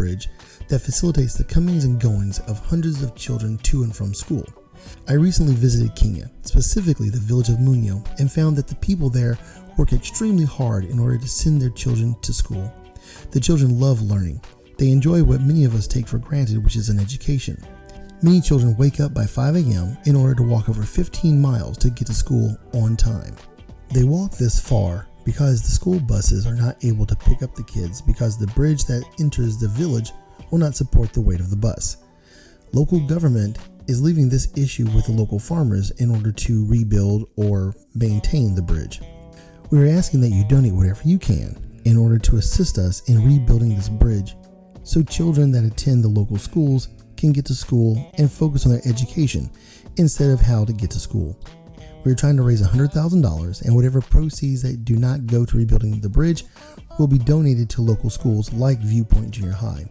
bridge 0.00 0.30
that 0.68 0.78
facilitates 0.78 1.34
the 1.34 1.44
comings 1.44 1.84
and 1.84 2.00
goings 2.00 2.38
of 2.48 2.58
hundreds 2.58 3.02
of 3.02 3.14
children 3.14 3.58
to 3.58 3.82
and 3.82 3.94
from 3.94 4.14
school. 4.14 4.46
I 5.06 5.12
recently 5.12 5.52
visited 5.52 5.94
Kenya, 5.94 6.30
specifically 6.40 7.10
the 7.10 7.18
village 7.18 7.50
of 7.50 7.56
Munyo, 7.56 7.98
and 8.18 8.32
found 8.32 8.56
that 8.56 8.66
the 8.66 8.76
people 8.76 9.10
there 9.10 9.36
work 9.76 9.92
extremely 9.92 10.46
hard 10.46 10.86
in 10.86 10.98
order 10.98 11.18
to 11.18 11.28
send 11.28 11.60
their 11.60 11.76
children 11.82 12.16
to 12.22 12.32
school. 12.32 12.72
The 13.32 13.40
children 13.40 13.78
love 13.78 14.00
learning. 14.00 14.40
They 14.78 14.90
enjoy 14.90 15.22
what 15.22 15.42
many 15.42 15.64
of 15.64 15.74
us 15.74 15.86
take 15.86 16.08
for 16.08 16.16
granted, 16.16 16.64
which 16.64 16.76
is 16.76 16.88
an 16.88 16.98
education. 16.98 17.62
Many 18.22 18.40
children 18.40 18.74
wake 18.78 19.00
up 19.00 19.12
by 19.12 19.26
5 19.26 19.56
a.m. 19.56 19.98
in 20.06 20.16
order 20.16 20.34
to 20.36 20.42
walk 20.42 20.70
over 20.70 20.82
15 20.82 21.38
miles 21.38 21.76
to 21.76 21.90
get 21.90 22.06
to 22.06 22.14
school 22.14 22.56
on 22.72 22.96
time. 22.96 23.36
They 23.92 24.04
walk 24.04 24.32
this 24.32 24.58
far 24.58 25.09
because 25.24 25.62
the 25.62 25.70
school 25.70 26.00
buses 26.00 26.46
are 26.46 26.54
not 26.54 26.82
able 26.84 27.06
to 27.06 27.16
pick 27.16 27.42
up 27.42 27.54
the 27.54 27.64
kids 27.64 28.00
because 28.00 28.38
the 28.38 28.46
bridge 28.48 28.84
that 28.86 29.04
enters 29.18 29.58
the 29.58 29.68
village 29.68 30.12
will 30.50 30.58
not 30.58 30.74
support 30.74 31.12
the 31.12 31.20
weight 31.20 31.40
of 31.40 31.50
the 31.50 31.56
bus. 31.56 31.98
Local 32.72 33.00
government 33.00 33.58
is 33.88 34.02
leaving 34.02 34.28
this 34.28 34.52
issue 34.56 34.86
with 34.94 35.06
the 35.06 35.12
local 35.12 35.38
farmers 35.38 35.90
in 35.92 36.10
order 36.10 36.30
to 36.30 36.66
rebuild 36.66 37.28
or 37.36 37.74
maintain 37.94 38.54
the 38.54 38.62
bridge. 38.62 39.00
We 39.70 39.80
are 39.80 39.96
asking 39.96 40.20
that 40.22 40.30
you 40.30 40.44
donate 40.48 40.72
whatever 40.72 41.02
you 41.04 41.18
can 41.18 41.56
in 41.84 41.96
order 41.96 42.18
to 42.18 42.36
assist 42.36 42.78
us 42.78 43.08
in 43.08 43.24
rebuilding 43.24 43.74
this 43.74 43.88
bridge 43.88 44.36
so 44.82 45.02
children 45.02 45.50
that 45.52 45.64
attend 45.64 46.04
the 46.04 46.08
local 46.08 46.38
schools 46.38 46.88
can 47.16 47.32
get 47.32 47.44
to 47.46 47.54
school 47.54 48.12
and 48.18 48.30
focus 48.30 48.66
on 48.66 48.72
their 48.72 48.86
education 48.86 49.50
instead 49.96 50.30
of 50.30 50.40
how 50.40 50.64
to 50.64 50.72
get 50.72 50.90
to 50.90 50.98
school. 50.98 51.38
We 52.04 52.12
are 52.12 52.16
trying 52.16 52.36
to 52.36 52.42
raise 52.42 52.62
$100,000 52.62 53.62
and 53.62 53.74
whatever 53.74 54.00
proceeds 54.00 54.62
that 54.62 54.84
do 54.84 54.94
not 54.96 55.26
go 55.26 55.44
to 55.44 55.56
rebuilding 55.56 56.00
the 56.00 56.08
bridge 56.08 56.44
will 56.98 57.06
be 57.06 57.18
donated 57.18 57.70
to 57.70 57.82
local 57.82 58.10
schools 58.10 58.52
like 58.52 58.80
Viewpoint 58.80 59.30
Junior 59.32 59.52
High. 59.52 59.86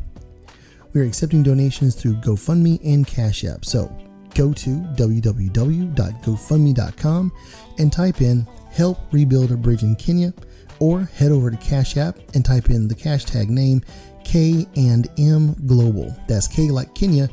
We 0.93 1.01
are 1.01 1.05
accepting 1.05 1.43
donations 1.43 1.95
through 1.95 2.15
GoFundMe 2.15 2.79
and 2.83 3.05
Cash 3.05 3.43
App. 3.43 3.63
So 3.63 3.95
go 4.33 4.51
to 4.53 4.69
www.gofundme.com 4.69 7.31
and 7.77 7.93
type 7.93 8.21
in 8.21 8.47
Help 8.71 8.97
Rebuild 9.11 9.51
a 9.51 9.57
Bridge 9.57 9.83
in 9.83 9.95
Kenya 9.95 10.33
or 10.79 11.01
head 11.01 11.31
over 11.31 11.51
to 11.51 11.57
Cash 11.57 11.95
App 11.97 12.17
and 12.33 12.43
type 12.43 12.71
in 12.71 12.87
the 12.87 12.95
cash 12.95 13.25
tag 13.25 13.51
name 13.51 13.83
K 14.23 14.65
and 14.75 15.07
M 15.17 15.53
Global. 15.65 16.15
That's 16.27 16.47
K 16.47 16.71
like 16.71 16.95
Kenya 16.95 17.29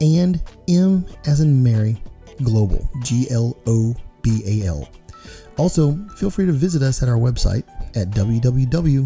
and 0.00 0.42
M 0.68 1.06
as 1.26 1.40
in 1.40 1.62
Mary 1.62 2.02
Global. 2.42 2.88
G 3.02 3.30
L 3.30 3.56
O 3.66 3.94
B 4.22 4.42
A 4.46 4.66
L. 4.66 4.88
Also, 5.56 5.94
feel 6.16 6.30
free 6.30 6.46
to 6.46 6.52
visit 6.52 6.82
us 6.82 7.02
at 7.02 7.08
our 7.08 7.16
website 7.18 7.64
at 7.96 8.10
www.knm.global. 8.10 9.02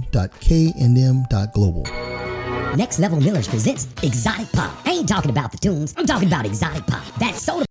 Next 2.77 2.99
Level 2.99 3.21
Millers 3.21 3.47
presents 3.49 3.87
Exotic 4.03 4.51
Pop. 4.53 4.77
I 4.85 4.91
ain't 4.91 5.09
talking 5.09 5.31
about 5.31 5.53
the 5.53 5.59
tunes. 5.59 5.95
I'm 5.97 6.07
talking 6.07 6.29
about 6.29 6.45
Exotic 6.45 6.87
Pop. 6.87 7.05
That 7.19 7.35
soda, 7.37 7.65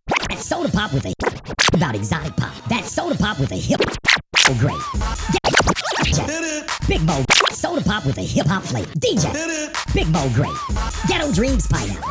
soda 0.44 0.70
pop 0.70 0.94
with 0.94 1.06
a 1.06 1.14
about 1.74 1.96
Exotic 1.96 2.36
Pop. 2.36 2.54
That 2.66 2.84
soda 2.84 3.18
pop 3.18 3.40
with 3.40 3.52
a 3.52 3.56
hip 3.56 3.80
oh 4.50 4.58
great. 4.60 4.78
Big 6.88 7.06
Bo 7.08 7.24
soda 7.52 7.82
pop 7.82 8.06
with 8.06 8.18
a 8.18 8.22
hip 8.22 8.46
hop 8.48 8.64
flavor. 8.64 8.92
DJ 9.00 9.74
Big 9.94 10.12
Bo 10.12 10.28
Great. 10.34 10.52
Ghetto 11.08 11.32
Dreams 11.32 11.66
Pineapple. 11.68 12.04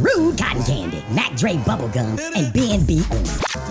Rude 0.00 0.36
Cotton 0.36 0.62
Candy. 0.64 1.04
Mac 1.14 1.36
Dre 1.36 1.54
Bubblegum 1.54 2.18
and 2.34 2.52
B&B. 2.52 3.04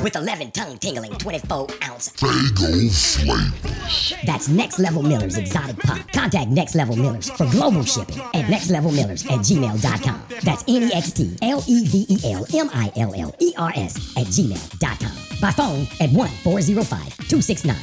With 0.02 0.16
11 0.16 0.52
tongue 0.52 0.78
tingling 0.78 1.14
24 1.14 1.68
ounce 1.84 2.10
Fago 2.12 2.90
flavors. 3.18 4.14
That's 4.26 4.48
Next 4.48 4.80
Level 4.80 5.04
Millers 5.04 5.38
Exotic 5.38 5.78
Pop. 5.80 6.00
Contact 6.14 6.50
Next 6.50 6.76
Level 6.76 6.96
Millers 6.96 7.30
for 7.32 7.46
global 7.52 7.84
shipping 7.84 8.20
at 8.20 8.46
nextlevelmillers 8.46 9.26
at 9.30 9.40
gmail.com. 9.40 10.24
That's 10.44 10.64
N 10.68 10.84
E 10.84 10.94
X 10.94 11.12
T 11.14 11.38
L 11.42 11.64
E 11.68 11.86
V 11.88 12.06
E 12.10 12.32
L 12.34 12.46
M 12.54 12.70
I 12.74 12.92
L 12.98 13.14
L 13.16 13.36
E 13.40 13.54
R 13.58 13.72
S 13.76 13.96
at 14.18 14.28
gmail.com. 14.28 15.40
By 15.42 15.52
phone 15.52 15.88
at 16.02 16.12
1 16.12 16.30
405 16.44 17.18
269 17.28 17.76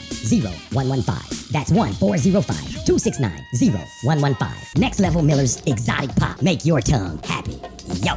0115. 0.72 1.48
That's 1.52 1.70
1 1.70 1.92
405 1.94 2.84
269 2.84 3.30
0115. 4.04 4.80
Next 4.80 5.00
Level 5.00 5.22
Millers 5.22 5.62
Exotic 5.66 6.14
Pop. 6.16 6.40
Make 6.42 6.64
your 6.64 6.80
tongue 6.80 7.18
happy. 7.24 7.60
Yo. 8.02 8.14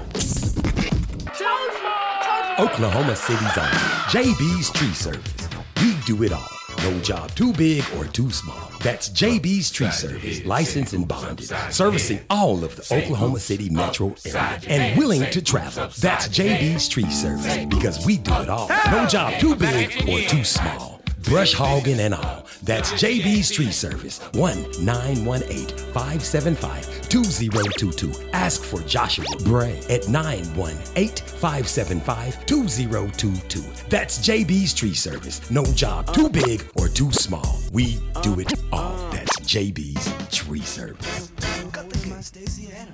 Oklahoma 2.60 3.16
City's 3.16 3.58
own 3.58 3.72
JB's 4.12 4.70
Tree 4.72 4.94
Service. 4.94 5.50
We 5.82 5.96
do 6.06 6.24
it 6.24 6.34
all. 6.34 6.59
No 6.84 6.98
job 7.02 7.30
too 7.36 7.52
big 7.54 7.84
or 7.98 8.06
too 8.06 8.32
small. 8.32 8.72
That's 8.82 9.10
JB's 9.10 9.70
Tree 9.70 9.92
Service, 9.92 10.46
licensed 10.46 10.94
and 10.94 11.08
bonded, 11.08 11.50
servicing 11.72 12.22
all 12.30 12.64
of 12.64 12.76
the 12.76 12.96
Oklahoma 12.96 13.40
City 13.40 13.70
metro 13.70 14.16
area 14.26 14.60
and 14.68 14.98
willing 14.98 15.30
to 15.32 15.42
travel. 15.42 15.90
That's 16.00 16.28
JB's 16.30 16.88
Tree 16.88 17.10
Service 17.10 17.66
because 17.66 18.06
we 18.06 18.18
do 18.18 18.34
it 18.36 18.50
all. 18.50 18.70
No 18.70 19.06
job 19.08 19.40
too 19.40 19.56
big 19.56 19.92
or 20.08 20.22
too 20.30 20.44
small. 20.46 20.99
Brush 21.30 21.54
hogging 21.54 22.00
and 22.00 22.16
all. 22.16 22.48
That's 22.64 22.92
JB's 22.94 23.52
Tree 23.52 23.72
Service. 23.72 24.20
1 24.34 24.84
918 24.84 25.68
575 25.94 27.08
2022. 27.08 28.12
Ask 28.34 28.64
for 28.64 28.82
Joshua 28.82 29.26
Bray 29.44 29.78
at 29.92 30.08
918 30.08 31.08
575 31.40 32.46
2022. 32.48 33.62
That's 33.90 34.18
JB's 34.18 34.74
Tree 34.74 34.96
Service. 34.96 35.52
No 35.52 35.64
job 35.66 36.12
too 36.14 36.30
big 36.30 36.68
or 36.78 36.88
too 36.88 37.12
small. 37.12 37.60
We 37.72 38.00
do 38.24 38.40
it 38.40 38.52
all. 38.72 38.98
That's 39.12 39.40
JB's 39.42 40.36
Tree 40.36 40.62
Service. 40.62 41.28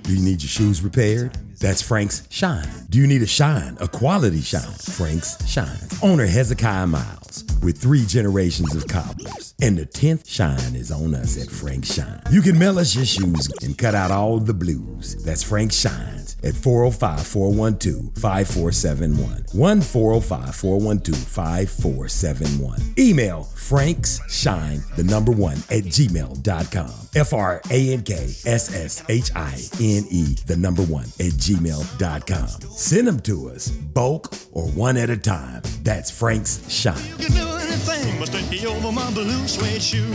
Do 0.02 0.12
you 0.14 0.22
need 0.22 0.42
your 0.42 0.48
shoes 0.50 0.82
repaired? 0.82 1.38
That's 1.58 1.80
Frank's 1.80 2.28
Shine. 2.30 2.68
Do 2.90 2.98
you 2.98 3.06
need 3.06 3.22
a 3.22 3.26
shine, 3.26 3.78
a 3.80 3.88
quality 3.88 4.42
shine? 4.42 4.60
Frank's 4.74 5.44
Shine. 5.48 5.88
Owner 6.02 6.26
Hezekiah 6.26 6.86
Miles 6.86 7.45
with 7.62 7.78
three 7.78 8.04
generations 8.04 8.74
of 8.74 8.86
cobblers. 8.88 9.54
And 9.60 9.78
the 9.78 9.86
10th 9.86 10.28
shine 10.28 10.74
is 10.74 10.90
on 10.90 11.14
us 11.14 11.40
at 11.40 11.50
Frank 11.50 11.84
Shine. 11.84 12.22
You 12.30 12.42
can 12.42 12.58
mail 12.58 12.78
us 12.78 12.94
your 12.94 13.04
shoes 13.04 13.50
and 13.62 13.76
cut 13.76 13.94
out 13.94 14.10
all 14.10 14.38
the 14.38 14.54
blues. 14.54 15.22
That's 15.24 15.42
Frank 15.42 15.72
Shines 15.72 16.36
at 16.42 16.54
405 16.54 17.26
412 17.26 18.14
5471. 18.18 19.46
1 19.52 19.80
405 19.80 20.54
412 20.54 21.18
5471. 21.18 22.80
Email 22.98 23.44
Frank's 23.44 24.20
Shine, 24.32 24.82
the 24.96 25.02
number 25.04 25.32
one, 25.32 25.56
at 25.70 25.84
gmail.com. 25.84 26.92
F 27.14 27.32
R 27.32 27.60
A 27.70 27.92
N 27.92 28.02
K 28.02 28.14
S 28.14 28.74
S 28.74 29.02
H 29.08 29.30
I 29.34 29.54
N 29.80 30.04
E, 30.10 30.36
the 30.46 30.56
number 30.56 30.82
one, 30.82 31.06
at 31.18 31.32
gmail.com. 31.32 32.48
Send 32.70 33.08
them 33.08 33.20
to 33.20 33.50
us, 33.50 33.68
bulk 33.70 34.34
or 34.52 34.66
one 34.68 34.96
at 34.96 35.10
a 35.10 35.16
time. 35.16 35.62
That's 35.82 36.10
Frank's 36.10 36.70
Shine. 36.70 37.45
Can 37.46 37.60
do 37.60 37.66
anything 37.66 38.18
but 38.18 38.28
take 38.28 38.50
me 38.50 38.66
over 38.66 38.90
my 38.92 39.10
blue 39.12 39.46
suede 39.46 39.82
shoe. 39.82 40.12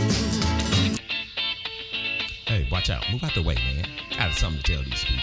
Hey, 2.46 2.66
watch 2.70 2.90
out. 2.90 3.04
Move 3.10 3.24
out 3.24 3.34
the 3.34 3.42
way, 3.42 3.54
man. 3.54 3.86
I 4.12 4.28
got 4.28 4.34
something 4.34 4.62
to 4.62 4.72
tell 4.72 4.82
these 4.82 5.04
people. 5.04 5.22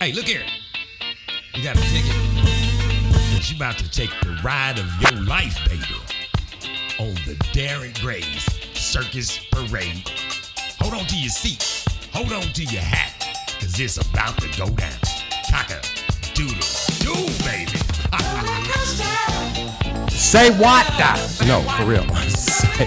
Hey, 0.00 0.12
look 0.12 0.26
here. 0.26 0.42
You 1.54 1.62
got 1.62 1.76
a 1.76 1.80
ticket. 1.80 2.16
Cause 3.34 3.50
you 3.50 3.56
about 3.56 3.78
to 3.78 3.90
take 3.90 4.10
the 4.22 4.38
ride 4.42 4.78
of 4.78 4.86
your 5.00 5.22
life, 5.22 5.56
baby. 5.68 5.84
On 6.98 7.14
the 7.26 7.36
Darren 7.52 7.98
Gray's 8.00 8.44
Circus 8.74 9.38
Parade. 9.52 10.08
Hold 10.80 10.94
on 10.94 11.06
to 11.06 11.16
your 11.16 11.30
seat. 11.30 11.86
Hold 12.12 12.32
on 12.32 12.42
to 12.42 12.64
your 12.64 12.82
hat. 12.82 13.14
Cause 13.60 13.78
it's 13.78 13.96
about 13.96 14.38
to 14.40 14.48
go 14.58 14.68
down. 14.70 14.98
Cocker, 15.50 15.80
doodle, 16.34 16.58
do, 16.98 17.14
baby. 17.44 17.78
Say 20.30 20.52
what? 20.60 20.86
No, 21.44 21.60
for 21.76 21.86
real. 21.86 22.06
say, 22.28 22.86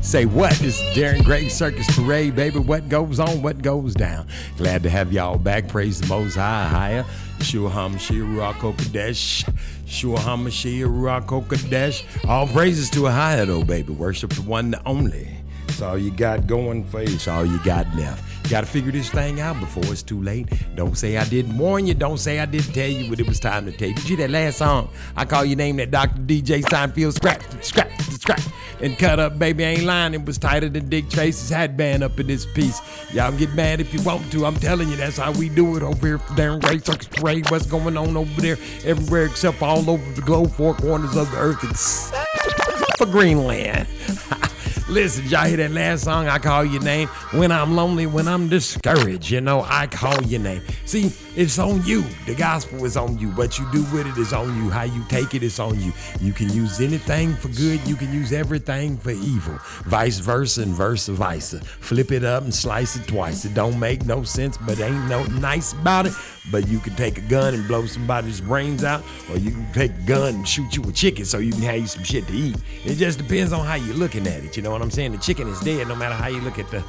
say 0.00 0.24
what? 0.24 0.54
This 0.54 0.80
Darren 0.94 1.22
Gray 1.22 1.50
Circus 1.50 1.86
Parade, 1.94 2.34
baby. 2.34 2.58
What 2.58 2.88
goes 2.88 3.20
on, 3.20 3.42
what 3.42 3.60
goes 3.60 3.92
down. 3.92 4.28
Glad 4.56 4.82
to 4.84 4.88
have 4.88 5.12
y'all 5.12 5.36
back. 5.36 5.68
Praise 5.68 6.00
the 6.00 6.06
Most 6.06 6.36
High, 6.36 6.66
higher. 6.66 7.04
Shua 7.40 7.68
HaMashiach 7.68 8.34
Ruach 8.34 8.64
oh, 8.64 8.72
Kodesh. 8.72 9.46
Shua 9.84 10.16
HaMashiach 10.16 10.86
Ruach 10.86 11.30
oh, 11.30 11.42
Kodesh. 11.42 12.02
All 12.26 12.46
praises 12.46 12.88
to 12.92 13.08
a 13.08 13.10
higher, 13.10 13.44
though, 13.44 13.62
baby. 13.62 13.92
Worship 13.92 14.32
the 14.32 14.40
one, 14.40 14.70
the 14.70 14.82
only. 14.88 15.36
It's 15.68 15.82
all 15.82 15.98
you 15.98 16.12
got 16.12 16.46
going 16.46 16.84
for 16.84 17.02
you. 17.02 17.14
It's 17.14 17.28
all 17.28 17.44
you 17.44 17.62
got 17.62 17.94
left. 17.94 18.24
Got 18.50 18.60
to 18.60 18.66
figure 18.66 18.92
this 18.92 19.08
thing 19.10 19.40
out 19.40 19.58
before 19.58 19.84
it's 19.86 20.02
too 20.02 20.22
late. 20.22 20.48
Don't 20.74 20.96
say 20.98 21.16
I 21.16 21.24
didn't 21.24 21.56
warn 21.56 21.86
you. 21.86 21.94
Don't 21.94 22.18
say 22.18 22.40
I 22.40 22.46
didn't 22.46 22.74
tell 22.74 22.88
you 22.88 23.10
when 23.10 23.18
it 23.18 23.26
was 23.26 23.40
time 23.40 23.64
to 23.64 23.72
you. 23.72 23.94
Did 23.94 24.08
you 24.08 24.16
that 24.18 24.30
last 24.30 24.58
song? 24.58 24.90
I 25.16 25.24
call 25.24 25.44
your 25.44 25.56
name 25.56 25.76
that 25.76 25.90
Dr. 25.90 26.20
DJ 26.22 26.62
Seinfeld 26.62 27.14
scratch, 27.14 27.42
scratch, 27.64 27.98
scratch. 28.02 28.42
and 28.80 28.98
cut 28.98 29.18
up, 29.18 29.38
baby. 29.38 29.64
Ain't 29.64 29.84
lying. 29.84 30.12
It 30.14 30.24
was 30.26 30.36
tighter 30.36 30.68
than 30.68 30.88
Dick 30.90 31.08
Tracy's 31.08 31.48
hat 31.48 31.76
band 31.76 32.02
up 32.02 32.20
in 32.20 32.26
this 32.26 32.44
piece. 32.44 32.80
Y'all 33.14 33.32
get 33.32 33.54
mad 33.54 33.80
if 33.80 33.94
you 33.94 34.02
want 34.02 34.30
to. 34.32 34.44
I'm 34.44 34.56
telling 34.56 34.90
you, 34.90 34.96
that's 34.96 35.16
how 35.16 35.32
we 35.32 35.48
do 35.48 35.76
it 35.76 35.82
over 35.82 36.06
here. 36.06 36.18
Darren 36.18 36.60
Gray 36.60 36.78
Circus 36.78 37.08
Parade. 37.08 37.50
What's 37.50 37.66
going 37.66 37.96
on 37.96 38.16
over 38.16 38.40
there? 38.40 38.58
Everywhere 38.84 39.24
except 39.26 39.62
all 39.62 39.88
over 39.88 40.12
the 40.12 40.22
globe, 40.22 40.52
four 40.52 40.74
corners 40.74 41.16
of 41.16 41.30
the 41.30 41.38
earth, 41.38 41.64
except 41.64 42.98
for 42.98 43.06
Greenland. 43.06 43.88
Listen, 44.88 45.26
y'all 45.28 45.46
hear 45.46 45.56
that 45.56 45.70
last 45.70 46.04
song? 46.04 46.28
I 46.28 46.38
call 46.38 46.62
your 46.62 46.82
name. 46.82 47.08
When 47.32 47.50
I'm 47.50 47.74
lonely, 47.74 48.06
when 48.06 48.28
I'm 48.28 48.50
discouraged, 48.50 49.30
you 49.30 49.40
know, 49.40 49.64
I 49.66 49.86
call 49.86 50.22
your 50.24 50.40
name. 50.40 50.60
See, 50.84 51.10
it's 51.36 51.58
on 51.58 51.84
you. 51.84 52.04
The 52.26 52.34
gospel 52.36 52.84
is 52.84 52.96
on 52.96 53.18
you. 53.18 53.30
What 53.32 53.58
you 53.58 53.66
do 53.72 53.82
with 53.92 54.06
it 54.06 54.16
is 54.16 54.32
on 54.32 54.56
you. 54.56 54.70
How 54.70 54.84
you 54.84 55.04
take 55.08 55.34
it 55.34 55.42
is 55.42 55.58
on 55.58 55.80
you. 55.80 55.92
You 56.20 56.32
can 56.32 56.48
use 56.52 56.80
anything 56.80 57.34
for 57.34 57.48
good. 57.48 57.80
You 57.88 57.96
can 57.96 58.12
use 58.12 58.32
everything 58.32 58.96
for 58.96 59.10
evil. 59.10 59.58
Vice 59.86 60.18
versa 60.18 60.62
and 60.62 60.72
versa 60.72 61.12
vice. 61.12 61.54
Flip 61.80 62.12
it 62.12 62.22
up 62.22 62.44
and 62.44 62.54
slice 62.54 62.94
it 62.94 63.08
twice. 63.08 63.44
It 63.44 63.52
don't 63.52 63.80
make 63.80 64.04
no 64.04 64.22
sense, 64.22 64.56
but 64.58 64.78
ain't 64.78 65.08
no 65.08 65.24
nice 65.24 65.72
about 65.72 66.06
it. 66.06 66.12
But 66.52 66.68
you 66.68 66.78
can 66.78 66.94
take 66.94 67.18
a 67.18 67.22
gun 67.22 67.54
and 67.54 67.66
blow 67.66 67.84
somebody's 67.86 68.40
brains 68.40 68.84
out, 68.84 69.02
or 69.30 69.36
you 69.36 69.50
can 69.50 69.72
take 69.72 69.90
a 69.90 70.06
gun 70.06 70.34
and 70.36 70.48
shoot 70.48 70.76
you 70.76 70.84
a 70.84 70.92
chicken 70.92 71.24
so 71.24 71.38
you 71.38 71.50
can 71.50 71.62
have 71.62 71.78
you 71.78 71.86
some 71.88 72.04
shit 72.04 72.28
to 72.28 72.32
eat. 72.32 72.56
It 72.84 72.94
just 72.94 73.18
depends 73.18 73.52
on 73.52 73.66
how 73.66 73.74
you're 73.74 73.96
looking 73.96 74.26
at 74.28 74.44
it. 74.44 74.56
You 74.56 74.62
know 74.62 74.70
what 74.70 74.82
I'm 74.82 74.90
saying? 74.90 75.12
The 75.12 75.18
chicken 75.18 75.48
is 75.48 75.58
dead 75.60 75.88
no 75.88 75.96
matter 75.96 76.14
how 76.14 76.28
you 76.28 76.40
look 76.42 76.60
at 76.60 76.70
the 76.70 76.84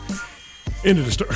end 0.83 0.99
of 0.99 1.05
the 1.05 1.11
story. 1.11 1.35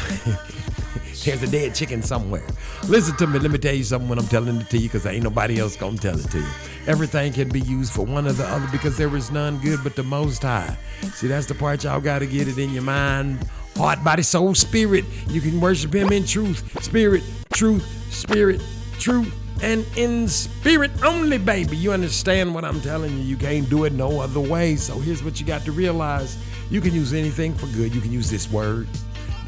There's 1.23 1.43
a 1.43 1.47
dead 1.47 1.75
chicken 1.75 2.01
somewhere. 2.01 2.45
Listen 2.87 3.15
to 3.17 3.27
me. 3.27 3.39
Let 3.39 3.51
me 3.51 3.57
tell 3.57 3.73
you 3.73 3.83
something 3.83 4.09
when 4.09 4.19
I'm 4.19 4.27
telling 4.27 4.57
it 4.57 4.69
to 4.69 4.77
you 4.77 4.87
because 4.87 5.05
ain't 5.05 5.23
nobody 5.23 5.59
else 5.59 5.75
going 5.75 5.97
to 5.97 6.01
tell 6.01 6.19
it 6.19 6.29
to 6.31 6.39
you. 6.39 6.47
Everything 6.87 7.33
can 7.33 7.49
be 7.49 7.59
used 7.61 7.91
for 7.91 8.05
one 8.05 8.25
or 8.25 8.31
the 8.31 8.45
other 8.45 8.67
because 8.71 8.97
there 8.97 9.13
is 9.15 9.29
none 9.29 9.59
good 9.59 9.79
but 9.83 9.95
the 9.95 10.03
Most 10.03 10.43
High. 10.43 10.77
See, 11.13 11.27
that's 11.27 11.45
the 11.45 11.55
part 11.55 11.83
y'all 11.83 11.99
got 11.99 12.19
to 12.19 12.25
get 12.25 12.47
it 12.47 12.57
in 12.57 12.71
your 12.71 12.83
mind, 12.83 13.47
heart, 13.75 14.03
body, 14.03 14.23
soul, 14.23 14.55
spirit. 14.55 15.05
You 15.27 15.41
can 15.41 15.59
worship 15.59 15.93
Him 15.93 16.11
in 16.11 16.25
truth, 16.25 16.83
spirit, 16.83 17.23
truth, 17.51 17.85
spirit, 18.11 18.61
truth, 18.97 19.33
and 19.61 19.85
in 19.97 20.27
spirit 20.27 20.91
only, 21.03 21.37
baby. 21.37 21.75
You 21.75 21.91
understand 21.91 22.55
what 22.55 22.63
I'm 22.63 22.81
telling 22.81 23.17
you? 23.17 23.23
You 23.23 23.37
can't 23.37 23.69
do 23.69 23.83
it 23.83 23.93
no 23.93 24.21
other 24.21 24.39
way. 24.39 24.77
So 24.77 24.97
here's 24.99 25.21
what 25.21 25.39
you 25.39 25.45
got 25.45 25.63
to 25.65 25.71
realize 25.71 26.37
you 26.69 26.81
can 26.81 26.93
use 26.93 27.13
anything 27.13 27.53
for 27.53 27.67
good. 27.67 27.93
You 27.93 28.01
can 28.01 28.11
use 28.11 28.29
this 28.29 28.49
word, 28.49 28.87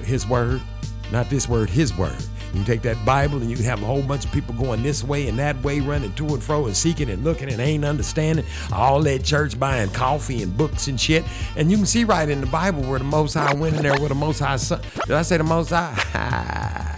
His 0.03 0.27
word, 0.27 0.61
not 1.11 1.29
this 1.29 1.47
word, 1.47 1.69
His 1.69 1.95
word. 1.95 2.15
You 2.53 2.57
can 2.57 2.65
take 2.65 2.81
that 2.81 3.03
Bible 3.05 3.37
and 3.37 3.49
you 3.49 3.57
have 3.63 3.81
a 3.81 3.85
whole 3.85 4.01
bunch 4.01 4.25
of 4.25 4.31
people 4.31 4.53
going 4.55 4.83
this 4.83 5.03
way 5.03 5.27
and 5.29 5.39
that 5.39 5.61
way, 5.63 5.79
running 5.79 6.13
to 6.13 6.27
and 6.27 6.43
fro 6.43 6.65
and 6.65 6.75
seeking 6.75 7.09
and 7.09 7.23
looking 7.23 7.49
and 7.49 7.61
ain't 7.61 7.85
understanding. 7.85 8.45
All 8.73 9.01
that 9.03 9.23
church 9.23 9.57
buying 9.59 9.89
coffee 9.91 10.43
and 10.43 10.55
books 10.57 10.87
and 10.87 10.99
shit. 10.99 11.23
And 11.55 11.71
you 11.71 11.77
can 11.77 11.85
see 11.85 12.03
right 12.03 12.27
in 12.27 12.41
the 12.41 12.47
Bible 12.47 12.81
where 12.83 12.99
the 12.99 13.05
Most 13.05 13.35
High 13.35 13.53
went 13.53 13.77
in 13.77 13.83
there 13.83 13.99
with 13.99 14.09
the 14.09 14.15
Most 14.15 14.39
High 14.39 14.57
Son. 14.57 14.81
Did 15.05 15.15
I 15.15 15.21
say 15.21 15.37
the 15.37 15.43
Most 15.43 15.69
High? 15.69 16.87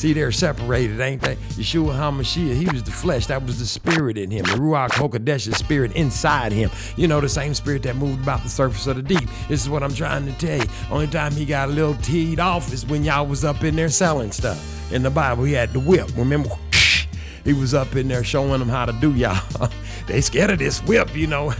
See, 0.00 0.14
they're 0.14 0.32
separated, 0.32 0.98
ain't 0.98 1.20
they? 1.20 1.36
Yeshua 1.36 1.92
HaMashiach, 1.94 2.54
he 2.54 2.64
was 2.72 2.82
the 2.82 2.90
flesh. 2.90 3.26
That 3.26 3.44
was 3.44 3.58
the 3.58 3.66
spirit 3.66 4.16
in 4.16 4.30
him. 4.30 4.46
The 4.46 4.52
Ruach 4.52 4.92
HaKodesh, 4.92 5.46
the 5.46 5.54
spirit 5.54 5.92
inside 5.92 6.52
him. 6.52 6.70
You 6.96 7.06
know, 7.06 7.20
the 7.20 7.28
same 7.28 7.52
spirit 7.52 7.82
that 7.82 7.96
moved 7.96 8.22
about 8.22 8.42
the 8.42 8.48
surface 8.48 8.86
of 8.86 8.96
the 8.96 9.02
deep. 9.02 9.28
This 9.48 9.60
is 9.62 9.68
what 9.68 9.82
I'm 9.82 9.92
trying 9.92 10.24
to 10.24 10.32
tell 10.38 10.56
you. 10.56 10.64
Only 10.90 11.06
time 11.06 11.32
he 11.32 11.44
got 11.44 11.68
a 11.68 11.72
little 11.72 11.96
teed 11.96 12.40
off 12.40 12.72
is 12.72 12.86
when 12.86 13.04
y'all 13.04 13.26
was 13.26 13.44
up 13.44 13.62
in 13.62 13.76
there 13.76 13.90
selling 13.90 14.32
stuff. 14.32 14.90
In 14.90 15.02
the 15.02 15.10
Bible, 15.10 15.44
he 15.44 15.52
had 15.52 15.70
the 15.74 15.80
whip. 15.80 16.08
Remember? 16.16 16.48
He 17.44 17.54
was 17.54 17.72
up 17.72 17.96
in 17.96 18.08
there 18.08 18.22
showing 18.22 18.58
them 18.58 18.68
how 18.68 18.86
to 18.86 18.92
do 18.92 19.14
y'all. 19.14 19.70
they 20.06 20.20
scared 20.20 20.50
of 20.50 20.58
this 20.58 20.80
whip, 20.84 21.14
you 21.14 21.26
know. 21.26 21.52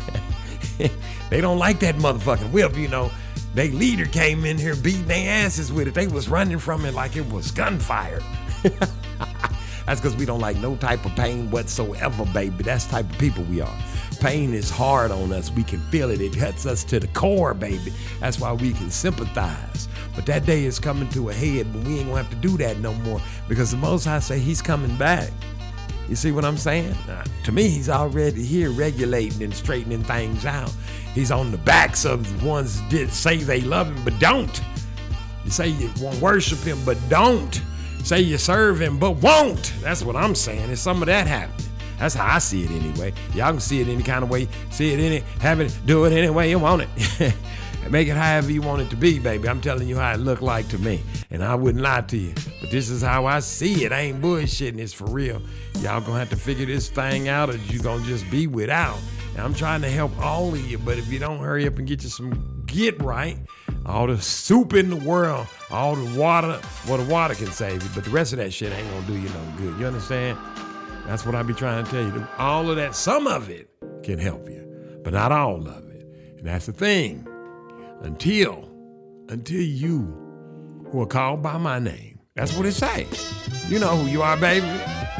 they 1.30 1.40
don't 1.40 1.58
like 1.58 1.80
that 1.80 1.96
motherfucking 1.96 2.52
whip, 2.52 2.76
you 2.76 2.88
know. 2.88 3.10
They 3.54 3.70
leader 3.70 4.06
came 4.06 4.44
in 4.44 4.58
here 4.58 4.76
beating 4.76 5.06
their 5.06 5.44
asses 5.44 5.72
with 5.72 5.88
it. 5.88 5.94
They 5.94 6.06
was 6.06 6.28
running 6.28 6.58
from 6.58 6.84
it 6.84 6.94
like 6.94 7.16
it 7.16 7.28
was 7.30 7.50
gunfire. 7.50 8.20
That's 9.86 10.00
because 10.00 10.14
we 10.14 10.24
don't 10.24 10.40
like 10.40 10.56
no 10.58 10.76
type 10.76 11.04
of 11.04 11.16
pain 11.16 11.50
whatsoever, 11.50 12.24
baby. 12.26 12.62
That's 12.62 12.84
the 12.84 12.92
type 12.92 13.10
of 13.10 13.18
people 13.18 13.42
we 13.44 13.60
are. 13.60 13.78
Pain 14.20 14.54
is 14.54 14.70
hard 14.70 15.10
on 15.10 15.32
us. 15.32 15.50
We 15.50 15.64
can 15.64 15.80
feel 15.80 16.10
it. 16.10 16.20
It 16.20 16.38
cuts 16.38 16.64
us 16.64 16.84
to 16.84 17.00
the 17.00 17.08
core, 17.08 17.54
baby. 17.54 17.92
That's 18.20 18.38
why 18.38 18.52
we 18.52 18.72
can 18.72 18.90
sympathize. 18.90 19.88
But 20.14 20.26
that 20.26 20.46
day 20.46 20.64
is 20.64 20.78
coming 20.78 21.08
to 21.10 21.30
a 21.30 21.34
head 21.34 21.72
when 21.74 21.82
we 21.84 21.98
ain't 21.98 22.08
gonna 22.08 22.22
have 22.22 22.30
to 22.30 22.36
do 22.36 22.56
that 22.58 22.78
no 22.78 22.92
more 22.94 23.20
because 23.48 23.72
the 23.72 23.78
Most 23.78 24.04
High 24.04 24.20
say 24.20 24.38
He's 24.38 24.62
coming 24.62 24.96
back. 24.96 25.30
You 26.08 26.16
see 26.16 26.32
what 26.32 26.44
I'm 26.44 26.56
saying? 26.56 26.94
To 27.44 27.52
me, 27.52 27.68
He's 27.68 27.88
already 27.88 28.44
here 28.44 28.70
regulating 28.70 29.42
and 29.42 29.54
straightening 29.54 30.04
things 30.04 30.44
out. 30.44 30.72
He's 31.14 31.30
on 31.30 31.50
the 31.50 31.58
backs 31.58 32.04
of 32.04 32.40
the 32.40 32.46
ones 32.46 32.80
that 32.90 33.10
say 33.10 33.36
they 33.38 33.60
love 33.60 33.88
Him 33.88 34.04
but 34.04 34.18
don't. 34.18 34.60
You 35.44 35.50
say 35.50 35.68
you 35.68 35.90
worship 36.20 36.58
Him 36.60 36.78
but 36.84 36.98
don't. 37.08 37.60
Say 38.04 38.20
you 38.20 38.38
serve 38.38 38.80
Him 38.80 38.98
but 38.98 39.12
won't. 39.12 39.72
That's 39.80 40.02
what 40.02 40.16
I'm 40.16 40.34
saying. 40.34 40.70
It's 40.70 40.80
some 40.80 41.02
of 41.02 41.06
that 41.06 41.26
happening. 41.26 41.66
That's 41.98 42.14
how 42.14 42.34
I 42.34 42.38
see 42.38 42.64
it 42.64 42.70
anyway. 42.70 43.12
Y'all 43.34 43.50
can 43.50 43.60
see 43.60 43.80
it 43.80 43.88
any 43.88 44.02
kind 44.02 44.24
of 44.24 44.30
way, 44.30 44.48
see 44.70 44.92
it 44.92 44.98
any, 44.98 45.18
have 45.40 45.60
it, 45.60 45.78
do 45.84 46.06
it 46.06 46.12
any 46.12 46.30
way 46.30 46.48
you 46.48 46.58
want 46.58 46.82
it. 46.82 47.34
Make 47.90 48.08
it 48.08 48.16
however 48.16 48.52
you 48.52 48.62
want 48.62 48.82
it 48.82 48.90
to 48.90 48.96
be, 48.96 49.18
baby. 49.18 49.48
I'm 49.48 49.60
telling 49.60 49.88
you 49.88 49.96
how 49.96 50.12
it 50.12 50.20
look 50.20 50.42
like 50.42 50.68
to 50.68 50.78
me. 50.78 51.02
And 51.30 51.42
I 51.42 51.56
wouldn't 51.56 51.82
lie 51.82 52.02
to 52.02 52.16
you. 52.16 52.34
But 52.60 52.70
this 52.70 52.88
is 52.88 53.02
how 53.02 53.26
I 53.26 53.40
see 53.40 53.84
it. 53.84 53.92
I 53.92 54.00
ain't 54.02 54.20
bullshitting. 54.22 54.78
It's 54.78 54.92
for 54.92 55.06
real. 55.06 55.42
Y'all 55.80 56.00
gonna 56.00 56.18
have 56.18 56.30
to 56.30 56.36
figure 56.36 56.66
this 56.66 56.88
thing 56.88 57.28
out 57.28 57.50
or 57.50 57.56
you 57.56 57.80
gonna 57.80 58.04
just 58.04 58.30
be 58.30 58.46
without. 58.46 58.98
And 59.32 59.40
I'm 59.40 59.54
trying 59.54 59.82
to 59.82 59.90
help 59.90 60.16
all 60.18 60.52
of 60.52 60.70
you, 60.70 60.78
but 60.78 60.98
if 60.98 61.12
you 61.12 61.18
don't 61.18 61.38
hurry 61.38 61.66
up 61.66 61.78
and 61.78 61.86
get 61.86 62.02
you 62.02 62.08
some 62.08 62.64
get 62.66 63.00
right, 63.02 63.38
all 63.86 64.06
the 64.06 64.20
soup 64.20 64.74
in 64.74 64.90
the 64.90 64.96
world, 64.96 65.46
all 65.70 65.96
the 65.96 66.18
water, 66.18 66.60
well, 66.88 66.98
the 66.98 67.12
water 67.12 67.34
can 67.34 67.46
save 67.46 67.82
you, 67.82 67.88
but 67.94 68.04
the 68.04 68.10
rest 68.10 68.32
of 68.32 68.38
that 68.38 68.52
shit 68.52 68.72
ain't 68.72 68.88
gonna 68.90 69.06
do 69.06 69.14
you 69.14 69.28
no 69.28 69.52
good. 69.56 69.78
You 69.78 69.86
understand? 69.86 70.38
That's 71.06 71.24
what 71.24 71.34
I 71.34 71.42
be 71.42 71.54
trying 71.54 71.84
to 71.84 71.90
tell 71.90 72.02
you. 72.02 72.26
All 72.38 72.70
of 72.70 72.76
that, 72.76 72.94
some 72.94 73.26
of 73.26 73.50
it 73.50 73.70
can 74.02 74.18
help 74.18 74.48
you, 74.48 75.00
but 75.02 75.12
not 75.12 75.32
all 75.32 75.66
of 75.66 75.88
it. 75.90 76.06
And 76.38 76.46
that's 76.46 76.66
the 76.66 76.72
thing. 76.72 77.26
Until, 78.02 78.70
until 79.28 79.60
you 79.60 80.16
who 80.90 81.02
are 81.02 81.06
called 81.06 81.42
by 81.42 81.58
my 81.58 81.78
name. 81.78 82.20
That's 82.34 82.56
what 82.56 82.66
it 82.66 82.72
say. 82.72 83.06
You 83.68 83.78
know 83.78 83.96
who 83.96 84.10
you 84.10 84.22
are, 84.22 84.36
baby. 84.36 84.70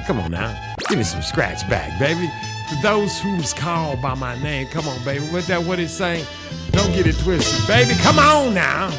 Come 0.07 0.21
on 0.21 0.31
now. 0.31 0.75
Give 0.89 0.99
me 0.99 1.05
some 1.05 1.23
scratch 1.23 1.69
back, 1.69 1.99
baby. 1.99 2.31
To 2.71 2.77
those 2.83 3.19
who's 3.19 3.53
called 3.53 4.01
by 4.01 4.15
my 4.15 4.41
name, 4.41 4.69
come 4.69 4.87
on, 4.87 5.05
baby. 5.05 5.25
What 5.27 5.45
that 5.49 5.61
what 5.65 5.81
it 5.81 5.89
say? 5.89 6.25
Don't 6.71 6.93
get 6.93 7.05
it 7.05 7.19
twisted, 7.19 7.67
baby. 7.67 7.95
Come 8.01 8.21
on 8.21 8.55
now. 8.55 8.97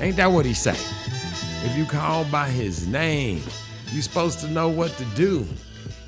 Ain't 0.00 0.16
that 0.16 0.26
what 0.26 0.44
he 0.44 0.52
say? 0.52 0.76
If 1.64 1.76
you 1.78 1.86
called 1.86 2.30
by 2.30 2.48
his 2.48 2.86
name, 2.86 3.42
you 3.90 4.02
supposed 4.02 4.40
to 4.40 4.48
know 4.48 4.68
what 4.68 4.90
to 4.98 5.04
do. 5.16 5.46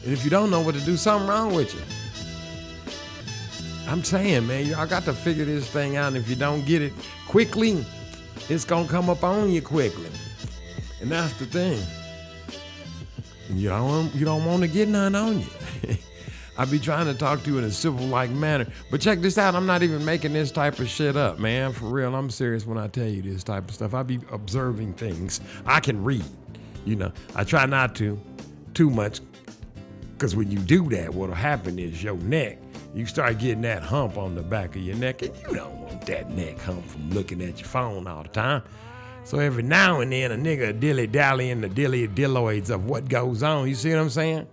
And 0.05 0.12
if 0.12 0.22
you 0.22 0.28
don't 0.28 0.51
know 0.51 0.60
what 0.60 0.74
to 0.74 0.82
do, 0.82 0.98
something 0.98 1.26
wrong 1.26 1.55
with 1.55 1.74
you. 1.74 1.80
I'm 3.90 4.05
saying, 4.05 4.47
man, 4.47 4.66
y'all 4.66 4.86
got 4.86 5.05
to 5.05 5.14
figure 5.14 5.47
this 5.47 5.66
thing 5.66 5.97
out. 5.97 6.09
And 6.09 6.16
if 6.18 6.28
you 6.28 6.36
don't 6.36 6.66
get 6.66 6.82
it 6.82 6.93
quickly, 7.26 7.86
it's 8.51 8.66
gonna 8.66 8.86
come 8.86 9.09
up 9.09 9.24
on 9.24 9.51
you 9.51 9.62
quickly. 9.62 10.10
And 11.01 11.10
that's 11.10 11.32
the 11.39 11.47
thing. 11.47 11.82
You 13.48 13.70
don't 13.70 14.14
you 14.14 14.26
don't 14.26 14.44
want 14.44 14.60
to 14.60 14.68
get 14.68 14.89
none 14.89 15.14
on 15.14 15.40
you. 15.40 15.97
I 16.59 16.64
be 16.64 16.80
trying 16.80 17.06
to 17.06 17.14
talk 17.14 17.44
to 17.44 17.51
you 17.51 17.59
in 17.59 17.64
a 17.64 17.70
civil 17.70 18.05
like 18.06 18.30
manner. 18.30 18.66
But 18.90 19.01
check 19.01 19.20
this 19.20 19.39
out, 19.39 19.55
I'm 19.55 19.64
not 19.64 19.85
even 19.85 20.05
making 20.05 20.32
this 20.32 20.51
type 20.51 20.80
of 20.80 20.89
shit 20.89 21.16
up, 21.16 21.39
man. 21.39 21.72
For 21.72 21.86
real, 21.86 22.16
I'm 22.16 22.30
serious 22.30 22.66
when 22.66 22.76
I 22.76 22.89
tell 22.89 23.06
you 23.06 23.22
this 23.22 23.44
type 23.44 23.68
of 23.68 23.74
stuff. 23.76 23.94
I 23.94 24.02
be 24.02 24.18
observing 24.32 24.94
things. 24.94 25.40
I 25.64 25.78
can 25.78 26.02
read. 26.02 26.24
You 26.85 26.97
know, 26.97 27.12
I 27.36 27.44
try 27.44 27.64
not 27.66 27.94
to 27.97 28.20
too 28.74 28.90
much. 28.90 29.20
Cause 30.18 30.35
when 30.35 30.51
you 30.51 30.59
do 30.59 30.89
that, 30.89 31.14
what'll 31.14 31.32
happen 31.32 31.78
is 31.78 32.02
your 32.02 32.16
neck, 32.16 32.59
you 32.93 33.06
start 33.06 33.39
getting 33.39 33.62
that 33.62 33.85
hump 33.85 34.18
on 34.18 34.35
the 34.35 34.43
back 34.43 34.74
of 34.74 34.82
your 34.82 34.97
neck, 34.97 35.22
and 35.22 35.32
you 35.36 35.55
don't 35.55 35.76
want 35.76 36.05
that 36.06 36.30
neck 36.30 36.59
hump 36.59 36.85
from 36.89 37.09
looking 37.10 37.40
at 37.40 37.60
your 37.60 37.68
phone 37.68 38.09
all 38.09 38.24
the 38.24 38.28
time. 38.30 38.64
So 39.22 39.39
every 39.39 39.62
now 39.62 40.01
and 40.01 40.10
then 40.10 40.32
a 40.32 40.36
nigga 40.36 40.80
dilly 40.80 41.06
dally 41.06 41.51
in 41.51 41.60
the 41.60 41.68
dilly 41.68 42.09
dilloids 42.09 42.70
of 42.70 42.86
what 42.86 43.09
goes 43.09 43.44
on. 43.44 43.68
You 43.68 43.76
see 43.76 43.90
what 43.90 44.01
I'm 44.01 44.10
saying? 44.10 44.48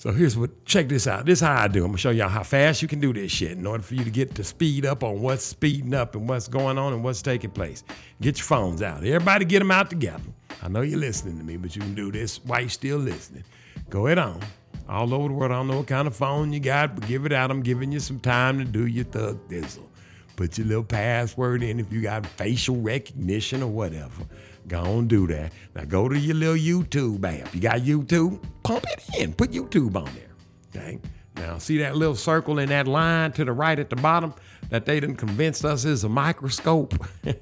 So 0.00 0.12
here's 0.12 0.34
what, 0.34 0.64
check 0.64 0.88
this 0.88 1.06
out. 1.06 1.26
This 1.26 1.40
is 1.40 1.46
how 1.46 1.60
I 1.60 1.68
do. 1.68 1.80
I'm 1.84 1.88
gonna 1.88 1.98
show 1.98 2.08
y'all 2.08 2.30
how 2.30 2.42
fast 2.42 2.80
you 2.80 2.88
can 2.88 3.00
do 3.00 3.12
this 3.12 3.30
shit 3.30 3.52
in 3.52 3.66
order 3.66 3.82
for 3.82 3.94
you 3.94 4.02
to 4.02 4.08
get 4.08 4.34
to 4.36 4.42
speed 4.42 4.86
up 4.86 5.04
on 5.04 5.20
what's 5.20 5.44
speeding 5.44 5.92
up 5.92 6.14
and 6.14 6.26
what's 6.26 6.48
going 6.48 6.78
on 6.78 6.94
and 6.94 7.04
what's 7.04 7.20
taking 7.20 7.50
place. 7.50 7.84
Get 8.22 8.38
your 8.38 8.46
phones 8.46 8.80
out. 8.80 9.04
Everybody 9.04 9.44
get 9.44 9.58
them 9.58 9.70
out 9.70 9.90
together. 9.90 10.24
I 10.62 10.68
know 10.68 10.80
you're 10.80 10.98
listening 10.98 11.36
to 11.36 11.44
me, 11.44 11.58
but 11.58 11.76
you 11.76 11.82
can 11.82 11.94
do 11.94 12.10
this 12.10 12.42
while 12.46 12.60
you're 12.60 12.70
still 12.70 12.96
listening. 12.96 13.44
Go 13.90 14.06
ahead 14.06 14.16
on. 14.16 14.40
All 14.88 15.12
over 15.12 15.28
the 15.28 15.34
world, 15.34 15.52
I 15.52 15.56
don't 15.56 15.68
know 15.68 15.76
what 15.76 15.88
kind 15.88 16.08
of 16.08 16.16
phone 16.16 16.50
you 16.50 16.60
got, 16.60 16.94
but 16.94 17.06
give 17.06 17.26
it 17.26 17.32
out. 17.34 17.50
I'm 17.50 17.60
giving 17.60 17.92
you 17.92 18.00
some 18.00 18.20
time 18.20 18.58
to 18.58 18.64
do 18.64 18.86
your 18.86 19.04
thug 19.04 19.50
thistle. 19.50 19.86
Put 20.34 20.56
your 20.56 20.66
little 20.66 20.82
password 20.82 21.62
in 21.62 21.78
if 21.78 21.92
you 21.92 22.00
got 22.00 22.24
facial 22.24 22.80
recognition 22.80 23.62
or 23.62 23.70
whatever. 23.70 24.22
Go 24.70 24.82
on, 24.82 25.08
do 25.08 25.26
that. 25.26 25.52
Now 25.74 25.84
go 25.84 26.08
to 26.08 26.16
your 26.16 26.36
little 26.36 26.54
YouTube 26.54 27.24
app. 27.24 27.52
You 27.52 27.60
got 27.60 27.80
YouTube? 27.80 28.40
Pump 28.62 28.84
it 28.84 29.02
in. 29.18 29.32
Put 29.34 29.50
YouTube 29.50 29.96
on 29.96 30.08
there. 30.14 30.30
Okay? 30.82 31.00
Now, 31.34 31.58
see 31.58 31.78
that 31.78 31.96
little 31.96 32.14
circle 32.14 32.60
in 32.60 32.68
that 32.68 32.86
line 32.86 33.32
to 33.32 33.44
the 33.44 33.52
right 33.52 33.76
at 33.76 33.90
the 33.90 33.96
bottom 33.96 34.32
that 34.68 34.86
they 34.86 35.00
didn't 35.00 35.16
convince 35.16 35.64
us 35.64 35.84
is 35.84 36.04
a 36.04 36.08
microscope? 36.08 36.94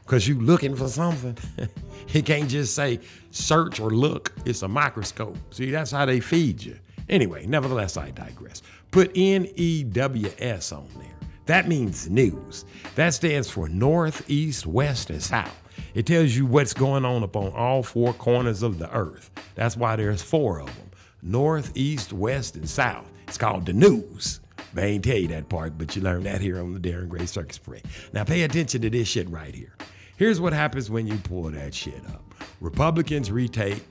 Because 0.00 0.26
you 0.26 0.40
looking 0.40 0.74
for 0.74 0.88
something. 0.88 1.38
it 2.12 2.26
can't 2.26 2.48
just 2.50 2.74
say 2.74 2.98
search 3.30 3.78
or 3.78 3.90
look. 3.90 4.32
It's 4.44 4.62
a 4.62 4.68
microscope. 4.68 5.36
See, 5.54 5.70
that's 5.70 5.92
how 5.92 6.04
they 6.04 6.18
feed 6.18 6.60
you. 6.60 6.76
Anyway, 7.08 7.46
nevertheless, 7.46 7.96
I 7.96 8.10
digress. 8.10 8.60
Put 8.90 9.12
N 9.14 9.46
E 9.54 9.84
W 9.84 10.32
S 10.40 10.72
on 10.72 10.88
there. 10.98 11.14
That 11.46 11.68
means 11.68 12.10
news. 12.10 12.64
That 12.96 13.14
stands 13.14 13.48
for 13.48 13.68
North, 13.68 14.28
East, 14.28 14.66
West, 14.66 15.10
and 15.10 15.22
South. 15.22 15.61
It 15.94 16.06
tells 16.06 16.34
you 16.34 16.46
what's 16.46 16.74
going 16.74 17.04
on 17.04 17.22
upon 17.22 17.52
all 17.52 17.82
four 17.82 18.12
corners 18.14 18.62
of 18.62 18.78
the 18.78 18.90
earth. 18.94 19.30
That's 19.54 19.76
why 19.76 19.96
there's 19.96 20.22
four 20.22 20.60
of 20.60 20.66
them 20.66 20.90
North, 21.22 21.72
East, 21.74 22.12
West, 22.12 22.56
and 22.56 22.68
South. 22.68 23.06
It's 23.28 23.38
called 23.38 23.66
the 23.66 23.72
news. 23.72 24.40
They 24.74 24.92
ain't 24.92 25.04
tell 25.04 25.16
you 25.16 25.28
that 25.28 25.48
part, 25.48 25.76
but 25.76 25.94
you 25.94 26.02
learn 26.02 26.24
that 26.24 26.40
here 26.40 26.58
on 26.58 26.72
the 26.74 26.80
Darren 26.80 27.08
Gray 27.08 27.26
Circus 27.26 27.58
Parade. 27.58 27.84
Now 28.12 28.24
pay 28.24 28.42
attention 28.42 28.80
to 28.82 28.90
this 28.90 29.08
shit 29.08 29.28
right 29.28 29.54
here. 29.54 29.74
Here's 30.16 30.40
what 30.40 30.52
happens 30.52 30.90
when 30.90 31.06
you 31.06 31.16
pull 31.18 31.44
that 31.50 31.74
shit 31.74 32.00
up. 32.08 32.22
Republicans 32.60 33.30
retake 33.30 33.82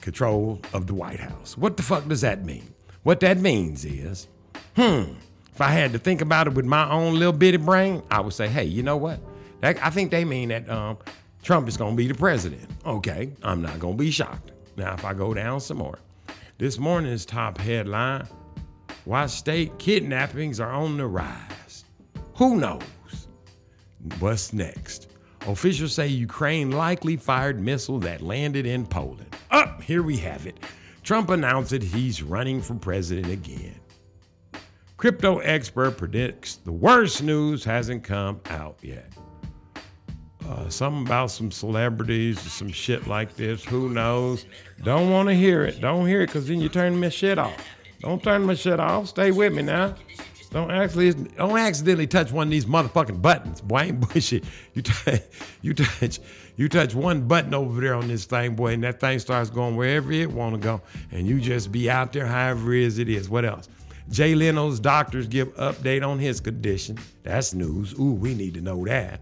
control 0.00 0.60
of 0.72 0.86
the 0.86 0.94
White 0.94 1.20
House. 1.20 1.56
What 1.56 1.76
the 1.76 1.82
fuck 1.82 2.06
does 2.08 2.20
that 2.22 2.44
mean? 2.44 2.74
What 3.02 3.20
that 3.20 3.38
means 3.38 3.84
is, 3.84 4.28
hmm, 4.76 5.12
if 5.52 5.60
I 5.60 5.68
had 5.68 5.92
to 5.92 5.98
think 5.98 6.20
about 6.20 6.46
it 6.46 6.54
with 6.54 6.64
my 6.64 6.90
own 6.90 7.14
little 7.14 7.32
bitty 7.32 7.58
brain, 7.58 8.02
I 8.10 8.20
would 8.20 8.32
say, 8.32 8.48
hey, 8.48 8.64
you 8.64 8.82
know 8.82 8.96
what? 8.96 9.20
I 9.62 9.90
think 9.90 10.10
they 10.10 10.24
mean 10.24 10.50
that 10.50 10.68
um, 10.68 10.98
Trump 11.44 11.68
is 11.68 11.76
gonna 11.76 11.94
be 11.94 12.08
the 12.08 12.14
president. 12.14 12.68
Okay, 12.86 13.30
I'm 13.42 13.60
not 13.60 13.78
gonna 13.78 13.96
be 13.96 14.10
shocked. 14.10 14.52
Now, 14.76 14.94
if 14.94 15.04
I 15.04 15.12
go 15.12 15.34
down 15.34 15.60
some 15.60 15.76
more, 15.76 15.98
this 16.58 16.78
morning's 16.78 17.26
top 17.26 17.58
headline 17.58 18.26
why 19.04 19.26
state 19.26 19.78
kidnappings 19.78 20.58
are 20.58 20.72
on 20.72 20.96
the 20.96 21.06
rise. 21.06 21.84
Who 22.36 22.56
knows? 22.56 23.28
What's 24.18 24.54
next? 24.54 25.08
Officials 25.46 25.92
say 25.92 26.06
Ukraine 26.06 26.70
likely 26.70 27.18
fired 27.18 27.60
missile 27.60 27.98
that 28.00 28.22
landed 28.22 28.64
in 28.64 28.86
Poland. 28.86 29.36
Up, 29.50 29.82
here 29.82 30.02
we 30.02 30.16
have 30.16 30.46
it. 30.46 30.58
Trump 31.02 31.28
announced 31.28 31.70
that 31.70 31.82
he's 31.82 32.22
running 32.22 32.62
for 32.62 32.74
president 32.74 33.30
again. 33.30 33.78
Crypto 34.96 35.40
expert 35.40 35.98
predicts 35.98 36.56
the 36.56 36.72
worst 36.72 37.22
news 37.22 37.62
hasn't 37.62 38.02
come 38.02 38.40
out 38.46 38.78
yet. 38.80 39.12
Uh, 40.54 40.68
something 40.68 41.04
about 41.04 41.32
some 41.32 41.50
celebrities 41.50 42.38
or 42.46 42.48
some 42.48 42.70
shit 42.70 43.08
like 43.08 43.34
this. 43.34 43.64
Who 43.64 43.88
knows? 43.88 44.46
Don't 44.84 45.10
want 45.10 45.28
to 45.28 45.34
hear 45.34 45.64
it. 45.64 45.80
Don't 45.80 46.06
hear 46.06 46.22
it 46.22 46.28
because 46.28 46.46
then 46.46 46.60
you 46.60 46.68
turn 46.68 47.00
my 47.00 47.08
shit 47.08 47.38
off. 47.38 47.56
Don't 48.00 48.22
turn 48.22 48.44
my 48.44 48.54
shit 48.54 48.78
off. 48.78 49.08
Stay 49.08 49.32
with 49.32 49.52
me 49.52 49.62
now. 49.62 49.96
Don't 50.52 50.70
actually 50.70 51.12
don't 51.12 51.58
accidentally 51.58 52.06
touch 52.06 52.30
one 52.30 52.46
of 52.46 52.50
these 52.52 52.66
motherfucking 52.66 53.20
buttons. 53.20 53.60
Boy, 53.60 53.76
I 53.76 53.84
ain't 53.86 54.00
bullshit. 54.12 54.44
You 54.74 54.82
touch 54.82 55.22
you 55.62 55.74
touch 55.74 56.20
you 56.56 56.68
touch 56.68 56.94
one 56.94 57.26
button 57.26 57.52
over 57.52 57.80
there 57.80 57.94
on 57.94 58.06
this 58.06 58.24
thing, 58.24 58.54
boy, 58.54 58.74
and 58.74 58.84
that 58.84 59.00
thing 59.00 59.18
starts 59.18 59.50
going 59.50 59.74
wherever 59.74 60.12
it 60.12 60.30
wanna 60.30 60.58
go. 60.58 60.80
And 61.10 61.26
you 61.26 61.40
just 61.40 61.72
be 61.72 61.90
out 61.90 62.12
there 62.12 62.26
however 62.26 62.74
it 62.74 62.84
is 62.84 62.98
it 63.00 63.08
is. 63.08 63.28
What 63.28 63.44
else? 63.44 63.68
Jay 64.10 64.36
Leno's 64.36 64.78
doctors 64.78 65.26
give 65.26 65.48
update 65.56 66.06
on 66.06 66.20
his 66.20 66.38
condition. 66.38 66.98
That's 67.24 67.54
news. 67.54 67.98
Ooh, 67.98 68.12
we 68.12 68.34
need 68.34 68.54
to 68.54 68.60
know 68.60 68.84
that. 68.84 69.20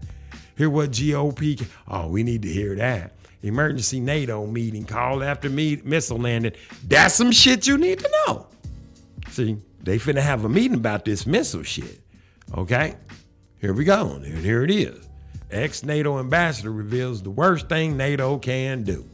Hear 0.55 0.69
what 0.69 0.91
GOP. 0.91 1.65
Oh, 1.87 2.07
we 2.07 2.23
need 2.23 2.41
to 2.43 2.47
hear 2.47 2.75
that. 2.75 3.13
Emergency 3.41 3.99
NATO 3.99 4.45
meeting 4.45 4.85
called 4.85 5.23
after 5.23 5.49
me 5.49 5.81
missile 5.83 6.17
landing. 6.17 6.53
That's 6.87 7.15
some 7.15 7.31
shit 7.31 7.67
you 7.67 7.77
need 7.77 7.99
to 7.99 8.11
know. 8.27 8.47
See, 9.29 9.57
they 9.81 9.97
finna 9.97 10.21
have 10.21 10.45
a 10.45 10.49
meeting 10.49 10.77
about 10.77 11.05
this 11.05 11.25
missile 11.25 11.63
shit. 11.63 11.99
Okay? 12.55 12.95
Here 13.59 13.73
we 13.73 13.83
go. 13.83 14.19
Here, 14.19 14.35
here 14.35 14.63
it 14.63 14.71
is. 14.71 15.07
Ex 15.51 15.83
NATO 15.83 16.19
ambassador 16.19 16.71
reveals 16.71 17.21
the 17.21 17.29
worst 17.29 17.69
thing 17.69 17.97
NATO 17.97 18.37
can 18.37 18.83
do. 18.83 19.07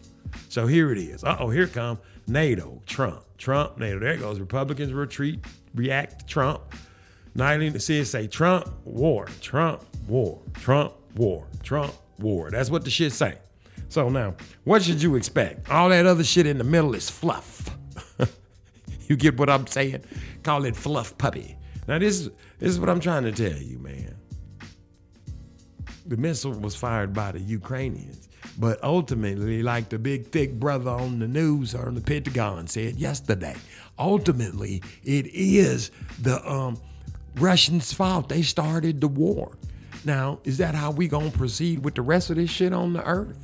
So 0.47 0.67
here 0.67 0.91
it 0.91 0.97
is. 0.97 1.23
Uh 1.23 1.37
oh, 1.39 1.49
here 1.49 1.67
come 1.67 1.99
NATO, 2.27 2.81
Trump, 2.85 3.23
Trump, 3.37 3.77
NATO. 3.77 3.99
There 3.99 4.17
goes. 4.17 4.39
Republicans 4.39 4.93
retreat, 4.93 5.43
react 5.73 6.19
to 6.19 6.25
Trump. 6.27 6.61
I 7.39 7.57
need 7.57 7.73
to 7.73 7.79
see 7.79 7.99
it 7.99 8.05
say 8.05 8.27
Trump, 8.27 8.67
war, 8.83 9.27
Trump, 9.41 9.83
war, 10.07 10.39
Trump, 10.55 10.93
war, 11.19 11.45
Trump, 11.61 11.93
war. 12.17 12.49
That's 12.49 12.71
what 12.71 12.85
the 12.85 12.89
shit 12.89 13.11
say. 13.11 13.37
So 13.89 14.07
now, 14.07 14.35
what 14.63 14.81
should 14.81 15.01
you 15.01 15.15
expect? 15.15 15.69
All 15.69 15.89
that 15.89 16.05
other 16.05 16.23
shit 16.23 16.47
in 16.47 16.57
the 16.57 16.63
middle 16.63 16.95
is 16.95 17.09
fluff. 17.09 17.75
you 19.07 19.17
get 19.17 19.37
what 19.37 19.49
I'm 19.49 19.67
saying? 19.67 20.03
Call 20.43 20.63
it 20.65 20.75
fluff 20.75 21.17
puppy. 21.17 21.57
Now 21.87 21.99
this, 21.99 22.29
this 22.59 22.69
is 22.69 22.79
what 22.79 22.89
I'm 22.89 23.01
trying 23.01 23.23
to 23.23 23.31
tell 23.31 23.61
you, 23.61 23.79
man. 23.79 24.15
The 26.05 26.17
missile 26.17 26.53
was 26.53 26.75
fired 26.75 27.13
by 27.13 27.33
the 27.33 27.39
Ukrainians, 27.39 28.29
but 28.57 28.83
ultimately, 28.83 29.61
like 29.61 29.89
the 29.89 29.99
big 29.99 30.27
thick 30.27 30.53
brother 30.53 30.89
on 30.89 31.19
the 31.19 31.27
news 31.27 31.75
or 31.75 31.87
on 31.87 31.95
the 31.95 32.01
Pentagon 32.01 32.67
said 32.67 32.95
yesterday, 32.95 33.55
ultimately 33.97 34.81
it 35.03 35.27
is 35.27 35.91
the 36.21 36.43
um, 36.49 36.79
Russians' 37.35 37.93
fault. 37.93 38.29
They 38.29 38.41
started 38.41 39.01
the 39.01 39.07
war. 39.07 39.57
Now, 40.05 40.39
is 40.43 40.57
that 40.57 40.75
how 40.75 40.91
we 40.91 41.07
gonna 41.07 41.31
proceed 41.31 41.83
with 41.83 41.95
the 41.95 42.01
rest 42.01 42.29
of 42.29 42.37
this 42.37 42.49
shit 42.49 42.73
on 42.73 42.93
the 42.93 43.03
earth? 43.03 43.35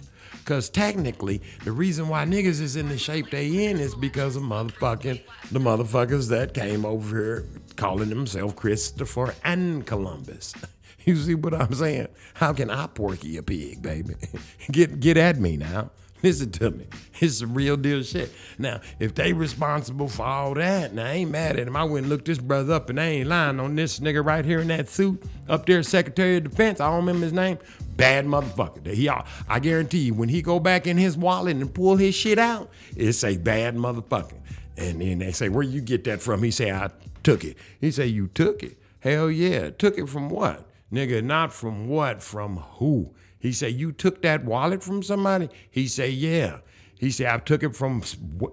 Cause 0.45 0.69
technically, 0.69 1.41
the 1.63 1.71
reason 1.71 2.07
why 2.07 2.23
niggas 2.25 2.61
is 2.61 2.75
in 2.75 2.87
the 2.87 2.99
shape 2.99 3.31
they 3.31 3.65
in 3.65 3.79
is 3.79 3.95
because 3.95 4.35
of 4.35 4.43
motherfucking 4.43 5.19
the 5.51 5.59
motherfuckers 5.59 6.29
that 6.29 6.53
came 6.53 6.85
over 6.85 7.17
here 7.17 7.45
calling 7.75 8.09
themselves 8.09 8.53
Christopher 8.53 9.33
and 9.43 9.85
Columbus. 9.85 10.53
You 11.05 11.15
see 11.17 11.35
what 11.35 11.53
I'm 11.53 11.71
saying? 11.71 12.07
How 12.33 12.51
can 12.51 12.71
I 12.71 12.87
porky 12.87 13.37
a 13.37 13.43
pig, 13.43 13.79
baby? 13.83 14.15
get 14.71 14.99
get 14.99 15.17
at 15.17 15.37
me 15.39 15.55
now. 15.55 15.91
Listen 16.25 16.49
to 16.53 16.71
me. 16.71 16.87
It's 17.19 17.37
some 17.37 17.53
real 17.53 17.77
deal 17.77 18.01
shit. 18.01 18.31
Now, 18.57 18.81
if 18.99 19.13
they 19.13 19.31
responsible 19.31 20.07
for 20.07 20.25
all 20.25 20.55
that, 20.55 20.91
now 20.91 21.05
I 21.05 21.11
ain't 21.11 21.29
mad 21.29 21.59
at 21.59 21.67
him. 21.67 21.75
I 21.75 21.83
wouldn't 21.83 22.09
look 22.09 22.25
this 22.25 22.39
brother 22.39 22.73
up 22.73 22.89
and 22.89 22.99
I 22.99 23.05
ain't 23.05 23.29
lying 23.29 23.59
on 23.59 23.75
this 23.75 23.99
nigga 23.99 24.25
right 24.25 24.43
here 24.43 24.59
in 24.59 24.69
that 24.69 24.89
suit 24.89 25.21
up 25.47 25.67
there, 25.67 25.83
Secretary 25.83 26.37
of 26.37 26.45
Defense. 26.45 26.79
I 26.79 26.87
don't 26.87 27.05
remember 27.05 27.25
his 27.25 27.33
name. 27.33 27.59
Bad 27.95 28.25
motherfucker. 28.25 28.87
He, 28.91 29.07
I 29.07 29.59
guarantee 29.59 29.99
you, 29.99 30.15
when 30.15 30.29
he 30.29 30.41
go 30.41 30.59
back 30.59 30.87
in 30.87 30.97
his 30.97 31.15
wallet 31.15 31.57
and 31.57 31.71
pull 31.71 31.95
his 31.95 32.15
shit 32.15 32.39
out, 32.39 32.71
it's 32.97 33.23
a 33.23 33.37
bad 33.37 33.75
motherfucker. 33.75 34.39
And 34.77 35.01
then 35.01 35.19
they 35.19 35.31
say, 35.31 35.49
where 35.49 35.61
you 35.61 35.79
get 35.79 36.05
that 36.05 36.23
from? 36.23 36.41
He 36.41 36.49
say, 36.49 36.71
I 36.71 36.89
took 37.21 37.43
it. 37.43 37.55
He 37.79 37.91
say, 37.91 38.07
you 38.07 38.29
took 38.29 38.63
it? 38.63 38.79
Hell 38.99 39.29
yeah. 39.29 39.69
Took 39.69 39.99
it 39.99 40.09
from 40.09 40.29
what? 40.29 40.67
Nigga, 40.91 41.23
not 41.23 41.53
from 41.53 41.87
what? 41.87 42.23
From 42.23 42.57
who? 42.57 43.13
He 43.45 43.51
say, 43.51 43.69
you 43.69 43.91
took 43.91 44.23
that 44.23 44.43
wallet 44.43 44.81
from 44.81 45.03
somebody? 45.03 45.49
He 45.69 45.87
say, 45.87 46.09
yeah. 46.09 46.61
He 46.97 47.11
said, 47.11 47.27
I 47.27 47.37
took 47.37 47.61
it 47.61 47.75
from 47.75 48.01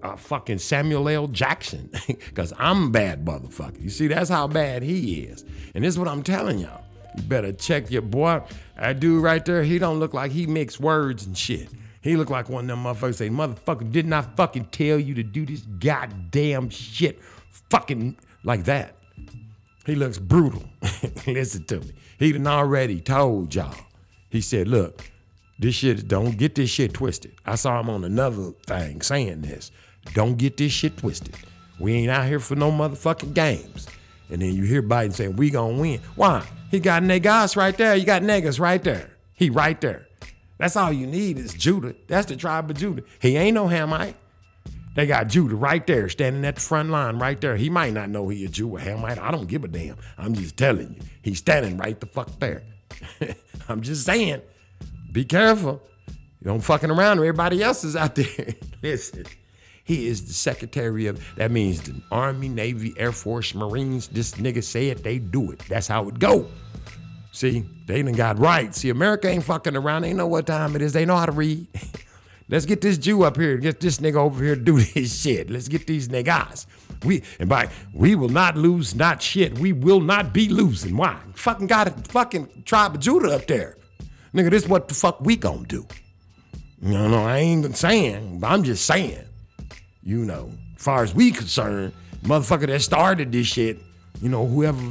uh, 0.03 0.15
fucking 0.15 0.59
Samuel 0.59 1.09
L. 1.09 1.25
Jackson 1.25 1.89
because 2.07 2.53
I'm 2.59 2.91
bad 2.91 3.25
motherfucker. 3.25 3.81
You 3.81 3.89
see, 3.89 4.05
that's 4.05 4.29
how 4.29 4.47
bad 4.47 4.83
he 4.83 5.21
is. 5.21 5.45
And 5.73 5.83
this 5.83 5.95
is 5.95 5.97
what 5.97 6.07
I'm 6.07 6.21
telling 6.21 6.59
y'all. 6.59 6.83
You 7.17 7.23
better 7.23 7.51
check 7.53 7.89
your 7.89 8.03
boy. 8.03 8.43
That 8.77 8.99
dude 8.99 9.23
right 9.23 9.43
there, 9.43 9.63
he 9.63 9.79
don't 9.79 9.99
look 9.99 10.13
like 10.13 10.31
he 10.31 10.45
mix 10.45 10.79
words 10.79 11.25
and 11.25 11.35
shit. 11.35 11.69
He 12.01 12.15
look 12.15 12.29
like 12.29 12.47
one 12.47 12.69
of 12.69 12.77
them 12.77 12.83
motherfuckers 12.83 13.15
say, 13.15 13.29
motherfucker, 13.29 13.91
didn't 13.91 14.13
I 14.13 14.21
fucking 14.21 14.65
tell 14.65 14.99
you 14.99 15.15
to 15.15 15.23
do 15.23 15.43
this 15.43 15.61
goddamn 15.61 16.69
shit 16.69 17.19
fucking 17.71 18.15
like 18.43 18.65
that? 18.65 18.95
He 19.87 19.95
looks 19.95 20.19
brutal. 20.19 20.65
Listen 21.25 21.63
to 21.65 21.79
me. 21.79 21.93
He 22.19 22.31
done 22.31 22.45
already 22.45 23.01
told 23.01 23.55
y'all. 23.55 23.73
He 24.33 24.41
said, 24.41 24.67
look, 24.67 25.11
this 25.59 25.75
shit, 25.75 26.07
don't 26.07 26.39
get 26.39 26.55
this 26.55 26.71
shit 26.71 26.91
twisted. 26.91 27.33
I 27.45 27.53
saw 27.53 27.79
him 27.79 27.87
on 27.87 28.03
another 28.03 28.51
thing 28.65 29.03
saying 29.03 29.41
this. 29.41 29.69
Don't 30.15 30.39
get 30.39 30.57
this 30.57 30.71
shit 30.71 30.97
twisted. 30.97 31.35
We 31.79 31.93
ain't 31.93 32.09
out 32.09 32.25
here 32.25 32.39
for 32.39 32.55
no 32.55 32.71
motherfucking 32.71 33.35
games. 33.35 33.87
And 34.31 34.41
then 34.41 34.55
you 34.55 34.63
hear 34.63 34.81
Biden 34.81 35.13
saying, 35.13 35.35
we 35.35 35.51
gonna 35.51 35.77
win. 35.77 35.99
Why? 36.15 36.43
He 36.71 36.79
got 36.79 37.03
Negas 37.03 37.55
right 37.55 37.77
there. 37.77 37.95
You 37.95 38.05
got 38.05 38.23
Negas 38.23 38.59
right 38.59 38.83
there. 38.83 39.11
He 39.35 39.51
right 39.51 39.79
there. 39.79 40.07
That's 40.57 40.75
all 40.75 40.91
you 40.91 41.05
need 41.05 41.37
is 41.37 41.53
Judah. 41.53 41.93
That's 42.07 42.25
the 42.25 42.35
tribe 42.35 42.71
of 42.71 42.77
Judah. 42.77 43.03
He 43.19 43.37
ain't 43.37 43.53
no 43.53 43.67
Hamite. 43.67 44.15
They 44.95 45.05
got 45.05 45.27
Judah 45.27 45.55
right 45.55 45.85
there, 45.85 46.09
standing 46.09 46.43
at 46.43 46.55
the 46.55 46.61
front 46.61 46.89
line 46.89 47.19
right 47.19 47.39
there. 47.39 47.55
He 47.55 47.69
might 47.69 47.93
not 47.93 48.09
know 48.09 48.29
he 48.29 48.45
a 48.45 48.47
Jew 48.47 48.77
or 48.77 48.79
Hamite. 48.79 49.19
I 49.19 49.29
don't 49.29 49.47
give 49.47 49.63
a 49.63 49.67
damn. 49.67 49.97
I'm 50.17 50.33
just 50.33 50.57
telling 50.57 50.95
you. 50.95 51.01
He's 51.21 51.37
standing 51.37 51.77
right 51.77 51.99
the 51.99 52.07
fuck 52.07 52.39
there. 52.39 52.63
I'm 53.69 53.81
just 53.81 54.05
saying, 54.05 54.41
be 55.11 55.25
careful. 55.25 55.81
You 56.07 56.45
don't 56.45 56.61
fucking 56.61 56.91
around. 56.91 57.19
Everybody 57.19 57.63
else 57.63 57.83
is 57.83 57.95
out 57.95 58.15
there. 58.15 58.55
Listen, 58.83 59.25
he 59.83 60.07
is 60.07 60.25
the 60.25 60.33
secretary 60.33 61.07
of, 61.07 61.23
that 61.35 61.51
means 61.51 61.81
the 61.81 62.01
Army, 62.11 62.49
Navy, 62.49 62.93
Air 62.97 63.11
Force, 63.11 63.55
Marines. 63.55 64.07
This 64.07 64.33
nigga 64.33 64.63
say 64.63 64.89
it, 64.89 65.03
they 65.03 65.19
do 65.19 65.51
it. 65.51 65.59
That's 65.69 65.87
how 65.87 66.07
it 66.09 66.19
go. 66.19 66.47
See, 67.31 67.65
they 67.87 68.01
done 68.03 68.13
got 68.13 68.37
right. 68.37 68.75
See, 68.75 68.89
America 68.89 69.27
ain't 69.27 69.43
fucking 69.43 69.75
around. 69.75 70.03
They 70.03 70.13
know 70.13 70.27
what 70.27 70.45
time 70.45 70.75
it 70.75 70.81
is. 70.81 70.93
They 70.93 71.05
know 71.05 71.15
how 71.15 71.25
to 71.25 71.31
read. 71.31 71.67
Let's 72.49 72.65
get 72.65 72.81
this 72.81 72.97
Jew 72.97 73.23
up 73.23 73.37
here. 73.37 73.57
Get 73.57 73.79
this 73.79 73.97
nigga 73.97 74.15
over 74.15 74.43
here 74.43 74.55
to 74.55 74.61
do 74.61 74.79
this 74.93 75.21
shit. 75.21 75.49
Let's 75.49 75.67
get 75.67 75.87
these 75.87 76.07
niggas. 76.07 76.65
We 77.03 77.23
and 77.39 77.49
by 77.49 77.69
we 77.93 78.15
will 78.15 78.29
not 78.29 78.57
lose 78.57 78.95
not 78.95 79.21
shit. 79.21 79.57
We 79.59 79.73
will 79.73 79.99
not 79.99 80.33
be 80.33 80.49
losing. 80.49 80.95
Why? 80.95 81.19
Fucking 81.35 81.67
got 81.67 81.87
a 81.87 81.91
fucking 81.91 82.63
tribe 82.65 82.95
of 82.95 83.01
Judah 83.01 83.35
up 83.35 83.47
there. 83.47 83.77
Nigga, 84.33 84.49
this 84.49 84.67
what 84.67 84.87
the 84.87 84.93
fuck 84.93 85.21
we 85.21 85.35
gonna 85.35 85.65
do. 85.65 85.85
No, 86.81 87.07
no, 87.07 87.23
I 87.23 87.37
ain't 87.37 87.77
saying, 87.77 88.39
but 88.39 88.47
I'm 88.47 88.63
just 88.63 88.85
saying. 88.85 89.25
You 90.01 90.25
know, 90.25 90.51
far 90.75 91.03
as 91.03 91.13
we 91.15 91.31
concerned, 91.31 91.93
motherfucker 92.23 92.67
that 92.67 92.81
started 92.81 93.31
this 93.31 93.47
shit, 93.47 93.79
you 94.21 94.27
know, 94.27 94.45
whoever 94.45 94.81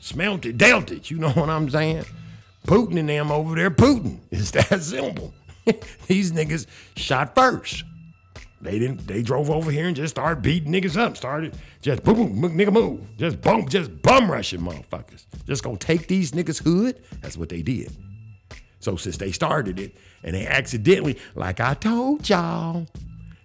smelt 0.00 0.46
it, 0.46 0.56
dealt 0.56 0.90
it. 0.90 1.10
You 1.10 1.18
know 1.18 1.30
what 1.32 1.50
I'm 1.50 1.68
saying? 1.68 2.04
Putin 2.66 2.98
and 2.98 3.08
them 3.08 3.30
over 3.32 3.54
there, 3.54 3.70
Putin. 3.70 4.18
It's 4.30 4.50
that 4.52 4.82
simple. 4.82 5.34
These 6.06 6.32
niggas 6.32 6.66
shot 6.96 7.34
first. 7.34 7.84
They 8.60 8.78
didn't. 8.78 9.06
They 9.08 9.22
drove 9.22 9.50
over 9.50 9.70
here 9.70 9.88
and 9.88 9.96
just 9.96 10.14
started 10.14 10.40
beating 10.40 10.72
niggas 10.72 10.96
up. 10.96 11.16
Started 11.16 11.56
just 11.80 12.04
boom, 12.04 12.40
boom, 12.40 12.56
nigga 12.56 12.72
move, 12.72 13.00
just 13.16 13.40
bum, 13.40 13.68
just 13.68 14.00
bum 14.02 14.30
rushing 14.30 14.60
motherfuckers. 14.60 15.26
Just 15.46 15.64
gonna 15.64 15.76
take 15.76 16.06
these 16.06 16.30
niggas 16.30 16.62
hood. 16.62 17.02
That's 17.20 17.36
what 17.36 17.48
they 17.48 17.62
did. 17.62 17.92
So 18.78 18.96
since 18.96 19.16
they 19.16 19.32
started 19.32 19.80
it 19.80 19.96
and 20.22 20.34
they 20.34 20.46
accidentally, 20.46 21.18
like 21.34 21.58
I 21.58 21.74
told 21.74 22.28
y'all, 22.28 22.86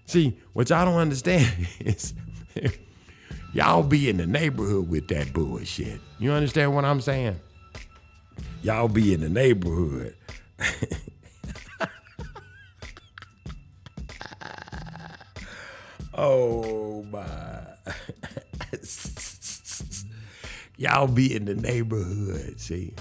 see 0.06 0.38
what 0.53 0.69
y'all 0.69 0.85
don't 0.85 0.99
understand 0.99 1.52
is 1.80 2.14
y'all 3.53 3.84
be 3.84 4.10
in 4.10 4.18
the 4.18 4.27
neighborhood 4.27 4.88
with 4.88 5.07
that 5.07 5.34
bullshit. 5.34 5.99
You 6.19 6.31
understand 6.31 6.76
what 6.76 6.85
I'm 6.85 7.02
saying? 7.02 7.39
Y'all 8.61 8.88
be 8.88 9.14
in 9.14 9.22
the 9.22 9.30
neighborhood. 9.30 10.15
Oh 16.18 17.03
my. 17.03 17.60
y'all 20.77 21.07
be 21.07 21.35
in 21.35 21.45
the 21.45 21.56
neighborhood, 21.56 22.60
see? 22.60 22.94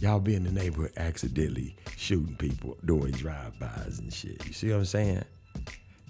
Y'all 0.00 0.20
be 0.20 0.34
in 0.34 0.44
the 0.44 0.52
neighborhood 0.52 0.92
accidentally 0.96 1.76
shooting 1.96 2.36
people 2.36 2.76
doing 2.84 3.12
drive-bys 3.12 3.98
and 3.98 4.12
shit. 4.12 4.44
You 4.46 4.52
see 4.52 4.68
what 4.68 4.76
I'm 4.76 4.84
saying? 4.84 5.24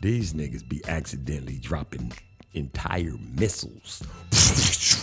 These 0.00 0.34
niggas 0.34 0.68
be 0.68 0.82
accidentally 0.88 1.58
dropping 1.58 2.12
entire 2.52 3.14
missiles. 3.34 4.02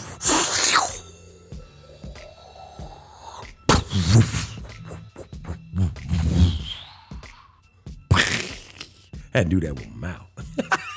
To 9.39 9.45
do 9.45 9.61
that 9.61 9.73
with 9.73 9.87
my 9.95 10.09
mouth. 10.09 10.79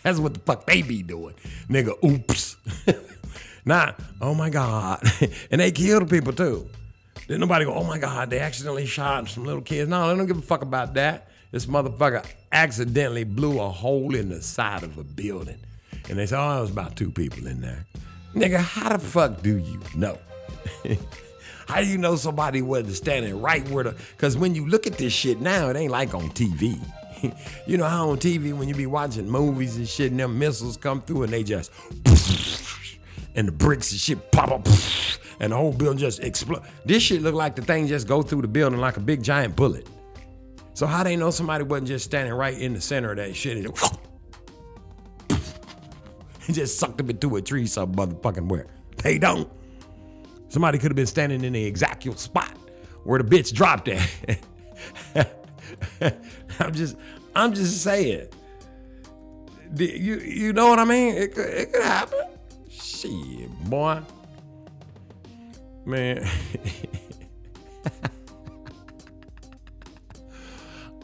That's 0.02 0.18
what 0.18 0.34
the 0.34 0.40
fuck 0.40 0.66
they 0.66 0.82
be 0.82 1.02
doing. 1.02 1.34
Nigga, 1.68 1.92
oops. 2.04 2.56
nah, 3.64 3.92
oh 4.20 4.34
my 4.34 4.50
God. 4.50 5.02
and 5.50 5.60
they 5.60 5.70
killed 5.70 6.08
people 6.08 6.32
too. 6.32 6.68
Then 7.28 7.40
nobody 7.40 7.64
go, 7.64 7.74
oh 7.74 7.84
my 7.84 7.98
God, 7.98 8.30
they 8.30 8.40
accidentally 8.40 8.86
shot 8.86 9.28
some 9.28 9.44
little 9.44 9.62
kids. 9.62 9.88
No, 9.88 10.08
they 10.08 10.16
don't 10.16 10.26
give 10.26 10.38
a 10.38 10.42
fuck 10.42 10.62
about 10.62 10.94
that. 10.94 11.28
This 11.52 11.66
motherfucker 11.66 12.24
accidentally 12.50 13.24
blew 13.24 13.60
a 13.60 13.68
hole 13.68 14.14
in 14.14 14.30
the 14.30 14.40
side 14.40 14.82
of 14.82 14.96
a 14.98 15.04
building. 15.04 15.58
And 16.08 16.18
they 16.18 16.26
said, 16.26 16.40
oh, 16.40 16.52
there 16.52 16.60
was 16.62 16.70
about 16.70 16.96
two 16.96 17.10
people 17.10 17.46
in 17.46 17.60
there. 17.60 17.86
Nigga, 18.34 18.58
how 18.58 18.90
the 18.90 18.98
fuck 18.98 19.42
do 19.42 19.58
you 19.58 19.80
know? 19.94 20.18
how 21.68 21.80
do 21.80 21.86
you 21.86 21.98
know 21.98 22.16
somebody 22.16 22.62
wasn't 22.62 22.94
standing 22.94 23.40
right 23.40 23.68
where 23.68 23.84
the, 23.84 23.96
because 24.16 24.36
when 24.36 24.54
you 24.54 24.66
look 24.66 24.86
at 24.86 24.98
this 24.98 25.12
shit 25.12 25.40
now, 25.40 25.68
it 25.68 25.76
ain't 25.76 25.92
like 25.92 26.14
on 26.14 26.30
TV. 26.30 26.80
you 27.66 27.76
know 27.76 27.84
how 27.84 28.10
on 28.10 28.18
TV 28.18 28.52
when 28.52 28.68
you 28.68 28.74
be 28.74 28.86
watching 28.86 29.28
movies 29.28 29.76
and 29.76 29.88
shit 29.88 30.10
and 30.10 30.20
them 30.20 30.38
missiles 30.38 30.76
come 30.76 31.00
through 31.02 31.24
and 31.24 31.32
they 31.32 31.42
just, 31.42 31.70
and 33.34 33.48
the 33.48 33.52
bricks 33.52 33.90
and 33.92 34.00
shit 34.00 34.30
pop 34.30 34.50
up 34.50 34.66
and 35.40 35.52
the 35.52 35.56
whole 35.56 35.72
building 35.72 35.98
just 35.98 36.20
explode. 36.20 36.62
This 36.84 37.02
shit 37.02 37.22
look 37.22 37.34
like 37.34 37.56
the 37.56 37.62
thing 37.62 37.86
just 37.86 38.06
go 38.06 38.22
through 38.22 38.42
the 38.42 38.48
building 38.48 38.80
like 38.80 38.96
a 38.96 39.00
big 39.00 39.22
giant 39.22 39.56
bullet. 39.56 39.86
So 40.74 40.86
how 40.86 41.02
they 41.02 41.16
know 41.16 41.30
somebody 41.30 41.64
wasn't 41.64 41.88
just 41.88 42.04
standing 42.06 42.32
right 42.32 42.56
in 42.56 42.72
the 42.72 42.80
center 42.80 43.10
of 43.10 43.16
that 43.18 43.34
shit 43.36 43.56
and 43.56 43.76
just 46.54 46.78
sucked 46.78 46.98
them 46.98 47.10
into 47.10 47.36
a 47.36 47.42
tree 47.42 47.66
some 47.66 47.94
motherfucking 47.94 48.48
where. 48.48 48.66
They 49.02 49.18
don't. 49.18 49.48
Somebody 50.48 50.78
could 50.78 50.90
have 50.90 50.96
been 50.96 51.06
standing 51.06 51.44
in 51.44 51.52
the 51.52 51.64
exact 51.64 52.02
spot 52.18 52.52
where 53.04 53.22
the 53.22 53.28
bitch 53.28 53.52
dropped 53.52 53.88
at. 53.88 55.30
I'm 56.64 56.74
just, 56.74 56.96
I'm 57.34 57.54
just 57.54 57.82
saying. 57.82 58.28
You, 59.76 60.18
you 60.18 60.52
know 60.52 60.68
what 60.68 60.78
I 60.78 60.84
mean? 60.84 61.14
It 61.14 61.34
could, 61.34 61.48
it 61.48 61.72
could 61.72 61.82
happen. 61.82 62.20
Shit, 62.68 63.48
boy. 63.64 64.02
Man. 65.86 66.28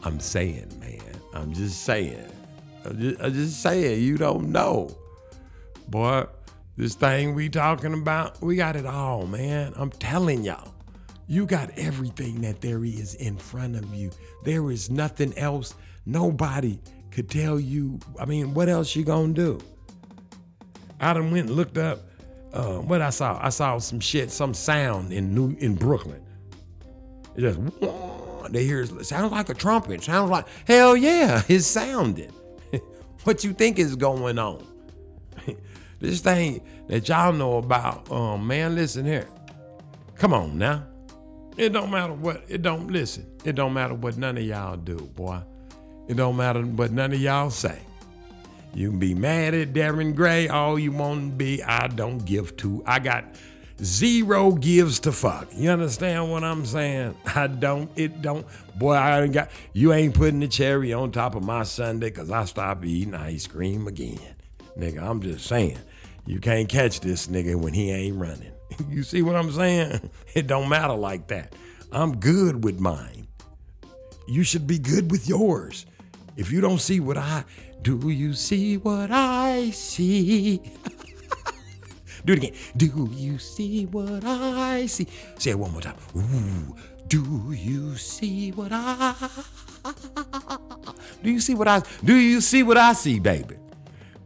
I'm 0.03 0.19
saying, 0.19 0.71
man. 0.79 1.01
I'm 1.33 1.53
just 1.53 1.83
saying. 1.83 2.23
I'm 2.85 2.99
just, 2.99 3.19
I'm 3.21 3.33
just 3.33 3.59
saying, 3.61 4.03
you 4.03 4.17
don't 4.17 4.51
know. 4.51 4.95
Boy, 5.87 6.25
this 6.75 6.93
thing 6.93 7.33
we 7.33 7.49
talking 7.49 7.93
about, 7.93 8.39
we 8.41 8.57
got 8.57 8.75
it 8.75 8.85
all, 8.85 9.25
man. 9.25 9.73
I'm 9.75 9.89
telling 9.89 10.43
y'all. 10.43 10.76
You 11.27 11.45
got 11.45 11.69
everything 11.77 12.41
that 12.41 12.61
there 12.61 12.85
is 12.85 13.15
in 13.15 13.37
front 13.37 13.75
of 13.75 13.93
you. 13.93 14.11
There 14.45 14.71
is 14.71 14.89
nothing 14.89 15.37
else. 15.37 15.75
Nobody 16.05 16.79
could 17.11 17.29
tell 17.29 17.59
you. 17.59 17.99
I 18.17 18.25
mean, 18.25 18.53
what 18.53 18.69
else 18.69 18.95
you 18.95 19.03
gonna 19.03 19.33
do? 19.33 19.59
Done 20.99 21.31
went 21.31 21.47
and 21.47 21.55
looked 21.55 21.77
up 21.77 21.99
uh, 22.53 22.77
what 22.77 23.01
I 23.01 23.09
saw. 23.09 23.39
I 23.41 23.49
saw 23.49 23.77
some 23.77 23.99
shit, 23.99 24.31
some 24.31 24.53
sound 24.53 25.11
in 25.11 25.35
New 25.35 25.55
in 25.59 25.75
Brooklyn. 25.75 26.21
It 27.35 27.41
just 27.41 27.59
they 28.51 28.63
hear 28.63 28.81
it 28.81 29.05
sounds 29.05 29.31
like 29.31 29.49
a 29.49 29.53
trumpet. 29.53 30.03
Sounds 30.03 30.31
like 30.31 30.45
hell 30.65 30.95
yeah, 30.95 31.43
it 31.49 31.61
sounded. 31.61 32.31
what 33.25 33.43
you 33.43 33.53
think 33.53 33.79
is 33.79 33.95
going 33.97 34.39
on? 34.39 34.65
this 35.99 36.21
thing 36.21 36.61
that 36.87 37.07
y'all 37.09 37.33
know 37.33 37.57
about, 37.57 38.09
um, 38.09 38.47
man. 38.47 38.75
Listen 38.75 39.05
here. 39.05 39.27
Come 40.15 40.33
on 40.33 40.57
now. 40.57 40.86
It 41.57 41.73
don't 41.73 41.89
matter 41.89 42.13
what. 42.13 42.43
It 42.47 42.61
don't 42.61 42.91
listen. 42.91 43.25
It 43.43 43.53
don't 43.53 43.73
matter 43.73 43.95
what 43.95 44.15
none 44.15 44.37
of 44.37 44.43
y'all 44.43 44.77
do, 44.77 44.97
boy. 44.97 45.41
It 46.07 46.15
don't 46.15 46.37
matter 46.37 46.61
what 46.61 46.91
none 46.91 47.11
of 47.11 47.19
y'all 47.19 47.49
say. 47.49 47.79
You 48.73 48.91
can 48.91 48.99
be 48.99 49.15
mad 49.15 49.55
at 49.55 49.73
Darren 49.73 50.15
Gray 50.15 50.47
all 50.47 50.77
you 50.77 50.91
want 50.91 51.31
to 51.31 51.35
be. 51.35 51.63
I 51.63 51.87
don't 51.87 52.23
give 52.23 52.55
to. 52.57 52.83
I 52.85 52.99
got 52.99 53.25
zero 53.83 54.51
gives 54.51 54.99
to 55.01 55.11
fuck. 55.11 55.47
You 55.51 55.71
understand 55.71 56.31
what 56.31 56.43
I'm 56.43 56.63
saying? 56.63 57.15
I 57.35 57.47
don't. 57.47 57.89
It 57.95 58.21
don't. 58.21 58.45
Boy, 58.75 58.93
I 58.93 59.23
ain't 59.23 59.33
got. 59.33 59.49
You 59.73 59.93
ain't 59.93 60.13
putting 60.13 60.39
the 60.39 60.47
cherry 60.47 60.93
on 60.93 61.11
top 61.11 61.33
of 61.33 61.43
my 61.43 61.63
Sunday 61.63 62.11
because 62.11 62.29
I 62.29 62.45
stopped 62.45 62.85
eating 62.85 63.15
ice 63.15 63.47
cream 63.47 63.87
again, 63.87 64.35
nigga. 64.77 65.01
I'm 65.01 65.21
just 65.21 65.45
saying. 65.47 65.79
You 66.27 66.39
can't 66.39 66.67
catch 66.67 66.99
this 66.99 67.27
nigga 67.27 67.55
when 67.55 67.73
he 67.73 67.89
ain't 67.89 68.17
running. 68.17 68.51
You 68.89 69.03
see 69.03 69.21
what 69.21 69.35
I'm 69.35 69.51
saying? 69.51 70.09
It 70.33 70.47
don't 70.47 70.69
matter 70.69 70.93
like 70.93 71.27
that. 71.27 71.53
I'm 71.91 72.17
good 72.17 72.63
with 72.63 72.79
mine. 72.79 73.27
You 74.27 74.43
should 74.43 74.67
be 74.67 74.77
good 74.77 75.09
with 75.09 75.27
yours. 75.27 75.85
If 76.35 76.51
you 76.51 76.61
don't 76.61 76.79
see 76.79 76.99
what 76.99 77.17
I 77.17 77.45
do, 77.81 78.09
you 78.09 78.33
see 78.33 78.77
what 78.77 79.09
I 79.11 79.71
see. 79.71 80.61
do 82.25 82.33
it 82.33 82.39
again. 82.39 82.53
Do 82.75 83.09
you 83.11 83.39
see 83.39 83.85
what 83.85 84.23
I 84.25 84.85
see? 84.85 85.07
Say 85.39 85.51
it 85.51 85.59
one 85.59 85.71
more 85.71 85.81
time. 85.81 85.95
Ooh, 86.15 86.75
do 87.07 87.53
you 87.53 87.95
see 87.95 88.51
what 88.51 88.71
I? 88.71 89.15
Do 91.23 91.31
you 91.31 91.39
see 91.39 91.55
what 91.55 91.67
I? 91.67 91.81
Do 92.03 92.15
you 92.15 92.41
see 92.41 92.63
what 92.63 92.77
I 92.77 92.93
see, 92.93 93.19
baby? 93.19 93.55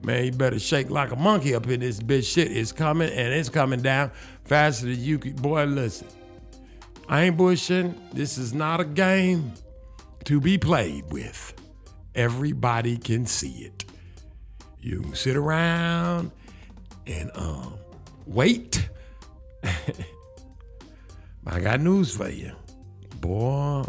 Man, 0.04 0.26
you 0.26 0.32
better 0.32 0.60
shake 0.60 0.90
like 0.90 1.12
a 1.12 1.16
monkey 1.16 1.54
up 1.54 1.68
in 1.68 1.80
this 1.80 2.00
bitch. 2.00 2.34
Shit 2.34 2.52
is 2.52 2.72
coming 2.72 3.10
and 3.10 3.34
it's 3.34 3.50
coming 3.50 3.82
down 3.82 4.12
faster 4.46 4.88
than 4.88 5.00
you 5.00 5.20
can. 5.20 5.34
Boy, 5.34 5.66
listen. 5.66 6.08
I 7.08 7.24
ain't 7.24 7.38
bushing. 7.38 7.94
This 8.14 8.38
is 8.38 8.54
not 8.54 8.80
a 8.80 8.86
game 8.86 9.54
to 10.26 10.40
be 10.40 10.58
played 10.58 11.12
with. 11.12 11.54
Everybody 12.16 12.98
can 12.98 13.26
see 13.26 13.66
it. 13.66 13.86
You 14.80 15.02
can 15.02 15.14
sit 15.14 15.36
around 15.36 16.32
and 17.06 17.30
um 17.36 17.76
wait. 18.26 18.90
I 21.46 21.60
got 21.60 21.80
news 21.82 22.16
for 22.16 22.30
you. 22.30 22.52
Boy, 23.20 23.84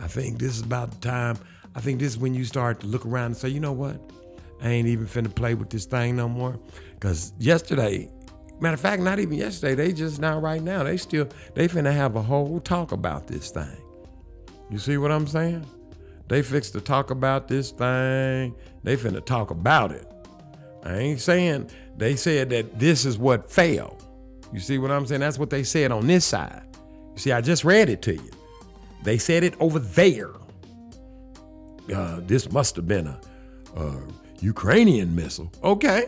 I 0.00 0.08
think 0.08 0.38
this 0.38 0.56
is 0.56 0.62
about 0.62 0.90
the 0.90 0.98
time. 0.98 1.38
I 1.74 1.80
think 1.80 2.00
this 2.00 2.12
is 2.12 2.18
when 2.18 2.34
you 2.34 2.44
start 2.44 2.80
to 2.80 2.86
look 2.86 3.06
around 3.06 3.26
and 3.26 3.36
say, 3.36 3.48
you 3.48 3.60
know 3.60 3.72
what? 3.72 4.11
I 4.62 4.68
ain't 4.68 4.88
even 4.88 5.06
finna 5.06 5.34
play 5.34 5.54
with 5.54 5.70
this 5.70 5.86
thing 5.86 6.16
no 6.16 6.28
more. 6.28 6.58
Cause 7.00 7.32
yesterday, 7.38 8.08
matter 8.60 8.74
of 8.74 8.80
fact, 8.80 9.02
not 9.02 9.18
even 9.18 9.34
yesterday, 9.36 9.74
they 9.74 9.92
just 9.92 10.20
now 10.20 10.38
right 10.38 10.62
now, 10.62 10.84
they 10.84 10.96
still 10.96 11.28
they 11.54 11.66
finna 11.68 11.92
have 11.92 12.14
a 12.16 12.22
whole 12.22 12.60
talk 12.60 12.92
about 12.92 13.26
this 13.26 13.50
thing. 13.50 13.82
You 14.70 14.78
see 14.78 14.96
what 14.96 15.10
I'm 15.10 15.26
saying? 15.26 15.66
They 16.28 16.42
fixed 16.42 16.72
to 16.74 16.80
talk 16.80 17.10
about 17.10 17.48
this 17.48 17.72
thing. 17.72 18.54
They 18.84 18.96
finna 18.96 19.24
talk 19.24 19.50
about 19.50 19.92
it. 19.92 20.06
I 20.84 20.96
ain't 20.96 21.20
saying 21.20 21.70
they 21.96 22.16
said 22.16 22.50
that 22.50 22.78
this 22.78 23.04
is 23.04 23.18
what 23.18 23.50
failed. 23.50 24.06
You 24.52 24.60
see 24.60 24.78
what 24.78 24.90
I'm 24.90 25.06
saying? 25.06 25.20
That's 25.20 25.38
what 25.38 25.50
they 25.50 25.64
said 25.64 25.90
on 25.92 26.06
this 26.06 26.24
side. 26.24 26.62
You 27.14 27.18
see, 27.18 27.32
I 27.32 27.40
just 27.40 27.64
read 27.64 27.88
it 27.88 28.00
to 28.02 28.14
you. 28.14 28.30
They 29.02 29.18
said 29.18 29.44
it 29.44 29.54
over 29.60 29.78
there. 29.78 30.30
Uh, 31.92 32.20
this 32.22 32.50
must 32.52 32.76
have 32.76 32.86
been 32.86 33.08
a, 33.08 33.20
a 33.76 33.98
Ukrainian 34.42 35.14
missile. 35.14 35.50
Okay. 35.62 36.06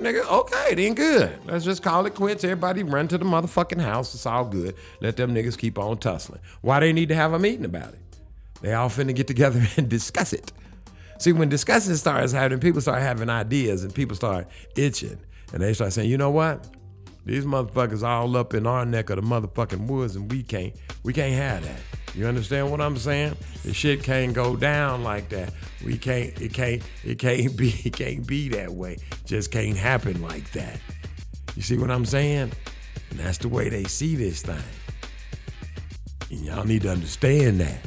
Nigga, 0.00 0.24
okay, 0.30 0.74
then 0.74 0.94
good. 0.94 1.38
Let's 1.46 1.64
just 1.64 1.82
call 1.82 2.06
it 2.06 2.14
quits. 2.14 2.44
Everybody 2.44 2.82
run 2.84 3.08
to 3.08 3.18
the 3.18 3.24
motherfucking 3.24 3.80
house. 3.80 4.14
It's 4.14 4.26
all 4.26 4.44
good. 4.44 4.76
Let 5.00 5.16
them 5.16 5.34
niggas 5.34 5.58
keep 5.58 5.78
on 5.78 5.98
tussling. 5.98 6.40
Why 6.60 6.78
they 6.80 6.92
need 6.92 7.08
to 7.08 7.16
have 7.16 7.32
a 7.32 7.38
meeting 7.38 7.64
about 7.64 7.94
it? 7.94 8.00
They 8.60 8.74
all 8.74 8.88
finna 8.88 9.14
get 9.14 9.26
together 9.26 9.64
and 9.76 9.88
discuss 9.88 10.32
it. 10.32 10.52
See, 11.18 11.32
when 11.32 11.48
discussion 11.48 11.96
starts 11.96 12.32
happening, 12.32 12.60
people 12.60 12.80
start 12.80 13.02
having 13.02 13.28
ideas 13.28 13.82
and 13.82 13.92
people 13.92 14.14
start 14.14 14.46
itching. 14.76 15.18
And 15.52 15.62
they 15.62 15.72
start 15.72 15.92
saying, 15.92 16.10
you 16.10 16.18
know 16.18 16.30
what? 16.30 16.66
These 17.24 17.44
motherfuckers 17.44 18.02
all 18.02 18.36
up 18.36 18.54
in 18.54 18.66
our 18.66 18.84
neck 18.86 19.10
of 19.10 19.16
the 19.16 19.22
motherfucking 19.22 19.88
woods 19.88 20.14
and 20.14 20.30
we 20.30 20.42
can't, 20.44 20.74
we 21.02 21.12
can't 21.12 21.34
have 21.34 21.64
that. 21.64 21.97
You 22.14 22.26
understand 22.26 22.70
what 22.70 22.80
I'm 22.80 22.96
saying? 22.96 23.36
The 23.64 23.72
shit 23.72 24.02
can't 24.02 24.32
go 24.32 24.56
down 24.56 25.04
like 25.04 25.28
that. 25.28 25.52
We 25.84 25.98
can't, 25.98 26.40
it 26.40 26.52
can't, 26.52 26.82
it 27.04 27.18
can't 27.18 27.56
be, 27.56 27.68
it 27.84 27.92
can't 27.92 28.26
be 28.26 28.48
that 28.50 28.70
way. 28.70 28.98
Just 29.24 29.50
can't 29.50 29.76
happen 29.76 30.22
like 30.22 30.50
that. 30.52 30.80
You 31.54 31.62
see 31.62 31.76
what 31.76 31.90
I'm 31.90 32.04
saying? 32.04 32.52
And 33.10 33.18
that's 33.18 33.38
the 33.38 33.48
way 33.48 33.68
they 33.68 33.84
see 33.84 34.16
this 34.16 34.42
thing. 34.42 34.56
And 36.30 36.40
y'all 36.40 36.64
need 36.64 36.82
to 36.82 36.90
understand 36.90 37.60
that. 37.60 37.80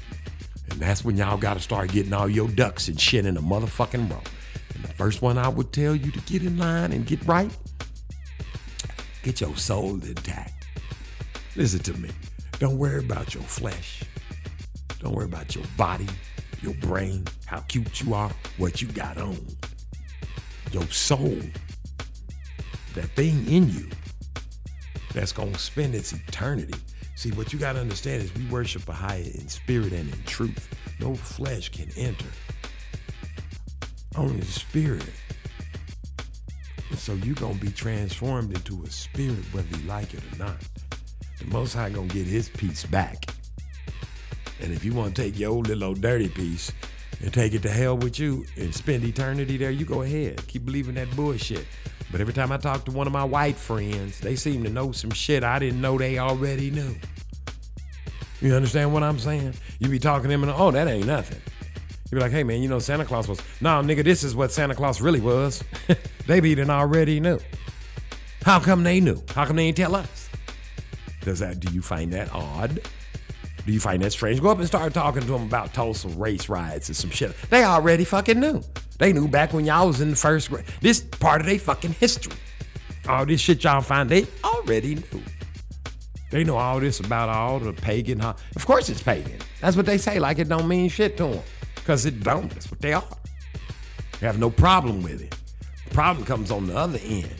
And 0.72 0.80
that's 0.80 1.04
when 1.04 1.18
y'all 1.18 1.38
gotta 1.38 1.60
start 1.60 1.92
getting 1.92 2.14
all 2.14 2.30
your 2.30 2.48
ducks 2.48 2.88
and 2.88 3.00
shit 3.00 3.26
in 3.26 3.38
a 3.38 3.42
motherfucking 3.42 4.10
row. 4.10 4.22
And 4.76 4.84
the 4.84 4.94
first 4.94 5.22
one 5.22 5.38
I 5.38 5.48
would 5.48 5.72
tell 5.72 5.96
you 5.96 6.12
to 6.12 6.20
get 6.22 6.44
in 6.44 6.58
line 6.58 6.92
and 6.92 7.06
get 7.06 7.24
right, 7.26 7.52
get 9.24 9.42
your 9.42 9.56
soul 9.58 9.96
intact. 9.96 10.68
Listen 11.56 11.80
to 11.82 11.94
me. 11.94 12.10
Don't 12.60 12.78
worry 12.78 13.00
about 13.00 13.34
your 13.34 13.44
flesh. 13.44 14.04
Don't 15.02 15.16
worry 15.16 15.26
about 15.26 15.56
your 15.56 15.66
body, 15.78 16.08
your 16.62 16.76
brain, 16.76 17.26
how 17.48 17.62
cute 17.62 18.02
you 18.02 18.14
are, 18.14 18.32
what 18.58 18.84
you 18.84 18.88
got 18.88 19.18
on. 19.18 19.38
Your 20.72 20.86
soul, 20.86 21.40
that 22.94 23.10
thing 23.16 23.48
in 23.48 23.68
you 23.68 23.90
that's 25.14 25.32
gonna 25.32 25.58
spend 25.58 25.96
its 25.96 26.14
eternity. 26.14 26.76
See, 27.16 27.32
what 27.32 27.52
you 27.52 27.58
gotta 27.58 27.80
understand 27.80 28.22
is 28.22 28.34
we 28.36 28.46
worship 28.46 28.88
a 28.90 28.94
higher 28.94 29.22
in 29.22 29.48
spirit 29.48 29.92
and 29.92 30.08
in 30.14 30.24
truth. 30.26 30.70
No 31.00 31.16
flesh 31.16 31.70
can 31.70 31.90
enter. 31.98 32.30
Only 34.16 34.40
the 34.40 34.46
spirit. 34.46 35.10
And 36.92 37.00
so 37.00 37.14
you're 37.14 37.36
gonna 37.36 37.56
be 37.56 37.72
transformed 37.72 38.54
into 38.54 38.84
a 38.84 38.90
spirit 38.92 39.44
whether 39.52 39.78
you 39.78 39.84
like 39.88 40.14
it 40.14 40.22
or 40.32 40.38
not. 40.38 40.58
The 41.40 41.46
Most 41.48 41.74
High 41.74 41.90
gonna 41.90 42.08
get 42.08 42.28
his 42.28 42.50
piece 42.50 42.86
back. 42.86 43.26
And 44.62 44.72
if 44.72 44.86
you 44.86 44.94
want 44.94 45.16
to 45.16 45.22
take 45.22 45.40
your 45.40 45.52
old 45.52 45.68
little 45.68 45.86
old 45.86 46.02
dirty 46.02 46.30
piece 46.30 46.72
and 47.22 47.34
take 47.34 47.54
it 47.54 47.62
to 47.64 47.70
hell 47.70 47.98
with 47.98 48.20
you 48.20 48.46
and 48.58 48.74
spend 48.74 49.04
eternity 49.04 49.58
there, 49.58 49.72
you 49.72 49.86
go 49.86 50.02
ahead. 50.02 50.46
Keep 50.48 50.66
believing 50.66 50.96
that 50.96 51.14
bullshit. 51.16 51.66
But 52.12 52.22
every 52.22 52.34
time 52.34 52.52
I 52.52 52.58
talk 52.58 52.86
to 52.86 52.92
one 52.92 53.08
of 53.08 53.14
my 53.14 53.24
white 53.24 53.56
friends, 53.56 54.20
they 54.20 54.36
seem 54.36 54.64
to 54.64 54.70
know 54.70 54.92
some 54.92 55.12
shit 55.12 55.44
I 55.44 55.60
didn't 55.60 55.82
know 55.82 55.98
they 55.98 56.20
already 56.20 56.70
knew. 56.70 56.96
You 58.42 58.56
understand 58.56 58.92
what 58.94 59.04
I'm 59.04 59.20
saying? 59.20 59.54
You 59.80 59.88
be 59.88 60.00
talking 60.00 60.24
to 60.24 60.30
them 60.30 60.44
and 60.44 60.52
oh, 60.52 60.72
that 60.72 60.88
ain't 60.88 61.06
nothing. 61.06 61.40
You 62.12 62.18
be 62.18 62.20
like, 62.20 62.32
hey 62.32 62.44
man, 62.44 62.62
you 62.62 62.68
know 62.68 62.80
Santa 62.80 63.06
Claus 63.06 63.28
was. 63.28 63.40
Nah, 63.62 63.82
nigga, 63.82 64.04
this 64.04 64.24
is 64.24 64.36
what 64.36 64.52
Santa 64.52 64.76
Claus 64.76 65.00
really 65.00 65.22
was. 65.22 65.64
they 66.28 66.40
be 66.40 66.54
done 66.56 66.70
already 66.70 67.20
knew. 67.20 67.40
How 68.44 68.60
come 68.60 68.84
they 68.84 69.00
knew? 69.00 69.22
How 69.34 69.46
come 69.46 69.56
they 69.56 69.68
ain't 69.68 69.78
tell 69.78 69.96
us? 69.96 70.30
Does 71.22 71.40
that 71.40 71.60
do 71.60 71.72
you 71.74 71.82
find 71.82 72.12
that 72.14 72.34
odd? 72.34 72.82
Do 73.66 73.72
you 73.72 73.80
find 73.80 74.02
that 74.02 74.12
strange? 74.12 74.42
Go 74.42 74.50
up 74.50 74.58
and 74.58 74.68
start 74.68 74.94
talking 74.94 75.22
to 75.22 75.28
them 75.28 75.44
about 75.44 75.74
Tulsa 75.74 76.08
race 76.10 76.50
riots 76.50 76.90
and 76.90 76.96
some 76.96 77.12
shit. 77.12 77.36
They 77.50 77.64
already 77.64 78.04
fucking 78.04 78.40
knew. 78.40 78.64
They 78.98 79.14
knew 79.14 79.28
back 79.28 79.54
when 79.54 79.66
y'all 79.66 79.88
was 79.88 80.02
in 80.02 80.12
the 80.12 80.16
first 80.16 80.50
grade. 80.50 80.66
This 80.82 81.02
part 81.02 81.42
of 81.42 81.48
their 81.48 81.60
fucking 81.60 81.94
history. 81.94 82.34
All 83.08 83.26
this 83.26 83.42
shit 83.42 83.64
y'all 83.64 83.82
find, 83.82 84.10
they 84.10 84.26
already 84.44 84.96
knew. 84.96 85.24
They 86.32 86.44
know 86.44 86.58
all 86.58 86.80
this 86.80 87.00
about 87.00 87.30
all 87.30 87.60
the 87.60 87.74
pagan. 87.74 88.22
Of 88.22 88.66
course 88.66 88.90
it's 88.90 89.02
pagan. 89.02 89.40
That's 89.60 89.76
what 89.76 89.86
they 89.86 89.98
say. 89.98 90.20
Like 90.20 90.40
it 90.40 90.48
don't 90.48 90.68
mean 90.68 90.90
shit 90.90 91.18
to 91.18 91.28
them. 91.28 91.44
Because 91.76 92.06
it 92.06 92.24
don't. 92.24 92.50
That's 92.52 92.70
what 92.72 92.80
they 92.80 92.94
are. 92.94 93.04
They 94.20 94.28
have 94.28 94.40
no 94.40 94.50
problem 94.50 95.04
with 95.04 95.22
it. 95.22 95.36
The 95.88 95.94
problem 95.94 96.26
comes 96.26 96.52
on 96.52 96.68
the 96.68 96.78
other 96.78 97.00
end. 97.04 97.34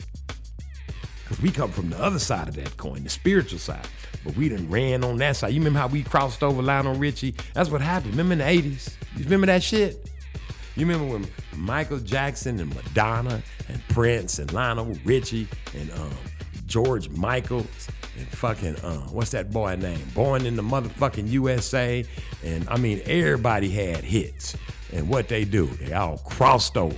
Because 1.22 1.40
we 1.40 1.50
come 1.50 1.70
from 1.70 1.90
the 1.90 1.98
other 1.98 2.18
side 2.18 2.48
of 2.48 2.56
that 2.56 2.76
coin, 2.76 3.04
the 3.04 3.10
spiritual 3.10 3.58
side. 3.58 3.86
But 4.24 4.36
we 4.36 4.48
done 4.48 4.68
ran 4.70 5.04
on 5.04 5.16
that 5.18 5.36
side. 5.36 5.52
You 5.52 5.60
remember 5.60 5.80
how 5.80 5.88
we 5.88 6.02
crossed 6.02 6.42
over 6.42 6.62
Lionel 6.62 6.94
Richie? 6.94 7.34
That's 7.54 7.70
what 7.70 7.80
happened. 7.80 8.12
Remember 8.12 8.32
in 8.32 8.38
the 8.38 8.44
80s? 8.44 8.94
You 9.16 9.24
remember 9.24 9.46
that 9.46 9.62
shit? 9.62 10.08
You 10.76 10.86
remember 10.86 11.12
when 11.12 11.26
Michael 11.56 11.98
Jackson 11.98 12.58
and 12.60 12.74
Madonna 12.74 13.42
and 13.68 13.88
Prince 13.88 14.38
and 14.38 14.52
Lionel 14.52 14.96
Richie 15.04 15.46
and 15.74 15.90
um, 15.92 16.10
George 16.66 17.10
Michaels 17.10 17.88
and 18.18 18.26
fucking 18.28 18.76
uh, 18.76 19.00
what's 19.08 19.30
that 19.32 19.50
boy 19.50 19.76
name? 19.76 20.06
Born 20.14 20.46
in 20.46 20.56
the 20.56 20.62
motherfucking 20.62 21.28
USA. 21.28 22.04
And 22.42 22.66
I 22.68 22.78
mean 22.78 23.02
everybody 23.04 23.68
had 23.68 24.04
hits. 24.04 24.56
And 24.92 25.08
what 25.08 25.28
they 25.28 25.44
do, 25.44 25.66
they 25.66 25.92
all 25.92 26.18
crossed 26.18 26.76
over. 26.76 26.96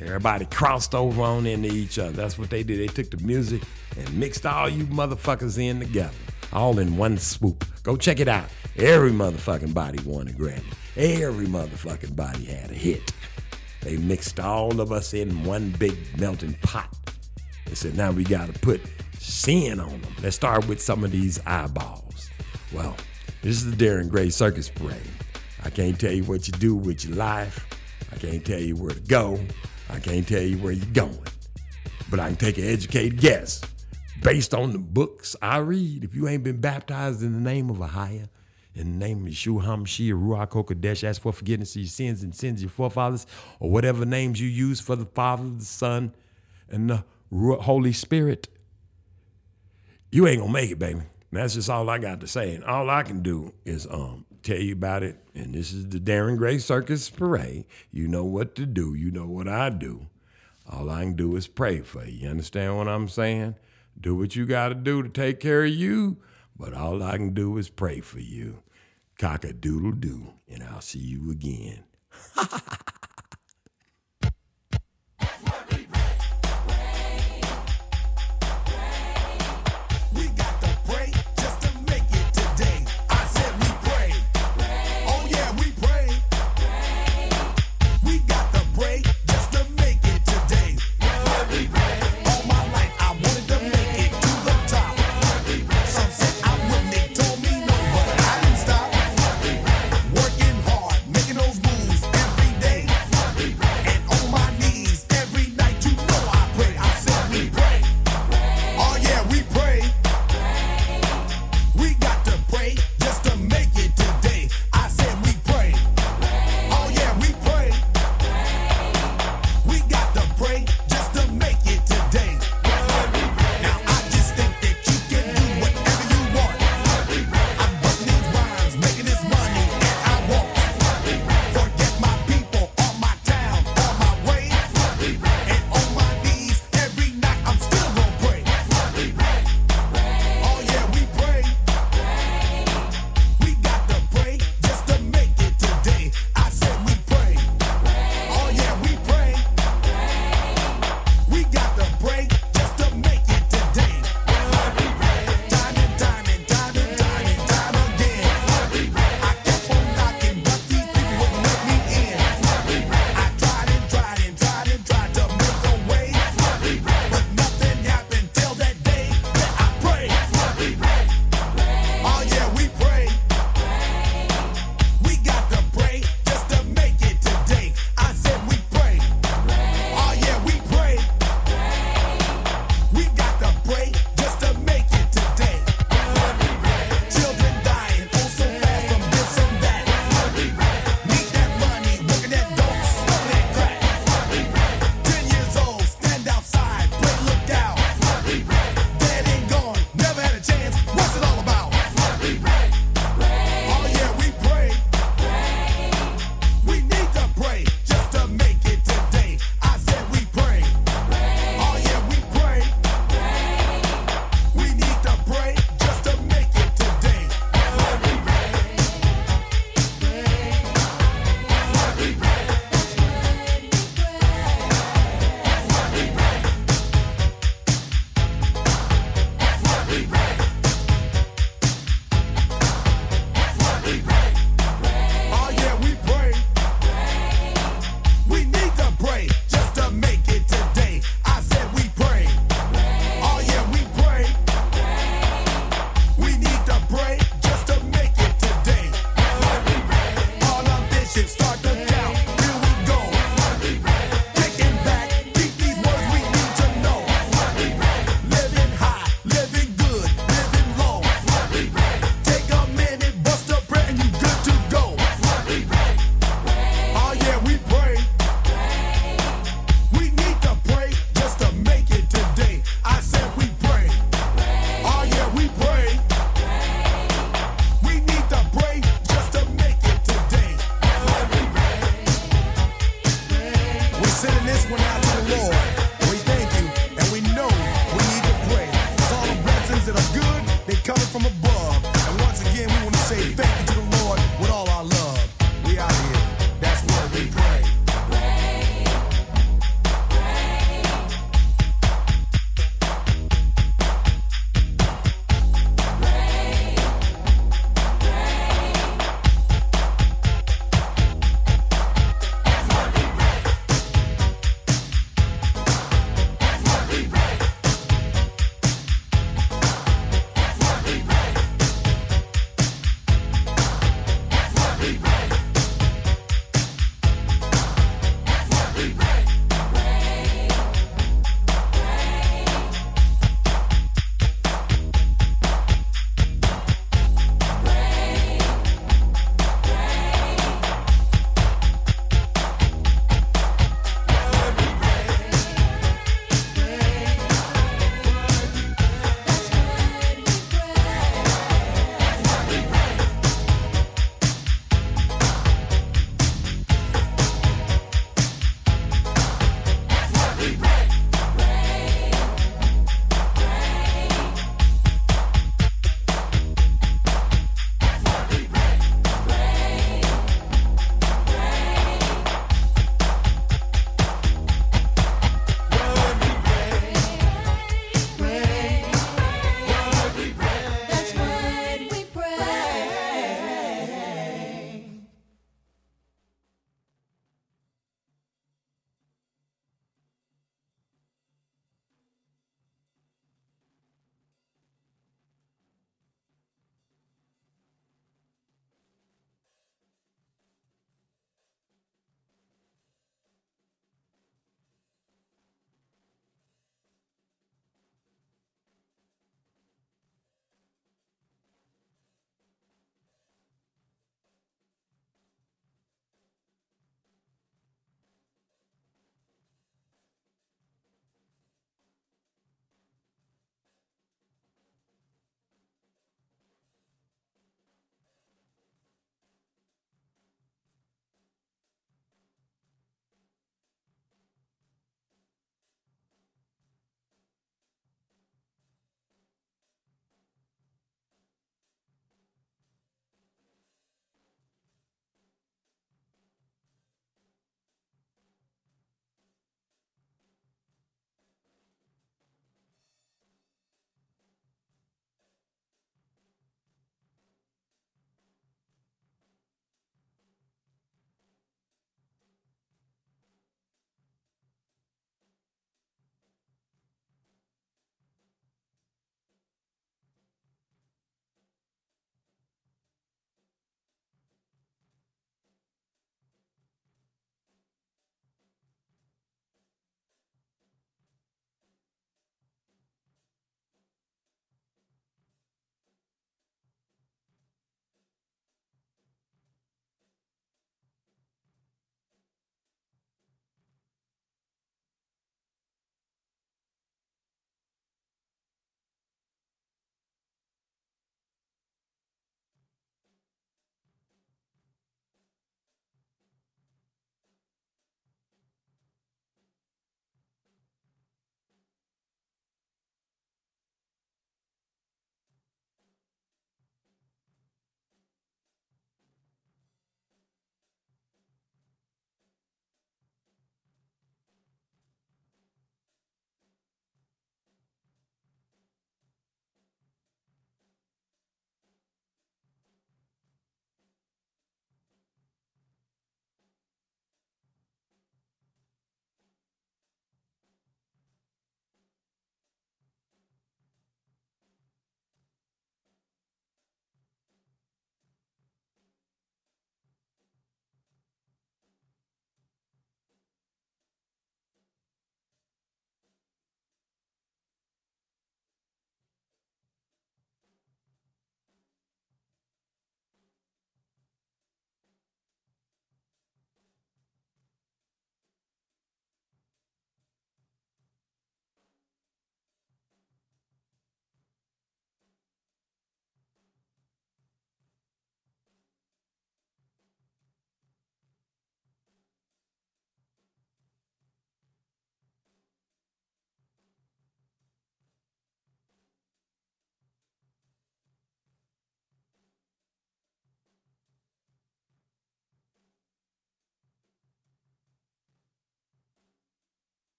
Everybody 0.00 0.44
crossed 0.46 0.94
over 0.94 1.22
on 1.22 1.46
into 1.46 1.72
each 1.72 1.98
other. 1.98 2.12
That's 2.12 2.38
what 2.38 2.50
they 2.50 2.62
did. 2.62 2.80
They 2.80 2.86
took 2.92 3.10
the 3.10 3.24
music 3.24 3.62
and 3.96 4.12
mixed 4.18 4.44
all 4.44 4.68
you 4.68 4.84
motherfuckers 4.84 5.58
in 5.58 5.80
together, 5.80 6.14
all 6.52 6.78
in 6.78 6.96
one 6.96 7.18
swoop. 7.18 7.64
Go 7.82 7.96
check 7.96 8.20
it 8.20 8.28
out. 8.28 8.48
Every 8.76 9.10
motherfucking 9.10 9.72
body 9.72 9.98
won 10.04 10.28
a 10.28 10.32
Grammy. 10.32 10.62
Every 10.96 11.46
motherfucking 11.46 12.14
body 12.14 12.44
had 12.44 12.70
a 12.70 12.74
hit. 12.74 13.12
They 13.80 13.96
mixed 13.96 14.38
all 14.40 14.80
of 14.80 14.92
us 14.92 15.14
in 15.14 15.44
one 15.44 15.70
big 15.70 15.96
melting 16.18 16.54
pot. 16.62 16.94
They 17.66 17.74
said, 17.74 17.96
now 17.96 18.10
we 18.10 18.24
got 18.24 18.52
to 18.52 18.58
put 18.60 18.80
sin 19.18 19.80
on 19.80 20.00
them. 20.00 20.14
Let's 20.22 20.36
start 20.36 20.68
with 20.68 20.80
some 20.80 21.04
of 21.04 21.10
these 21.10 21.40
eyeballs. 21.46 22.30
Well, 22.72 22.96
this 23.42 23.62
is 23.62 23.74
the 23.74 23.76
Darren 23.76 24.08
Gray 24.08 24.28
Circus 24.28 24.68
Parade. 24.68 24.98
I 25.64 25.70
can't 25.70 25.98
tell 25.98 26.12
you 26.12 26.24
what 26.24 26.46
you 26.46 26.52
do 26.52 26.74
with 26.74 27.04
your 27.04 27.16
life. 27.16 27.66
I 28.12 28.16
can't 28.16 28.44
tell 28.44 28.60
you 28.60 28.76
where 28.76 28.92
to 28.92 29.00
go. 29.00 29.38
I 29.90 29.98
can't 30.00 30.26
tell 30.26 30.42
you 30.42 30.58
where 30.58 30.72
you're 30.72 30.86
going. 30.86 31.18
But 32.10 32.20
I 32.20 32.28
can 32.28 32.36
take 32.36 32.58
an 32.58 32.64
educated 32.64 33.20
guess 33.20 33.60
based 34.22 34.54
on 34.54 34.72
the 34.72 34.78
books 34.78 35.36
I 35.42 35.58
read. 35.58 36.04
If 36.04 36.14
you 36.14 36.28
ain't 36.28 36.44
been 36.44 36.60
baptized 36.60 37.22
in 37.22 37.32
the 37.32 37.40
name 37.40 37.70
of 37.70 37.80
a 37.80 37.86
higher, 37.86 38.28
in 38.74 38.92
the 38.92 39.06
name 39.06 39.26
of 39.26 39.32
Yeshua 39.32 39.64
HaMashiach, 39.64 40.12
Ruach 40.12 40.50
HaKodesh, 40.50 41.04
ask 41.04 41.22
for 41.22 41.32
forgiveness 41.32 41.74
of 41.76 41.82
your 41.82 41.88
sins 41.88 42.22
and 42.22 42.34
sins 42.34 42.58
of 42.58 42.62
your 42.62 42.70
forefathers, 42.70 43.26
or 43.58 43.70
whatever 43.70 44.04
names 44.04 44.40
you 44.40 44.48
use 44.48 44.80
for 44.80 44.96
the 44.96 45.06
Father, 45.06 45.48
the 45.48 45.64
Son, 45.64 46.12
and 46.68 46.90
the 46.90 47.04
Holy 47.32 47.92
Spirit, 47.92 48.48
you 50.12 50.26
ain't 50.26 50.40
gonna 50.40 50.52
make 50.52 50.70
it, 50.70 50.78
baby. 50.78 51.00
That's 51.32 51.54
just 51.54 51.68
all 51.68 51.90
I 51.90 51.98
got 51.98 52.20
to 52.20 52.26
say. 52.26 52.54
And 52.54 52.64
all 52.64 52.88
I 52.88 53.02
can 53.02 53.22
do 53.22 53.52
is 53.64 53.86
um 53.90 54.24
tell 54.46 54.60
you 54.60 54.72
about 54.72 55.02
it. 55.02 55.18
And 55.34 55.54
this 55.54 55.72
is 55.72 55.88
the 55.88 55.98
Darren 55.98 56.38
Gray 56.38 56.58
Circus 56.58 57.10
Parade. 57.10 57.64
You 57.90 58.06
know 58.06 58.24
what 58.24 58.54
to 58.56 58.66
do. 58.66 58.94
You 58.94 59.10
know 59.10 59.26
what 59.26 59.48
I 59.48 59.70
do. 59.70 60.06
All 60.70 60.88
I 60.88 61.02
can 61.02 61.14
do 61.14 61.36
is 61.36 61.46
pray 61.46 61.80
for 61.80 62.04
you. 62.04 62.12
You 62.12 62.28
understand 62.28 62.76
what 62.76 62.88
I'm 62.88 63.08
saying? 63.08 63.56
Do 64.00 64.14
what 64.14 64.36
you 64.36 64.46
got 64.46 64.68
to 64.68 64.74
do 64.74 65.02
to 65.02 65.08
take 65.08 65.40
care 65.40 65.64
of 65.64 65.70
you. 65.70 66.18
But 66.58 66.74
all 66.74 67.02
I 67.02 67.16
can 67.16 67.34
do 67.34 67.56
is 67.58 67.68
pray 67.68 68.00
for 68.00 68.20
you. 68.20 68.62
Cock 69.18 69.44
a 69.44 69.52
doodle 69.52 69.92
doo. 69.92 70.34
And 70.48 70.62
I'll 70.62 70.80
see 70.80 70.98
you 70.98 71.30
again. 71.30 71.84